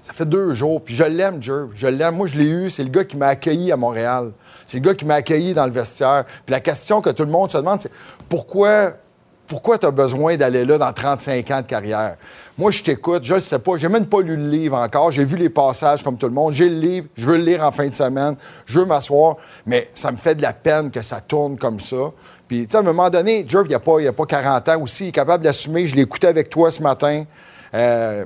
ça 0.02 0.12
fait 0.12 0.26
deux 0.26 0.52
jours, 0.54 0.82
puis 0.82 0.94
je 0.94 1.04
l'aime, 1.04 1.42
Jerv. 1.42 1.70
Je 1.74 1.86
l'aime. 1.86 2.16
Moi, 2.16 2.26
je 2.26 2.38
l'ai 2.38 2.48
eu. 2.48 2.70
C'est 2.70 2.84
le 2.84 2.90
gars 2.90 3.04
qui 3.04 3.16
m'a 3.16 3.28
accueilli 3.28 3.72
à 3.72 3.76
Montréal. 3.76 4.32
C'est 4.66 4.78
le 4.78 4.82
gars 4.82 4.94
qui 4.94 5.06
m'a 5.06 5.14
accueilli 5.14 5.54
dans 5.54 5.66
le 5.66 5.72
vestiaire. 5.72 6.24
Puis 6.44 6.52
la 6.52 6.60
question 6.60 7.00
que 7.00 7.10
tout 7.10 7.24
le 7.24 7.30
monde 7.30 7.50
se 7.50 7.58
demande, 7.58 7.80
c'est 7.80 7.92
pourquoi. 8.28 8.92
Pourquoi 9.46 9.78
tu 9.78 9.86
as 9.86 9.90
besoin 9.90 10.36
d'aller 10.36 10.66
là 10.66 10.76
dans 10.76 10.92
35 10.92 11.50
ans 11.52 11.62
de 11.62 11.66
carrière? 11.66 12.18
Moi, 12.58 12.72
je 12.72 12.82
t'écoute, 12.82 13.22
je 13.22 13.34
le 13.34 13.40
sais 13.40 13.58
pas. 13.60 13.76
J'ai 13.76 13.88
même 13.88 14.06
pas 14.06 14.20
lu 14.20 14.36
le 14.36 14.48
livre 14.48 14.76
encore. 14.76 15.12
J'ai 15.12 15.24
vu 15.24 15.36
les 15.36 15.48
passages 15.48 16.02
comme 16.02 16.18
tout 16.18 16.26
le 16.26 16.32
monde. 16.32 16.52
J'ai 16.52 16.68
le 16.68 16.78
livre, 16.80 17.06
je 17.16 17.24
veux 17.24 17.36
le 17.38 17.44
lire 17.44 17.62
en 17.64 17.70
fin 17.70 17.86
de 17.88 17.94
semaine. 17.94 18.34
Je 18.66 18.80
veux 18.80 18.84
m'asseoir. 18.84 19.36
Mais 19.64 19.88
ça 19.94 20.10
me 20.10 20.16
fait 20.16 20.34
de 20.34 20.42
la 20.42 20.52
peine 20.52 20.90
que 20.90 21.00
ça 21.00 21.20
tourne 21.20 21.56
comme 21.56 21.78
ça. 21.78 22.10
Puis, 22.48 22.64
tu 22.66 22.72
sais, 22.72 22.76
à 22.78 22.80
un 22.80 22.82
moment 22.82 23.08
donné, 23.10 23.44
Jerv, 23.46 23.66
il 23.66 23.68
n'y 23.68 23.74
a, 23.76 23.78
pas- 23.80 24.00
y 24.00 24.08
a 24.08 24.12
pas 24.12 24.26
40 24.26 24.68
ans 24.70 24.82
aussi. 24.82 25.04
Il 25.04 25.08
est 25.08 25.12
capable 25.12 25.44
d'assumer. 25.44 25.86
Je 25.86 25.94
l'ai 25.94 26.02
écouté 26.02 26.26
avec 26.26 26.50
toi 26.50 26.68
ce 26.72 26.82
matin. 26.82 27.24
Euh, 27.74 28.24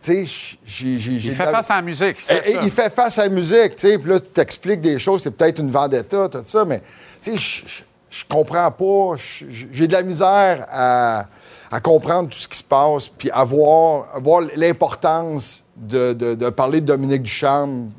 tu 0.00 0.26
sais, 0.26 0.54
j'ai. 0.64 0.98
j'ai- 0.98 1.18
j'ai 1.18 1.30
Il 1.30 1.34
fait 1.34 1.44
la- 1.46 1.50
face 1.50 1.70
à 1.72 1.76
la 1.76 1.82
musique, 1.82 2.16
c'est 2.20 2.42
Eh, 2.46 2.50
eh, 2.50 2.54
ça. 2.54 2.60
Il 2.62 2.70
fait 2.70 2.94
face 2.94 3.18
à 3.18 3.24
la 3.24 3.28
musique, 3.30 3.74
tu 3.76 3.88
sais. 3.88 3.98
Puis 3.98 4.10
là, 4.10 4.20
tu 4.20 4.28
t'expliques 4.30 4.80
des 4.80 4.98
choses, 5.00 5.22
c'est 5.22 5.30
peut-être 5.32 5.58
une 5.58 5.70
vendetta, 5.72 6.28
tout 6.30 6.42
ça, 6.46 6.64
mais, 6.64 6.80
tu 7.20 7.36
sais, 7.36 7.84
je- 8.10 8.24
comprends 8.28 8.70
pas. 8.70 9.14
J'ai 9.72 9.86
de 9.86 9.92
la 9.92 10.02
misère 10.02 10.66
à, 10.70 11.26
à 11.70 11.80
comprendre 11.80 12.28
tout 12.28 12.38
ce 12.38 12.48
qui 12.48 12.58
se 12.58 12.64
passe, 12.64 13.08
puis 13.08 13.30
à 13.30 13.44
voir, 13.44 14.06
voir 14.20 14.42
l'importance 14.56 15.64
de, 15.76 16.12
de- 16.12 16.34
de 16.34 16.50
parler 16.50 16.80
de 16.80 16.86
Dominique 16.86 17.22
Ducharme 17.22 17.90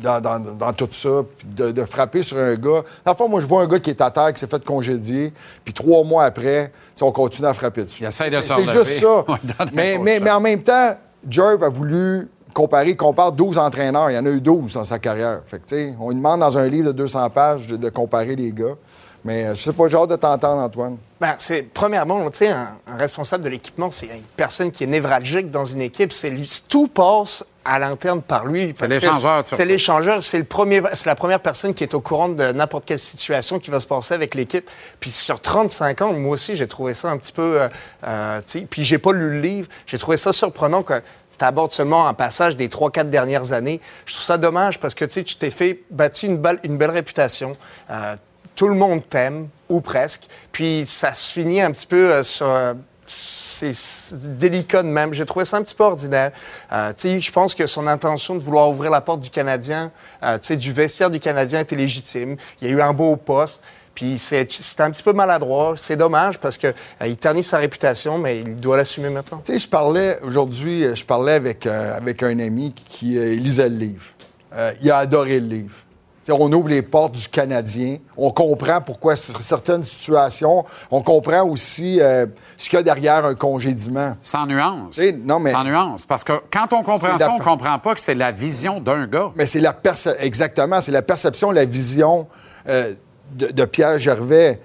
dans, 0.00 0.20
dans- 0.20 0.38
dans 0.38 0.72
tout 0.72 0.88
ça, 0.90 1.22
puis 1.38 1.46
de, 1.48 1.72
de 1.72 1.84
frapper 1.84 2.22
sur 2.22 2.38
un 2.38 2.54
gars. 2.54 2.82
Dans 3.04 3.12
le 3.12 3.16
fond, 3.16 3.28
moi, 3.28 3.40
je 3.40 3.46
vois 3.46 3.62
un 3.62 3.66
gars 3.66 3.80
qui 3.80 3.90
est 3.90 4.00
à 4.00 4.10
terre, 4.10 4.32
qui 4.32 4.40
s'est 4.40 4.46
fait 4.46 4.64
congédier, 4.64 5.32
puis 5.64 5.74
trois 5.74 6.04
mois 6.04 6.24
après, 6.24 6.72
on 7.02 7.10
continue 7.12 7.48
à 7.48 7.54
frapper 7.54 7.84
dessus. 7.84 8.04
Il 8.04 8.06
essaie 8.06 8.30
de 8.30 8.34
C'est- 8.42 8.42
C'est 8.66 8.66
juste 8.72 9.00
ça. 9.00 9.24
Mais, 9.72 9.98
mais, 9.98 10.20
mais 10.20 10.30
en 10.30 10.40
même 10.40 10.62
temps, 10.62 10.96
Jerv 11.28 11.62
a 11.64 11.68
voulu 11.68 12.28
comparer, 12.54 12.90
il 12.90 12.96
compare 12.96 13.32
12 13.32 13.58
entraîneurs. 13.58 14.10
Il 14.10 14.14
y 14.14 14.18
en 14.18 14.26
a 14.26 14.30
eu 14.30 14.40
12 14.40 14.74
dans 14.74 14.84
sa 14.84 14.98
carrière. 14.98 15.40
Fait 15.46 15.60
que, 15.64 15.92
on 16.00 16.10
lui 16.10 16.16
demande 16.16 16.40
dans 16.40 16.56
un 16.58 16.66
livre 16.68 16.88
de 16.88 16.92
200 16.92 17.30
pages 17.30 17.66
de, 17.66 17.76
de 17.76 17.88
comparer 17.90 18.34
les 18.36 18.52
gars. 18.52 18.74
Mais 19.24 19.44
euh, 19.44 19.54
je 19.54 19.60
sais 19.62 19.72
pas, 19.72 19.86
j'ai 19.88 19.96
hâte 19.96 20.08
de 20.10 20.16
t'entendre, 20.16 20.62
Antoine. 20.62 20.96
Ben, 21.20 21.34
c'est 21.38 21.62
premièrement, 21.62 22.30
tu 22.30 22.38
sais, 22.38 22.48
un, 22.48 22.70
un 22.86 22.96
responsable 22.96 23.44
de 23.44 23.50
l'équipement, 23.50 23.90
c'est 23.90 24.06
une 24.06 24.22
personne 24.36 24.70
qui 24.70 24.84
est 24.84 24.86
névralgique 24.86 25.50
dans 25.50 25.66
une 25.66 25.82
équipe. 25.82 26.12
C'est 26.12 26.30
lui- 26.30 26.48
tout 26.68 26.88
passe 26.88 27.44
à 27.62 27.78
l'interne 27.78 28.22
par 28.22 28.46
lui. 28.46 28.72
que 28.72 28.78
l'échangeur. 28.86 29.42
C'est 29.44 29.64
l'échangeur. 29.66 30.24
C'est 30.24 30.38
le 30.38 30.44
premier, 30.44 30.80
c'est 30.94 31.06
la 31.06 31.14
première 31.14 31.40
personne 31.40 31.74
qui 31.74 31.84
est 31.84 31.92
au 31.92 32.00
courant 32.00 32.30
de 32.30 32.52
n'importe 32.52 32.86
quelle 32.86 32.98
situation 32.98 33.58
qui 33.58 33.70
va 33.70 33.80
se 33.80 33.86
passer 33.86 34.14
avec 34.14 34.34
l'équipe. 34.34 34.68
Puis 34.98 35.10
sur 35.10 35.38
35 35.40 36.00
ans, 36.00 36.12
moi 36.14 36.32
aussi, 36.32 36.56
j'ai 36.56 36.66
trouvé 36.66 36.94
ça 36.94 37.10
un 37.10 37.18
petit 37.18 37.32
peu, 37.32 37.60
euh, 37.60 37.68
euh, 38.06 38.40
puis 38.70 38.84
j'ai 38.84 38.96
pas 38.98 39.12
lu 39.12 39.28
le 39.30 39.40
livre. 39.40 39.68
J'ai 39.86 39.98
trouvé 39.98 40.16
ça 40.16 40.32
surprenant 40.32 40.82
que 40.82 41.02
tu 41.38 41.44
abordes 41.44 41.72
seulement 41.72 42.06
un 42.08 42.14
passage 42.14 42.56
des 42.56 42.68
3-4 42.68 43.10
dernières 43.10 43.52
années. 43.52 43.82
Je 44.06 44.14
trouve 44.14 44.24
ça 44.24 44.38
dommage 44.38 44.80
parce 44.80 44.94
que 44.94 45.04
tu 45.04 45.12
sais, 45.12 45.24
tu 45.24 45.36
t'es 45.36 45.50
fait 45.50 45.82
bâti 45.90 46.26
une, 46.26 46.42
une 46.64 46.78
belle 46.78 46.90
réputation. 46.90 47.56
Euh, 47.90 48.16
tout 48.54 48.68
le 48.68 48.74
monde 48.74 49.02
t'aime, 49.08 49.48
ou 49.68 49.80
presque. 49.80 50.22
Puis 50.52 50.84
ça 50.86 51.12
se 51.12 51.32
finit 51.32 51.60
un 51.60 51.70
petit 51.70 51.86
peu 51.86 52.12
euh, 52.12 52.22
euh, 52.42 52.74
c'est 53.06 54.38
délicat 54.38 54.82
de 54.82 54.88
même. 54.88 55.12
J'ai 55.12 55.26
trouvé 55.26 55.44
ça 55.44 55.56
un 55.58 55.62
petit 55.62 55.74
peu 55.74 55.84
ordinaire. 55.84 56.32
Euh, 56.72 56.92
je 56.96 57.30
pense 57.30 57.54
que 57.54 57.66
son 57.66 57.86
intention 57.86 58.34
de 58.34 58.40
vouloir 58.40 58.70
ouvrir 58.70 58.90
la 58.90 59.00
porte 59.00 59.20
du 59.20 59.30
Canadien, 59.30 59.92
euh, 60.22 60.38
du 60.38 60.72
vestiaire 60.72 61.10
du 61.10 61.20
Canadien 61.20 61.60
était 61.60 61.76
légitime. 61.76 62.36
Il 62.60 62.68
y 62.68 62.70
a 62.70 62.74
eu 62.74 62.80
un 62.80 62.92
beau 62.92 63.16
poste. 63.16 63.62
Puis 63.94 64.18
c'est- 64.18 64.80
un 64.80 64.90
petit 64.90 65.02
peu 65.02 65.12
maladroit. 65.12 65.74
C'est 65.76 65.96
dommage 65.96 66.38
parce 66.38 66.56
qu'il 66.56 66.72
il 67.04 67.16
ternit 67.16 67.42
sa 67.42 67.58
réputation, 67.58 68.18
mais 68.18 68.38
il 68.38 68.56
doit 68.56 68.76
l'assumer 68.76 69.10
maintenant. 69.10 69.42
Tu 69.44 69.52
sais, 69.52 69.58
je 69.58 69.68
parlais 69.68 70.18
aujourd'hui, 70.22 70.84
euh, 70.84 70.94
avec, 71.34 71.66
euh, 71.66 71.96
avec 71.96 72.22
un 72.22 72.38
ami 72.38 72.72
qui 72.88 73.18
euh, 73.18 73.34
lisait 73.34 73.68
le 73.68 73.76
livre. 73.76 74.04
Euh, 74.54 74.72
il 74.80 74.90
a 74.90 74.98
adoré 74.98 75.40
le 75.40 75.46
livre. 75.48 75.74
On 76.32 76.52
ouvre 76.52 76.68
les 76.68 76.82
portes 76.82 77.12
du 77.14 77.28
Canadien. 77.28 77.98
On 78.16 78.30
comprend 78.30 78.80
pourquoi 78.80 79.16
certaines 79.16 79.82
situations. 79.82 80.64
On 80.90 81.02
comprend 81.02 81.42
aussi 81.42 82.00
euh, 82.00 82.26
ce 82.56 82.68
qu'il 82.68 82.76
y 82.78 82.80
a 82.80 82.82
derrière 82.82 83.24
un 83.24 83.34
congédiement. 83.34 84.16
Sans 84.22 84.46
nuance. 84.46 85.00
Non, 85.24 85.38
mais- 85.40 85.50
Sans 85.52 85.64
nuance. 85.64 86.06
Parce 86.06 86.24
que 86.24 86.32
quand 86.52 86.72
on 86.72 86.82
comprend 86.82 87.18
ça, 87.18 87.26
la- 87.26 87.32
on 87.34 87.38
comprend 87.38 87.78
pas 87.78 87.94
que 87.94 88.00
c'est 88.00 88.14
la 88.14 88.30
vision 88.32 88.80
d'un 88.80 89.06
gars. 89.06 89.30
Mais 89.36 89.46
c'est 89.46 89.60
la 89.60 89.72
perce- 89.72 90.08
exactement, 90.20 90.80
c'est 90.80 90.92
la 90.92 91.02
perception, 91.02 91.50
la 91.50 91.64
vision 91.64 92.26
euh, 92.68 92.94
de, 93.32 93.46
de 93.48 93.64
Pierre 93.64 93.98
Gervais. 93.98 94.60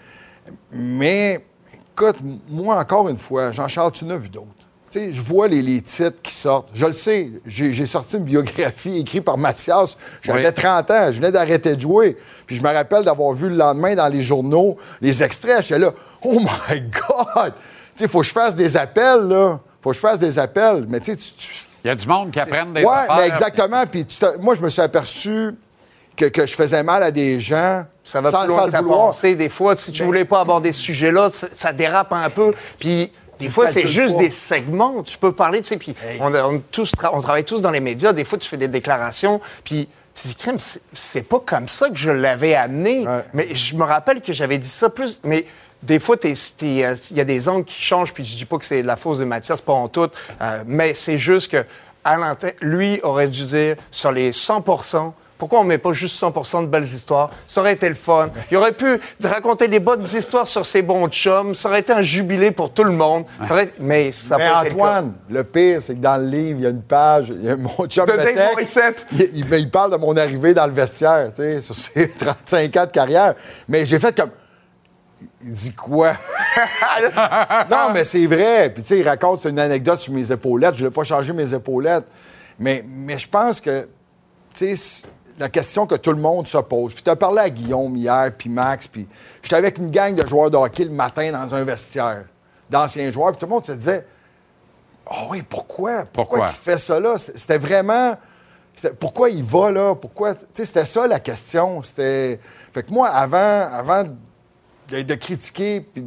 Mais 0.71 1.45
écoute, 1.93 2.17
moi 2.49 2.77
encore 2.79 3.09
une 3.09 3.17
fois, 3.17 3.51
Jean-Charles, 3.51 3.91
tu 3.91 4.05
en 4.05 4.09
as 4.11 4.17
vu 4.17 4.29
d'autres. 4.29 4.47
Tu 4.95 5.01
sais, 5.07 5.13
je 5.13 5.21
vois 5.21 5.49
les, 5.49 5.61
les 5.61 5.81
titres 5.81 6.21
qui 6.23 6.33
sortent. 6.33 6.69
Je 6.73 6.85
le 6.85 6.93
sais, 6.93 7.29
j'ai 7.45 7.85
sorti 7.85 8.15
une 8.15 8.23
biographie 8.23 8.97
écrite 9.01 9.25
par 9.25 9.37
Mathias. 9.37 9.97
J'avais 10.21 10.47
Oui. 10.47 10.53
30 10.53 10.89
ans, 10.91 11.07
je 11.11 11.17
venais 11.17 11.33
d'arrêter 11.33 11.75
de 11.75 11.81
jouer. 11.81 12.15
Puis 12.47 12.55
je 12.55 12.61
me 12.61 12.71
rappelle 12.71 13.03
d'avoir 13.03 13.33
vu 13.33 13.49
le 13.49 13.55
lendemain 13.57 13.93
dans 13.93 14.07
les 14.07 14.21
journaux 14.21 14.77
les 15.01 15.21
extraits. 15.21 15.63
J'étais 15.63 15.79
là, 15.79 15.91
oh 16.23 16.39
my 16.39 16.79
God! 16.79 17.53
Tu 17.55 17.59
sais, 17.97 18.05
il 18.05 18.07
faut 18.07 18.21
que 18.21 18.25
je 18.25 18.31
fasse 18.31 18.55
des 18.55 18.77
appels, 18.77 19.23
là. 19.27 19.59
faut 19.81 19.89
que 19.89 19.95
je 19.97 20.01
fasse 20.01 20.17
des 20.19 20.39
appels. 20.39 20.85
Mais 20.87 21.01
tu 21.01 21.11
sais, 21.11 21.17
tu- 21.17 21.51
Il 21.83 21.87
y 21.87 21.89
a 21.89 21.95
du 21.95 22.07
monde 22.07 22.31
qui 22.31 22.39
apprennent 22.39 22.71
des 22.71 22.81
oui, 22.83 22.87
affaires. 22.89 23.17
mais 23.17 23.27
exactement. 23.27 23.83
Puis 23.85 24.07
moi, 24.39 24.55
je 24.55 24.61
me 24.61 24.69
suis 24.69 24.81
aperçu 24.81 25.55
que, 26.15 26.25
que 26.25 26.45
je 26.45 26.55
faisais 26.55 26.83
mal 26.83 27.03
à 27.03 27.11
des 27.11 27.41
gens 27.41 27.83
Ça 28.05 28.21
va 28.21 28.31
sans, 28.31 28.39
plus 28.45 28.47
loin 28.47 28.55
sans 28.57 28.61
que 28.61 28.67
le 28.67 28.71
ta 28.71 28.81
vouloir. 28.81 28.99
pensée. 29.07 29.35
Des 29.35 29.49
fois, 29.49 29.75
si 29.75 29.91
tu 29.91 30.03
voulais 30.05 30.23
pas 30.23 30.39
aborder 30.39 30.71
ce 30.71 30.79
sujet-là, 30.81 31.29
ça, 31.33 31.47
ça 31.53 31.73
dérape 31.73 32.13
un 32.13 32.29
peu. 32.29 32.53
Puis 32.79 33.11
des 33.39 33.49
fois, 33.49 33.67
c'est 33.67 33.87
juste 33.87 34.17
des 34.17 34.29
segments. 34.29 35.03
Tu 35.03 35.17
peux 35.17 35.31
parler, 35.31 35.61
tu 35.61 35.67
sais. 35.69 35.77
Puis 35.77 35.95
on, 36.19 36.33
on 36.33 36.59
tous 36.71 36.93
tra- 36.93 37.11
on 37.13 37.21
travaille 37.21 37.43
tous 37.43 37.61
dans 37.61 37.71
les 37.71 37.79
médias. 37.79 38.13
Des 38.13 38.23
fois, 38.25 38.37
tu 38.37 38.47
fais 38.47 38.57
des 38.57 38.67
déclarations. 38.67 39.41
Puis 39.63 39.87
tu 40.13 40.27
dis, 40.29 40.35
crème, 40.35 40.57
c'est- 40.59 40.81
pas 41.23 41.39
comme 41.39 41.67
ça 41.67 41.89
que 41.89 41.95
je 41.97 42.09
l'avais 42.11 42.55
amené. 42.55 43.07
Ouais. 43.07 43.23
Mais 43.33 43.47
je 43.55 43.75
me 43.75 43.83
rappelle 43.83 44.21
que 44.21 44.31
j'avais 44.33 44.57
dit 44.57 44.69
ça 44.69 44.89
plus. 44.89 45.19
Mais 45.23 45.45
des 45.83 45.99
fois, 45.99 46.15
euh, 46.83 46.95
il 47.11 47.17
y 47.17 47.21
a 47.21 47.23
des 47.25 47.49
angles 47.49 47.65
qui 47.65 47.81
changent. 47.81 48.13
Puis 48.13 48.23
je 48.25 48.35
dis 48.37 48.45
pas 48.45 48.57
que 48.57 48.65
c'est 48.65 48.81
de 48.81 48.87
la 48.87 48.95
fausse 48.95 49.19
de 49.19 49.25
Mathias, 49.25 49.61
pas 49.61 49.73
en 49.73 49.87
tout. 49.87 50.09
Euh, 50.41 50.63
mais 50.65 50.93
c'est 50.93 51.17
juste 51.17 51.51
que 51.51 51.65
à 52.03 52.17
lui 52.61 52.99
aurait 53.01 53.27
dû 53.27 53.43
dire 53.43 53.75
sur 53.91 54.11
les 54.11 54.31
100 54.31 54.63
pourquoi 55.45 55.59
on 55.59 55.63
met 55.63 55.77
pas 55.77 55.93
juste 55.93 56.19
100% 56.19 56.61
de 56.63 56.65
belles 56.65 56.81
histoires? 56.85 57.29
Ça 57.45 57.61
aurait 57.61 57.73
été 57.73 57.87
le 57.87 57.93
fun. 57.93 58.31
Il 58.49 58.57
aurait 58.57 58.71
pu 58.71 58.99
raconter 59.23 59.67
des 59.67 59.79
bonnes 59.79 60.01
histoires 60.01 60.47
sur 60.47 60.65
ses 60.65 60.81
bons 60.81 61.07
chums. 61.07 61.53
Ça 61.53 61.69
aurait 61.69 61.81
été 61.81 61.93
un 61.93 62.01
jubilé 62.01 62.49
pour 62.49 62.73
tout 62.73 62.83
le 62.83 62.89
monde. 62.93 63.25
Ça 63.47 63.53
aurait- 63.53 63.71
Mais 63.79 64.11
ça 64.11 64.37
Mais 64.39 64.47
le. 64.49 64.71
Antoine, 64.71 65.13
le 65.29 65.43
pire, 65.43 65.83
c'est 65.83 65.93
que 65.93 65.99
dans 65.99 66.17
le 66.19 66.25
livre, 66.27 66.59
il 66.61 66.63
y 66.63 66.65
a 66.65 66.71
une 66.71 66.81
page, 66.81 67.27
il 67.29 67.43
y 67.45 67.49
a 67.49 67.55
mon 67.55 67.69
chum 67.87 68.07
De 68.07 68.13
me 68.13 68.17
texte, 68.23 68.79
il, 69.11 69.29
il- 69.35 69.45
mais 69.45 69.61
il 69.61 69.69
parle 69.69 69.91
de 69.91 69.97
mon 69.97 70.17
arrivée 70.17 70.55
dans 70.55 70.65
le 70.65 70.73
vestiaire, 70.73 71.29
tu 71.31 71.43
sais, 71.43 71.61
sur 71.61 71.75
ses 71.75 72.09
35 72.17 72.75
ans 72.77 72.85
de 72.87 72.91
carrière. 72.91 73.35
Mais 73.67 73.85
j'ai 73.85 73.99
fait 73.99 74.17
comme... 74.19 74.31
Il 75.43 75.51
dit 75.51 75.73
quoi? 75.75 76.13
non, 77.69 77.91
mais 77.93 78.03
c'est 78.03 78.25
vrai. 78.25 78.71
Puis, 78.73 78.81
tu 78.81 78.89
sais, 78.89 78.99
il 78.99 79.07
raconte 79.07 79.45
une 79.45 79.59
anecdote 79.59 79.99
sur 79.99 80.11
mes 80.11 80.31
épaulettes. 80.31 80.73
Je 80.75 80.83
ne 80.85 80.89
l'ai 80.89 80.93
pas 80.93 81.03
changé 81.03 81.33
mes 81.33 81.53
épaulettes. 81.53 82.05
Mais, 82.57 82.83
mais 82.87 83.19
je 83.19 83.27
pense 83.27 83.61
que, 83.61 83.87
tu 84.55 84.75
sais, 84.75 85.07
la 85.37 85.49
question 85.49 85.85
que 85.85 85.95
tout 85.95 86.11
le 86.11 86.21
monde 86.21 86.47
se 86.47 86.57
pose. 86.57 86.93
Puis, 86.93 87.03
tu 87.03 87.09
as 87.09 87.15
parlé 87.15 87.41
à 87.41 87.49
Guillaume 87.49 87.95
hier, 87.95 88.31
puis 88.37 88.49
Max, 88.49 88.87
puis 88.87 89.07
j'étais 89.41 89.55
avec 89.55 89.77
une 89.77 89.91
gang 89.91 90.15
de 90.15 90.25
joueurs 90.25 90.49
de 90.49 90.57
hockey 90.57 90.85
le 90.85 90.91
matin 90.91 91.31
dans 91.31 91.53
un 91.53 91.63
vestiaire, 91.63 92.25
d'anciens 92.69 93.11
joueurs, 93.11 93.31
puis 93.31 93.39
tout 93.39 93.45
le 93.45 93.51
monde 93.51 93.65
se 93.65 93.73
disait, 93.73 94.05
oh 95.09 95.27
oui, 95.29 95.41
pourquoi? 95.41 96.05
Pourquoi, 96.05 96.39
Pourquoi? 96.39 96.47
il 96.47 96.53
fait 96.53 96.77
ça 96.77 96.99
là? 96.99 97.17
C'était 97.17 97.57
vraiment. 97.57 98.17
Pourquoi 98.99 99.29
il 99.29 99.43
va 99.43 99.71
là? 99.71 99.95
Pourquoi? 99.95 100.35
Tu 100.35 100.41
sais, 100.53 100.65
c'était 100.65 100.85
ça 100.85 101.07
la 101.07 101.19
question. 101.19 101.81
C'était. 101.81 102.39
Fait 102.73 102.83
que 102.83 102.91
moi, 102.91 103.07
avant, 103.07 103.69
avant 103.71 104.03
de, 104.89 105.01
de 105.01 105.15
critiquer, 105.15 105.79
puis 105.79 106.05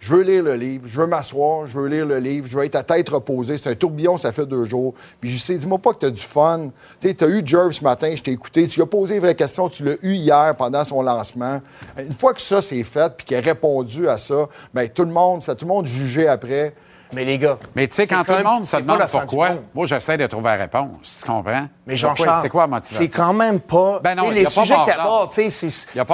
Je 0.00 0.14
veux 0.14 0.22
lire 0.22 0.42
le 0.42 0.54
livre, 0.54 0.84
je 0.86 0.98
veux 0.98 1.06
m'asseoir, 1.06 1.66
je 1.66 1.78
veux 1.78 1.86
lire 1.86 2.06
le 2.06 2.18
livre, 2.18 2.46
je 2.48 2.56
veux 2.56 2.64
être 2.64 2.74
à 2.76 2.82
tête 2.82 3.10
reposée. 3.10 3.58
C'est 3.58 3.68
un 3.68 3.74
tourbillon, 3.74 4.16
ça 4.16 4.32
fait 4.32 4.46
deux 4.46 4.64
jours. 4.64 4.94
Puis 5.20 5.28
je 5.28 5.36
sais, 5.36 5.56
dis-moi 5.56 5.76
pas 5.76 5.92
que 5.92 6.06
tu 6.06 6.12
du 6.12 6.22
fun. 6.22 6.70
Tu 6.98 7.08
sais, 7.08 7.14
tu 7.14 7.26
eu 7.26 7.42
Jerv 7.44 7.70
ce 7.72 7.84
matin, 7.84 8.10
je 8.16 8.22
t'ai 8.22 8.30
écouté, 8.30 8.66
tu 8.66 8.76
lui 8.76 8.82
as 8.82 8.86
posé 8.86 9.16
une 9.16 9.20
vraie 9.20 9.34
question, 9.34 9.68
tu 9.68 9.84
l'as 9.84 9.96
eu 10.00 10.14
hier 10.14 10.56
pendant 10.56 10.84
son 10.84 11.02
lancement. 11.02 11.60
Une 11.98 12.14
fois 12.14 12.32
que 12.32 12.40
ça 12.40 12.62
c'est 12.62 12.82
fait, 12.82 13.12
puis 13.14 13.26
qu'il 13.26 13.36
a 13.36 13.40
répondu 13.40 14.08
à 14.08 14.16
ça, 14.16 14.48
bien, 14.72 14.86
tout 14.86 15.04
le 15.04 15.10
monde, 15.10 15.42
ça 15.42 15.54
tout 15.54 15.66
le 15.66 15.70
monde 15.70 15.86
jugé 15.86 16.26
après. 16.26 16.74
Mais 17.12 17.24
les 17.24 17.38
gars. 17.38 17.58
Mais 17.74 17.88
tu 17.88 17.94
sais, 17.94 18.06
quand 18.06 18.24
tout 18.24 18.32
le 18.32 18.42
monde 18.44 18.66
se 18.66 18.76
demande 18.76 19.06
pourquoi, 19.10 19.50
moi, 19.74 19.86
j'essaie 19.86 20.16
de 20.16 20.26
trouver 20.26 20.50
la 20.50 20.56
réponse. 20.56 21.20
Tu 21.24 21.30
comprends? 21.30 21.68
Mais 21.86 21.96
Jean-Charles. 21.96 22.38
C'est 22.42 22.48
quoi 22.48 22.62
la 22.62 22.66
motivation? 22.68 23.06
C'est 23.06 23.16
quand 23.16 23.32
même 23.32 23.60
pas. 23.60 24.00
Ben 24.02 24.14
non, 24.14 24.30
les 24.30 24.46
a 24.46 24.50
sujets 24.50 24.74
qu'il 24.84 24.92
aborde, 24.92 25.30
tu 25.32 25.50
sais, 25.50 25.66
a 25.98 26.04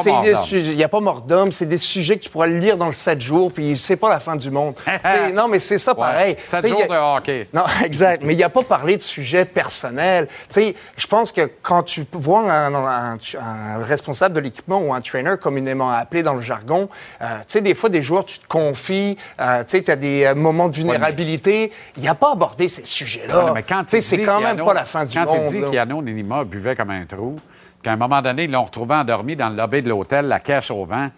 Il 0.53 0.77
n'y 0.77 0.85
a 0.85 0.89
pas 0.89 1.01
mort 1.01 1.21
d'homme, 1.23 1.53
c'est 1.53 1.67
des 1.67 1.79
sujets 1.79 2.17
que 2.19 2.25
tu 2.25 2.31
pourras 2.31 2.47
lire 2.47 2.77
dans 2.77 2.87
le 2.87 2.93
7 2.93 3.21
jours, 3.21 3.53
puis 3.53 3.77
c'est 3.77 3.97
pas 3.97 4.09
la 4.09 4.21
fin 4.21 4.37
du 4.37 4.51
monde. 4.51 4.75
Non, 5.35 5.49
mais 5.49 5.59
c'est 5.59 5.79
ça 5.79 5.95
pareil. 5.95 6.35
Ouais, 6.35 6.39
sept 6.45 6.63
Tu 6.63 6.69
sais, 6.69 6.75
jours 6.75 6.81
y 6.81 6.83
a- 6.85 6.87
de 6.89 7.19
hockey. 7.19 7.49
Non, 7.53 7.65
exact. 7.85 8.23
Mais 8.25 8.35
il 8.35 8.39
n'a 8.39 8.49
pas 8.49 8.63
parlé 8.63 8.97
de 8.97 9.03
sujets 9.03 9.45
personnels. 9.45 10.29
Tu 10.49 10.61
sais, 10.61 10.75
je 10.97 11.07
pense 11.07 11.33
que 11.33 11.51
quand 11.63 11.83
tu 11.83 12.05
vois 12.13 12.51
un, 12.51 12.75
un- 12.75 13.19
un 13.41 13.79
responsable 13.83 14.35
de 14.35 14.41
l'équipement 14.41 14.79
ou 14.79 14.95
un 14.95 15.01
trainer 15.01 15.35
communément 15.41 15.91
appelé 15.91 16.23
dans 16.23 16.35
le 16.35 16.41
jargon, 16.41 16.89
euh, 17.21 17.39
tu 17.41 17.45
sais, 17.49 17.61
des 17.61 17.75
fois, 17.75 17.89
des 17.89 18.03
joueurs, 18.03 18.25
tu 18.25 18.39
te 18.39 18.47
confies, 18.47 19.17
euh, 19.41 19.59
tu 19.65 19.77
sais, 19.77 19.83
tu 19.83 19.91
as 19.91 19.97
des 19.97 20.25
euh, 20.25 20.35
moments 20.35 20.69
de 20.69 20.75
vulnérabilité. 20.93 21.73
Il 21.97 22.03
n'a 22.05 22.15
pas 22.15 22.33
abordé 22.33 22.69
ces 22.69 22.85
sujets-là. 22.85 23.55
Quand 23.69 23.85
c'est 23.87 24.17
dit 24.19 24.23
quand 24.25 24.41
même 24.41 24.57
pas 24.65 24.75
la 24.75 24.85
fin 24.85 25.05
du 25.05 25.15
quand 25.15 25.27
monde. 25.27 25.39
il 25.45 25.51
dit 25.63 25.71
qu'Yano 25.71 26.03
buvait 26.45 26.75
comme 26.75 26.91
un 26.91 27.05
trou, 27.07 27.37
qu'à 27.83 27.93
un 27.93 27.97
moment 27.97 28.21
donné, 28.23 28.45
ils 28.45 28.51
l'ont 28.51 28.65
retrouvé 28.65 28.95
endormi 28.95 29.37
dans 29.37 29.49
le 29.49 29.57
lobby 29.57 29.83
de 29.83 29.89
l'hôtel, 29.89 30.27
la 30.27 30.41
cache 30.41 30.71
au 30.71 30.85
vent. 30.85 31.09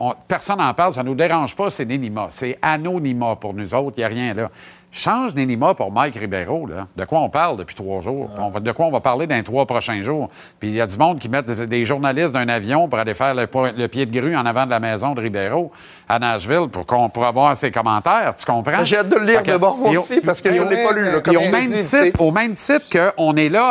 On- 0.00 0.14
personne 0.26 0.58
n'en 0.58 0.74
parle, 0.74 0.94
ça 0.94 1.02
ne 1.02 1.08
nous 1.08 1.14
dérange 1.14 1.54
pas, 1.54 1.70
c'est 1.70 1.84
Nenima. 1.84 2.26
C'est 2.30 2.58
anonymat 2.60 3.36
pour 3.36 3.54
nous 3.54 3.74
autres, 3.74 3.94
il 3.98 4.00
n'y 4.00 4.04
a 4.04 4.08
rien 4.08 4.34
là. 4.34 4.50
Change 4.90 5.34
Nenima 5.34 5.74
pour 5.74 5.90
Mike 5.92 6.16
Ribeiro, 6.16 6.66
là. 6.66 6.86
De 6.96 7.04
quoi 7.06 7.20
on 7.20 7.30
parle 7.30 7.56
depuis 7.56 7.74
trois 7.74 8.00
jours? 8.00 8.28
On 8.38 8.50
va- 8.50 8.60
de 8.60 8.72
quoi 8.72 8.86
on 8.86 8.90
va 8.90 9.00
parler 9.00 9.26
dans 9.26 9.36
les 9.36 9.42
trois 9.42 9.64
prochains 9.64 10.02
jours? 10.02 10.28
Puis 10.60 10.68
il 10.70 10.74
y 10.74 10.80
a 10.80 10.86
du 10.86 10.98
monde 10.98 11.18
qui 11.18 11.28
met 11.30 11.42
des 11.42 11.84
journalistes 11.84 12.34
d'un 12.34 12.48
avion 12.48 12.88
pour 12.88 12.98
aller 12.98 13.14
faire 13.14 13.34
le, 13.34 13.46
le 13.76 13.86
pied 13.88 14.04
de 14.04 14.18
grue 14.20 14.36
en 14.36 14.44
avant 14.44 14.66
de 14.66 14.70
la 14.70 14.80
maison 14.80 15.14
de 15.14 15.20
Ribeiro 15.20 15.70
à 16.14 16.18
Nashville 16.18 16.68
pour, 16.70 16.84
qu'on, 16.84 17.08
pour 17.08 17.24
avoir 17.24 17.56
ses 17.56 17.70
commentaires. 17.70 18.34
Tu 18.36 18.44
comprends? 18.44 18.84
J'ai 18.84 18.98
hâte 18.98 19.08
de 19.08 19.16
le 19.16 19.24
lire 19.24 19.42
de 19.42 19.56
moi 19.56 19.90
au- 19.92 19.96
aussi, 19.98 20.20
parce 20.20 20.42
que 20.42 20.52
je 20.52 20.60
ne 20.60 20.68
l'ai 20.68 20.84
pas 20.84 20.92
lu. 20.92 21.04
là, 21.04 21.20
comme 21.20 21.36
puis 21.36 21.48
au 21.48 21.50
même, 21.50 21.72
titre, 21.82 22.20
au 22.20 22.30
même 22.30 22.52
titre 22.54 22.86
qu'on 23.16 23.34
est 23.36 23.48
là 23.48 23.70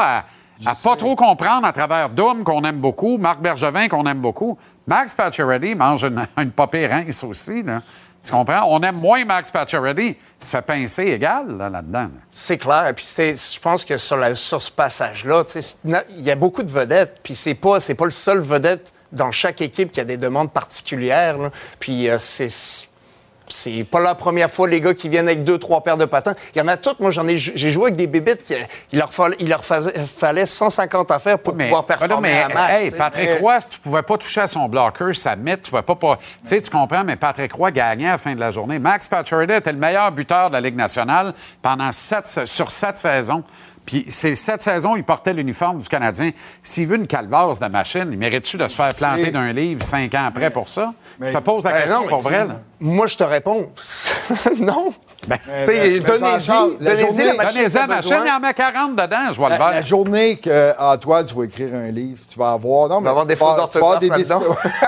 à, 0.65 0.69
à 0.69 0.73
pas 0.84 0.95
trop 0.95 1.15
comprendre 1.15 1.65
à 1.68 1.72
travers 1.72 2.09
Doom, 2.09 2.43
qu'on 2.43 2.63
aime 2.63 2.77
beaucoup, 2.77 3.18
Marc 3.18 3.39
Bergevin, 3.41 3.88
qu'on 3.88 4.05
aime 4.05 4.19
beaucoup. 4.19 4.57
Max 4.88 5.13
Pacioretty 5.13 5.76
mange 5.76 6.03
une, 6.03 6.26
une 6.38 6.51
aussi, 7.23 7.63
là. 7.63 7.81
Tu 8.23 8.31
comprends? 8.31 8.65
On 8.68 8.80
aime 8.81 8.98
moins 8.98 9.26
Max 9.26 9.52
Pacioretty. 9.52 10.15
Il 10.39 10.45
se 10.45 10.49
fait 10.52 10.61
pincer 10.61 11.03
égal, 11.06 11.57
là, 11.57 11.69
là-dedans. 11.69 12.03
là. 12.03 12.10
C'est 12.31 12.57
clair. 12.57 12.91
Puis, 12.95 13.07
je 13.18 13.60
pense 13.60 13.84
que 13.84 13.98
sur, 13.98 14.38
sur 14.38 14.61
ce 14.61 14.72
passage-là, 14.72 15.43
il 15.84 16.22
y 16.22 16.30
a 16.30 16.35
beaucoup 16.35 16.61
de 16.61 16.72
vedettes. 16.72 17.19
Puis, 17.23 17.35
c'est 17.35 17.56
pas, 17.56 17.77
pas 17.80 18.06
le 18.06 18.11
seul 18.11 18.39
vedette 18.39 18.93
dans 19.11 19.31
chaque 19.31 19.61
équipe 19.61 19.91
qui 19.91 19.99
a 19.99 20.06
des 20.06 20.18
demandes 20.18 20.52
particulières. 20.52 21.38
là. 21.38 21.49
Puis, 21.80 22.10
euh, 22.10 22.18
c'est. 22.19 22.49
C'est 23.52 23.84
pas 23.84 23.99
la 23.99 24.15
première 24.15 24.49
fois, 24.49 24.68
les 24.68 24.82
gars, 24.82 24.94
qui 24.94 25.10
viennent 25.10 25.28
avec 25.28 25.44
deux, 25.44 25.57
trois 25.57 25.82
paires 25.82 25.98
de 25.98 26.06
patins. 26.06 26.36
Il 26.56 26.60
y 26.60 26.61
en 26.61 26.68
a 26.68 26.78
toutes. 26.78 26.99
Moi, 26.99 27.11
j'en 27.11 27.28
ai, 27.28 27.38
j'ai 27.38 27.72
joué 27.72 27.86
avec 27.86 27.95
des 27.95 28.07
bébites 28.07 28.44
qui, 28.44 28.53
il 28.91 28.99
leur, 28.99 29.11
fallait, 29.14 29.36
il 29.40 29.49
leur 29.49 29.64
fallait 29.64 30.45
150 30.45 31.11
affaires 31.11 31.40
pour 31.40 31.56
Mais, 31.56 31.65
pouvoir 31.65 31.86
performer 31.86 32.30
mais, 32.48 32.53
match. 32.53 32.72
hey. 32.72 32.91
Patrick 32.91 33.30
Roy, 33.40 33.61
si 33.61 33.69
tu 33.69 33.80
pouvais 33.80 34.02
pas 34.03 34.18
toucher 34.18 34.41
à 34.41 34.48
son 34.48 34.68
bloqueur, 34.68 35.15
ça 35.15 35.36
met, 35.36 35.57
tu 35.57 35.69
pouvais 35.69 35.82
pas. 35.82 35.95
pas 35.95 36.18
tu 36.18 36.49
sais, 36.49 36.61
tu 36.61 36.69
comprends, 36.69 37.03
mais 37.03 37.15
Patrick 37.15 37.52
Roy 37.53 37.72
gagnait 37.72 38.07
à 38.07 38.11
la 38.11 38.18
fin 38.18 38.34
de 38.34 38.40
la 38.40 38.52
journée. 38.52 38.80
Max 38.80 39.07
Pacioretty 39.07 39.53
était 39.53 39.72
le 39.72 39.78
meilleur 39.80 40.11
buteur 40.11 40.49
de 40.49 40.53
la 40.53 40.61
Ligue 40.61 40.76
nationale 40.76 41.34
pendant 41.61 41.91
sept, 41.91 42.45
sur 42.45 42.72
sept 42.72 42.98
saisons. 42.98 43.44
Puis 43.85 44.05
ces 44.09 44.35
sept 44.35 44.61
saisons, 44.61 44.95
il 44.95 45.03
portait 45.03 45.33
l'uniforme 45.33 45.79
du 45.79 45.87
Canadien. 45.89 46.31
S'il 46.61 46.87
veut 46.87 46.97
une 46.97 47.07
calvasse 47.07 47.59
de 47.59 47.65
machine, 47.67 48.07
il 48.11 48.17
mérite-tu 48.17 48.57
de 48.57 48.67
se 48.67 48.75
faire 48.75 48.93
planter 48.93 49.25
C'est- 49.25 49.31
d'un 49.31 49.51
livre 49.51 49.83
cinq 49.83 50.13
ans 50.13 50.25
après 50.27 50.49
pour 50.51 50.67
ça? 50.67 50.93
Mais- 51.19 51.31
je 51.31 51.37
te 51.37 51.43
pose 51.43 51.63
la 51.63 51.71
Ben 51.71 51.77
question 51.79 52.01
non, 52.03 52.07
pour 52.07 52.23
mais 52.23 52.29
vrai. 52.29 52.47
là. 52.47 52.59
Moi, 52.79 53.07
je 53.07 53.17
te 53.17 53.23
réponds. 53.23 53.69
non. 54.59 54.93
Ben, 55.27 55.37
mais 55.47 55.99
donnez-y 55.99 56.31
Jean-Charles, 56.39 56.71
la 56.79 56.91
donnez-y 56.91 57.05
journée- 57.07 57.23
la 57.25 57.33
machine. 57.33 57.57
Donnez-en 57.57 57.69
t'as 57.73 57.79
la 57.81 57.87
machine, 57.87 58.17
il 58.25 58.31
en 58.31 58.39
met 58.39 58.53
40 58.53 58.95
dedans, 58.95 59.17
je 59.31 59.35
vois 59.35 59.49
le 59.49 59.55
La, 59.57 59.65
la 59.65 59.71
verre. 59.73 59.85
journée 59.85 60.37
que 60.37 60.73
Antoine, 60.79 61.25
tu 61.25 61.35
vas 61.35 61.43
écrire 61.43 61.73
un 61.75 61.91
livre, 61.91 62.19
tu 62.27 62.39
vas 62.39 62.51
avoir. 62.51 62.89
Non, 62.89 63.01
mais 63.01 63.09
avoir 63.09 63.25
des 63.25 63.35
tu 63.35 63.39
vas- 63.39 63.55
fautes 63.57 63.71
tu 63.71 63.79
vas 63.79 63.85
avoir 63.85 63.99
des 63.99 64.09
d'orthographe 64.09 64.63
décisions. 64.63 64.81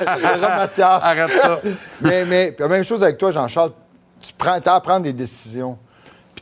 Il 0.00 0.22
y 0.22 0.38
aura 0.38 0.56
Mathias. 0.56 1.00
Arrête 1.02 1.30
ça. 1.40 1.60
mais, 2.00 2.24
mais 2.24 2.52
puis 2.52 2.62
la 2.62 2.68
même 2.68 2.84
chose 2.84 3.02
avec 3.04 3.18
toi, 3.18 3.30
Jean-Charles. 3.32 3.72
Tu 4.20 4.32
prends 4.38 4.58
as 4.64 4.72
à 4.74 4.80
prendre 4.80 5.00
des 5.02 5.12
décisions. 5.12 5.76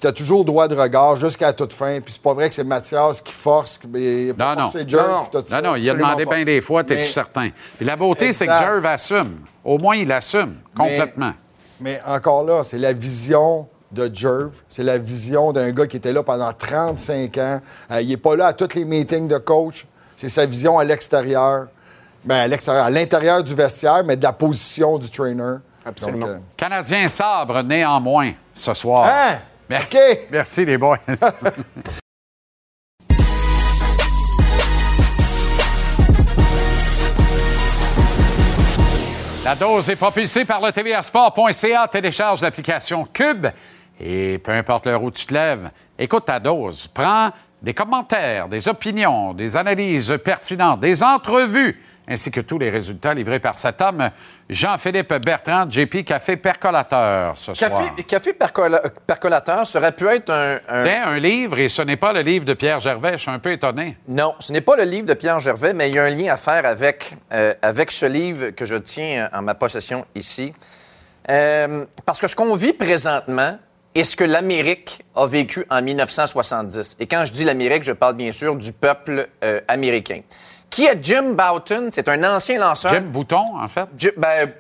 Puis 0.01 0.07
tu 0.07 0.07
as 0.07 0.13
toujours 0.13 0.47
droit 0.47 0.67
de 0.67 0.75
regard 0.75 1.17
jusqu'à 1.17 1.49
la 1.49 1.53
toute 1.53 1.75
fin. 1.75 2.01
Puis 2.01 2.15
c'est 2.15 2.23
pas 2.23 2.33
vrai 2.33 2.49
que 2.49 2.55
c'est 2.55 2.65
Mathias 2.65 3.21
qui 3.21 3.33
force. 3.35 3.79
Mais 3.87 4.25
il 4.27 4.31
a 4.31 4.35
pas 4.35 4.55
Non, 4.55 4.63
non. 4.63 4.65
forcé 4.65 4.85
Non, 4.87 5.63
non. 5.63 5.75
ça. 5.75 5.79
Il 5.79 5.91
a 5.91 5.93
demandé 5.95 6.25
pas. 6.25 6.37
bien 6.37 6.45
des 6.47 6.63
fois, 6.63 6.83
t'es-tu 6.85 7.03
certain? 7.03 7.51
Puis 7.77 7.85
la 7.85 7.97
beauté, 7.97 8.33
c'est 8.33 8.47
que. 8.47 8.57
Jerv 8.57 8.87
assume. 8.87 9.41
Au 9.63 9.77
moins, 9.77 9.97
il 9.97 10.11
assume 10.11 10.55
complètement. 10.75 11.35
Mais 11.81 12.01
encore 12.07 12.45
là, 12.45 12.65
c'est 12.65 12.79
la 12.79 12.95
vision 12.95 13.69
de 13.93 14.11
Jerv. 14.11 14.51
C'est 14.71 14.83
la 14.85 14.97
vision 14.97 15.53
d'un 15.53 15.71
gars 15.71 15.87
qui 15.87 15.99
était 15.99 16.15
là 16.15 16.23
pendant 16.23 16.51
35 16.51 17.37
ans. 17.37 17.61
Euh, 17.91 18.01
il 18.01 18.09
n'est 18.09 18.17
pas 18.17 18.37
là 18.37 18.47
à 18.47 18.53
tous 18.55 18.75
les 18.75 18.87
meetings 18.87 19.29
de 19.29 19.37
coach. 19.37 19.85
C'est 20.17 20.31
sa 20.31 20.47
vision 20.47 20.79
à 20.79 20.85
l'extérieur. 20.85 21.67
Ben, 22.25 22.37
à 22.37 22.49
l'extérieur, 22.49 22.85
à 22.87 22.91
l'intérieur 22.91 23.43
du 23.43 23.55
vestiaire, 23.55 24.03
mais 24.05 24.17
de 24.17 24.23
la 24.23 24.33
position 24.33 24.97
du 24.99 25.11
trainer. 25.11 25.57
Absolument. 25.85 26.27
Donc, 26.27 26.37
euh, 26.37 26.39
Canadien 26.57 27.07
sabre 27.09 27.63
néanmoins 27.63 28.33
ce 28.55 28.73
soir. 28.75 29.07
Hein? 29.07 29.39
Mer- 29.71 29.83
OK. 29.85 29.97
Merci 30.33 30.65
les 30.65 30.77
boys. 30.77 30.99
La 39.45 39.55
dose 39.55 39.89
est 39.89 39.97
propulsée 39.97 40.45
par 40.45 40.61
le 40.61 40.71
tvasport.ca. 40.71 41.89
Télécharge 41.89 42.43
l'application 42.43 43.07
Cube 43.11 43.47
et 43.99 44.39
peu 44.39 44.53
importe 44.53 44.87
l'heure 44.87 45.03
où 45.03 45.11
tu 45.11 45.27
te 45.27 45.35
lèves, 45.35 45.71
écoute 45.99 46.27
ta 46.27 46.39
dose. 46.39 46.89
Prends 46.89 47.31
des 47.63 47.75
commentaires, 47.75 48.49
des 48.49 48.69
opinions, 48.69 49.33
des 49.35 49.57
analyses 49.57 50.17
pertinentes, 50.25 50.81
des 50.81 51.03
entrevues, 51.03 51.83
ainsi 52.11 52.31
que 52.31 52.41
tous 52.41 52.59
les 52.59 52.69
résultats 52.69 53.15
livrés 53.15 53.39
par 53.39 53.57
cet 53.57 53.81
homme, 53.81 54.11
Jean-Philippe 54.49 55.15
Bertrand, 55.15 55.71
JP 55.71 56.05
Café 56.05 56.37
Percolateur 56.37 57.39
ce 57.39 57.55
soir. 57.55 57.71
Café, 57.71 58.03
café 58.05 58.33
percola- 58.33 58.83
percolateur, 59.07 59.67
ça 59.67 59.79
aurait 59.79 59.93
pu 59.93 60.07
être 60.09 60.31
un. 60.31 60.59
un- 60.69 60.83
Tiens, 60.85 61.03
un 61.07 61.19
livre, 61.19 61.59
et 61.59 61.69
ce 61.69 61.83
n'est 61.83 61.97
pas 61.97 62.13
le 62.13 62.21
livre 62.21 62.45
de 62.45 62.55
Pierre 62.55 62.81
Gervais. 62.81 63.13
Je 63.13 63.19
suis 63.19 63.31
un 63.31 63.39
peu 63.39 63.53
étonné. 63.53 63.97
Non, 64.09 64.35
ce 64.41 64.53
n'est 64.53 64.61
pas 64.61 64.77
le 64.77 64.83
livre 64.85 65.07
de 65.07 65.15
Pierre 65.15 65.39
Gervais, 65.41 65.73
mais 65.73 65.89
il 65.89 65.95
y 65.95 65.99
a 65.99 66.05
un 66.05 66.11
lien 66.11 66.33
à 66.33 66.37
faire 66.37 66.67
avec, 66.67 67.15
euh, 67.33 67.55
avec 67.63 67.91
ce 67.93 68.07
livre 68.07 68.51
que 68.51 68.65
je 68.65 68.75
tiens 68.75 69.29
en 69.33 69.43
ma 69.43 69.55
possession 69.55 70.05
ici. 70.15 70.53
Euh, 71.29 71.85
parce 72.05 72.21
que 72.21 72.27
ce 72.29 72.35
qu'on 72.35 72.55
vit 72.55 72.73
présentement 72.73 73.57
est 73.95 74.05
ce 74.05 74.17
que 74.17 74.25
l'Amérique 74.25 75.05
a 75.15 75.27
vécu 75.27 75.65
en 75.71 75.83
1970. 75.83 76.97
Et 77.01 77.07
quand 77.07 77.25
je 77.27 77.33
dis 77.33 77.45
l'Amérique, 77.45 77.83
je 77.85 77.93
parle 77.93 78.15
bien 78.17 78.33
sûr 78.33 78.57
du 78.57 78.73
peuple 78.73 79.29
euh, 79.45 79.61
américain. 79.69 80.21
Qui 80.71 80.87
est 80.87 80.99
Jim 81.03 81.35
Bouton? 81.35 81.89
C'est 81.91 82.09
un 82.09 82.23
ancien 82.25 82.59
lanceur. 82.59 82.93
Jim 82.93 83.05
Bouton, 83.07 83.45
en 83.59 83.69
fait. 83.69 83.87
Jim, 83.97 84.11
ben, 84.17 84.53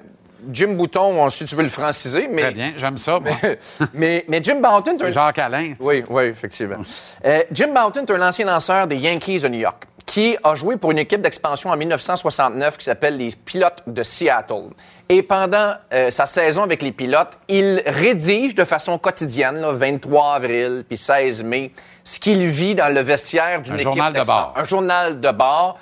Jim 0.50 0.74
Bouton, 0.74 1.28
si 1.28 1.44
tu 1.44 1.54
veux 1.54 1.62
le 1.62 1.68
franciser, 1.68 2.28
mais... 2.28 2.42
Très 2.42 2.52
bien, 2.52 2.72
j'aime 2.76 2.98
ça. 2.98 3.20
moi. 3.20 3.32
mais, 3.92 4.24
mais 4.28 4.40
Jim 4.42 4.56
Bouton, 4.60 4.96
c'est 4.98 5.06
un- 5.06 5.12
Jacques 5.12 5.38
Alain. 5.38 5.74
oui, 5.80 6.04
oui, 6.08 6.24
effectivement. 6.24 6.78
Euh, 7.24 7.42
Jim 7.52 7.68
Bouton 7.74 8.04
est 8.06 8.10
un 8.10 8.28
ancien 8.28 8.46
lanceur 8.46 8.86
des 8.86 8.96
Yankees 8.96 9.40
de 9.40 9.48
New 9.48 9.60
York 9.60 9.84
qui 10.06 10.36
a 10.42 10.56
joué 10.56 10.76
pour 10.76 10.90
une 10.90 10.98
équipe 10.98 11.20
d'expansion 11.20 11.70
en 11.70 11.76
1969 11.76 12.76
qui 12.78 12.84
s'appelle 12.84 13.16
les 13.16 13.30
Pilotes 13.30 13.84
de 13.86 14.02
Seattle. 14.02 14.70
Et 15.08 15.22
pendant 15.22 15.74
euh, 15.92 16.10
sa 16.10 16.26
saison 16.26 16.64
avec 16.64 16.82
les 16.82 16.90
Pilotes, 16.90 17.38
il 17.48 17.80
rédige 17.86 18.56
de 18.56 18.64
façon 18.64 18.98
quotidienne, 18.98 19.60
là, 19.60 19.70
23 19.72 20.34
avril 20.34 20.84
puis 20.88 20.98
16 20.98 21.44
mai, 21.44 21.70
ce 22.02 22.18
qu'il 22.18 22.44
vit 22.48 22.74
dans 22.74 22.92
le 22.92 23.00
vestiaire 23.02 23.62
d'une 23.62 23.74
Un 23.74 23.76
équipe 23.76 23.86
journal 23.86 24.12
de 24.12 24.20
bord. 24.26 24.52
Un 24.56 24.64
journal 24.64 25.20
de 25.20 25.30
bord. 25.30 25.78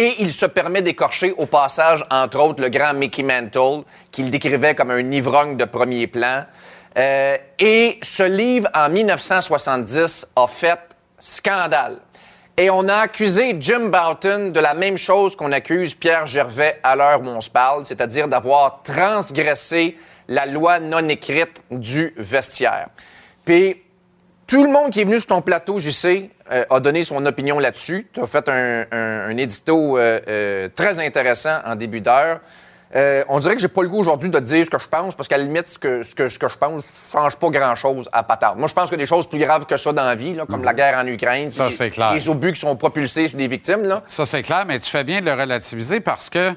Et 0.00 0.22
il 0.22 0.30
se 0.30 0.46
permet 0.46 0.80
d'écorcher 0.80 1.34
au 1.38 1.46
passage, 1.46 2.04
entre 2.08 2.38
autres, 2.38 2.62
le 2.62 2.68
grand 2.68 2.94
Mickey 2.94 3.24
Mantle, 3.24 3.82
qu'il 4.12 4.30
décrivait 4.30 4.76
comme 4.76 4.92
un 4.92 5.10
ivrogne 5.10 5.56
de 5.56 5.64
premier 5.64 6.06
plan. 6.06 6.44
Euh, 6.96 7.36
et 7.58 7.98
ce 8.00 8.22
livre, 8.22 8.68
en 8.76 8.90
1970, 8.90 10.28
a 10.36 10.46
fait 10.46 10.78
scandale. 11.18 11.98
Et 12.56 12.70
on 12.70 12.86
a 12.86 12.94
accusé 12.94 13.56
Jim 13.58 13.90
Bouton 13.90 14.50
de 14.50 14.60
la 14.60 14.74
même 14.74 14.96
chose 14.96 15.34
qu'on 15.34 15.50
accuse 15.50 15.96
Pierre 15.96 16.28
Gervais 16.28 16.78
à 16.84 16.94
l'heure 16.94 17.20
où 17.20 17.26
on 17.26 17.40
se 17.40 17.50
parle, 17.50 17.84
c'est-à-dire 17.84 18.28
d'avoir 18.28 18.84
transgressé 18.84 19.98
la 20.28 20.46
loi 20.46 20.78
non 20.78 21.08
écrite 21.08 21.60
du 21.72 22.14
vestiaire. 22.16 22.86
Tout 24.48 24.64
le 24.64 24.70
monde 24.70 24.90
qui 24.90 25.00
est 25.00 25.04
venu 25.04 25.20
sur 25.20 25.28
ton 25.28 25.42
plateau, 25.42 25.78
sais, 25.92 26.30
euh, 26.50 26.64
a 26.70 26.80
donné 26.80 27.04
son 27.04 27.24
opinion 27.26 27.58
là-dessus. 27.60 28.08
Tu 28.12 28.20
as 28.20 28.26
fait 28.26 28.48
un, 28.48 28.84
un- 28.90 29.28
un 29.30 29.36
édito 29.36 29.96
euh, 29.96 30.18
euh, 30.28 30.68
très 30.74 30.98
intéressant 30.98 31.58
en 31.64 31.76
début 31.76 32.00
d'heure. 32.00 32.40
Euh, 32.96 33.22
on 33.28 33.38
dirait 33.38 33.54
que 33.54 33.60
j'ai 33.60 33.68
pas 33.68 33.82
le 33.82 33.88
goût 33.90 33.98
aujourd'hui 33.98 34.30
de 34.30 34.38
te 34.38 34.44
dire 34.44 34.64
ce 34.64 34.70
que 34.70 34.78
je 34.80 34.88
pense, 34.88 35.14
parce 35.14 35.28
qu'à 35.28 35.36
la 35.36 35.44
limite, 35.44 35.66
ce 35.68 35.78
que, 35.78 36.02
ce 36.02 36.14
que, 36.14 36.30
ce 36.30 36.38
que 36.38 36.48
je 36.48 36.56
pense 36.56 36.84
change 37.12 37.36
pas 37.36 37.50
grand-chose 37.50 38.08
à 38.12 38.22
patard. 38.22 38.56
Moi, 38.56 38.66
je 38.66 38.72
pense 38.72 38.90
que 38.90 38.96
des 38.96 39.04
choses 39.06 39.28
plus 39.28 39.38
graves 39.38 39.66
que 39.66 39.76
ça 39.76 39.92
dans 39.92 40.04
la 40.06 40.14
vie, 40.14 40.32
là, 40.32 40.46
comme 40.46 40.64
la 40.64 40.72
guerre 40.72 40.96
en 40.96 41.06
Ukraine, 41.06 41.50
Ça, 41.50 41.70
c'est 41.70 41.90
clair. 41.90 42.14
les 42.14 42.26
obus 42.30 42.52
qui 42.54 42.60
sont 42.60 42.74
propulsés 42.76 43.28
sur 43.28 43.36
des 43.36 43.46
victimes. 43.46 43.82
Là. 43.82 44.02
Ça, 44.08 44.24
c'est 44.24 44.40
clair, 44.42 44.64
mais 44.66 44.78
tu 44.78 44.88
fais 44.90 45.04
bien 45.04 45.20
de 45.20 45.26
le 45.26 45.34
relativiser 45.34 46.00
parce 46.00 46.30
que 46.30 46.54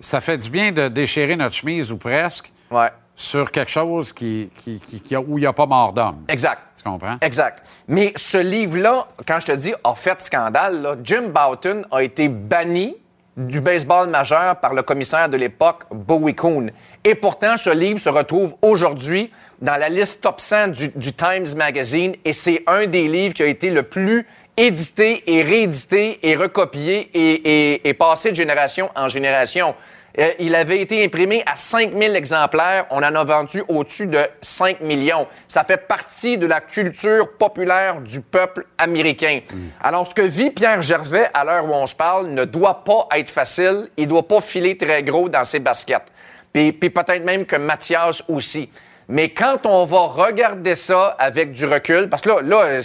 ça 0.00 0.20
fait 0.20 0.36
du 0.36 0.50
bien 0.50 0.70
de 0.72 0.88
déchirer 0.88 1.34
notre 1.36 1.54
chemise 1.54 1.90
ou 1.90 1.96
presque 1.96 2.52
Ouais. 2.70 2.90
Sur 3.20 3.50
quelque 3.50 3.70
chose 3.70 4.12
qui, 4.12 4.48
qui- 4.56 4.78
qui- 4.78 5.00
qui 5.00 5.14
a- 5.16 5.20
où 5.20 5.38
il 5.38 5.40
n'y 5.40 5.46
a 5.46 5.52
pas 5.52 5.66
mort 5.66 5.92
d'homme. 5.92 6.24
Exact. 6.28 6.60
Tu 6.76 6.84
comprends? 6.84 7.16
Exact. 7.20 7.64
Mais 7.88 8.12
ce 8.14 8.38
livre-là, 8.38 9.08
quand 9.26 9.40
je 9.40 9.46
te 9.46 9.52
dis 9.52 9.74
a 9.82 9.92
fait 9.96 10.20
scandale, 10.22 10.80
là, 10.82 10.94
Jim 11.02 11.24
Boughton 11.34 11.82
a 11.90 12.00
été 12.04 12.28
banni 12.28 12.96
du 13.36 13.60
baseball 13.60 14.08
majeur 14.08 14.60
par 14.60 14.72
le 14.72 14.82
commissaire 14.82 15.28
de 15.28 15.36
l'époque, 15.36 15.82
Bowie 15.90 16.34
Kuhn. 16.36 16.70
Et 17.02 17.16
pourtant, 17.16 17.56
ce 17.56 17.70
livre 17.70 17.98
se 17.98 18.08
retrouve 18.08 18.54
aujourd'hui 18.62 19.32
dans 19.60 19.76
la 19.76 19.88
liste 19.88 20.20
top 20.20 20.40
100 20.40 20.68
du, 20.68 20.88
du 20.94 21.12
Times 21.12 21.56
Magazine 21.56 22.14
et 22.24 22.32
c'est 22.32 22.62
un 22.68 22.86
des 22.86 23.08
livres 23.08 23.34
qui 23.34 23.42
a 23.42 23.46
été 23.46 23.70
le 23.70 23.82
plus 23.82 24.26
édité 24.56 25.24
et 25.26 25.42
réédité 25.42 26.20
et 26.28 26.36
recopié 26.36 27.10
et, 27.14 27.72
et- 27.74 27.88
et 27.88 27.94
passé 27.94 28.30
de 28.30 28.36
génération 28.36 28.90
en 28.94 29.08
génération. 29.08 29.74
Euh, 30.18 30.30
il 30.38 30.54
avait 30.54 30.80
été 30.80 31.04
imprimé 31.04 31.42
à 31.46 31.56
5000 31.56 32.16
exemplaires. 32.16 32.86
On 32.90 32.98
en 32.98 33.14
a 33.14 33.24
vendu 33.24 33.62
au-dessus 33.68 34.06
de 34.06 34.20
5 34.40 34.80
millions. 34.80 35.26
Ça 35.46 35.64
fait 35.64 35.86
partie 35.86 36.38
de 36.38 36.46
la 36.46 36.60
culture 36.60 37.36
populaire 37.36 38.00
du 38.00 38.20
peuple 38.20 38.66
américain. 38.78 39.40
Alors, 39.80 40.06
ce 40.06 40.14
que 40.14 40.22
vit 40.22 40.50
Pierre 40.50 40.82
Gervais 40.82 41.28
à 41.34 41.44
l'heure 41.44 41.66
où 41.66 41.72
on 41.72 41.86
se 41.86 41.94
parle 41.94 42.28
ne 42.28 42.44
doit 42.44 42.84
pas 42.84 43.06
être 43.16 43.30
facile. 43.30 43.88
Il 43.96 44.08
doit 44.08 44.26
pas 44.26 44.40
filer 44.40 44.76
très 44.76 45.02
gros 45.02 45.28
dans 45.28 45.44
ses 45.44 45.60
baskets. 45.60 46.06
Puis, 46.52 46.72
puis 46.72 46.90
peut-être 46.90 47.24
même 47.24 47.44
que 47.46 47.56
Mathias 47.56 48.22
aussi. 48.28 48.70
Mais 49.08 49.30
quand 49.30 49.66
on 49.66 49.84
va 49.84 50.00
regarder 50.00 50.74
ça 50.74 51.16
avec 51.18 51.52
du 51.52 51.64
recul, 51.64 52.08
parce 52.08 52.22
que 52.22 52.28
là, 52.28 52.42
là 52.42 52.80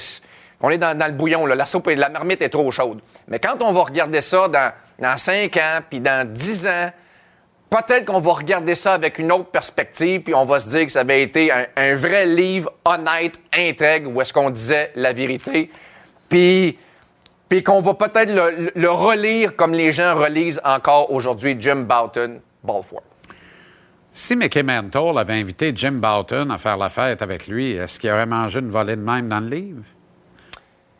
on 0.62 0.70
est 0.70 0.78
dans, 0.78 0.98
dans 0.98 1.08
le 1.08 1.12
bouillon, 1.12 1.46
là, 1.46 1.56
la 1.56 1.66
soupe 1.66 1.90
et 1.90 1.96
la 1.96 2.10
marmite 2.10 2.42
est 2.42 2.50
trop 2.50 2.72
chaude. 2.72 3.02
Mais 3.28 3.40
quand 3.40 3.62
on 3.62 3.72
va 3.74 3.82
regarder 3.82 4.22
ça 4.22 4.48
dans, 4.48 4.72
dans 5.00 5.18
5 5.18 5.58
ans, 5.58 5.80
puis 5.90 6.00
dans 6.00 6.26
10 6.26 6.68
ans, 6.68 6.90
peut-être 7.74 8.06
qu'on 8.06 8.20
va 8.20 8.34
regarder 8.34 8.76
ça 8.76 8.94
avec 8.94 9.18
une 9.18 9.32
autre 9.32 9.50
perspective, 9.50 10.22
puis 10.22 10.36
on 10.36 10.44
va 10.44 10.60
se 10.60 10.70
dire 10.70 10.86
que 10.86 10.92
ça 10.92 11.00
avait 11.00 11.24
été 11.24 11.52
un, 11.52 11.66
un 11.76 11.96
vrai 11.96 12.28
livre 12.28 12.72
honnête, 12.86 13.40
intègre, 13.58 14.12
où 14.12 14.22
est-ce 14.22 14.32
qu'on 14.32 14.52
disait 14.52 14.92
la 14.96 15.12
vérité. 15.14 15.72
Puis, 16.30 16.78
puis 17.50 17.64
qu'on 17.64 17.82
va 17.82 17.96
peut-être 17.96 18.32
le, 18.32 18.72
le 18.76 18.90
relire 18.90 19.56
comme 19.56 19.74
les 19.74 19.92
gens 19.92 20.16
relisent 20.16 20.62
encore 20.64 21.12
aujourd'hui 21.12 21.56
Jim 21.60 21.86
Boughton, 21.88 22.42
Balfour. 22.64 23.02
Si 24.12 24.36
Mickey 24.36 24.62
Mantle 24.62 25.18
avait 25.18 25.34
invité 25.34 25.72
Jim 25.76 25.94
Boughton 25.94 26.52
à 26.52 26.60
faire 26.60 26.78
la 26.78 26.90
fête 26.90 27.24
avec 27.24 27.48
lui, 27.48 27.72
est-ce 27.72 28.00
qu'il 28.00 28.12
aurait 28.12 28.28
mangé 28.28 28.60
une 28.60 28.70
volée 28.70 28.96
de 28.96 29.02
même 29.02 29.28
dans 29.28 29.40
le 29.40 29.50
livre? 29.50 29.84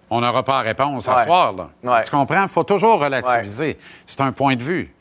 On 0.10 0.22
n'aura 0.22 0.44
pas 0.44 0.64
la 0.64 0.70
réponse 0.70 1.08
à 1.08 1.20
ce 1.20 1.26
soir, 1.26 1.54
là. 1.54 1.70
Ouais. 1.84 2.04
Tu 2.04 2.12
comprends? 2.12 2.44
Il 2.44 2.50
faut 2.50 2.64
toujours 2.64 3.00
relativiser. 3.00 3.78
C'est 4.06 4.22
un 4.22 4.32
point 4.32 4.56
de 4.56 4.64
vue. 4.64 4.94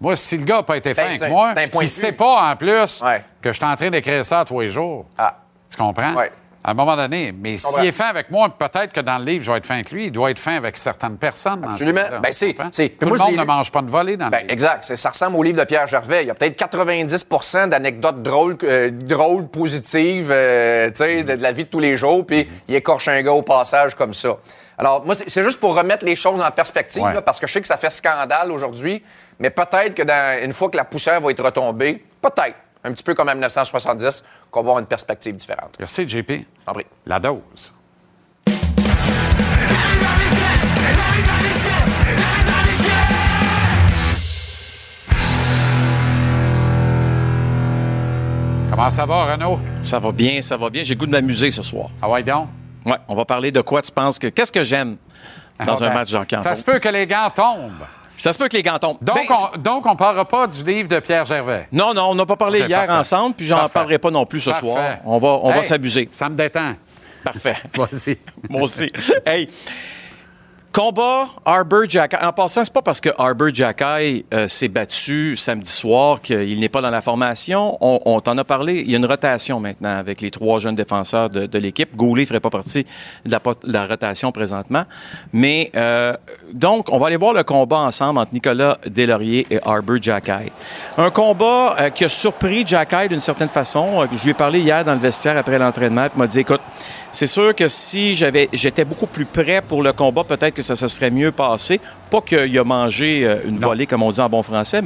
Moi, 0.00 0.14
si 0.16 0.36
le 0.36 0.44
gars 0.44 0.56
n'a 0.56 0.62
pas 0.62 0.76
été 0.76 0.92
fin 0.94 1.04
Ben, 1.04 1.12
c'est 1.12 1.22
avec 1.22 1.32
moi, 1.32 1.54
de 1.54 1.78
vue. 1.80 1.86
sait 1.86 2.12
pas 2.12 2.50
en 2.50 2.56
plus 2.56 3.02
Ouais. 3.02 3.24
que 3.40 3.50
je 3.50 3.56
suis 3.56 3.64
en 3.64 3.74
train 3.76 3.90
d'écrire 3.90 4.24
ça 4.24 4.44
tous 4.46 4.60
les 4.60 4.68
jours, 4.68 5.06
Ah. 5.16 5.36
tu 5.70 5.76
comprends? 5.76 6.12
Ouais. 6.14 6.30
À 6.62 6.72
un 6.72 6.74
moment 6.74 6.96
donné. 6.96 7.32
Mais 7.32 7.58
s'il 7.58 7.84
est 7.84 7.92
fin 7.92 8.06
avec 8.06 8.28
moi, 8.28 8.48
peut-être 8.50 8.92
que 8.92 8.98
dans 9.00 9.18
le 9.18 9.24
livre, 9.24 9.44
je 9.44 9.52
vais 9.52 9.58
être 9.58 9.66
fin 9.66 9.76
avec 9.76 9.92
lui. 9.92 10.06
Il 10.06 10.10
doit 10.10 10.32
être 10.32 10.40
fin 10.40 10.56
avec 10.56 10.76
certaines 10.76 11.16
personnes. 11.16 11.60
dans 11.60 11.68
Absolument. 11.70 12.00
livre-là, 12.02 12.18
Ben, 12.18 12.32
c'est- 12.32 12.54
Tout 12.98 13.06
moi, 13.06 13.18
le 13.18 13.22
monde 13.24 13.36
ne 13.36 13.44
mange 13.44 13.70
pas 13.70 13.82
de 13.82 13.88
volée 13.88 14.16
dans 14.16 14.24
le 14.24 14.30
Ben, 14.32 14.38
livre. 14.40 14.50
exact. 14.52 14.82
Ça 14.96 15.10
ressemble 15.10 15.36
au 15.36 15.44
livre 15.44 15.60
de 15.60 15.64
Pierre 15.64 15.86
Gervais. 15.86 16.24
Il 16.24 16.26
y 16.26 16.30
a 16.30 16.34
peut-être 16.34 16.56
90% 16.56 17.68
d'anecdotes 17.68 18.20
drôles, 18.20 18.56
euh, 18.64 18.90
drôles 18.92 19.46
positives, 19.46 20.30
euh, 20.32 20.88
tu 20.88 20.96
sais, 20.96 21.22
de, 21.22 21.36
de 21.36 21.42
la 21.42 21.52
vie 21.52 21.64
de 21.64 21.68
tous 21.70 21.78
les 21.78 21.96
jours, 21.96 22.26
puis 22.26 22.48
il 22.66 22.74
écorche 22.74 23.06
un 23.06 23.22
gars 23.22 23.32
au 23.32 23.42
passage 23.42 23.94
comme 23.94 24.12
ça. 24.12 24.36
Alors, 24.78 25.04
moi, 25.04 25.14
c'est 25.14 25.42
juste 25.42 25.58
pour 25.58 25.74
remettre 25.74 26.04
les 26.04 26.16
choses 26.16 26.40
en 26.40 26.50
perspective, 26.50 27.02
Ouais. 27.02 27.14
là, 27.14 27.22
parce 27.22 27.40
que 27.40 27.46
je 27.46 27.52
sais 27.54 27.60
que 27.62 27.66
ça 27.66 27.76
fait 27.78 27.90
scandale 27.90 28.52
aujourd'hui, 28.52 29.02
mais 29.38 29.50
peut-être 29.50 29.94
que 29.94 30.02
dans, 30.02 30.42
une 30.44 30.52
fois 30.52 30.68
que 30.68 30.76
la 30.76 30.84
poussière 30.84 31.20
va 31.20 31.30
être 31.30 31.42
retombée, 31.42 32.04
peut-être, 32.20 32.56
un 32.84 32.92
petit 32.92 33.02
peu 33.02 33.14
comme 33.14 33.28
en 33.28 33.32
1970, 33.32 34.22
qu'on 34.50 34.60
va 34.60 34.64
avoir 34.64 34.78
une 34.78 34.86
perspective 34.86 35.34
différente. 35.34 35.74
Merci, 35.78 36.06
JP. 36.08 36.30
En 36.66 36.72
prie. 36.72 36.86
La 37.06 37.18
dose. 37.18 37.72
Comment 48.70 48.90
ça 48.90 49.06
va, 49.06 49.32
Renaud? 49.32 49.58
Ça 49.82 49.98
va 49.98 50.12
bien, 50.12 50.42
ça 50.42 50.56
va 50.56 50.68
bien. 50.68 50.82
J'ai 50.82 50.94
le 50.94 50.98
goût 51.00 51.06
de 51.06 51.12
m'amuser 51.12 51.50
ce 51.50 51.62
soir. 51.62 51.88
Ah 52.02 52.10
ouais, 52.10 52.22
donc? 52.22 52.48
Ouais, 52.86 52.96
on 53.08 53.14
va 53.14 53.24
parler 53.24 53.50
de 53.50 53.60
quoi 53.60 53.82
tu 53.82 53.90
penses 53.92 54.18
que. 54.18 54.28
Qu'est-ce 54.28 54.52
que 54.52 54.62
j'aime 54.64 54.96
dans 55.64 55.74
Ah, 55.74 55.84
un 55.84 55.88
ben, 55.88 55.94
match 55.94 56.08
jean 56.10 56.24
Ça 56.38 56.54
se 56.54 56.62
peut 56.62 56.78
que 56.78 56.88
les 56.88 57.06
gants 57.06 57.30
tombent. 57.34 57.72
Ça 58.18 58.32
se 58.32 58.38
peut 58.38 58.48
que 58.48 58.56
les 58.56 58.62
gants 58.62 58.78
tombent. 58.78 58.96
Donc, 59.02 59.16
Ben, 59.16 59.24
on, 59.54 59.58
donc, 59.58 59.86
on 59.86 59.94
parlera 59.96 60.24
pas 60.24 60.46
du 60.46 60.64
livre 60.64 60.88
de 60.88 61.00
Pierre 61.00 61.26
Gervais. 61.26 61.68
Non, 61.72 61.92
non, 61.92 62.10
on 62.10 62.14
n'a 62.14 62.24
pas 62.24 62.36
parlé 62.36 62.60
hier 62.60 62.78
parfait. 62.86 62.92
ensemble, 63.00 63.34
puis 63.34 63.44
j'en 63.44 63.68
parlerai 63.68 63.98
pas 63.98 64.10
non 64.10 64.24
plus 64.24 64.40
ce 64.40 64.50
Parfait. 64.50 64.64
soir. 64.66 64.96
On 65.04 65.18
va, 65.18 65.28
on 65.28 65.52
va 65.52 65.62
s'abuser. 65.62 66.08
Ça 66.12 66.28
me 66.30 66.36
détend. 66.36 66.74
Parfait. 67.22 67.56
Vas-y. 67.74 68.16
Moi 68.48 68.62
aussi. 68.62 68.88
hey, 69.26 69.50
combat 70.76 71.28
Arbor 71.46 71.88
Jackay. 71.88 72.18
En 72.22 72.32
passant, 72.32 72.62
c'est 72.62 72.72
pas 72.72 72.82
parce 72.82 73.00
que 73.00 73.08
Arbor 73.16 73.48
Jackay 73.50 74.26
euh, 74.34 74.46
s'est 74.46 74.68
battu 74.68 75.34
samedi 75.34 75.70
soir 75.70 76.20
qu'il 76.20 76.60
n'est 76.60 76.68
pas 76.68 76.82
dans 76.82 76.90
la 76.90 77.00
formation. 77.00 77.78
On, 77.80 77.98
on 78.04 78.20
t'en 78.20 78.36
a 78.36 78.44
parlé. 78.44 78.82
Il 78.84 78.90
y 78.90 78.94
a 78.94 78.98
une 78.98 79.06
rotation 79.06 79.58
maintenant 79.58 79.96
avec 79.96 80.20
les 80.20 80.30
trois 80.30 80.58
jeunes 80.58 80.74
défenseurs 80.74 81.30
de, 81.30 81.46
de 81.46 81.58
l'équipe. 81.58 81.96
Goulet 81.96 82.24
ne 82.24 82.26
ferait 82.26 82.40
pas 82.40 82.50
partie 82.50 82.84
de 83.24 83.32
la, 83.32 83.38
de 83.38 83.72
la 83.72 83.86
rotation 83.86 84.32
présentement. 84.32 84.84
Mais 85.32 85.70
euh, 85.76 86.14
donc, 86.52 86.92
on 86.92 86.98
va 86.98 87.06
aller 87.06 87.16
voir 87.16 87.32
le 87.32 87.42
combat 87.42 87.78
ensemble 87.78 88.18
entre 88.18 88.34
Nicolas 88.34 88.76
Delaurier 88.86 89.46
et 89.50 89.58
Arbor 89.64 89.96
Jackay. 89.98 90.52
Un 90.98 91.10
combat 91.10 91.74
euh, 91.80 91.88
qui 91.88 92.04
a 92.04 92.10
surpris 92.10 92.66
Jackay 92.66 93.08
d'une 93.08 93.20
certaine 93.20 93.48
façon. 93.48 94.02
Euh, 94.02 94.06
Je 94.12 94.24
lui 94.24 94.30
ai 94.32 94.34
parlé 94.34 94.60
hier 94.60 94.84
dans 94.84 94.92
le 94.92 95.00
vestiaire 95.00 95.38
après 95.38 95.58
l'entraînement. 95.58 96.08
Il 96.14 96.18
m'a 96.18 96.26
dit, 96.26 96.40
écoute, 96.40 96.60
c'est 97.12 97.26
sûr 97.26 97.54
que 97.54 97.68
si 97.68 98.14
j'avais, 98.14 98.48
j'étais 98.52 98.84
beaucoup 98.84 99.06
plus 99.06 99.24
prêt 99.24 99.62
pour 99.66 99.82
le 99.82 99.92
combat, 99.92 100.24
peut-être 100.24 100.54
que 100.54 100.62
ça 100.62 100.74
se 100.74 100.86
serait 100.88 101.10
mieux 101.10 101.32
passé. 101.32 101.80
Pas 102.10 102.20
qu'il 102.20 102.58
a 102.58 102.64
mangé 102.64 103.26
euh, 103.26 103.36
une 103.46 103.58
volée, 103.58 103.86
comme 103.86 104.02
on 104.02 104.10
dit 104.10 104.20
en 104.20 104.28
bon 104.28 104.42
français, 104.42 104.82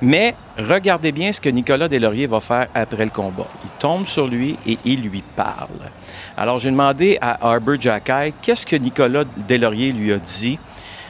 mais, 0.00 0.34
regardez 0.58 1.12
bien 1.12 1.32
ce 1.32 1.40
que 1.40 1.48
Nicolas 1.48 1.88
Delaurier 1.88 2.26
va 2.26 2.40
faire 2.40 2.68
après 2.74 3.04
le 3.04 3.10
combat. 3.10 3.46
Il 3.64 3.70
tombe 3.78 4.04
sur 4.04 4.26
lui 4.26 4.56
et 4.66 4.78
il 4.84 5.02
lui 5.02 5.22
parle. 5.36 5.90
Alors, 6.36 6.58
j'ai 6.58 6.70
demandé 6.70 7.18
à 7.20 7.48
Arbor 7.48 7.76
Jackay 7.80 8.32
qu'est-ce 8.40 8.66
que 8.66 8.76
Nicolas 8.76 9.24
Delaurier 9.48 9.92
lui 9.92 10.12
a 10.12 10.18
dit? 10.18 10.58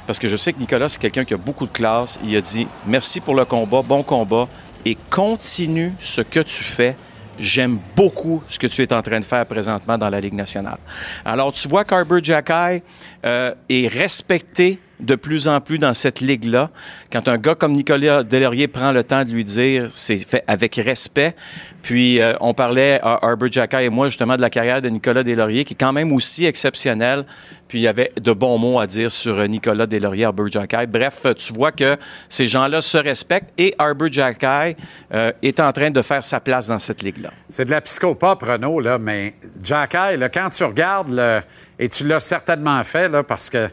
Parce 0.07 0.19
que 0.19 0.29
je 0.29 0.37
sais 0.37 0.53
que 0.53 0.59
Nicolas, 0.59 0.89
c'est 0.89 1.01
quelqu'un 1.01 1.25
qui 1.25 1.35
a 1.35 1.39
beaucoup 1.39 1.67
de 1.67 1.73
classe. 1.73 2.19
Il 2.25 2.37
a 2.37 2.41
dit 2.41 2.67
merci 2.87 3.21
pour 3.21 3.35
le 3.35 3.45
combat, 3.45 3.83
bon 3.83 4.03
combat, 4.03 4.49
et 4.85 4.97
continue 5.11 5.95
ce 5.99 6.21
que 6.21 6.41
tu 6.41 6.65
fais. 6.65 6.97
J'aime 7.39 7.79
beaucoup 7.97 8.43
ce 8.49 8.59
que 8.59 8.67
tu 8.67 8.83
es 8.83 8.93
en 8.93 9.03
train 9.03 9.21
de 9.21 9.25
faire 9.25 9.47
présentement 9.47 9.97
dans 9.99 10.11
la 10.11 10.21
Ligue 10.21 10.35
nationale. 10.35 10.79
Alors, 11.25 11.53
tu 11.53 11.69
vois 11.69 11.85
qu'Arbor 11.85 12.23
Jackay 12.23 12.83
euh, 13.25 13.55
est 13.69 13.89
respecté 13.89 14.79
de 15.03 15.15
plus 15.17 15.49
en 15.49 15.61
plus 15.61 15.79
dans 15.79 15.95
cette 15.95 16.21
ligue-là. 16.21 16.71
Quand 17.13 17.29
un 17.29 17.37
gars 17.37 17.55
comme 17.55 17.73
Nicolas 17.73 18.23
Delaurier 18.23 18.69
prend 18.69 18.93
le 18.93 19.05
temps 19.05 19.25
de 19.25 19.31
lui 19.31 19.45
dire, 19.45 19.87
c'est 19.91 20.17
fait 20.17 20.45
avec 20.47 20.77
respect. 20.77 21.35
Puis, 21.83 22.21
euh, 22.21 22.35
on 22.41 22.55
parlait, 22.55 23.01
Ar- 23.03 23.23
Arbor 23.25 23.51
Jackay 23.51 23.87
et 23.87 23.91
moi, 23.91 24.09
justement, 24.09 24.37
de 24.37 24.41
la 24.41 24.51
carrière 24.51 24.81
de 24.81 24.89
Nicolas 24.89 25.23
Delaurier, 25.25 25.65
qui 25.65 25.75
est 25.75 25.77
quand 25.77 25.93
même 25.93 26.13
aussi 26.13 26.47
exceptionnelle. 26.47 27.25
Puis, 27.67 27.81
il 27.81 27.83
y 27.83 27.89
avait 27.89 28.13
de 28.21 28.33
bons 28.33 28.57
mots 28.59 28.79
à 28.79 28.87
dire 28.87 29.11
sur 29.11 29.39
euh, 29.39 29.47
Nicolas 29.47 29.87
Delaurier, 29.87 30.25
Arbor 30.27 30.47
Jackay. 30.49 30.87
Bref, 30.87 31.23
euh, 31.27 31.35
tu 31.35 31.53
vois 31.53 31.73
que 31.73 31.97
ces 32.29 32.47
gens-là 32.47 32.81
se 32.81 32.99
respectent 32.99 33.53
et 33.59 33.75
Arbor 33.79 34.11
Jackay 34.11 34.77
euh, 35.13 35.33
est 35.43 35.59
en 35.59 35.73
train 35.73 35.91
de 35.91 36.03
faire 36.03 36.23
sa 36.25 36.39
place 36.39 36.69
dans 36.69 36.79
cette 36.79 37.03
ligue-là. 37.03 37.31
C'est 37.49 37.65
de 37.65 37.71
la 37.71 37.81
psychopop, 37.81 38.43
Renaud, 38.43 38.81
là, 38.81 38.99
mais 38.99 39.35
Jacky, 39.63 40.17
là, 40.17 40.29
quand 40.29 40.49
tu 40.51 40.63
regardes, 40.65 41.43
et 41.79 41.89
tu 41.89 42.07
l'as 42.07 42.21
certainement 42.21 42.83
fait, 42.85 43.09
là, 43.09 43.25
parce 43.25 43.51
que 43.51 43.69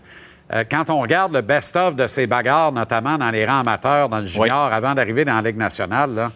euh, 0.53 0.63
quand 0.69 0.89
on 0.89 0.99
regarde 1.01 1.33
le 1.33 1.41
best-of 1.41 1.95
de 1.95 2.07
ces 2.07 2.25
bagarres, 2.27 2.71
notamment 2.71 3.17
dans 3.17 3.29
les 3.29 3.45
rangs 3.45 3.59
amateurs, 3.59 4.09
dans 4.09 4.19
le 4.19 4.25
junior, 4.25 4.71
avant 4.73 4.93
d'arriver 4.95 5.23
dans 5.25 5.35
la 5.35 5.41
Ligue 5.41 5.57
nationale, 5.57 6.13
là, 6.13 6.31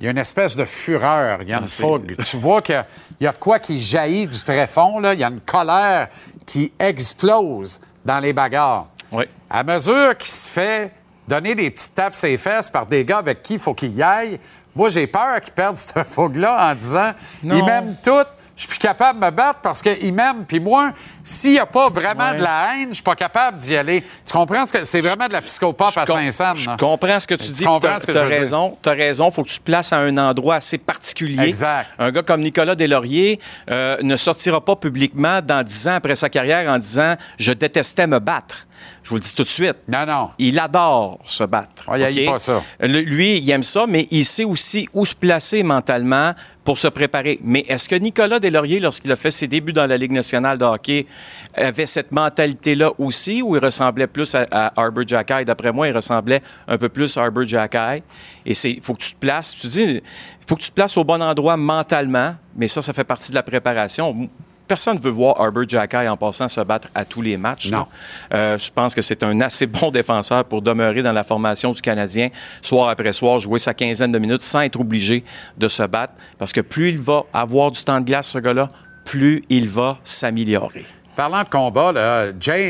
il 0.00 0.04
y 0.04 0.08
a 0.08 0.10
une 0.10 0.18
espèce 0.18 0.56
de 0.56 0.64
fureur, 0.64 1.38
il 1.42 1.48
y 1.48 1.52
a 1.54 1.58
une 1.58 1.68
fougue. 1.68 2.16
tu 2.22 2.36
vois 2.36 2.60
qu'il 2.60 2.74
y 2.74 2.78
a- 2.78 2.86
il 3.20 3.24
y 3.24 3.26
a 3.26 3.32
de 3.32 3.36
quoi 3.38 3.58
qui 3.58 3.80
jaillit 3.80 4.26
du 4.26 4.38
tréfonds, 4.44 4.98
là, 4.98 5.14
il 5.14 5.20
y 5.20 5.24
a 5.24 5.28
une 5.28 5.40
colère 5.40 6.08
qui 6.44 6.70
explose 6.78 7.80
dans 8.04 8.18
les 8.18 8.32
bagarres. 8.32 8.86
Oui. 9.12 9.24
À 9.48 9.62
mesure 9.62 10.16
qu'il 10.18 10.30
se 10.30 10.50
fait 10.50 10.92
donner 11.28 11.54
des 11.54 11.70
petites 11.70 11.94
tapes 11.94 12.14
ses 12.14 12.36
fesses 12.36 12.68
par 12.68 12.86
des 12.86 13.04
gars 13.04 13.18
avec 13.18 13.42
qui 13.42 13.54
il 13.54 13.58
faut 13.60 13.74
qu'il 13.74 13.94
y 13.94 14.02
aille, 14.02 14.38
moi, 14.74 14.90
j'ai 14.90 15.06
peur 15.06 15.40
qu'il 15.40 15.54
perde 15.54 15.76
cette 15.76 16.02
fougue-là 16.06 16.70
en 16.70 16.74
disant 16.74 17.12
Non. 17.42 17.56
ils 17.56 17.64
m'aiment 17.64 17.96
tous, 18.02 18.26
je 18.56 18.62
suis 18.62 18.68
plus 18.68 18.78
capable 18.78 19.20
de 19.20 19.26
me 19.26 19.30
battre 19.30 19.60
parce 19.62 19.82
qu'il 19.82 20.14
m'aime. 20.14 20.46
Puis 20.48 20.58
moi, 20.58 20.92
s'il 21.22 21.52
n'y 21.52 21.58
a 21.58 21.66
pas 21.66 21.90
vraiment 21.90 22.32
de 22.32 22.42
la 22.42 22.72
haine, 22.72 22.88
je 22.88 22.94
suis 22.94 23.02
pas 23.02 23.14
capable 23.14 23.58
d'y 23.58 23.76
aller. 23.76 24.02
Tu 24.24 24.32
comprends 24.32 24.64
ce 24.64 24.72
que 24.72 24.84
c'est 24.84 25.02
vraiment 25.02 25.28
de 25.28 25.34
la 25.34 25.42
psychopathe 25.42 25.98
à 25.98 26.06
Saint-Saëns? 26.06 26.56
Je 26.56 26.70
comprends 26.78 27.20
ce 27.20 27.26
que 27.26 27.34
tu 27.34 27.52
dis. 27.52 27.64
Tu 27.64 28.16
as, 28.16 28.24
raison. 28.24 28.78
Tu 28.82 28.88
as 28.88 28.92
raison. 28.92 29.30
faut 29.30 29.42
que 29.42 29.50
tu 29.50 29.58
te 29.58 29.64
places 29.64 29.92
à 29.92 29.98
un 29.98 30.16
endroit 30.16 30.54
assez 30.54 30.78
particulier. 30.78 31.48
Exact. 31.48 31.90
Un 31.98 32.10
gars 32.10 32.22
comme 32.22 32.40
Nicolas 32.40 32.74
Deslauriers 32.74 33.38
euh, 33.70 33.98
ne 34.02 34.16
sortira 34.16 34.64
pas 34.64 34.76
publiquement 34.76 35.42
dans 35.42 35.62
dix 35.62 35.86
ans 35.86 35.96
après 35.96 36.14
sa 36.14 36.30
carrière 36.30 36.70
en 36.70 36.78
disant 36.78 37.14
je 37.38 37.52
détestais 37.52 38.06
me 38.06 38.20
battre. 38.20 38.66
Je 39.02 39.10
vous 39.10 39.16
le 39.16 39.20
dis 39.20 39.34
tout 39.34 39.44
de 39.44 39.48
suite. 39.48 39.76
Non, 39.86 40.04
non. 40.04 40.30
Il 40.38 40.58
adore 40.58 41.20
se 41.26 41.44
battre. 41.44 41.88
okay? 41.88 42.26
pas 42.26 42.38
ça. 42.38 42.62
Lui, 42.80 43.38
il 43.38 43.50
aime 43.50 43.62
ça, 43.62 43.86
mais 43.86 44.06
il 44.10 44.24
sait 44.24 44.44
aussi 44.44 44.88
où 44.92 45.04
se 45.04 45.14
placer 45.14 45.62
mentalement 45.62 46.32
pour 46.64 46.76
se 46.76 46.88
préparer. 46.88 47.38
Mais 47.44 47.64
est-ce 47.68 47.88
que 47.88 47.94
Nicolas 47.94 48.40
Deslauriers, 48.40 48.80
lorsqu'il 48.80 49.12
a 49.12 49.16
fait 49.16 49.30
ses 49.30 49.46
débuts 49.46 49.72
dans 49.72 49.86
la 49.86 49.96
Ligue 49.96 50.10
nationale 50.10 50.58
de 50.58 50.64
hockey, 50.64 51.06
avait 51.54 51.86
cette 51.86 52.10
mentalité-là 52.10 52.90
aussi, 52.98 53.40
ou 53.40 53.54
il 53.54 53.64
ressemblait 53.64 54.08
plus 54.08 54.34
à, 54.34 54.72
Arbor 54.76 55.06
Jacky? 55.06 55.44
D'après 55.44 55.70
moi, 55.70 55.86
il 55.86 55.94
ressemblait 55.94 56.42
un 56.66 56.76
peu 56.76 56.88
plus 56.88 57.16
à 57.16 57.22
Arbor 57.22 57.46
Jacky. 57.46 58.02
Et 58.44 58.52
il 58.64 58.80
faut 58.80 58.94
que 58.94 59.02
tu 59.02 59.14
te 59.14 59.20
places, 59.20 59.54
tu 59.54 59.68
dis, 59.68 59.82
il 59.82 60.02
faut 60.48 60.56
que 60.56 60.62
tu 60.62 60.70
te 60.70 60.74
places 60.74 60.96
au 60.96 61.04
bon 61.04 61.22
endroit 61.22 61.56
mentalement, 61.56 62.34
mais 62.56 62.66
ça, 62.66 62.82
ça 62.82 62.92
fait 62.92 63.04
partie 63.04 63.30
de 63.30 63.36
la 63.36 63.44
préparation 63.44 64.28
personne 64.66 64.96
ne 64.96 65.02
veut 65.02 65.10
voir 65.10 65.40
Arbor 65.40 65.64
Jacky 65.66 66.08
en 66.08 66.16
passant 66.16 66.48
se 66.48 66.60
battre 66.60 66.88
à 66.94 67.04
tous 67.04 67.22
les 67.22 67.36
matchs. 67.36 67.70
Non. 67.70 67.86
Euh, 68.32 68.58
je 68.58 68.70
pense 68.70 68.94
que 68.94 69.02
c'est 69.02 69.22
un 69.22 69.40
assez 69.40 69.66
bon 69.66 69.90
défenseur 69.92 70.44
pour 70.44 70.62
demeurer 70.62 71.02
dans 71.02 71.12
la 71.12 71.24
formation 71.24 71.70
du 71.70 71.80
Canadien, 71.80 72.28
soir 72.62 72.88
après 72.88 73.12
soir, 73.12 73.40
jouer 73.40 73.58
sa 73.58 73.74
quinzaine 73.74 74.12
de 74.12 74.18
minutes 74.18 74.42
sans 74.42 74.60
être 74.60 74.80
obligé 74.80 75.24
de 75.56 75.68
se 75.68 75.82
battre. 75.82 76.14
Parce 76.38 76.52
que 76.52 76.60
plus 76.60 76.90
il 76.90 76.98
va 76.98 77.24
avoir 77.32 77.70
du 77.70 77.82
temps 77.82 78.00
de 78.00 78.06
glace, 78.06 78.28
ce 78.28 78.38
gars-là, 78.38 78.68
plus 79.04 79.42
il 79.48 79.68
va 79.68 79.98
s'améliorer. 80.02 80.86
Parlant 81.16 81.44
de 81.44 81.48
combat, 81.48 81.92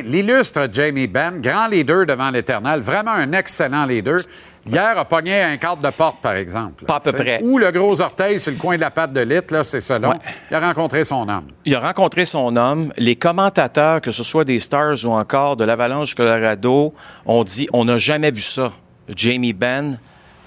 l'illustre 0.04 0.68
Jamie 0.72 1.08
Benn, 1.08 1.40
grand 1.40 1.66
leader 1.66 2.06
devant 2.06 2.30
l'Éternel, 2.30 2.80
vraiment 2.80 3.10
un 3.10 3.32
excellent 3.32 3.84
leader. 3.84 4.16
Hier, 4.64 4.96
a 4.96 5.04
pogné 5.04 5.42
un 5.42 5.56
cadre 5.56 5.82
de 5.82 5.90
porte, 5.90 6.20
par 6.22 6.34
exemple. 6.34 6.84
Pas 6.84 6.96
à 6.96 7.00
peu 7.00 7.12
près. 7.12 7.40
Ou 7.42 7.58
le 7.58 7.70
gros 7.72 8.00
orteil 8.00 8.38
sur 8.38 8.52
le 8.52 8.58
coin 8.58 8.76
de 8.76 8.80
la 8.80 8.90
patte 8.90 9.12
de 9.12 9.20
litre, 9.20 9.52
là, 9.52 9.64
c'est 9.64 9.80
selon. 9.80 10.12
Il 10.50 10.54
a 10.54 10.60
rencontré 10.60 11.02
son 11.02 11.28
homme. 11.28 11.46
Il 11.64 11.74
a 11.74 11.80
rencontré 11.80 12.24
son 12.24 12.56
homme. 12.56 12.92
Les 12.96 13.16
commentateurs, 13.16 14.00
que 14.00 14.12
ce 14.12 14.22
soit 14.22 14.44
des 14.44 14.60
Stars 14.60 15.04
ou 15.04 15.10
encore 15.10 15.56
de 15.56 15.64
l'Avalanche 15.64 16.14
Colorado, 16.14 16.94
ont 17.26 17.44
dit 17.44 17.68
on 17.72 17.84
n'a 17.84 17.98
jamais 17.98 18.30
vu 18.30 18.40
ça. 18.40 18.72
Jamie 19.14 19.52
Benn 19.52 19.98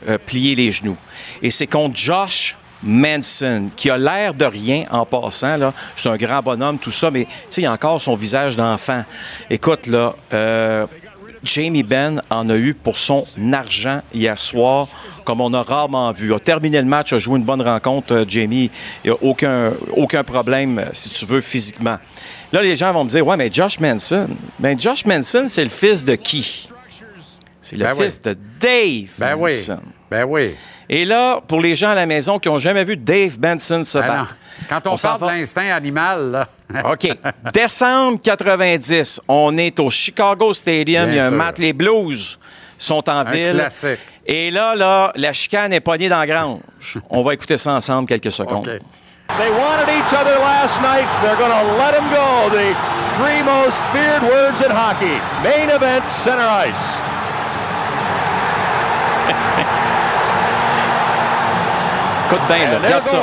euh, 0.08 0.18
plier 0.18 0.56
les 0.56 0.72
genoux. 0.72 0.98
Et 1.42 1.52
c'est 1.52 1.68
contre 1.68 1.98
Josh 1.98 2.58
Manson, 2.84 3.70
qui 3.76 3.90
a 3.90 3.98
l'air 3.98 4.34
de 4.34 4.46
rien 4.46 4.86
en 4.92 5.06
passant. 5.06 5.58
Là. 5.58 5.74
C'est 5.96 6.10
un 6.10 6.18
grand 6.18 6.42
bonhomme, 6.42 6.78
tout 6.78 6.92
ça, 6.92 7.12
mais 7.12 7.28
il 7.58 7.66
a 7.66 7.72
encore 7.72 8.02
son 8.02 8.16
visage 8.16 8.56
d'enfant. 8.56 9.04
Écoute, 9.50 9.88
là, 9.88 10.16
euh, 10.34 10.88
Jamie 11.44 11.84
Benn 11.84 12.22
en 12.30 12.50
a 12.50 12.58
eu 12.58 12.74
pour 12.74 12.98
son 12.98 13.26
argent 13.54 14.02
hier 14.14 14.40
soir, 14.42 14.88
comme 15.26 15.42
on 15.42 15.54
a 15.54 15.64
rarement 15.64 16.12
vu. 16.12 16.28
Il 16.28 16.34
a 16.34 16.40
terminé 16.40 16.80
le 16.80 16.88
match, 16.88 17.14
a 17.14 17.20
joué 17.20 17.38
une 17.38 17.46
bonne 17.46 17.62
rencontre, 17.62 18.14
euh, 18.14 18.26
Jamie. 18.28 18.70
Il 19.04 19.12
n'y 19.12 19.18
a 19.18 19.18
aucun, 19.22 19.74
aucun 19.96 20.24
problème, 20.24 20.80
euh, 20.80 20.86
si 20.94 21.10
tu 21.10 21.26
veux, 21.26 21.42
physiquement. 21.42 21.98
Là, 22.52 22.62
les 22.62 22.76
gens 22.76 22.92
vont 22.92 23.04
me 23.04 23.10
dire, 23.10 23.26
ouais, 23.26 23.38
mais 23.38 23.50
Josh 23.52 23.80
Manson. 23.80 24.28
Ben, 24.58 24.78
Josh 24.78 25.06
Manson, 25.06 25.46
c'est 25.48 25.64
le 25.64 25.70
fils 25.70 26.04
de 26.04 26.16
qui? 26.16 26.70
C'est 27.62 27.76
le 27.76 27.86
ben 27.86 27.96
fils 27.96 28.22
de 28.22 28.38
Dave 28.60 29.10
ben 29.18 29.36
Manson. 29.36 29.80
Oui. 29.82 29.92
Ben 30.10 30.26
oui. 30.26 30.52
Et 30.90 31.06
là, 31.06 31.40
pour 31.48 31.62
les 31.62 31.76
gens 31.76 31.90
à 31.90 31.96
la 31.96 32.08
maison 32.08 32.40
qui 32.40 32.50
n'ont 32.50 32.58
jamais 32.58 32.84
vu 32.84 32.98
Dave 32.98 33.38
Benson 33.38 33.84
se 33.84 34.00
ben 34.00 34.08
battre. 34.08 34.36
Quand 34.68 34.88
on, 34.88 34.96
parle 34.96 35.22
de 35.22 35.26
l'instinct 35.28 35.72
animal, 35.74 36.32
là. 36.32 36.48
OK. 36.92 37.08
Décembre 37.54 38.20
90, 38.22 39.22
on 39.28 39.58
est 39.58 39.80
au 39.80 39.90
Chicago 39.90 40.52
Stadium. 40.54 41.10
il 41.10 41.16
y 41.16 41.20
a 41.20 41.28
un 41.28 41.32
match. 41.32 41.58
Les 41.58 41.74
Blues 41.74 42.38
sont 42.78 43.08
en 43.10 43.18
un 43.20 43.24
ville. 43.24 43.56
Classique. 43.56 44.00
Et 44.26 44.52
là, 44.52 44.76
là, 44.76 45.12
la 45.16 45.34
chicane 45.34 45.74
est 45.74 45.80
poignée 45.80 46.10
dans 46.10 46.20
la 46.20 46.28
grange. 46.28 46.62
on 47.10 47.24
va 47.24 47.34
écouter 47.34 47.58
ça 47.58 47.72
ensemble 47.72 48.08
quelques 48.08 48.32
secondes. 48.32 48.68
Okay. 48.68 48.80
They 49.38 49.52
wanted 49.52 49.90
each 49.90 50.12
other 50.12 50.38
last 50.40 50.82
night. 50.82 51.06
They're 51.22 51.38
going 51.38 51.52
to 51.52 51.78
let 51.78 51.94
them 51.94 52.10
go. 52.10 52.50
The 52.50 52.76
three 53.18 53.44
most 53.44 53.78
feared 53.94 54.24
words 54.24 54.60
in 54.62 54.72
hockey. 54.72 55.20
Main 55.44 55.70
event, 55.70 56.04
center 56.10 56.42
ice. 56.42 56.98
Écoute 62.30 62.42
bien, 62.48 62.70
là, 62.70 62.78
regarde 62.84 63.04
ça. 63.04 63.18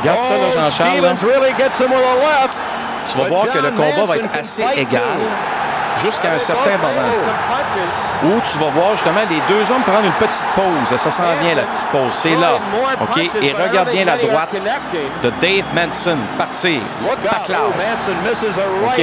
Regarde 0.00 0.20
ça, 0.20 0.34
là, 0.34 0.50
Jean-Charles. 0.50 1.16
Tu 3.06 3.18
vas 3.18 3.28
voir 3.28 3.44
que 3.52 3.58
le 3.58 3.70
combat 3.70 4.04
va 4.06 4.16
être 4.16 4.28
assez 4.36 4.64
égal 4.76 5.20
jusqu'à 5.98 6.32
un 6.32 6.38
certain 6.38 6.78
moment 6.78 7.08
où 8.24 8.40
tu 8.40 8.58
vas 8.58 8.70
voir 8.70 8.92
justement 8.92 9.20
les 9.28 9.40
deux 9.48 9.70
hommes 9.70 9.82
prendre 9.82 10.04
une 10.04 10.12
petite 10.12 10.46
pause. 10.54 10.96
Ça 10.96 11.10
s'en 11.10 11.22
vient, 11.40 11.54
la 11.54 11.62
petite 11.62 11.88
pause. 11.88 12.12
C'est 12.12 12.36
là. 12.36 12.52
OK? 13.00 13.30
Et 13.42 13.52
regarde 13.52 13.90
bien 13.90 14.04
la 14.04 14.16
droite 14.16 14.50
de 15.22 15.30
Dave 15.40 15.64
Manson 15.74 16.16
partir. 16.38 16.80
Pacloud. 17.28 17.72
OK? 18.86 19.02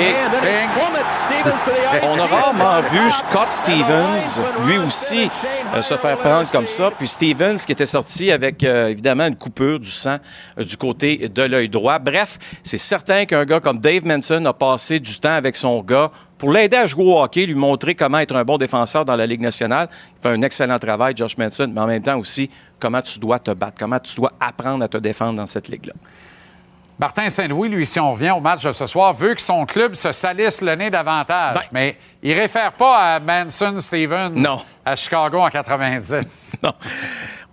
On 2.04 2.20
a 2.20 2.26
rarement 2.26 2.82
vu 2.92 3.12
Scott 3.12 3.50
Stevens, 3.52 4.42
lui 4.66 4.78
aussi, 4.80 5.30
euh, 5.76 5.82
se 5.82 5.96
faire 5.96 6.18
prendre 6.18 6.50
comme 6.52 6.68
ça. 6.68 6.92
Puis 6.98 7.08
Stevens 7.08 7.58
qui 7.66 7.72
était 7.72 7.86
sorti 7.86 8.32
avec, 8.32 8.64
euh, 8.64 8.88
évidemment, 8.90 9.28
une 9.28 9.36
coupure 9.36 9.80
du 9.80 9.90
sang 9.90 10.18
euh, 10.58 10.64
du 10.64 10.78
côté 10.78 11.30
de 11.30 11.42
l'œil 11.44 11.70
droit. 11.70 12.00
Bref, 12.00 12.38
c'est 12.64 12.78
certain 12.78 13.26
qu'un 13.26 13.46
gars 13.46 13.60
comme 13.60 13.80
Dave 13.80 14.06
Manson 14.06 14.44
a 14.46 14.54
passé 14.54 15.00
du 15.00 15.20
temps 15.20 15.34
avec 15.34 15.56
son 15.56 15.82
gars 15.82 16.12
pour 16.38 16.52
l'aider 16.52 16.78
à 16.78 16.88
jouer 16.88 17.04
au 17.04 17.22
hockey, 17.22 17.46
lui 17.46 17.56
montrer 17.56 17.96
comment 17.96 18.20
être 18.20 18.36
un 18.36 18.44
bon 18.44 18.58
défenseur 18.58 19.04
dans 19.06 19.16
la 19.16 19.26
Ligue 19.26 19.42
nationale. 19.42 19.90
Il 20.18 20.22
fait 20.22 20.30
un 20.30 20.42
excellent 20.42 20.80
travail, 20.80 21.14
Josh 21.16 21.38
Manson, 21.38 21.70
mais 21.74 21.82
en 21.82 21.88
même 21.88 22.02
temps 22.02 22.18
aussi 22.18 22.50
comment 22.80 23.02
tu 23.02 23.20
dois 23.20 23.40
te 23.40 23.52
battre, 23.52 23.76
comment 23.78 24.00
tu 24.00 24.16
dois 24.16 24.32
apprendre 24.40 24.84
à 24.84 24.88
te 24.88 24.98
défendre 24.98 25.38
dans 25.38 25.48
cette 25.48 25.68
ligue-là. 25.68 25.94
Martin 27.00 27.30
Saint-Louis, 27.30 27.70
lui, 27.70 27.86
si 27.86 27.98
on 28.02 28.12
revient 28.12 28.32
au 28.32 28.42
match 28.42 28.64
de 28.66 28.74
ce 28.74 28.86
soir, 28.86 29.14
veut 29.14 29.34
que 29.34 29.42
son 29.42 29.66
club 29.66 29.94
se 29.96 30.12
salisse 30.12 30.62
le 30.62 30.76
nez 30.76 30.90
davantage. 30.90 31.56
Ben- 31.56 31.62
mais 31.72 31.98
il 32.22 32.34
réfère 32.34 32.74
pas 32.74 33.16
à 33.16 33.20
Manson 33.22 33.76
Stevens 33.80 34.34
à 34.90 34.96
Chicago 34.96 35.40
en 35.40 35.50
90. 35.50 36.58
Non. 36.64 36.74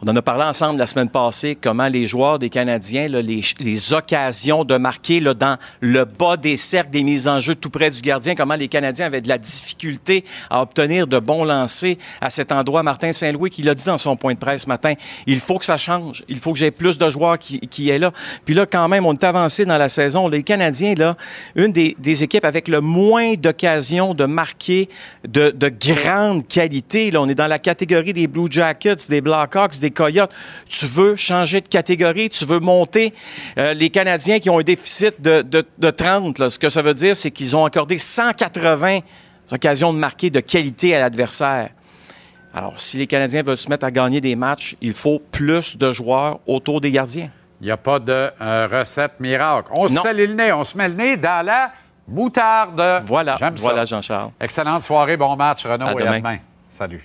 On 0.02 0.10
en 0.10 0.16
a 0.16 0.20
parlé 0.20 0.44
ensemble 0.44 0.78
la 0.78 0.86
semaine 0.86 1.08
passée, 1.08 1.56
comment 1.58 1.88
les 1.88 2.06
joueurs 2.06 2.38
des 2.38 2.50
Canadiens, 2.50 3.08
les, 3.08 3.94
occasions 3.94 4.62
de 4.62 4.76
marquer 4.76 5.20
là, 5.20 5.32
dans 5.32 5.56
le 5.80 6.04
bas 6.04 6.36
des 6.36 6.58
cercles, 6.58 6.90
des 6.90 7.02
mises 7.02 7.26
en 7.28 7.40
jeu 7.40 7.54
tout 7.54 7.70
près 7.70 7.90
du 7.90 8.02
gardien, 8.02 8.34
comment 8.34 8.56
les 8.56 8.68
Canadiens 8.68 9.06
avaient 9.06 9.22
de 9.22 9.28
la 9.28 9.38
difficulté 9.38 10.22
à 10.50 10.60
obtenir 10.60 11.06
de 11.06 11.18
bons 11.18 11.44
lancers 11.44 11.96
à 12.20 12.28
cet 12.28 12.52
endroit. 12.52 12.82
Martin 12.82 13.14
Saint-Louis 13.14 13.48
qui 13.48 13.62
l'a 13.62 13.74
dit 13.74 13.86
dans 13.86 13.96
son 13.96 14.16
point 14.16 14.34
de 14.34 14.38
presse 14.38 14.64
ce 14.64 14.68
matin, 14.68 14.92
il 15.26 15.40
faut 15.40 15.58
que 15.58 15.64
ça 15.64 15.78
change. 15.78 16.24
Il 16.28 16.36
faut 16.36 16.52
que 16.52 16.58
j'ai 16.58 16.70
plus 16.70 16.98
de 16.98 17.08
joueurs 17.08 17.38
qui, 17.38 17.88
est 17.88 17.98
là. 17.98 18.12
Puis 18.44 18.54
là, 18.54 18.66
quand 18.66 18.88
même, 18.88 19.06
on 19.06 19.14
est 19.14 19.24
avancé 19.24 19.64
dans 19.64 19.78
la 19.78 19.88
saison. 19.88 20.28
Les 20.28 20.42
Canadiens, 20.42 20.92
là, 20.94 21.16
une 21.54 21.72
des, 21.72 22.22
équipes 22.22 22.44
avec 22.44 22.68
le 22.68 22.82
moins 22.82 23.32
d'occasions 23.32 24.12
de 24.12 24.26
marquer 24.26 24.90
de, 25.26 25.50
de 25.52 25.70
grande 25.70 26.46
qualité. 26.46 27.10
On 27.26 27.28
est 27.28 27.34
dans 27.34 27.48
la 27.48 27.58
catégorie 27.58 28.12
des 28.12 28.28
Blue 28.28 28.46
Jackets, 28.48 29.08
des 29.08 29.20
Blackhawks, 29.20 29.80
des 29.80 29.90
Coyotes. 29.90 30.32
Tu 30.68 30.86
veux 30.86 31.16
changer 31.16 31.60
de 31.60 31.66
catégorie, 31.66 32.28
tu 32.28 32.44
veux 32.44 32.60
monter. 32.60 33.12
Euh, 33.58 33.74
les 33.74 33.90
Canadiens 33.90 34.38
qui 34.38 34.48
ont 34.48 34.60
un 34.60 34.62
déficit 34.62 35.20
de, 35.20 35.42
de, 35.42 35.90
30, 35.90 36.48
ce 36.48 36.58
que 36.58 36.68
ça 36.68 36.82
veut 36.82 36.94
dire, 36.94 37.16
c'est 37.16 37.32
qu'ils 37.32 37.56
ont 37.56 37.64
accordé 37.64 37.98
180 37.98 39.00
occasions 39.50 39.92
de 39.92 39.98
marquer 39.98 40.30
de 40.30 40.38
qualité 40.38 40.94
à 40.94 41.00
l'adversaire. 41.00 41.70
Alors, 42.54 42.78
si 42.78 42.96
les 42.96 43.08
Canadiens 43.08 43.42
veulent 43.42 43.58
se 43.58 43.68
mettre 43.68 43.84
à 43.84 43.90
gagner 43.90 44.20
des 44.20 44.36
matchs, 44.36 44.76
il 44.80 44.92
faut 44.92 45.18
plus 45.18 45.76
de 45.76 45.92
joueurs 45.92 46.38
autour 46.46 46.80
des 46.80 46.92
gardiens. 46.92 47.30
Il 47.60 47.66
n'y 47.66 47.72
a 47.72 47.76
pas 47.76 47.98
de 47.98 48.30
euh, 48.40 48.68
recette 48.70 49.18
miracle. 49.18 49.72
On 49.76 49.88
se 49.88 50.14
le 50.14 50.26
nez, 50.26 50.52
on 50.52 50.62
se 50.62 50.78
met 50.78 50.88
le 50.88 50.94
nez 50.94 51.16
dans 51.16 51.44
la 51.44 51.72
moutarde. 52.06 53.02
Voilà, 53.04 53.36
voilà 53.56 53.84
Jean-Charles. 53.84 54.30
Excellente 54.40 54.84
soirée, 54.84 55.16
bon 55.16 55.34
match, 55.34 55.66
Renaud, 55.66 55.98
et 55.98 56.06
à 56.06 56.18
demain. 56.18 56.38
Salut. 56.76 57.02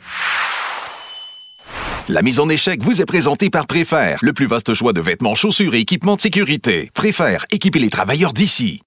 La 2.10 2.22
mise 2.22 2.42
en 2.42 2.50
échec 2.50 2.82
vous 2.82 3.02
est 3.02 3.06
présentée 3.06 3.50
par 3.50 3.68
Préfère, 3.68 4.20
le 4.22 4.34
plus 4.34 4.46
vaste 4.46 4.74
choix 4.74 4.92
de 4.92 5.00
vêtements, 5.00 5.34
chaussures 5.34 5.76
et 5.76 5.80
équipements 5.80 6.18
de 6.18 6.22
sécurité. 6.22 6.92
Préfère, 6.94 7.46
équiper 7.52 7.80
les 7.80 7.90
travailleurs 7.90 8.34
d'ici. 8.34 8.82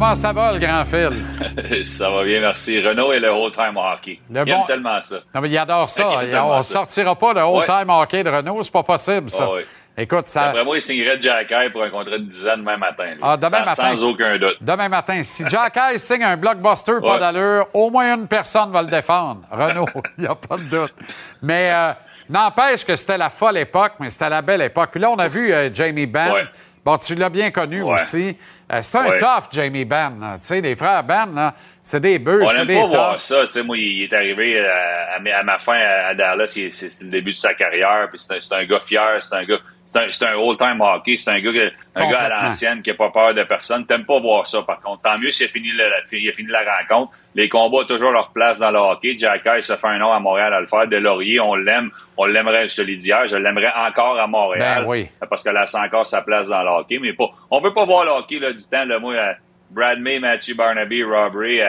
Comment 0.00 0.16
ça 0.16 0.32
va, 0.32 0.52
le 0.54 0.58
grand 0.58 0.82
Phil? 0.82 1.84
ça 1.84 2.08
va 2.08 2.24
bien, 2.24 2.40
merci. 2.40 2.80
Renault 2.80 3.12
et 3.12 3.20
le 3.20 3.28
old-time 3.28 3.76
hockey. 3.76 4.18
Le 4.30 4.44
il 4.46 4.50
aime 4.50 4.64
tellement 4.66 4.98
ça. 5.02 5.16
Non, 5.34 5.42
mais 5.42 5.50
il 5.50 5.58
adore 5.58 5.90
ça. 5.90 6.08
on 6.08 6.56
ne 6.56 6.62
sortira 6.62 7.14
pas 7.14 7.34
le 7.34 7.42
old-time 7.42 7.90
hockey 7.90 8.24
de 8.24 8.30
Renault, 8.30 8.62
c'est 8.62 8.72
pas 8.72 8.82
possible, 8.82 9.28
ça. 9.28 9.46
Ah 9.46 9.60
Écoute, 9.98 10.26
ça. 10.26 10.46
D'après 10.46 10.64
moi, 10.64 10.78
il 10.78 10.80
signerait 10.80 11.20
Jack 11.20 11.52
pour 11.70 11.82
un 11.82 11.90
contrat 11.90 12.16
de 12.16 12.24
10 12.24 12.48
ans 12.48 12.56
demain 12.56 12.78
matin. 12.78 13.12
Ah, 13.20 13.36
demain 13.36 13.58
sans, 13.58 13.64
matin. 13.66 13.96
Sans 13.96 14.04
aucun 14.04 14.38
doute. 14.38 14.56
Demain 14.62 14.88
matin. 14.88 15.22
Si 15.22 15.46
Jack 15.46 15.78
signe 15.98 16.24
un 16.24 16.38
blockbuster 16.38 16.94
pas 17.04 17.18
d'allure, 17.18 17.66
au 17.74 17.90
moins 17.90 18.14
une 18.14 18.26
personne 18.26 18.72
va 18.72 18.80
le 18.80 18.88
défendre. 18.88 19.42
Renault, 19.50 19.84
il 20.16 20.22
n'y 20.22 20.26
a 20.26 20.34
pas 20.34 20.56
de 20.56 20.62
doute. 20.62 20.94
Mais 21.42 21.70
euh, 21.74 21.92
n'empêche 22.30 22.86
que 22.86 22.96
c'était 22.96 23.18
la 23.18 23.28
folle 23.28 23.58
époque, 23.58 23.92
mais 24.00 24.08
c'était 24.08 24.30
la 24.30 24.40
belle 24.40 24.62
époque. 24.62 24.88
Puis 24.92 25.00
là, 25.00 25.10
on 25.10 25.18
a 25.18 25.28
vu 25.28 25.52
euh, 25.52 25.68
Jamie 25.70 26.06
Benn. 26.06 26.48
Bon, 26.84 26.96
tu 26.96 27.14
l'as 27.14 27.28
bien 27.28 27.50
connu 27.50 27.82
aussi. 27.82 28.36
Euh, 28.72 28.78
c'est 28.82 28.98
un 28.98 29.16
tough, 29.18 29.48
Jamie 29.52 29.84
Benn. 29.84 30.38
Tu 30.40 30.46
sais, 30.46 30.60
les 30.60 30.74
frères 30.74 31.04
Benn, 31.04 31.52
c'est 31.82 32.00
des 32.00 32.18
bœufs, 32.18 32.46
c'est 32.54 32.66
des 32.66 32.74
pas 32.74 32.86
voir 32.86 33.20
ça. 33.20 33.44
Tu 33.46 33.52
sais, 33.52 33.62
moi, 33.62 33.76
il 33.76 34.04
est 34.04 34.12
arrivé 34.12 34.58
à, 34.60 35.16
à, 35.16 35.42
ma 35.42 35.58
fin 35.58 35.78
à, 35.78 36.14
Dallas. 36.14 36.46
C'est 36.46 37.02
le 37.02 37.10
début 37.10 37.32
de 37.32 37.36
sa 37.36 37.54
carrière. 37.54 38.08
Puis 38.10 38.18
c'est 38.20 38.54
un, 38.54 38.58
un, 38.58 38.64
gars 38.64 38.80
fier. 38.80 39.22
C'est 39.22 39.34
un 39.34 39.44
gars 39.44 39.58
c'est 39.90 40.24
un, 40.24 40.32
un 40.32 40.34
old-time 40.34 40.80
hockey. 40.80 41.16
C'est 41.16 41.30
un 41.30 41.40
gars, 41.40 41.50
un 41.96 42.10
gars 42.10 42.20
à 42.20 42.28
l'ancienne 42.28 42.80
qui 42.80 42.90
n'a 42.90 42.96
pas 42.96 43.10
peur 43.10 43.34
de 43.34 43.42
personne. 43.42 43.84
T'aimes 43.86 44.04
pas 44.04 44.20
voir 44.20 44.46
ça, 44.46 44.62
par 44.62 44.80
contre. 44.80 45.02
Tant 45.02 45.18
mieux 45.18 45.30
s'il 45.30 45.46
a 45.46 45.48
fini, 45.48 45.72
la, 45.72 45.84
il 46.12 46.28
a 46.28 46.32
fini 46.32 46.48
la 46.48 46.62
rencontre. 46.62 47.12
Les 47.34 47.48
combats 47.48 47.78
ont 47.78 47.84
toujours 47.84 48.12
leur 48.12 48.30
place 48.30 48.60
dans 48.60 48.70
le 48.70 48.78
hockey. 48.78 49.16
Jack 49.18 49.42
se 49.62 49.76
fait 49.76 49.88
un 49.88 49.98
nom 49.98 50.12
à 50.12 50.20
Montréal 50.20 50.54
à 50.54 50.60
le 50.60 50.66
faire. 50.66 50.86
De 50.86 50.96
Laurier, 50.96 51.40
on 51.40 51.56
l'aime. 51.56 51.90
On 52.16 52.26
l'aimerait, 52.26 52.68
je 52.68 52.76
te 52.76 52.82
l'ai 52.82 52.96
dit 52.96 53.08
hier, 53.08 53.26
je 53.26 53.36
l'aimerais 53.36 53.72
encore 53.74 54.18
à 54.18 54.26
Montréal. 54.26 54.82
Ben 54.82 54.88
oui. 54.88 55.08
Parce 55.28 55.42
que 55.42 55.50
là, 55.50 55.66
c'est 55.66 55.78
encore 55.78 56.06
sa 56.06 56.22
place 56.22 56.48
dans 56.48 56.62
le 56.62 56.68
hockey. 56.68 56.98
Mais 57.00 57.12
pas, 57.12 57.30
on 57.50 57.60
veut 57.60 57.72
pas 57.72 57.84
voir 57.84 58.04
le 58.04 58.10
hockey 58.10 58.38
là, 58.38 58.52
du 58.52 58.62
temps. 58.62 58.84
Là, 58.84 58.98
moi, 58.98 59.14
euh, 59.14 59.32
Brad 59.70 59.98
May, 60.00 60.18
Matthew 60.18 60.54
Barnaby, 60.54 61.02
Robbery, 61.02 61.60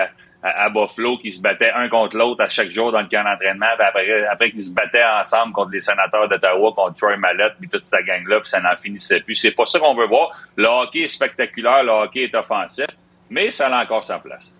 à, 0.44 0.70
Buffalo 0.70 1.18
qui 1.18 1.32
se 1.32 1.42
battaient 1.42 1.72
un 1.72 1.88
contre 1.90 2.18
l'autre 2.18 2.44
à 2.44 2.50
chaque 2.50 2.70
jour 2.70 2.92
dans 2.92 3.02
le 3.02 3.08
camp 3.08 3.24
d'entraînement. 3.24 3.68
Après, 3.80 4.26
après 4.26 4.52
qu'ils 4.52 4.64
se 4.64 4.72
battaient 4.72 5.04
ensemble 5.04 5.54
contre 5.54 5.72
les 5.72 5.80
sénateurs 5.80 6.28
d'Ottawa, 6.28 6.74
contre 6.76 6.96
Troy 6.96 7.18
Mallette, 7.18 7.54
puis 7.60 7.70
toute 7.70 7.86
cette 7.86 8.06
gang-là, 8.06 8.40
puis 8.40 8.50
ça 8.50 8.60
n'en 8.60 8.76
finissait 8.76 9.22
plus. 9.22 9.36
C'est 9.36 9.52
pas 9.52 9.66
ça 9.66 9.80
qu'on 9.80 9.96
veut 9.96 10.08
voir. 10.08 10.32
Le 10.56 10.68
hockey 10.68 11.02
est 11.02 11.08
spectaculaire, 11.08 11.84
le 11.84 11.92
hockey 11.92 12.24
est 12.24 12.36
offensif, 12.36 12.88
mais 13.30 13.52
ça 13.52 13.68
a 13.68 13.84
encore 13.84 14.04
sa 14.04 14.20
place. 14.20 14.54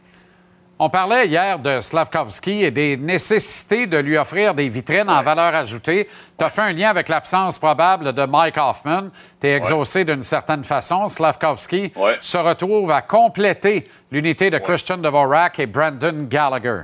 On 0.84 0.90
parlait 0.90 1.28
hier 1.28 1.60
de 1.60 1.80
Slavkovski 1.80 2.64
et 2.64 2.72
des 2.72 2.98
nécessités 2.98 3.86
de 3.86 3.98
lui 3.98 4.18
offrir 4.18 4.56
des 4.56 4.68
vitrines 4.68 5.12
en 5.12 5.22
valeur 5.22 5.54
ajoutée. 5.54 6.08
Tu 6.40 6.44
as 6.44 6.50
fait 6.50 6.64
un 6.64 6.74
lien 6.74 6.90
avec 6.90 7.08
l'absence 7.08 7.60
probable 7.60 8.14
de 8.14 8.26
Mike 8.26 8.58
Hoffman. 8.58 9.12
Tu 9.40 9.46
es 9.46 9.58
exaucé 9.58 10.06
d'une 10.06 10.24
certaine 10.24 10.64
façon. 10.64 11.08
Slavkovski 11.08 11.94
se 12.20 12.38
retrouve 12.40 12.90
à 12.90 13.04
compléter 13.04 13.88
l'unité 14.12 14.50
de 14.50 14.58
Christian 14.58 14.98
Dvorak 14.98 15.60
et 15.60 15.68
Brandon 15.68 16.26
Gallagher. 16.28 16.82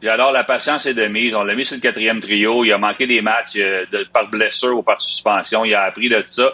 Puis 0.00 0.08
alors, 0.08 0.32
la 0.32 0.42
patience 0.42 0.84
est 0.86 0.94
de 0.94 1.06
mise. 1.06 1.36
On 1.36 1.44
l'a 1.44 1.54
mis 1.54 1.64
sur 1.64 1.76
le 1.76 1.80
quatrième 1.80 2.20
trio. 2.20 2.64
Il 2.64 2.72
a 2.72 2.78
manqué 2.78 3.06
des 3.06 3.20
matchs 3.20 3.58
euh, 3.58 3.84
par 4.12 4.26
blessure 4.26 4.76
ou 4.76 4.82
par 4.82 5.00
suspension. 5.00 5.64
Il 5.64 5.72
a 5.72 5.82
appris 5.82 6.08
de 6.08 6.20
ça. 6.26 6.50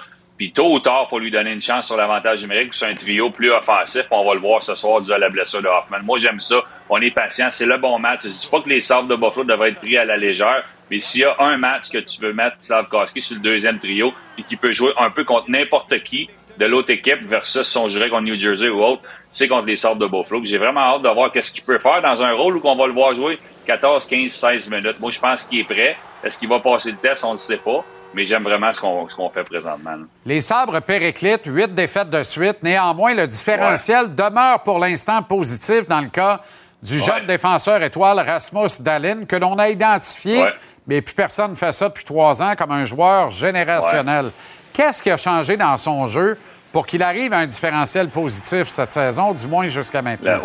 Tôt 0.52 0.72
ou 0.72 0.80
tard, 0.80 1.04
il 1.06 1.08
faut 1.10 1.18
lui 1.18 1.30
donner 1.30 1.52
une 1.52 1.60
chance 1.60 1.86
sur 1.86 1.96
l'avantage 1.96 2.42
numérique. 2.42 2.74
C'est 2.74 2.86
un 2.86 2.94
trio 2.94 3.30
plus 3.30 3.52
offensif. 3.52 4.04
On 4.10 4.24
va 4.24 4.34
le 4.34 4.40
voir 4.40 4.62
ce 4.62 4.74
soir 4.74 5.00
dû 5.00 5.12
à 5.12 5.18
la 5.18 5.28
blessure 5.28 5.62
de 5.62 5.68
Hoffman. 5.68 6.02
Moi, 6.02 6.18
j'aime 6.18 6.40
ça. 6.40 6.56
On 6.88 6.98
est 6.98 7.10
patient. 7.10 7.48
C'est 7.50 7.66
le 7.66 7.78
bon 7.78 7.98
match. 7.98 8.22
Je 8.24 8.28
dis 8.28 8.48
pas 8.50 8.60
que 8.60 8.68
les 8.68 8.80
sables 8.80 9.08
de 9.08 9.16
Buffalo 9.16 9.44
devraient 9.44 9.70
être 9.70 9.80
pris 9.80 9.96
à 9.96 10.04
la 10.04 10.16
légère, 10.16 10.64
mais 10.90 10.98
s'il 10.98 11.22
y 11.22 11.24
a 11.24 11.34
un 11.38 11.56
match 11.56 11.88
que 11.90 11.98
tu 11.98 12.20
veux 12.20 12.32
mettre 12.32 12.56
Slavkowski 12.58 13.22
sur 13.22 13.36
le 13.36 13.42
deuxième 13.42 13.78
trio, 13.78 14.12
puis 14.34 14.44
qui 14.44 14.56
peut 14.56 14.72
jouer 14.72 14.92
un 14.98 15.10
peu 15.10 15.24
contre 15.24 15.50
n'importe 15.50 16.02
qui 16.02 16.28
de 16.58 16.66
l'autre 16.66 16.90
équipe 16.90 17.22
versus 17.22 17.66
son 17.66 17.88
juré 17.88 18.08
contre 18.08 18.22
New 18.22 18.38
Jersey 18.38 18.68
ou 18.68 18.82
autre, 18.82 19.02
c'est 19.18 19.48
contre 19.48 19.66
les 19.66 19.76
sables 19.76 20.00
de 20.00 20.06
Buffalo. 20.06 20.40
J'ai 20.44 20.58
vraiment 20.58 20.80
hâte 20.80 21.02
de 21.02 21.08
voir 21.08 21.32
qu'est-ce 21.32 21.50
qu'il 21.50 21.64
peut 21.64 21.78
faire 21.78 22.00
dans 22.00 22.22
un 22.22 22.32
rôle 22.32 22.56
où 22.56 22.60
on 22.64 22.76
va 22.76 22.86
le 22.86 22.92
voir 22.92 23.12
jouer 23.14 23.38
14, 23.66 24.06
15, 24.06 24.30
16 24.30 24.70
minutes. 24.70 25.00
Moi, 25.00 25.10
je 25.10 25.18
pense 25.18 25.44
qu'il 25.44 25.60
est 25.60 25.64
prêt. 25.64 25.96
Est-ce 26.22 26.38
qu'il 26.38 26.48
va 26.48 26.60
passer 26.60 26.90
le 26.90 26.96
test? 26.96 27.24
On 27.24 27.28
ne 27.28 27.32
le 27.32 27.38
sait 27.38 27.56
pas 27.56 27.84
mais 28.14 28.26
j'aime 28.26 28.42
vraiment 28.42 28.72
ce 28.72 28.80
qu'on 28.80 29.30
fait 29.30 29.44
présentement. 29.44 29.96
Les 30.24 30.40
sabres 30.40 30.80
périclites, 30.80 31.46
huit 31.46 31.74
défaites 31.74 32.10
de 32.10 32.22
suite. 32.22 32.62
Néanmoins, 32.62 33.14
le 33.14 33.26
différentiel 33.26 34.14
demeure 34.14 34.60
pour 34.60 34.78
l'instant 34.78 35.22
positif 35.22 35.86
dans 35.86 36.00
le 36.00 36.08
cas 36.08 36.40
du 36.82 37.00
jeune 37.00 37.26
défenseur 37.26 37.82
étoile 37.82 38.20
Rasmus 38.20 38.80
Dallin, 38.80 39.24
que 39.24 39.36
l'on 39.36 39.58
a 39.58 39.70
identifié, 39.70 40.44
mais 40.86 41.00
plus 41.00 41.14
personne 41.14 41.52
ne 41.52 41.56
fait 41.56 41.72
ça 41.72 41.88
depuis 41.88 42.04
trois 42.04 42.42
ans, 42.42 42.54
comme 42.56 42.72
un 42.72 42.84
joueur 42.84 43.30
générationnel. 43.30 44.30
Qu'est-ce 44.72 45.02
qui 45.02 45.10
a 45.10 45.16
changé 45.16 45.56
dans 45.56 45.76
son 45.76 46.06
jeu 46.06 46.38
pour 46.72 46.86
qu'il 46.86 47.02
arrive 47.02 47.32
à 47.32 47.38
un 47.38 47.46
différentiel 47.46 48.08
positif 48.08 48.68
cette 48.68 48.90
saison, 48.90 49.32
du 49.32 49.46
moins 49.46 49.66
jusqu'à 49.66 50.02
maintenant? 50.02 50.40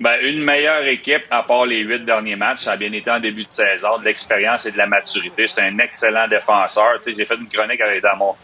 Ben, 0.00 0.16
une 0.22 0.42
meilleure 0.42 0.86
équipe, 0.88 1.22
à 1.30 1.44
part 1.44 1.66
les 1.66 1.80
huit 1.80 2.04
derniers 2.04 2.34
matchs, 2.34 2.62
ça 2.62 2.72
a 2.72 2.76
bien 2.76 2.92
été 2.92 3.10
en 3.10 3.20
début 3.20 3.44
de 3.44 3.48
saison, 3.48 3.96
de 3.98 4.04
l'expérience 4.04 4.66
et 4.66 4.72
de 4.72 4.78
la 4.78 4.86
maturité. 4.86 5.46
C'est 5.46 5.62
un 5.62 5.78
excellent 5.78 6.26
défenseur. 6.26 6.98
Tu 7.00 7.12
sais, 7.12 7.16
j'ai 7.16 7.24
fait 7.24 7.36
une 7.36 7.48
chronique 7.48 7.80
avec 7.80 8.02
dans 8.02 8.16
mon 8.16 8.34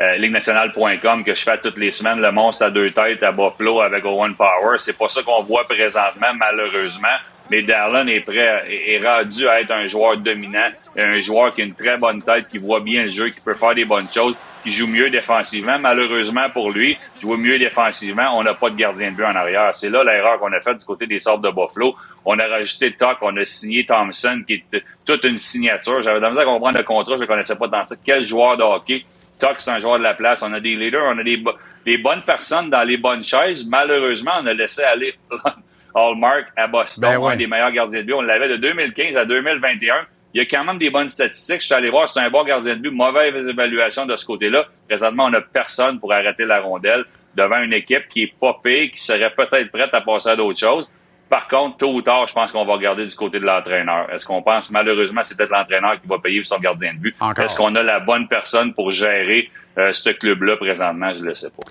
euh, 0.00 1.22
que 1.24 1.34
je 1.34 1.42
fais 1.42 1.58
toutes 1.58 1.78
les 1.78 1.90
semaines, 1.90 2.20
le 2.20 2.30
monstre 2.30 2.64
à 2.64 2.70
deux 2.70 2.90
têtes 2.92 3.22
à 3.22 3.32
Buffalo 3.32 3.80
avec 3.80 4.04
Owen 4.04 4.34
Power. 4.34 4.78
C'est 4.78 4.96
pas 4.96 5.08
ça 5.08 5.22
qu'on 5.22 5.42
voit 5.42 5.66
présentement, 5.66 6.32
malheureusement. 6.34 7.08
Mais 7.50 7.62
Darlon 7.62 8.06
est 8.06 8.20
prêt, 8.20 8.62
est 8.70 9.04
rendu 9.04 9.48
à 9.48 9.60
être 9.60 9.72
un 9.72 9.88
joueur 9.88 10.16
dominant, 10.16 10.68
un 10.96 11.20
joueur 11.20 11.52
qui 11.52 11.62
a 11.62 11.64
une 11.64 11.74
très 11.74 11.96
bonne 11.96 12.22
tête, 12.22 12.46
qui 12.48 12.58
voit 12.58 12.80
bien 12.80 13.02
le 13.02 13.10
jeu, 13.10 13.28
qui 13.30 13.40
peut 13.40 13.54
faire 13.54 13.74
des 13.74 13.84
bonnes 13.84 14.08
choses 14.08 14.36
qui 14.62 14.72
joue 14.72 14.86
mieux 14.86 15.10
défensivement. 15.10 15.78
Malheureusement 15.78 16.48
pour 16.50 16.70
lui, 16.70 16.98
joue 17.20 17.36
mieux 17.36 17.58
défensivement, 17.58 18.36
on 18.36 18.42
n'a 18.42 18.54
pas 18.54 18.70
de 18.70 18.76
gardien 18.76 19.10
de 19.10 19.16
but 19.16 19.24
en 19.24 19.34
arrière. 19.34 19.74
C'est 19.74 19.90
là 19.90 20.04
l'erreur 20.04 20.38
qu'on 20.38 20.52
a 20.52 20.60
faite 20.60 20.78
du 20.78 20.84
côté 20.84 21.06
des 21.06 21.18
sortes 21.18 21.42
de 21.42 21.50
Buffalo. 21.50 21.94
On 22.24 22.38
a 22.38 22.46
rajouté 22.46 22.92
Tuck, 22.92 23.18
on 23.22 23.36
a 23.36 23.44
signé 23.44 23.84
Thompson, 23.86 24.42
qui 24.46 24.54
est 24.54 24.84
toute 25.04 25.24
une 25.24 25.38
signature. 25.38 26.02
J'avais 26.02 26.18
de 26.18 26.24
la 26.24 26.30
misère 26.30 26.48
à 26.48 26.52
comprendre 26.52 26.78
le 26.78 26.84
contrat, 26.84 27.16
je 27.16 27.22
ne 27.22 27.26
connaissais 27.26 27.56
pas 27.56 27.68
dans 27.68 27.84
ça. 27.84 27.96
Quel 28.04 28.26
joueur 28.26 28.56
de 28.56 28.62
hockey? 28.62 29.04
Tuck, 29.38 29.54
c'est 29.58 29.70
un 29.70 29.78
joueur 29.78 29.98
de 29.98 30.04
la 30.04 30.14
place. 30.14 30.42
On 30.42 30.52
a 30.52 30.60
des 30.60 30.76
leaders, 30.76 31.02
on 31.04 31.18
a 31.18 31.24
des, 31.24 31.42
des 31.86 31.98
bonnes 31.98 32.22
personnes 32.22 32.68
dans 32.68 32.82
les 32.82 32.98
bonnes 32.98 33.24
chaises. 33.24 33.66
Malheureusement, 33.66 34.32
on 34.42 34.46
a 34.46 34.52
laissé 34.52 34.82
aller 34.82 35.14
Hallmark 35.94 36.46
à 36.56 36.66
Boston, 36.66 37.02
ben 37.02 37.24
un 37.24 37.36
des 37.36 37.46
meilleurs 37.46 37.72
gardiens 37.72 38.00
de 38.00 38.04
but. 38.04 38.12
On 38.12 38.22
l'avait 38.22 38.48
de 38.48 38.56
2015 38.56 39.16
à 39.16 39.24
2021 39.24 39.94
il 40.34 40.38
y 40.38 40.40
a 40.40 40.46
quand 40.46 40.64
même 40.64 40.78
des 40.78 40.90
bonnes 40.90 41.08
statistiques. 41.08 41.60
Je 41.60 41.66
suis 41.66 41.74
allé 41.74 41.90
voir, 41.90 42.08
c'est 42.08 42.20
un 42.20 42.30
bon 42.30 42.44
gardien 42.44 42.76
de 42.76 42.80
but, 42.80 42.90
mauvaise 42.90 43.46
évaluation 43.46 44.06
de 44.06 44.16
ce 44.16 44.24
côté-là. 44.24 44.66
Présentement, 44.88 45.24
on 45.24 45.30
n'a 45.30 45.40
personne 45.40 45.98
pour 45.98 46.12
arrêter 46.12 46.44
la 46.44 46.60
rondelle 46.60 47.04
devant 47.34 47.60
une 47.62 47.72
équipe 47.72 48.08
qui 48.08 48.22
est 48.22 48.34
pas 48.40 48.56
qui 48.62 49.02
serait 49.02 49.32
peut-être 49.36 49.70
prête 49.70 49.92
à 49.92 50.00
passer 50.00 50.30
à 50.30 50.36
d'autres 50.36 50.58
choses. 50.58 50.90
Par 51.28 51.46
contre, 51.46 51.76
tôt 51.76 51.94
ou 51.94 52.02
tard, 52.02 52.26
je 52.26 52.32
pense 52.32 52.50
qu'on 52.50 52.64
va 52.64 52.72
regarder 52.72 53.06
du 53.06 53.14
côté 53.14 53.38
de 53.38 53.44
l'entraîneur. 53.44 54.12
Est-ce 54.12 54.26
qu'on 54.26 54.42
pense, 54.42 54.68
malheureusement, 54.70 55.22
c'est 55.22 55.36
peut-être 55.36 55.52
l'entraîneur 55.52 56.00
qui 56.00 56.08
va 56.08 56.18
payer 56.18 56.42
son 56.42 56.58
gardien 56.58 56.92
de 56.94 56.98
but? 56.98 57.14
Est-ce 57.38 57.54
qu'on 57.54 57.74
a 57.76 57.82
la 57.84 58.00
bonne 58.00 58.26
personne 58.26 58.74
pour 58.74 58.90
gérer 58.90 59.48
euh, 59.78 59.92
ce 59.92 60.10
club-là 60.10 60.56
présentement? 60.56 61.12
Je 61.12 61.20
ne 61.20 61.26
le 61.26 61.34
sais 61.34 61.50
pas. 61.50 61.70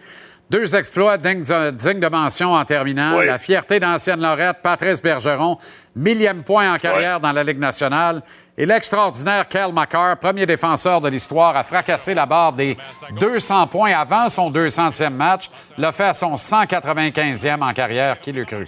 Deux 0.49 0.76
exploits 0.76 1.18
dignes 1.18 1.44
de 1.44 2.10
mention 2.10 2.53
en 2.53 2.65
terminant. 2.65 3.22
La 3.22 3.38
fierté 3.38 3.80
d'ancienne 3.80 4.22
Lorette, 4.22 4.57
Patrice 4.64 5.02
Bergeron, 5.02 5.60
millième 5.95 6.44
point 6.44 6.73
en 6.73 6.77
carrière 6.77 7.19
dans 7.19 7.31
la 7.31 7.44
Ligue 7.44 7.60
nationale. 7.60 8.23
Et 8.61 8.65
l'extraordinaire 8.65 9.48
Kel 9.48 9.72
McCarr, 9.72 10.18
premier 10.18 10.45
défenseur 10.45 10.99
de 10.99 11.07
l'histoire, 11.07 11.56
a 11.56 11.64
fracassé 11.64 12.14
la 12.14 12.26
barre 12.26 12.52
des 12.52 12.76
200 13.18 13.68
points 13.68 13.94
avant 13.94 14.27
son 14.27 14.52
200e 14.52 15.11
match, 15.11 15.49
l'a 15.77 15.94
fait 15.94 16.03
à 16.03 16.14
son 16.14 16.36
195e 16.36 17.61
en 17.61 17.72
carrière. 17.72 18.19
Qui 18.19 18.34
l'eût 18.34 18.45
cru? 18.45 18.65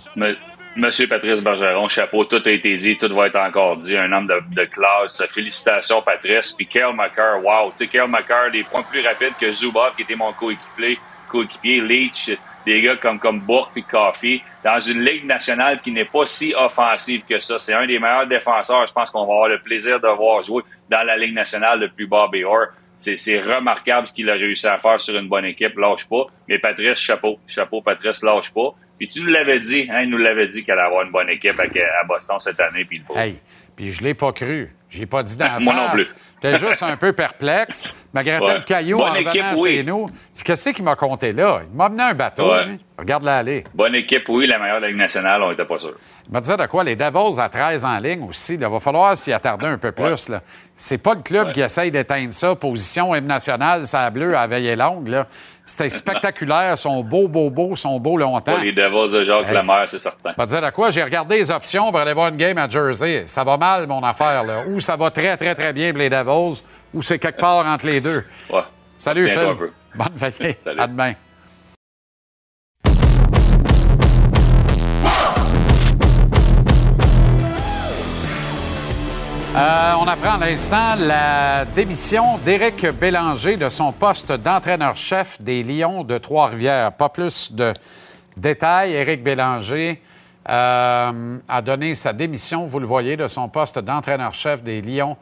Monsieur 0.77 1.07
Patrice 1.09 1.41
Bergeron, 1.41 1.89
chapeau, 1.89 2.23
tout 2.23 2.41
a 2.45 2.49
été 2.49 2.77
dit, 2.77 2.97
tout 2.97 3.13
va 3.13 3.27
être 3.27 3.35
encore 3.35 3.75
dit. 3.75 3.97
Un 3.97 4.13
homme 4.13 4.27
de, 4.27 4.63
classe. 4.63 5.21
Félicitations, 5.29 6.01
Patrice. 6.01 6.53
Puis 6.53 6.67
Kel 6.67 6.93
McCarr, 6.95 7.43
wow. 7.43 7.71
Tu 7.71 7.79
sais, 7.79 7.87
Kel 7.87 8.07
McCarr, 8.07 8.49
des 8.49 8.63
points 8.63 8.83
plus 8.83 9.05
rapides 9.05 9.33
que 9.37 9.51
Zubov, 9.51 9.93
qui 9.97 10.03
était 10.03 10.15
mon 10.15 10.31
coéquipier, 10.31 10.97
coéquipier 11.27 11.81
Leach, 11.81 12.31
des 12.65 12.81
gars 12.81 12.95
comme, 12.95 13.19
comme 13.19 13.39
Bourque 13.39 13.71
et 13.75 13.81
Coffee, 13.81 14.41
dans 14.63 14.79
une 14.79 15.03
ligue 15.03 15.25
nationale 15.25 15.81
qui 15.81 15.91
n'est 15.91 16.05
pas 16.05 16.25
si 16.25 16.53
offensive 16.55 17.23
que 17.27 17.39
ça. 17.39 17.57
C'est 17.57 17.73
un 17.73 17.85
des 17.85 17.99
meilleurs 17.99 18.27
défenseurs. 18.27 18.85
Je 18.85 18.93
pense 18.93 19.09
qu'on 19.09 19.25
va 19.25 19.33
avoir 19.33 19.47
le 19.49 19.59
plaisir 19.59 19.99
de 19.99 20.07
voir 20.07 20.41
jouer 20.41 20.63
dans 20.89 21.03
la 21.03 21.17
ligue 21.17 21.33
nationale 21.33 21.79
depuis 21.79 22.05
Bobby 22.05 22.43
Orr. 22.43 22.67
C'est 22.95 23.39
remarquable 23.39 24.07
ce 24.07 24.13
qu'il 24.13 24.29
a 24.29 24.33
réussi 24.33 24.67
à 24.67 24.77
faire 24.77 25.01
sur 25.01 25.17
une 25.17 25.27
bonne 25.27 25.45
équipe. 25.45 25.75
Lâche 25.77 26.05
pas. 26.07 26.27
Mais 26.47 26.59
Patrice, 26.59 26.99
chapeau. 26.99 27.39
Chapeau, 27.47 27.81
Patrice, 27.81 28.21
lâche 28.21 28.51
pas. 28.51 28.75
Puis 28.99 29.07
tu 29.07 29.21
nous 29.21 29.31
l'avais 29.31 29.59
dit, 29.59 29.87
hein, 29.89 30.01
il 30.03 30.09
nous 30.09 30.17
l'avait 30.17 30.47
dit 30.47 30.63
qu'elle 30.63 30.77
allait 30.77 30.87
avoir 30.87 31.03
une 31.03 31.11
bonne 31.11 31.29
équipe 31.29 31.59
à, 31.59 32.05
Boston 32.07 32.39
cette 32.39 32.59
année. 32.59 32.85
Puis 32.85 33.01
hey, 33.15 33.39
puis 33.75 33.89
je 33.89 34.03
l'ai 34.03 34.13
pas 34.13 34.31
cru. 34.31 34.69
J'ai 34.91 35.05
pas 35.05 35.23
dit 35.23 35.37
d'en 35.37 35.59
Moi 35.61 35.73
non 35.73 35.89
plus. 35.91 36.15
J'étais 36.43 36.57
juste 36.57 36.83
un 36.83 36.97
peu 36.97 37.13
perplexe. 37.13 37.89
Malgré 38.13 38.39
ouais. 38.39 38.55
le 38.55 38.61
caillou 38.61 38.99
en 38.99 39.11
revenant 39.13 39.63
chez 39.63 39.83
nous. 39.83 40.07
Qu'est-ce 40.43 40.69
qui 40.71 40.83
m'a 40.83 40.95
compté 40.95 41.31
là? 41.33 41.61
Il 41.71 41.75
m'a 41.77 41.85
amené 41.85 42.03
un 42.03 42.13
bateau. 42.13 42.51
Regarde-la 42.97 43.37
aller. 43.37 43.63
Bonne 43.73 43.95
équipe, 43.95 44.27
oui. 44.27 44.47
La 44.47 44.59
meilleure 44.59 44.77
de 44.77 44.81
la 44.81 44.87
Ligue 44.89 44.97
nationale, 44.97 45.41
on 45.41 45.49
n'était 45.49 45.65
pas 45.65 45.79
sûr. 45.79 45.93
Je 46.27 46.35
me 46.35 46.39
disais 46.39 46.57
de 46.57 46.65
quoi, 46.65 46.83
les 46.83 46.95
Devils 46.95 47.39
à 47.39 47.49
13 47.49 47.85
en 47.85 47.97
ligne 47.99 48.23
aussi, 48.23 48.55
il 48.55 48.59
va 48.59 48.79
falloir 48.79 49.15
s'y 49.17 49.31
attarder 49.33 49.65
un 49.67 49.77
peu 49.77 49.91
plus. 49.91 50.29
là. 50.29 50.41
C'est 50.75 51.01
pas 51.01 51.13
le 51.15 51.21
club 51.21 51.51
qui 51.51 51.61
essaye 51.61 51.89
d'éteindre 51.91 52.33
ça. 52.33 52.53
Position 52.55 53.15
M 53.15 53.25
nationale, 53.25 53.85
ça 53.85 54.09
bleu 54.09 54.35
à 54.35 54.45
veiller 54.47 54.75
longue. 54.75 55.07
là. 55.07 55.27
C'était 55.71 55.89
spectaculaire, 55.89 56.77
sont 56.77 57.01
beaux, 57.01 57.29
beaux, 57.29 57.49
beaux, 57.49 57.77
sont 57.77 57.97
beaux 57.97 58.17
longtemps. 58.17 58.55
Pas 58.55 58.61
les 58.61 58.73
Devils 58.73 59.13
de 59.13 59.23
Jacques 59.23 59.47
Hey. 59.49 59.55
Lemaire, 59.55 59.83
c'est 59.87 59.99
certain. 59.99 60.33
Me 60.37 60.45
disais 60.45 60.59
de 60.59 60.69
quoi, 60.69 60.89
j'ai 60.89 61.01
regardé 61.01 61.37
les 61.37 61.49
options 61.49 61.91
pour 61.91 61.99
aller 62.01 62.11
voir 62.13 62.27
une 62.27 62.35
game 62.35 62.57
à 62.57 62.67
Jersey. 62.67 63.23
Ça 63.25 63.45
va 63.45 63.55
mal, 63.55 63.87
mon 63.87 64.03
affaire. 64.03 64.43
Là. 64.43 64.63
Ou 64.67 64.81
ça 64.81 64.97
va 64.97 65.09
très, 65.11 65.37
très, 65.37 65.55
très 65.55 65.71
bien 65.71 65.91
pour 65.91 65.99
les 65.99 66.09
Devils, 66.09 66.61
ou 66.93 67.01
c'est 67.01 67.19
quelque 67.19 67.39
part 67.39 67.65
entre 67.65 67.85
les 67.85 68.01
deux. 68.01 68.25
Ouais. 68.51 68.61
Salut, 68.97 69.23
Phil. 69.23 69.39
un 69.39 69.55
peu. 69.55 69.71
Bonne 69.95 70.07
veillée. 70.15 70.57
Salut. 70.63 70.79
À 70.81 70.87
demain. 70.87 71.13
Euh, 79.53 79.93
on 79.99 80.07
apprend 80.07 80.39
à 80.39 80.49
l'instant 80.49 80.95
la 80.97 81.65
démission 81.65 82.37
d'Éric 82.37 82.85
Bélanger 82.91 83.57
de 83.57 83.67
son 83.67 83.91
poste 83.91 84.31
d'entraîneur-chef 84.31 85.41
des 85.41 85.61
Lions 85.61 86.05
de 86.05 86.17
Trois-Rivières. 86.17 86.93
Pas 86.93 87.09
plus 87.09 87.51
de 87.51 87.73
détails. 88.37 88.93
Éric 88.93 89.21
Bélanger 89.21 90.01
euh, 90.47 91.37
a 91.49 91.61
donné 91.61 91.95
sa 91.95 92.13
démission, 92.13 92.65
vous 92.65 92.79
le 92.79 92.87
voyez, 92.87 93.17
de 93.17 93.27
son 93.27 93.49
poste 93.49 93.77
d'entraîneur-chef 93.77 94.63
des 94.63 94.81
Lions 94.81 95.17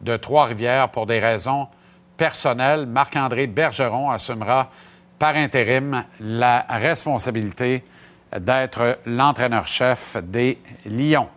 de 0.00 0.16
Trois-Rivières 0.16 0.88
pour 0.88 1.04
des 1.04 1.18
raisons 1.18 1.68
personnelles. 2.16 2.86
Marc-André 2.86 3.46
Bergeron 3.48 4.10
assumera 4.10 4.70
par 5.18 5.36
intérim 5.36 6.04
la 6.20 6.64
responsabilité 6.70 7.84
d'être 8.34 8.98
l'entraîneur-chef 9.04 10.16
des 10.22 10.58
Lions. 10.86 11.28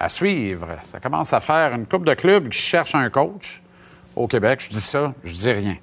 À 0.00 0.08
suivre, 0.08 0.68
ça 0.82 1.00
commence 1.00 1.32
à 1.32 1.40
faire 1.40 1.74
une 1.74 1.86
coupe 1.86 2.04
de 2.04 2.14
clubs 2.14 2.48
qui 2.48 2.58
cherchent 2.58 2.94
un 2.94 3.10
coach 3.10 3.60
au 4.14 4.28
Québec. 4.28 4.60
Je 4.62 4.68
dis 4.68 4.80
ça, 4.80 5.12
je 5.24 5.32
dis 5.32 5.50
rien. 5.50 5.76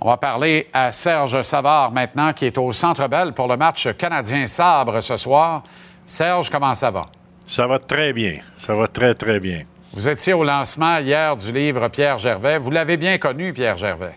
On 0.00 0.08
va 0.08 0.16
parler 0.16 0.66
à 0.72 0.90
Serge 0.90 1.40
Savard 1.42 1.92
maintenant, 1.92 2.32
qui 2.32 2.44
est 2.44 2.58
au 2.58 2.72
Centre 2.72 3.06
Bell 3.08 3.32
pour 3.32 3.46
le 3.46 3.56
match 3.56 3.88
canadien-sabre 3.96 5.00
ce 5.00 5.16
soir. 5.16 5.62
Serge, 6.04 6.50
comment 6.50 6.74
ça 6.74 6.90
va? 6.90 7.06
Ça 7.44 7.66
va 7.66 7.78
très 7.78 8.12
bien. 8.12 8.38
Ça 8.56 8.74
va 8.74 8.88
très, 8.88 9.14
très 9.14 9.38
bien. 9.38 9.62
Vous 9.92 10.08
étiez 10.08 10.32
au 10.32 10.44
lancement 10.44 10.98
hier 10.98 11.36
du 11.36 11.52
livre 11.52 11.88
Pierre 11.88 12.18
Gervais. 12.18 12.58
Vous 12.58 12.70
l'avez 12.70 12.96
bien 12.96 13.18
connu, 13.18 13.52
Pierre 13.52 13.76
Gervais. 13.76 14.16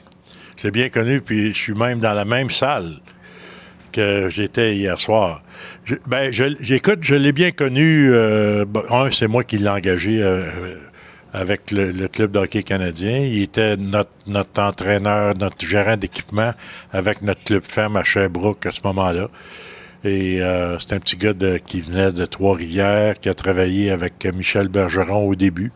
C'est 0.58 0.72
bien 0.72 0.90
connu, 0.90 1.22
puis 1.22 1.54
je 1.54 1.58
suis 1.58 1.74
même 1.74 2.00
dans 2.00 2.14
la 2.14 2.26
même 2.26 2.50
salle 2.50 3.00
que 3.92 4.30
j'étais 4.30 4.76
hier 4.76 5.00
soir. 5.00 5.42
Je- 5.86 5.96
ben, 6.08 6.32
j'écoute, 6.32 7.00
je 7.02 7.16
l'ai 7.16 7.32
bien 7.32 7.52
connu. 7.52 8.12
euh, 8.14 8.66
un, 8.90 9.12
c'est 9.12 9.28
moi 9.28 9.44
qui 9.44 9.58
l'ai 9.58 9.70
engagé 9.70 10.22
euh, 10.22 10.46
avec 11.34 11.72
le, 11.72 12.08
club 12.08 12.32
de 12.32 12.40
hockey 12.40 12.64
canadien. 12.64 13.18
Il 13.20 13.44
était 13.44 13.78
notre, 13.78 14.10
entraîneur, 14.62 15.36
notre 15.38 15.66
gérant 15.66 15.98
d'équipement 15.98 16.54
avec 16.92 17.22
notre 17.22 17.44
club 17.44 17.64
ferme 17.64 17.98
à 17.98 18.04
Sherbrooke 18.04 18.66
à 18.66 18.72
ce 18.72 18.82
moment-là. 18.86 19.28
Et 20.04 20.42
euh, 20.42 20.80
c'est 20.80 20.94
un 20.94 21.00
petit 21.00 21.18
gars 21.18 21.34
qui 21.66 21.82
venait 21.82 22.12
de 22.12 22.26
Trois-Rivières, 22.26 23.20
qui 23.20 23.28
a 23.30 23.34
travaillé 23.34 23.92
avec 23.92 24.26
Michel 24.34 24.70
Bergeron 24.70 25.28
au 25.28 25.36
début. 25.36 25.72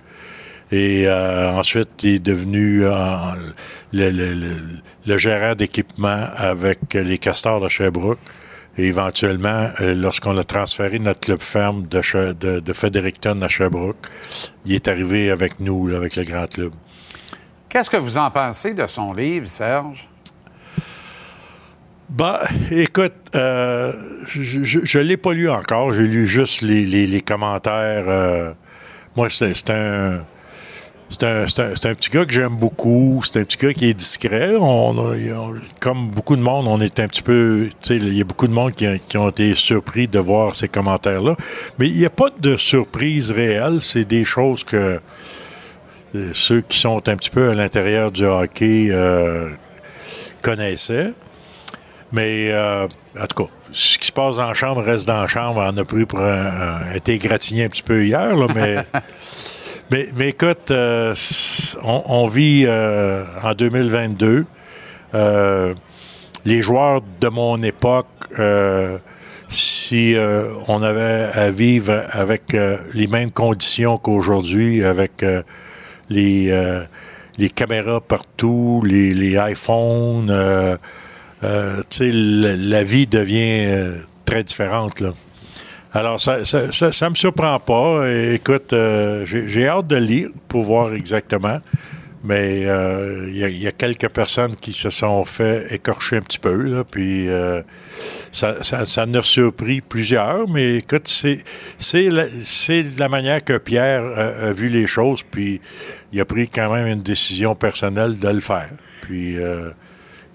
Et 0.75 1.03
euh, 1.07 1.51
ensuite, 1.51 2.01
il 2.01 2.15
est 2.15 2.19
devenu 2.19 2.83
euh, 2.83 2.91
le, 3.91 4.09
le- 4.09 4.33
le- 4.33 4.57
le 5.05 5.17
gérant 5.19 5.53
d'équipement 5.53 6.25
avec 6.35 6.79
les 6.95 7.19
castors 7.19 7.61
de 7.61 7.69
Sherbrooke. 7.69 8.17
Et 8.79 8.87
éventuellement, 8.87 9.67
euh, 9.81 9.93
lorsqu'on 9.93 10.33
l'a 10.33 10.43
transféré 10.43 10.97
notre 10.97 11.19
club 11.19 11.41
ferme 11.41 11.83
de, 11.83 12.01
de, 12.33 12.59
de 12.59 12.73
Fredericton 12.73 13.39
à 13.43 13.47
Sherbrooke, 13.47 14.07
il 14.65 14.73
est 14.73 14.87
arrivé 14.87 15.29
avec 15.29 15.59
nous, 15.59 15.85
là, 15.87 15.97
avec 15.97 16.15
le 16.15 16.23
grand 16.23 16.47
club. 16.51 16.71
Qu'est-ce 17.69 17.91
que 17.91 17.97
vous 17.97 18.17
en 18.17 18.31
pensez 18.31 18.73
de 18.73 18.87
son 18.87 19.13
livre, 19.13 19.47
Serge? 19.47 20.09
Bah, 22.09 22.41
écoute, 22.71 23.13
euh, 23.35 23.93
je 24.27 24.97
ne 24.97 25.03
l'ai 25.03 25.17
pas 25.17 25.33
lu 25.33 25.49
encore. 25.51 25.93
J'ai 25.93 26.07
lu 26.07 26.25
juste 26.25 26.61
les, 26.63 26.83
les- 26.85 27.05
les 27.07 27.21
commentaires. 27.21 28.05
euh, 28.07 28.53
moi, 29.15 29.27
c'est 29.29 29.69
un. 29.69 30.23
C'est 31.17 31.23
un, 31.25 31.43
un- 31.43 31.71
un 31.91 31.93
petit 31.95 32.09
gars 32.09 32.25
que 32.25 32.33
j'aime 32.33 32.55
beaucoup. 32.55 33.21
C'est 33.23 33.39
un 33.39 33.43
petit 33.43 33.57
gars 33.57 33.73
qui 33.73 33.89
est 33.89 33.93
discret. 33.93 34.55
On, 34.59 35.13
comme 35.79 36.09
beaucoup 36.09 36.35
de 36.35 36.41
monde, 36.41 36.65
on 36.67 36.81
est 36.81 36.99
un 36.99 37.07
petit 37.07 37.21
peu. 37.21 37.69
Il 37.89 38.13
y 38.17 38.21
a 38.21 38.23
beaucoup 38.23 38.47
de 38.47 38.53
monde 38.53 38.73
qui, 38.73 38.85
qui 39.07 39.17
ont 39.17 39.29
été 39.29 39.53
surpris 39.55 40.07
de 40.07 40.19
voir 40.19 40.55
ces 40.55 40.67
commentaires-là. 40.67 41.35
Mais 41.79 41.87
il 41.87 41.95
n'y 41.97 42.05
a 42.05 42.09
pas 42.09 42.29
de 42.39 42.57
surprise 42.57 43.31
réelle. 43.31 43.79
C'est 43.81 44.05
des 44.05 44.25
choses 44.25 44.63
que 44.63 44.99
euh, 46.15 46.29
ceux 46.33 46.61
qui 46.61 46.79
sont 46.79 46.97
un 47.07 47.15
petit 47.15 47.29
peu 47.29 47.49
à 47.51 47.53
l'intérieur 47.53 48.11
du 48.11 48.25
hockey 48.25 48.87
euh, 48.91 49.49
connaissaient. 50.41 51.13
Mais, 52.11 52.51
euh, 52.51 52.87
en 53.19 53.25
tout 53.27 53.43
cas, 53.45 53.49
ce 53.71 53.97
qui 53.97 54.05
se 54.07 54.11
passe 54.11 54.35
dans 54.35 54.47
la 54.47 54.53
chambre 54.53 54.83
reste 54.83 55.07
dans 55.07 55.19
la 55.21 55.27
chambre. 55.27 55.63
On 55.67 55.77
a 55.77 55.83
pris 55.83 56.05
pour 56.05 56.19
un- 56.21 56.93
été 56.93 57.13
égratigné 57.13 57.63
un 57.65 57.69
petit 57.69 57.81
peu 57.81 58.05
hier, 58.05 58.35
là, 58.35 58.45
mais, 58.53 58.77
mais, 60.15 60.29
écoute, 60.29 60.71
euh, 60.71 61.13
on, 61.83 62.27
vit 62.27 62.63
euh, 62.65 63.25
en 63.43 63.53
2022. 63.53 64.45
Euh, 65.13 65.73
les 66.45 66.61
joueurs 66.61 67.01
de 67.21 67.27
mon 67.27 67.61
époque, 67.61 68.07
si 69.49 70.15
on 70.67 70.81
avait 70.81 71.29
à 71.33 71.51
vivre 71.51 72.05
avec 72.09 72.53
les 72.93 73.07
mêmes 73.07 73.31
conditions 73.31 73.97
qu'aujourd'hui, 73.97 74.83
avec 74.83 75.23
les, 76.09 76.51
caméras 77.55 78.01
partout, 78.01 78.83
les, 78.85 79.37
iPhones, 79.51 80.27
la, 81.41 81.77
la 82.01 82.83
vie 82.83 83.07
devient 83.07 83.93
très 84.25 84.43
différente. 84.43 84.99
Là. 84.99 85.13
Alors, 85.95 86.19
ça 86.19 86.43
ça, 86.43 86.91
ça, 86.91 87.09
me 87.09 87.15
surprend 87.15 87.59
pas. 87.59 88.09
Écoute, 88.09 88.73
euh, 88.73 89.25
j'ai 89.25 89.67
hâte 89.67 89.87
de 89.87 89.95
lire 89.95 90.29
pour 90.47 90.63
voir 90.63 90.93
exactement. 90.93 91.59
Mais 92.23 92.63
euh, 92.65 93.27
il 93.27 93.35
y, 93.35 93.67
a- 93.67 93.71
quelques 93.73 94.07
personnes 94.07 94.55
qui 94.55 94.71
se 94.71 94.89
sont 94.89 95.25
fait 95.25 95.67
écorcher 95.71 96.15
un 96.15 96.21
petit 96.21 96.39
peu. 96.39 96.55
Là, 96.55 96.85
puis 96.89 97.27
euh, 97.27 97.61
ça, 98.31 98.63
ça, 98.63 98.79
a 99.01 99.21
surpris 99.21 99.81
plusieurs. 99.81 100.47
Mais 100.47 100.77
écoute, 100.77 101.07
c'est 101.07 102.09
la, 102.09 102.25
la 102.97 103.09
manière 103.09 103.43
que 103.43 103.57
Pierre 103.57 104.03
a, 104.03 104.47
a 104.47 104.53
vu 104.53 104.69
les 104.69 104.87
choses. 104.87 105.21
Puis 105.21 105.59
il 106.13 106.21
a 106.21 106.25
pris 106.25 106.47
quand 106.47 106.73
même 106.73 106.87
une 106.87 107.03
décision 107.03 107.55
personnelle 107.55 108.17
de 108.17 108.29
le 108.29 108.39
faire. 108.39 108.69
Puis 109.01 109.37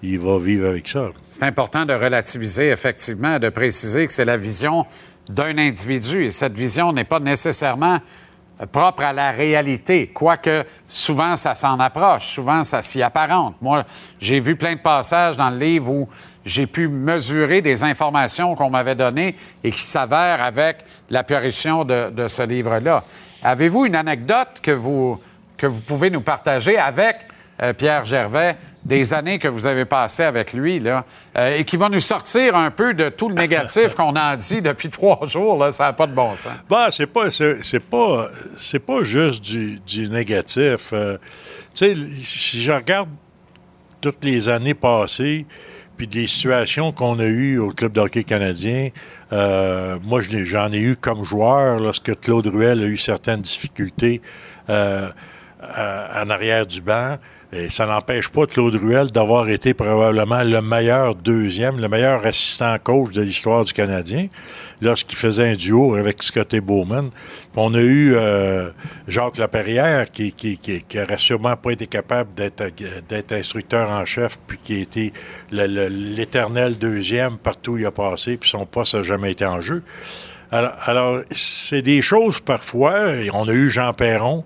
il 0.03 0.19
va 0.19 0.37
vivre 0.37 0.69
avec 0.69 0.87
ça. 0.87 1.09
C'est 1.29 1.43
important 1.43 1.85
de 1.85 1.93
relativiser, 1.93 2.69
effectivement, 2.69 3.39
de 3.39 3.49
préciser 3.49 4.07
que 4.07 4.13
c'est 4.13 4.25
la 4.25 4.37
vision 4.37 4.85
d'un 5.29 5.57
individu 5.57 6.25
et 6.25 6.31
cette 6.31 6.57
vision 6.57 6.91
n'est 6.91 7.05
pas 7.05 7.19
nécessairement 7.19 7.99
propre 8.71 9.03
à 9.03 9.13
la 9.13 9.31
réalité, 9.31 10.07
quoique 10.07 10.65
souvent 10.89 11.37
ça 11.37 11.55
s'en 11.55 11.79
approche, 11.79 12.27
souvent 12.27 12.63
ça 12.63 12.81
s'y 12.81 13.01
apparente. 13.01 13.55
Moi, 13.61 13.85
j'ai 14.19 14.41
vu 14.41 14.57
plein 14.57 14.75
de 14.75 14.81
passages 14.81 15.37
dans 15.37 15.49
le 15.49 15.57
livre 15.57 15.89
où 15.89 16.09
j'ai 16.43 16.67
pu 16.67 16.87
mesurer 16.87 17.61
des 17.61 17.83
informations 17.83 18.55
qu'on 18.55 18.69
m'avait 18.69 18.95
données 18.95 19.35
et 19.63 19.71
qui 19.71 19.81
s'avèrent 19.81 20.41
avec 20.41 20.79
l'apparition 21.09 21.85
de, 21.85 22.09
de 22.09 22.27
ce 22.27 22.43
livre-là. 22.43 23.03
Avez-vous 23.43 23.85
une 23.85 23.95
anecdote 23.95 24.59
que 24.61 24.71
vous, 24.71 25.19
que 25.55 25.67
vous 25.67 25.81
pouvez 25.81 26.09
nous 26.09 26.21
partager 26.21 26.77
avec 26.77 27.27
euh, 27.61 27.73
Pierre 27.73 28.05
Gervais 28.05 28.57
des 28.89 29.13
années 29.13 29.37
que 29.37 29.47
vous 29.47 29.67
avez 29.67 29.85
passées 29.85 30.23
avec 30.23 30.51
lui, 30.51 30.79
là, 30.79 31.05
euh, 31.37 31.57
et 31.57 31.63
qui 31.63 31.77
va 31.77 31.89
nous 31.89 31.99
sortir 31.99 32.55
un 32.55 32.71
peu 32.71 32.95
de 32.95 33.09
tout 33.09 33.29
le 33.29 33.35
négatif 33.35 33.93
qu'on 33.95 34.15
en 34.15 34.35
dit 34.35 34.61
depuis 34.61 34.89
trois 34.89 35.25
jours, 35.27 35.57
là, 35.57 35.71
ça 35.71 35.85
n'a 35.85 35.93
pas 35.93 36.07
de 36.07 36.13
bon 36.13 36.33
sens. 36.35 36.51
Bah, 36.67 36.87
c'est 36.89 37.07
pas, 37.07 37.29
c'est, 37.29 37.79
pas, 37.79 38.29
c'est 38.57 38.79
pas 38.79 39.03
juste 39.03 39.43
du, 39.43 39.79
du 39.85 40.09
négatif. 40.09 40.89
Euh, 40.91 41.17
tu 41.73 41.85
sais, 41.85 41.95
si 41.95 42.61
je 42.61 42.71
regarde 42.71 43.09
toutes 44.01 44.23
les 44.23 44.49
années 44.49 44.73
passées, 44.73 45.45
puis 45.95 46.07
des 46.07 46.25
situations 46.25 46.91
qu'on 46.91 47.19
a 47.19 47.25
eues 47.25 47.59
au 47.59 47.69
Club 47.69 47.91
de 47.91 47.99
hockey 47.99 48.23
canadien, 48.23 48.89
euh, 49.33 49.99
moi, 50.01 50.21
j'en 50.21 50.71
ai 50.71 50.79
eu 50.79 50.95
comme 50.95 51.23
joueur 51.23 51.79
lorsque 51.79 52.19
Claude 52.21 52.47
Ruel 52.47 52.81
a 52.81 52.85
eu 52.85 52.97
certaines 52.97 53.41
difficultés 53.41 54.21
euh, 54.69 55.09
en 55.61 56.29
arrière 56.29 56.65
du 56.65 56.81
banc. 56.81 57.17
Et 57.51 57.69
ça 57.69 57.87
n'empêche 57.87 58.29
pas 58.29 58.45
Claude 58.45 58.75
Ruel 58.75 59.07
d'avoir 59.07 59.49
été 59.49 59.73
probablement 59.73 60.43
le 60.43 60.61
meilleur 60.61 61.15
deuxième, 61.15 61.79
le 61.79 61.89
meilleur 61.89 62.23
assistant 62.23 62.75
coach 62.77 63.11
de 63.13 63.23
l'histoire 63.23 63.65
du 63.65 63.73
Canadien 63.73 64.27
lorsqu'il 64.81 65.17
faisait 65.17 65.49
un 65.49 65.53
duo 65.53 65.95
avec 65.95 66.21
Scotty 66.21 66.59
Bowman. 66.59 67.09
On 67.55 67.73
a 67.73 67.79
eu 67.79 68.13
euh, 68.15 68.69
Jacques 69.07 69.39
Laperrière 69.39 70.11
qui, 70.11 70.31
qui, 70.31 70.59
qui, 70.59 70.83
qui 70.83 70.97
sûrement 71.17 71.57
pas 71.57 71.71
été 71.71 71.87
capable 71.87 72.29
d'être, 72.35 73.33
instructeur 73.33 73.89
en 73.89 74.05
chef, 74.05 74.39
puis 74.45 74.59
qui 74.63 74.75
a 74.75 74.77
été 74.77 75.13
l'éternel 75.51 76.77
deuxième 76.77 77.37
partout 77.37 77.73
où 77.73 77.77
il 77.79 77.85
a 77.85 77.91
passé, 77.91 78.37
puis 78.37 78.49
son 78.49 78.65
poste 78.67 78.93
n'a 78.93 79.01
jamais 79.01 79.31
été 79.31 79.45
en 79.45 79.59
jeu. 79.59 79.81
Alors, 80.51 81.21
c'est 81.31 81.81
des 81.81 82.01
choses 82.01 82.39
parfois. 82.39 83.09
On 83.33 83.47
a 83.47 83.53
eu 83.53 83.69
Jean 83.69 83.93
Perron 83.93 84.43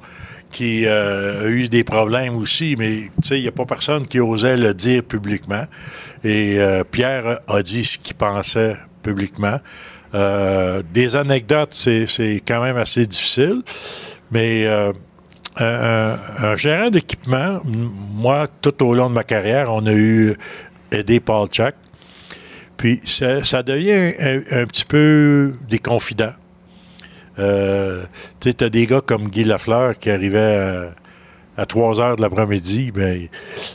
qui 0.53 0.85
euh, 0.85 1.47
a 1.47 1.49
eu 1.49 1.67
des 1.67 1.83
problèmes 1.83 2.35
aussi, 2.37 2.75
mais 2.77 3.09
il 3.31 3.41
n'y 3.41 3.47
a 3.47 3.51
pas 3.51 3.65
personne 3.65 4.07
qui 4.07 4.19
osait 4.21 4.55
le 4.55 4.73
dire 4.73 5.03
publiquement. 5.03 5.65
Et 6.23 6.59
euh, 6.59 6.83
Pierre 6.89 7.39
a 7.47 7.61
dit 7.61 7.83
ce 7.83 7.97
qu'il 7.97 8.15
pensait 8.15 8.77
publiquement. 9.01 9.59
Euh, 10.13 10.83
des 10.93 11.15
anecdotes, 11.15 11.73
c'est 11.73 12.41
quand 12.47 12.61
même 12.61 12.77
assez 12.77 13.05
difficile, 13.05 13.63
mais 14.31 14.67
un, 15.59 16.55
gérant 16.55 16.89
d'équipement, 16.89 17.59
moi, 17.65 18.47
tout 18.61 18.85
au 18.85 18.93
long 18.93 19.09
de 19.09 19.15
ma 19.15 19.23
carrière, 19.23 19.73
on 19.73 19.85
a 19.87 19.93
eu 19.93 20.35
Eddie 20.91 21.21
Chuck. 21.49 21.73
Puis 22.77 23.01
ça, 23.05 23.63
devient 23.63 24.13
un, 24.19 24.65
petit 24.65 24.85
peu 24.85 25.53
des 25.67 25.79
confidents. 25.79 26.33
Euh, 27.39 28.03
tu 28.39 28.51
sais, 28.51 28.63
as 28.63 28.69
des 28.69 28.85
gars 28.85 29.01
comme 29.01 29.29
Guy 29.29 29.43
Lafleur 29.43 29.97
qui 29.97 30.09
arrivait 30.09 30.91
à, 31.57 31.65
3 31.65 32.01
heures 32.01 32.15
de 32.15 32.21
l'après-midi. 32.21 32.91
Ben, 32.91 33.27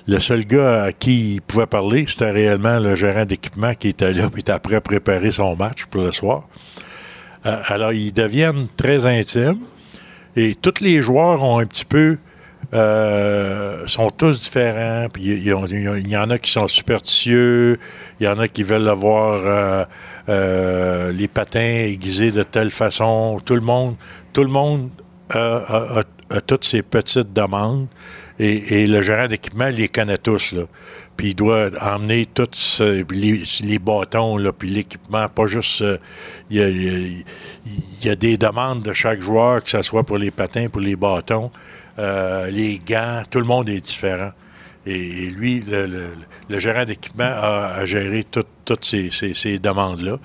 le 0.07 0.19
seul 0.19 0.45
gars 0.45 0.85
à 0.85 0.93
qui 0.93 1.35
il 1.35 1.43
pouvait 1.43 1.67
parler, 1.67 2.05
c'était 2.07 2.31
réellement 2.31 2.79
le 2.79 2.95
gérant 2.95 3.25
d'équipement 3.25 3.75
qui 3.75 3.89
était 3.89 4.13
là 4.13 4.25
et 4.25 4.39
était 4.39 4.53
après 4.53 4.77
à 4.77 4.81
préparer 4.81 5.31
son 5.31 5.57
match 5.57 5.87
pour 5.87 6.03
le 6.03 6.11
soir. 6.11 6.45
Euh, 7.47 7.61
alors, 7.67 7.93
ils 7.93 8.13
deviennent 8.13 8.67
très 8.77 9.07
intimes 9.07 9.61
et 10.37 10.55
tous 10.55 10.81
les 10.81 11.01
joueurs 11.03 11.43
ont 11.43 11.59
un 11.59 11.67
petit 11.67 11.85
peu 11.85 12.19
euh, 12.75 13.87
sont 13.87 14.11
tous 14.11 14.41
différents. 14.41 15.07
Puis 15.11 15.23
il 15.25 15.47
y, 15.47 16.17
en 16.17 16.31
a 16.31 16.39
qui 16.39 16.51
sont 16.51 16.69
superstitieux, 16.69 17.79
il 18.21 18.27
y 18.27 18.29
en 18.29 18.39
a 18.39 18.47
qui 18.49 18.63
veulent 18.63 18.89
avoir 18.89 19.41
euh, 19.45 19.85
euh, 20.29 21.13
les 21.13 21.29
patins 21.29 21.61
aiguisés 21.61 22.31
de 22.31 22.43
telle 22.43 22.71
façon. 22.71 23.41
Tout 23.45 23.55
le 23.55 23.63
monde, 23.63 23.97
tout 24.33 24.43
le 24.43 24.51
monde 24.51 24.91
a, 25.31 26.03
toutes 26.47 26.65
ces 26.65 26.83
petites 26.83 27.33
demandes. 27.33 27.89
Et, 28.41 28.87
le 28.87 29.03
gérant 29.03 29.27
d'équipement 29.27 29.69
les 29.69 29.89
connaît 29.89 30.19
tous. 30.19 30.53
Là. 30.53 30.63
Puis 31.17 31.31
il 31.31 31.35
doit 31.35 31.71
emmener 31.81 32.25
tous 32.27 32.81
les, 33.11 33.79
bâtons, 33.81 34.37
là, 34.37 34.53
puis 34.53 34.69
l'équipement, 34.71 35.27
pas 35.29 35.47
juste... 35.47 35.83
Il 36.49 37.25
y, 38.05 38.09
a, 38.09 38.15
des 38.15 38.37
demandes 38.37 38.83
de 38.83 38.93
chaque 38.93 39.21
joueur, 39.21 39.65
que 39.65 39.71
ce 39.71 39.83
soit 39.83 40.05
pour 40.05 40.19
les 40.19 40.31
patins, 40.31 40.69
pour 40.69 40.81
les 40.81 40.95
bâtons. 40.95 41.51
Euh, 41.99 42.51
les 42.51 42.79
gants, 42.79 43.23
tout 43.31 43.41
le 43.41 43.47
monde 43.47 43.69
est 43.69 43.81
différent. 43.81 44.31
Et, 44.87 45.31
lui, 45.31 45.63
le, 45.67 46.59
gérant 46.59 46.85
d'équipement 46.85 47.25
a, 47.25 47.85
géré 47.85 48.25
toutes 48.25 48.85
ces, 48.85 49.59
demandes-là. 49.59 50.19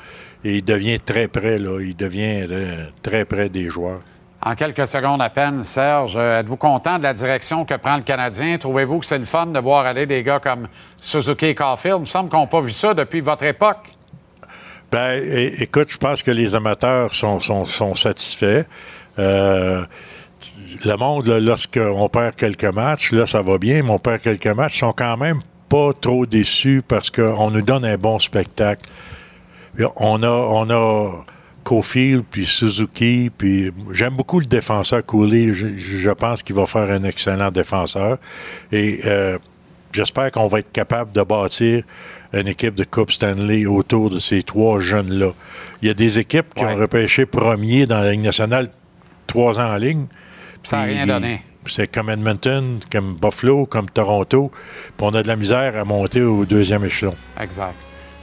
Et 0.45 0.57
il 0.57 0.65
devient 0.65 0.99
très 0.99 1.27
près, 1.27 1.57
là. 1.57 1.79
Il 1.81 1.95
devient 1.95 2.45
euh, 2.49 2.85
très 3.01 3.25
près 3.25 3.49
des 3.49 3.69
joueurs. 3.69 4.01
En 4.45 4.55
quelques 4.55 4.87
secondes 4.87 5.21
à 5.21 5.29
peine, 5.29 5.63
Serge, 5.63 6.17
êtes-vous 6.17 6.57
content 6.57 6.97
de 6.97 7.03
la 7.03 7.13
direction 7.13 7.63
que 7.63 7.75
prend 7.75 7.95
le 7.95 8.03
Canadien? 8.03 8.57
Trouvez-vous 8.57 8.99
que 8.99 9.05
c'est 9.05 9.17
le 9.17 9.25
fun 9.25 9.45
de 9.47 9.59
voir 9.59 9.85
aller 9.85 10.05
des 10.05 10.21
gars 10.21 10.39
comme 10.39 10.67
Suzuki 11.01 11.47
et 11.47 11.55
Caulfield? 11.55 11.99
Il 11.99 12.01
me 12.01 12.05
semble 12.05 12.29
qu'on 12.29 12.41
n'a 12.41 12.47
pas 12.47 12.59
vu 12.59 12.71
ça 12.71 12.93
depuis 12.93 13.21
votre 13.21 13.45
époque. 13.45 13.87
Ben, 14.91 15.23
écoute, 15.59 15.91
je 15.91 15.97
pense 15.97 16.21
que 16.21 16.31
les 16.31 16.55
amateurs 16.55 17.13
sont, 17.13 17.39
sont 17.39 17.95
satisfaits. 17.95 18.65
Euh, 19.17 19.85
le 20.85 20.95
monde, 20.97 21.27
lorsqu'on 21.27 22.09
perd 22.09 22.35
quelques 22.35 22.63
matchs, 22.65 23.11
là, 23.11 23.25
ça 23.25 23.41
va 23.41 23.57
bien, 23.57 23.83
mais 23.83 23.91
on 23.91 23.99
perd 23.99 24.21
quelques 24.21 24.47
matchs, 24.47 24.79
sont 24.79 24.93
quand 24.93 25.17
même 25.17 25.41
pas 25.69 25.91
trop 25.99 26.25
déçus 26.25 26.83
parce 26.87 27.09
qu'on 27.09 27.51
nous 27.51 27.61
donne 27.61 27.85
un 27.85 27.97
bon 27.97 28.19
spectacle. 28.19 28.89
On 29.95 30.21
a, 30.21 30.29
on 30.29 30.69
a 30.69 31.25
Cofield, 31.63 32.23
puis 32.29 32.45
Suzuki, 32.45 33.31
puis 33.35 33.71
j'aime 33.91 34.15
beaucoup 34.15 34.39
le 34.39 34.45
défenseur 34.45 35.05
Cooley. 35.05 35.53
Je, 35.53 36.09
pense 36.11 36.43
qu'il 36.43 36.55
va 36.55 36.65
faire 36.65 36.91
un 36.91 37.03
excellent 37.03 37.49
défenseur. 37.49 38.17
Et 38.71 38.99
euh, 39.05 39.37
j'espère 39.91 40.31
qu'on 40.31 40.47
va 40.47 40.59
être 40.59 40.71
capable 40.71 41.11
de 41.11 41.21
bâtir 41.21 41.83
une 42.33 42.47
équipe 42.47 42.75
de 42.75 42.83
Coupe 42.83 43.11
Stanley 43.11 43.65
autour 43.65 44.09
de 44.09 44.19
ces 44.19 44.43
trois 44.43 44.79
jeunes-là. 44.79 45.31
Il 45.81 45.87
y 45.87 45.91
a 45.91 45.93
des 45.93 46.19
équipes 46.19 46.53
qui 46.53 46.63
ont 46.63 46.75
repêché 46.75 47.25
premier 47.25 47.85
dans 47.85 47.99
la 47.99 48.11
Ligue 48.11 48.21
nationale 48.21 48.67
trois 49.27 49.59
ans 49.59 49.73
en 49.73 49.77
ligne. 49.77 50.05
Ça 50.63 50.77
n'a 50.77 50.83
rien 50.83 51.05
donné. 51.05 51.41
C'est 51.65 51.87
comme 51.87 52.09
Edmonton, 52.09 52.79
comme 52.91 53.15
Buffalo, 53.15 53.65
comme 53.65 53.89
Toronto. 53.89 54.51
Puis 54.97 55.07
on 55.07 55.13
a 55.13 55.23
de 55.23 55.27
la 55.27 55.35
misère 55.35 55.77
à 55.77 55.83
monter 55.85 56.21
au 56.21 56.45
deuxième 56.45 56.83
échelon. 56.83 57.15
Exact. 57.39 57.75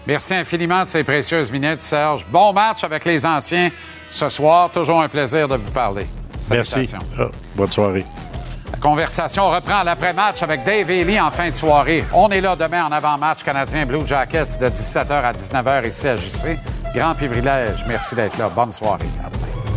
Merci 0.06 0.34
infiniment 0.34 0.82
de 0.84 0.88
ces 0.88 1.04
précieuses 1.04 1.52
minutes, 1.52 1.80
Serge. 1.80 2.26
Bon 2.30 2.52
match 2.52 2.84
avec 2.84 3.04
les 3.04 3.24
anciens 3.24 3.70
ce 4.10 4.28
soir. 4.28 4.70
Toujours 4.70 5.00
un 5.00 5.08
plaisir 5.08 5.46
de 5.46 5.56
vous 5.56 5.70
parler. 5.70 6.06
Merci. 6.50 6.92
Ah, 7.18 7.24
bonne 7.54 7.70
soirée. 7.70 8.04
La 8.72 8.78
conversation 8.78 9.50
reprend 9.50 9.82
l'après-match 9.82 10.42
avec 10.42 10.64
Dave 10.64 10.90
Ely 10.90 11.20
en 11.20 11.30
fin 11.30 11.50
de 11.50 11.54
soirée. 11.54 12.04
On 12.14 12.28
est 12.30 12.40
là 12.40 12.56
demain 12.56 12.84
en 12.84 12.92
avant-match 12.92 13.42
canadien 13.42 13.84
Blue 13.84 14.06
Jackets 14.06 14.58
de 14.60 14.68
17h 14.68 15.12
à 15.12 15.32
19h 15.32 15.86
ici 15.86 16.08
à 16.08 16.16
JC. 16.16 16.56
Grand 16.94 17.14
privilège. 17.14 17.84
Merci 17.86 18.14
d'être 18.14 18.38
là. 18.38 18.48
Bonne 18.48 18.72
soirée. 18.72 19.06
À 19.24 19.28
demain. 19.28 19.69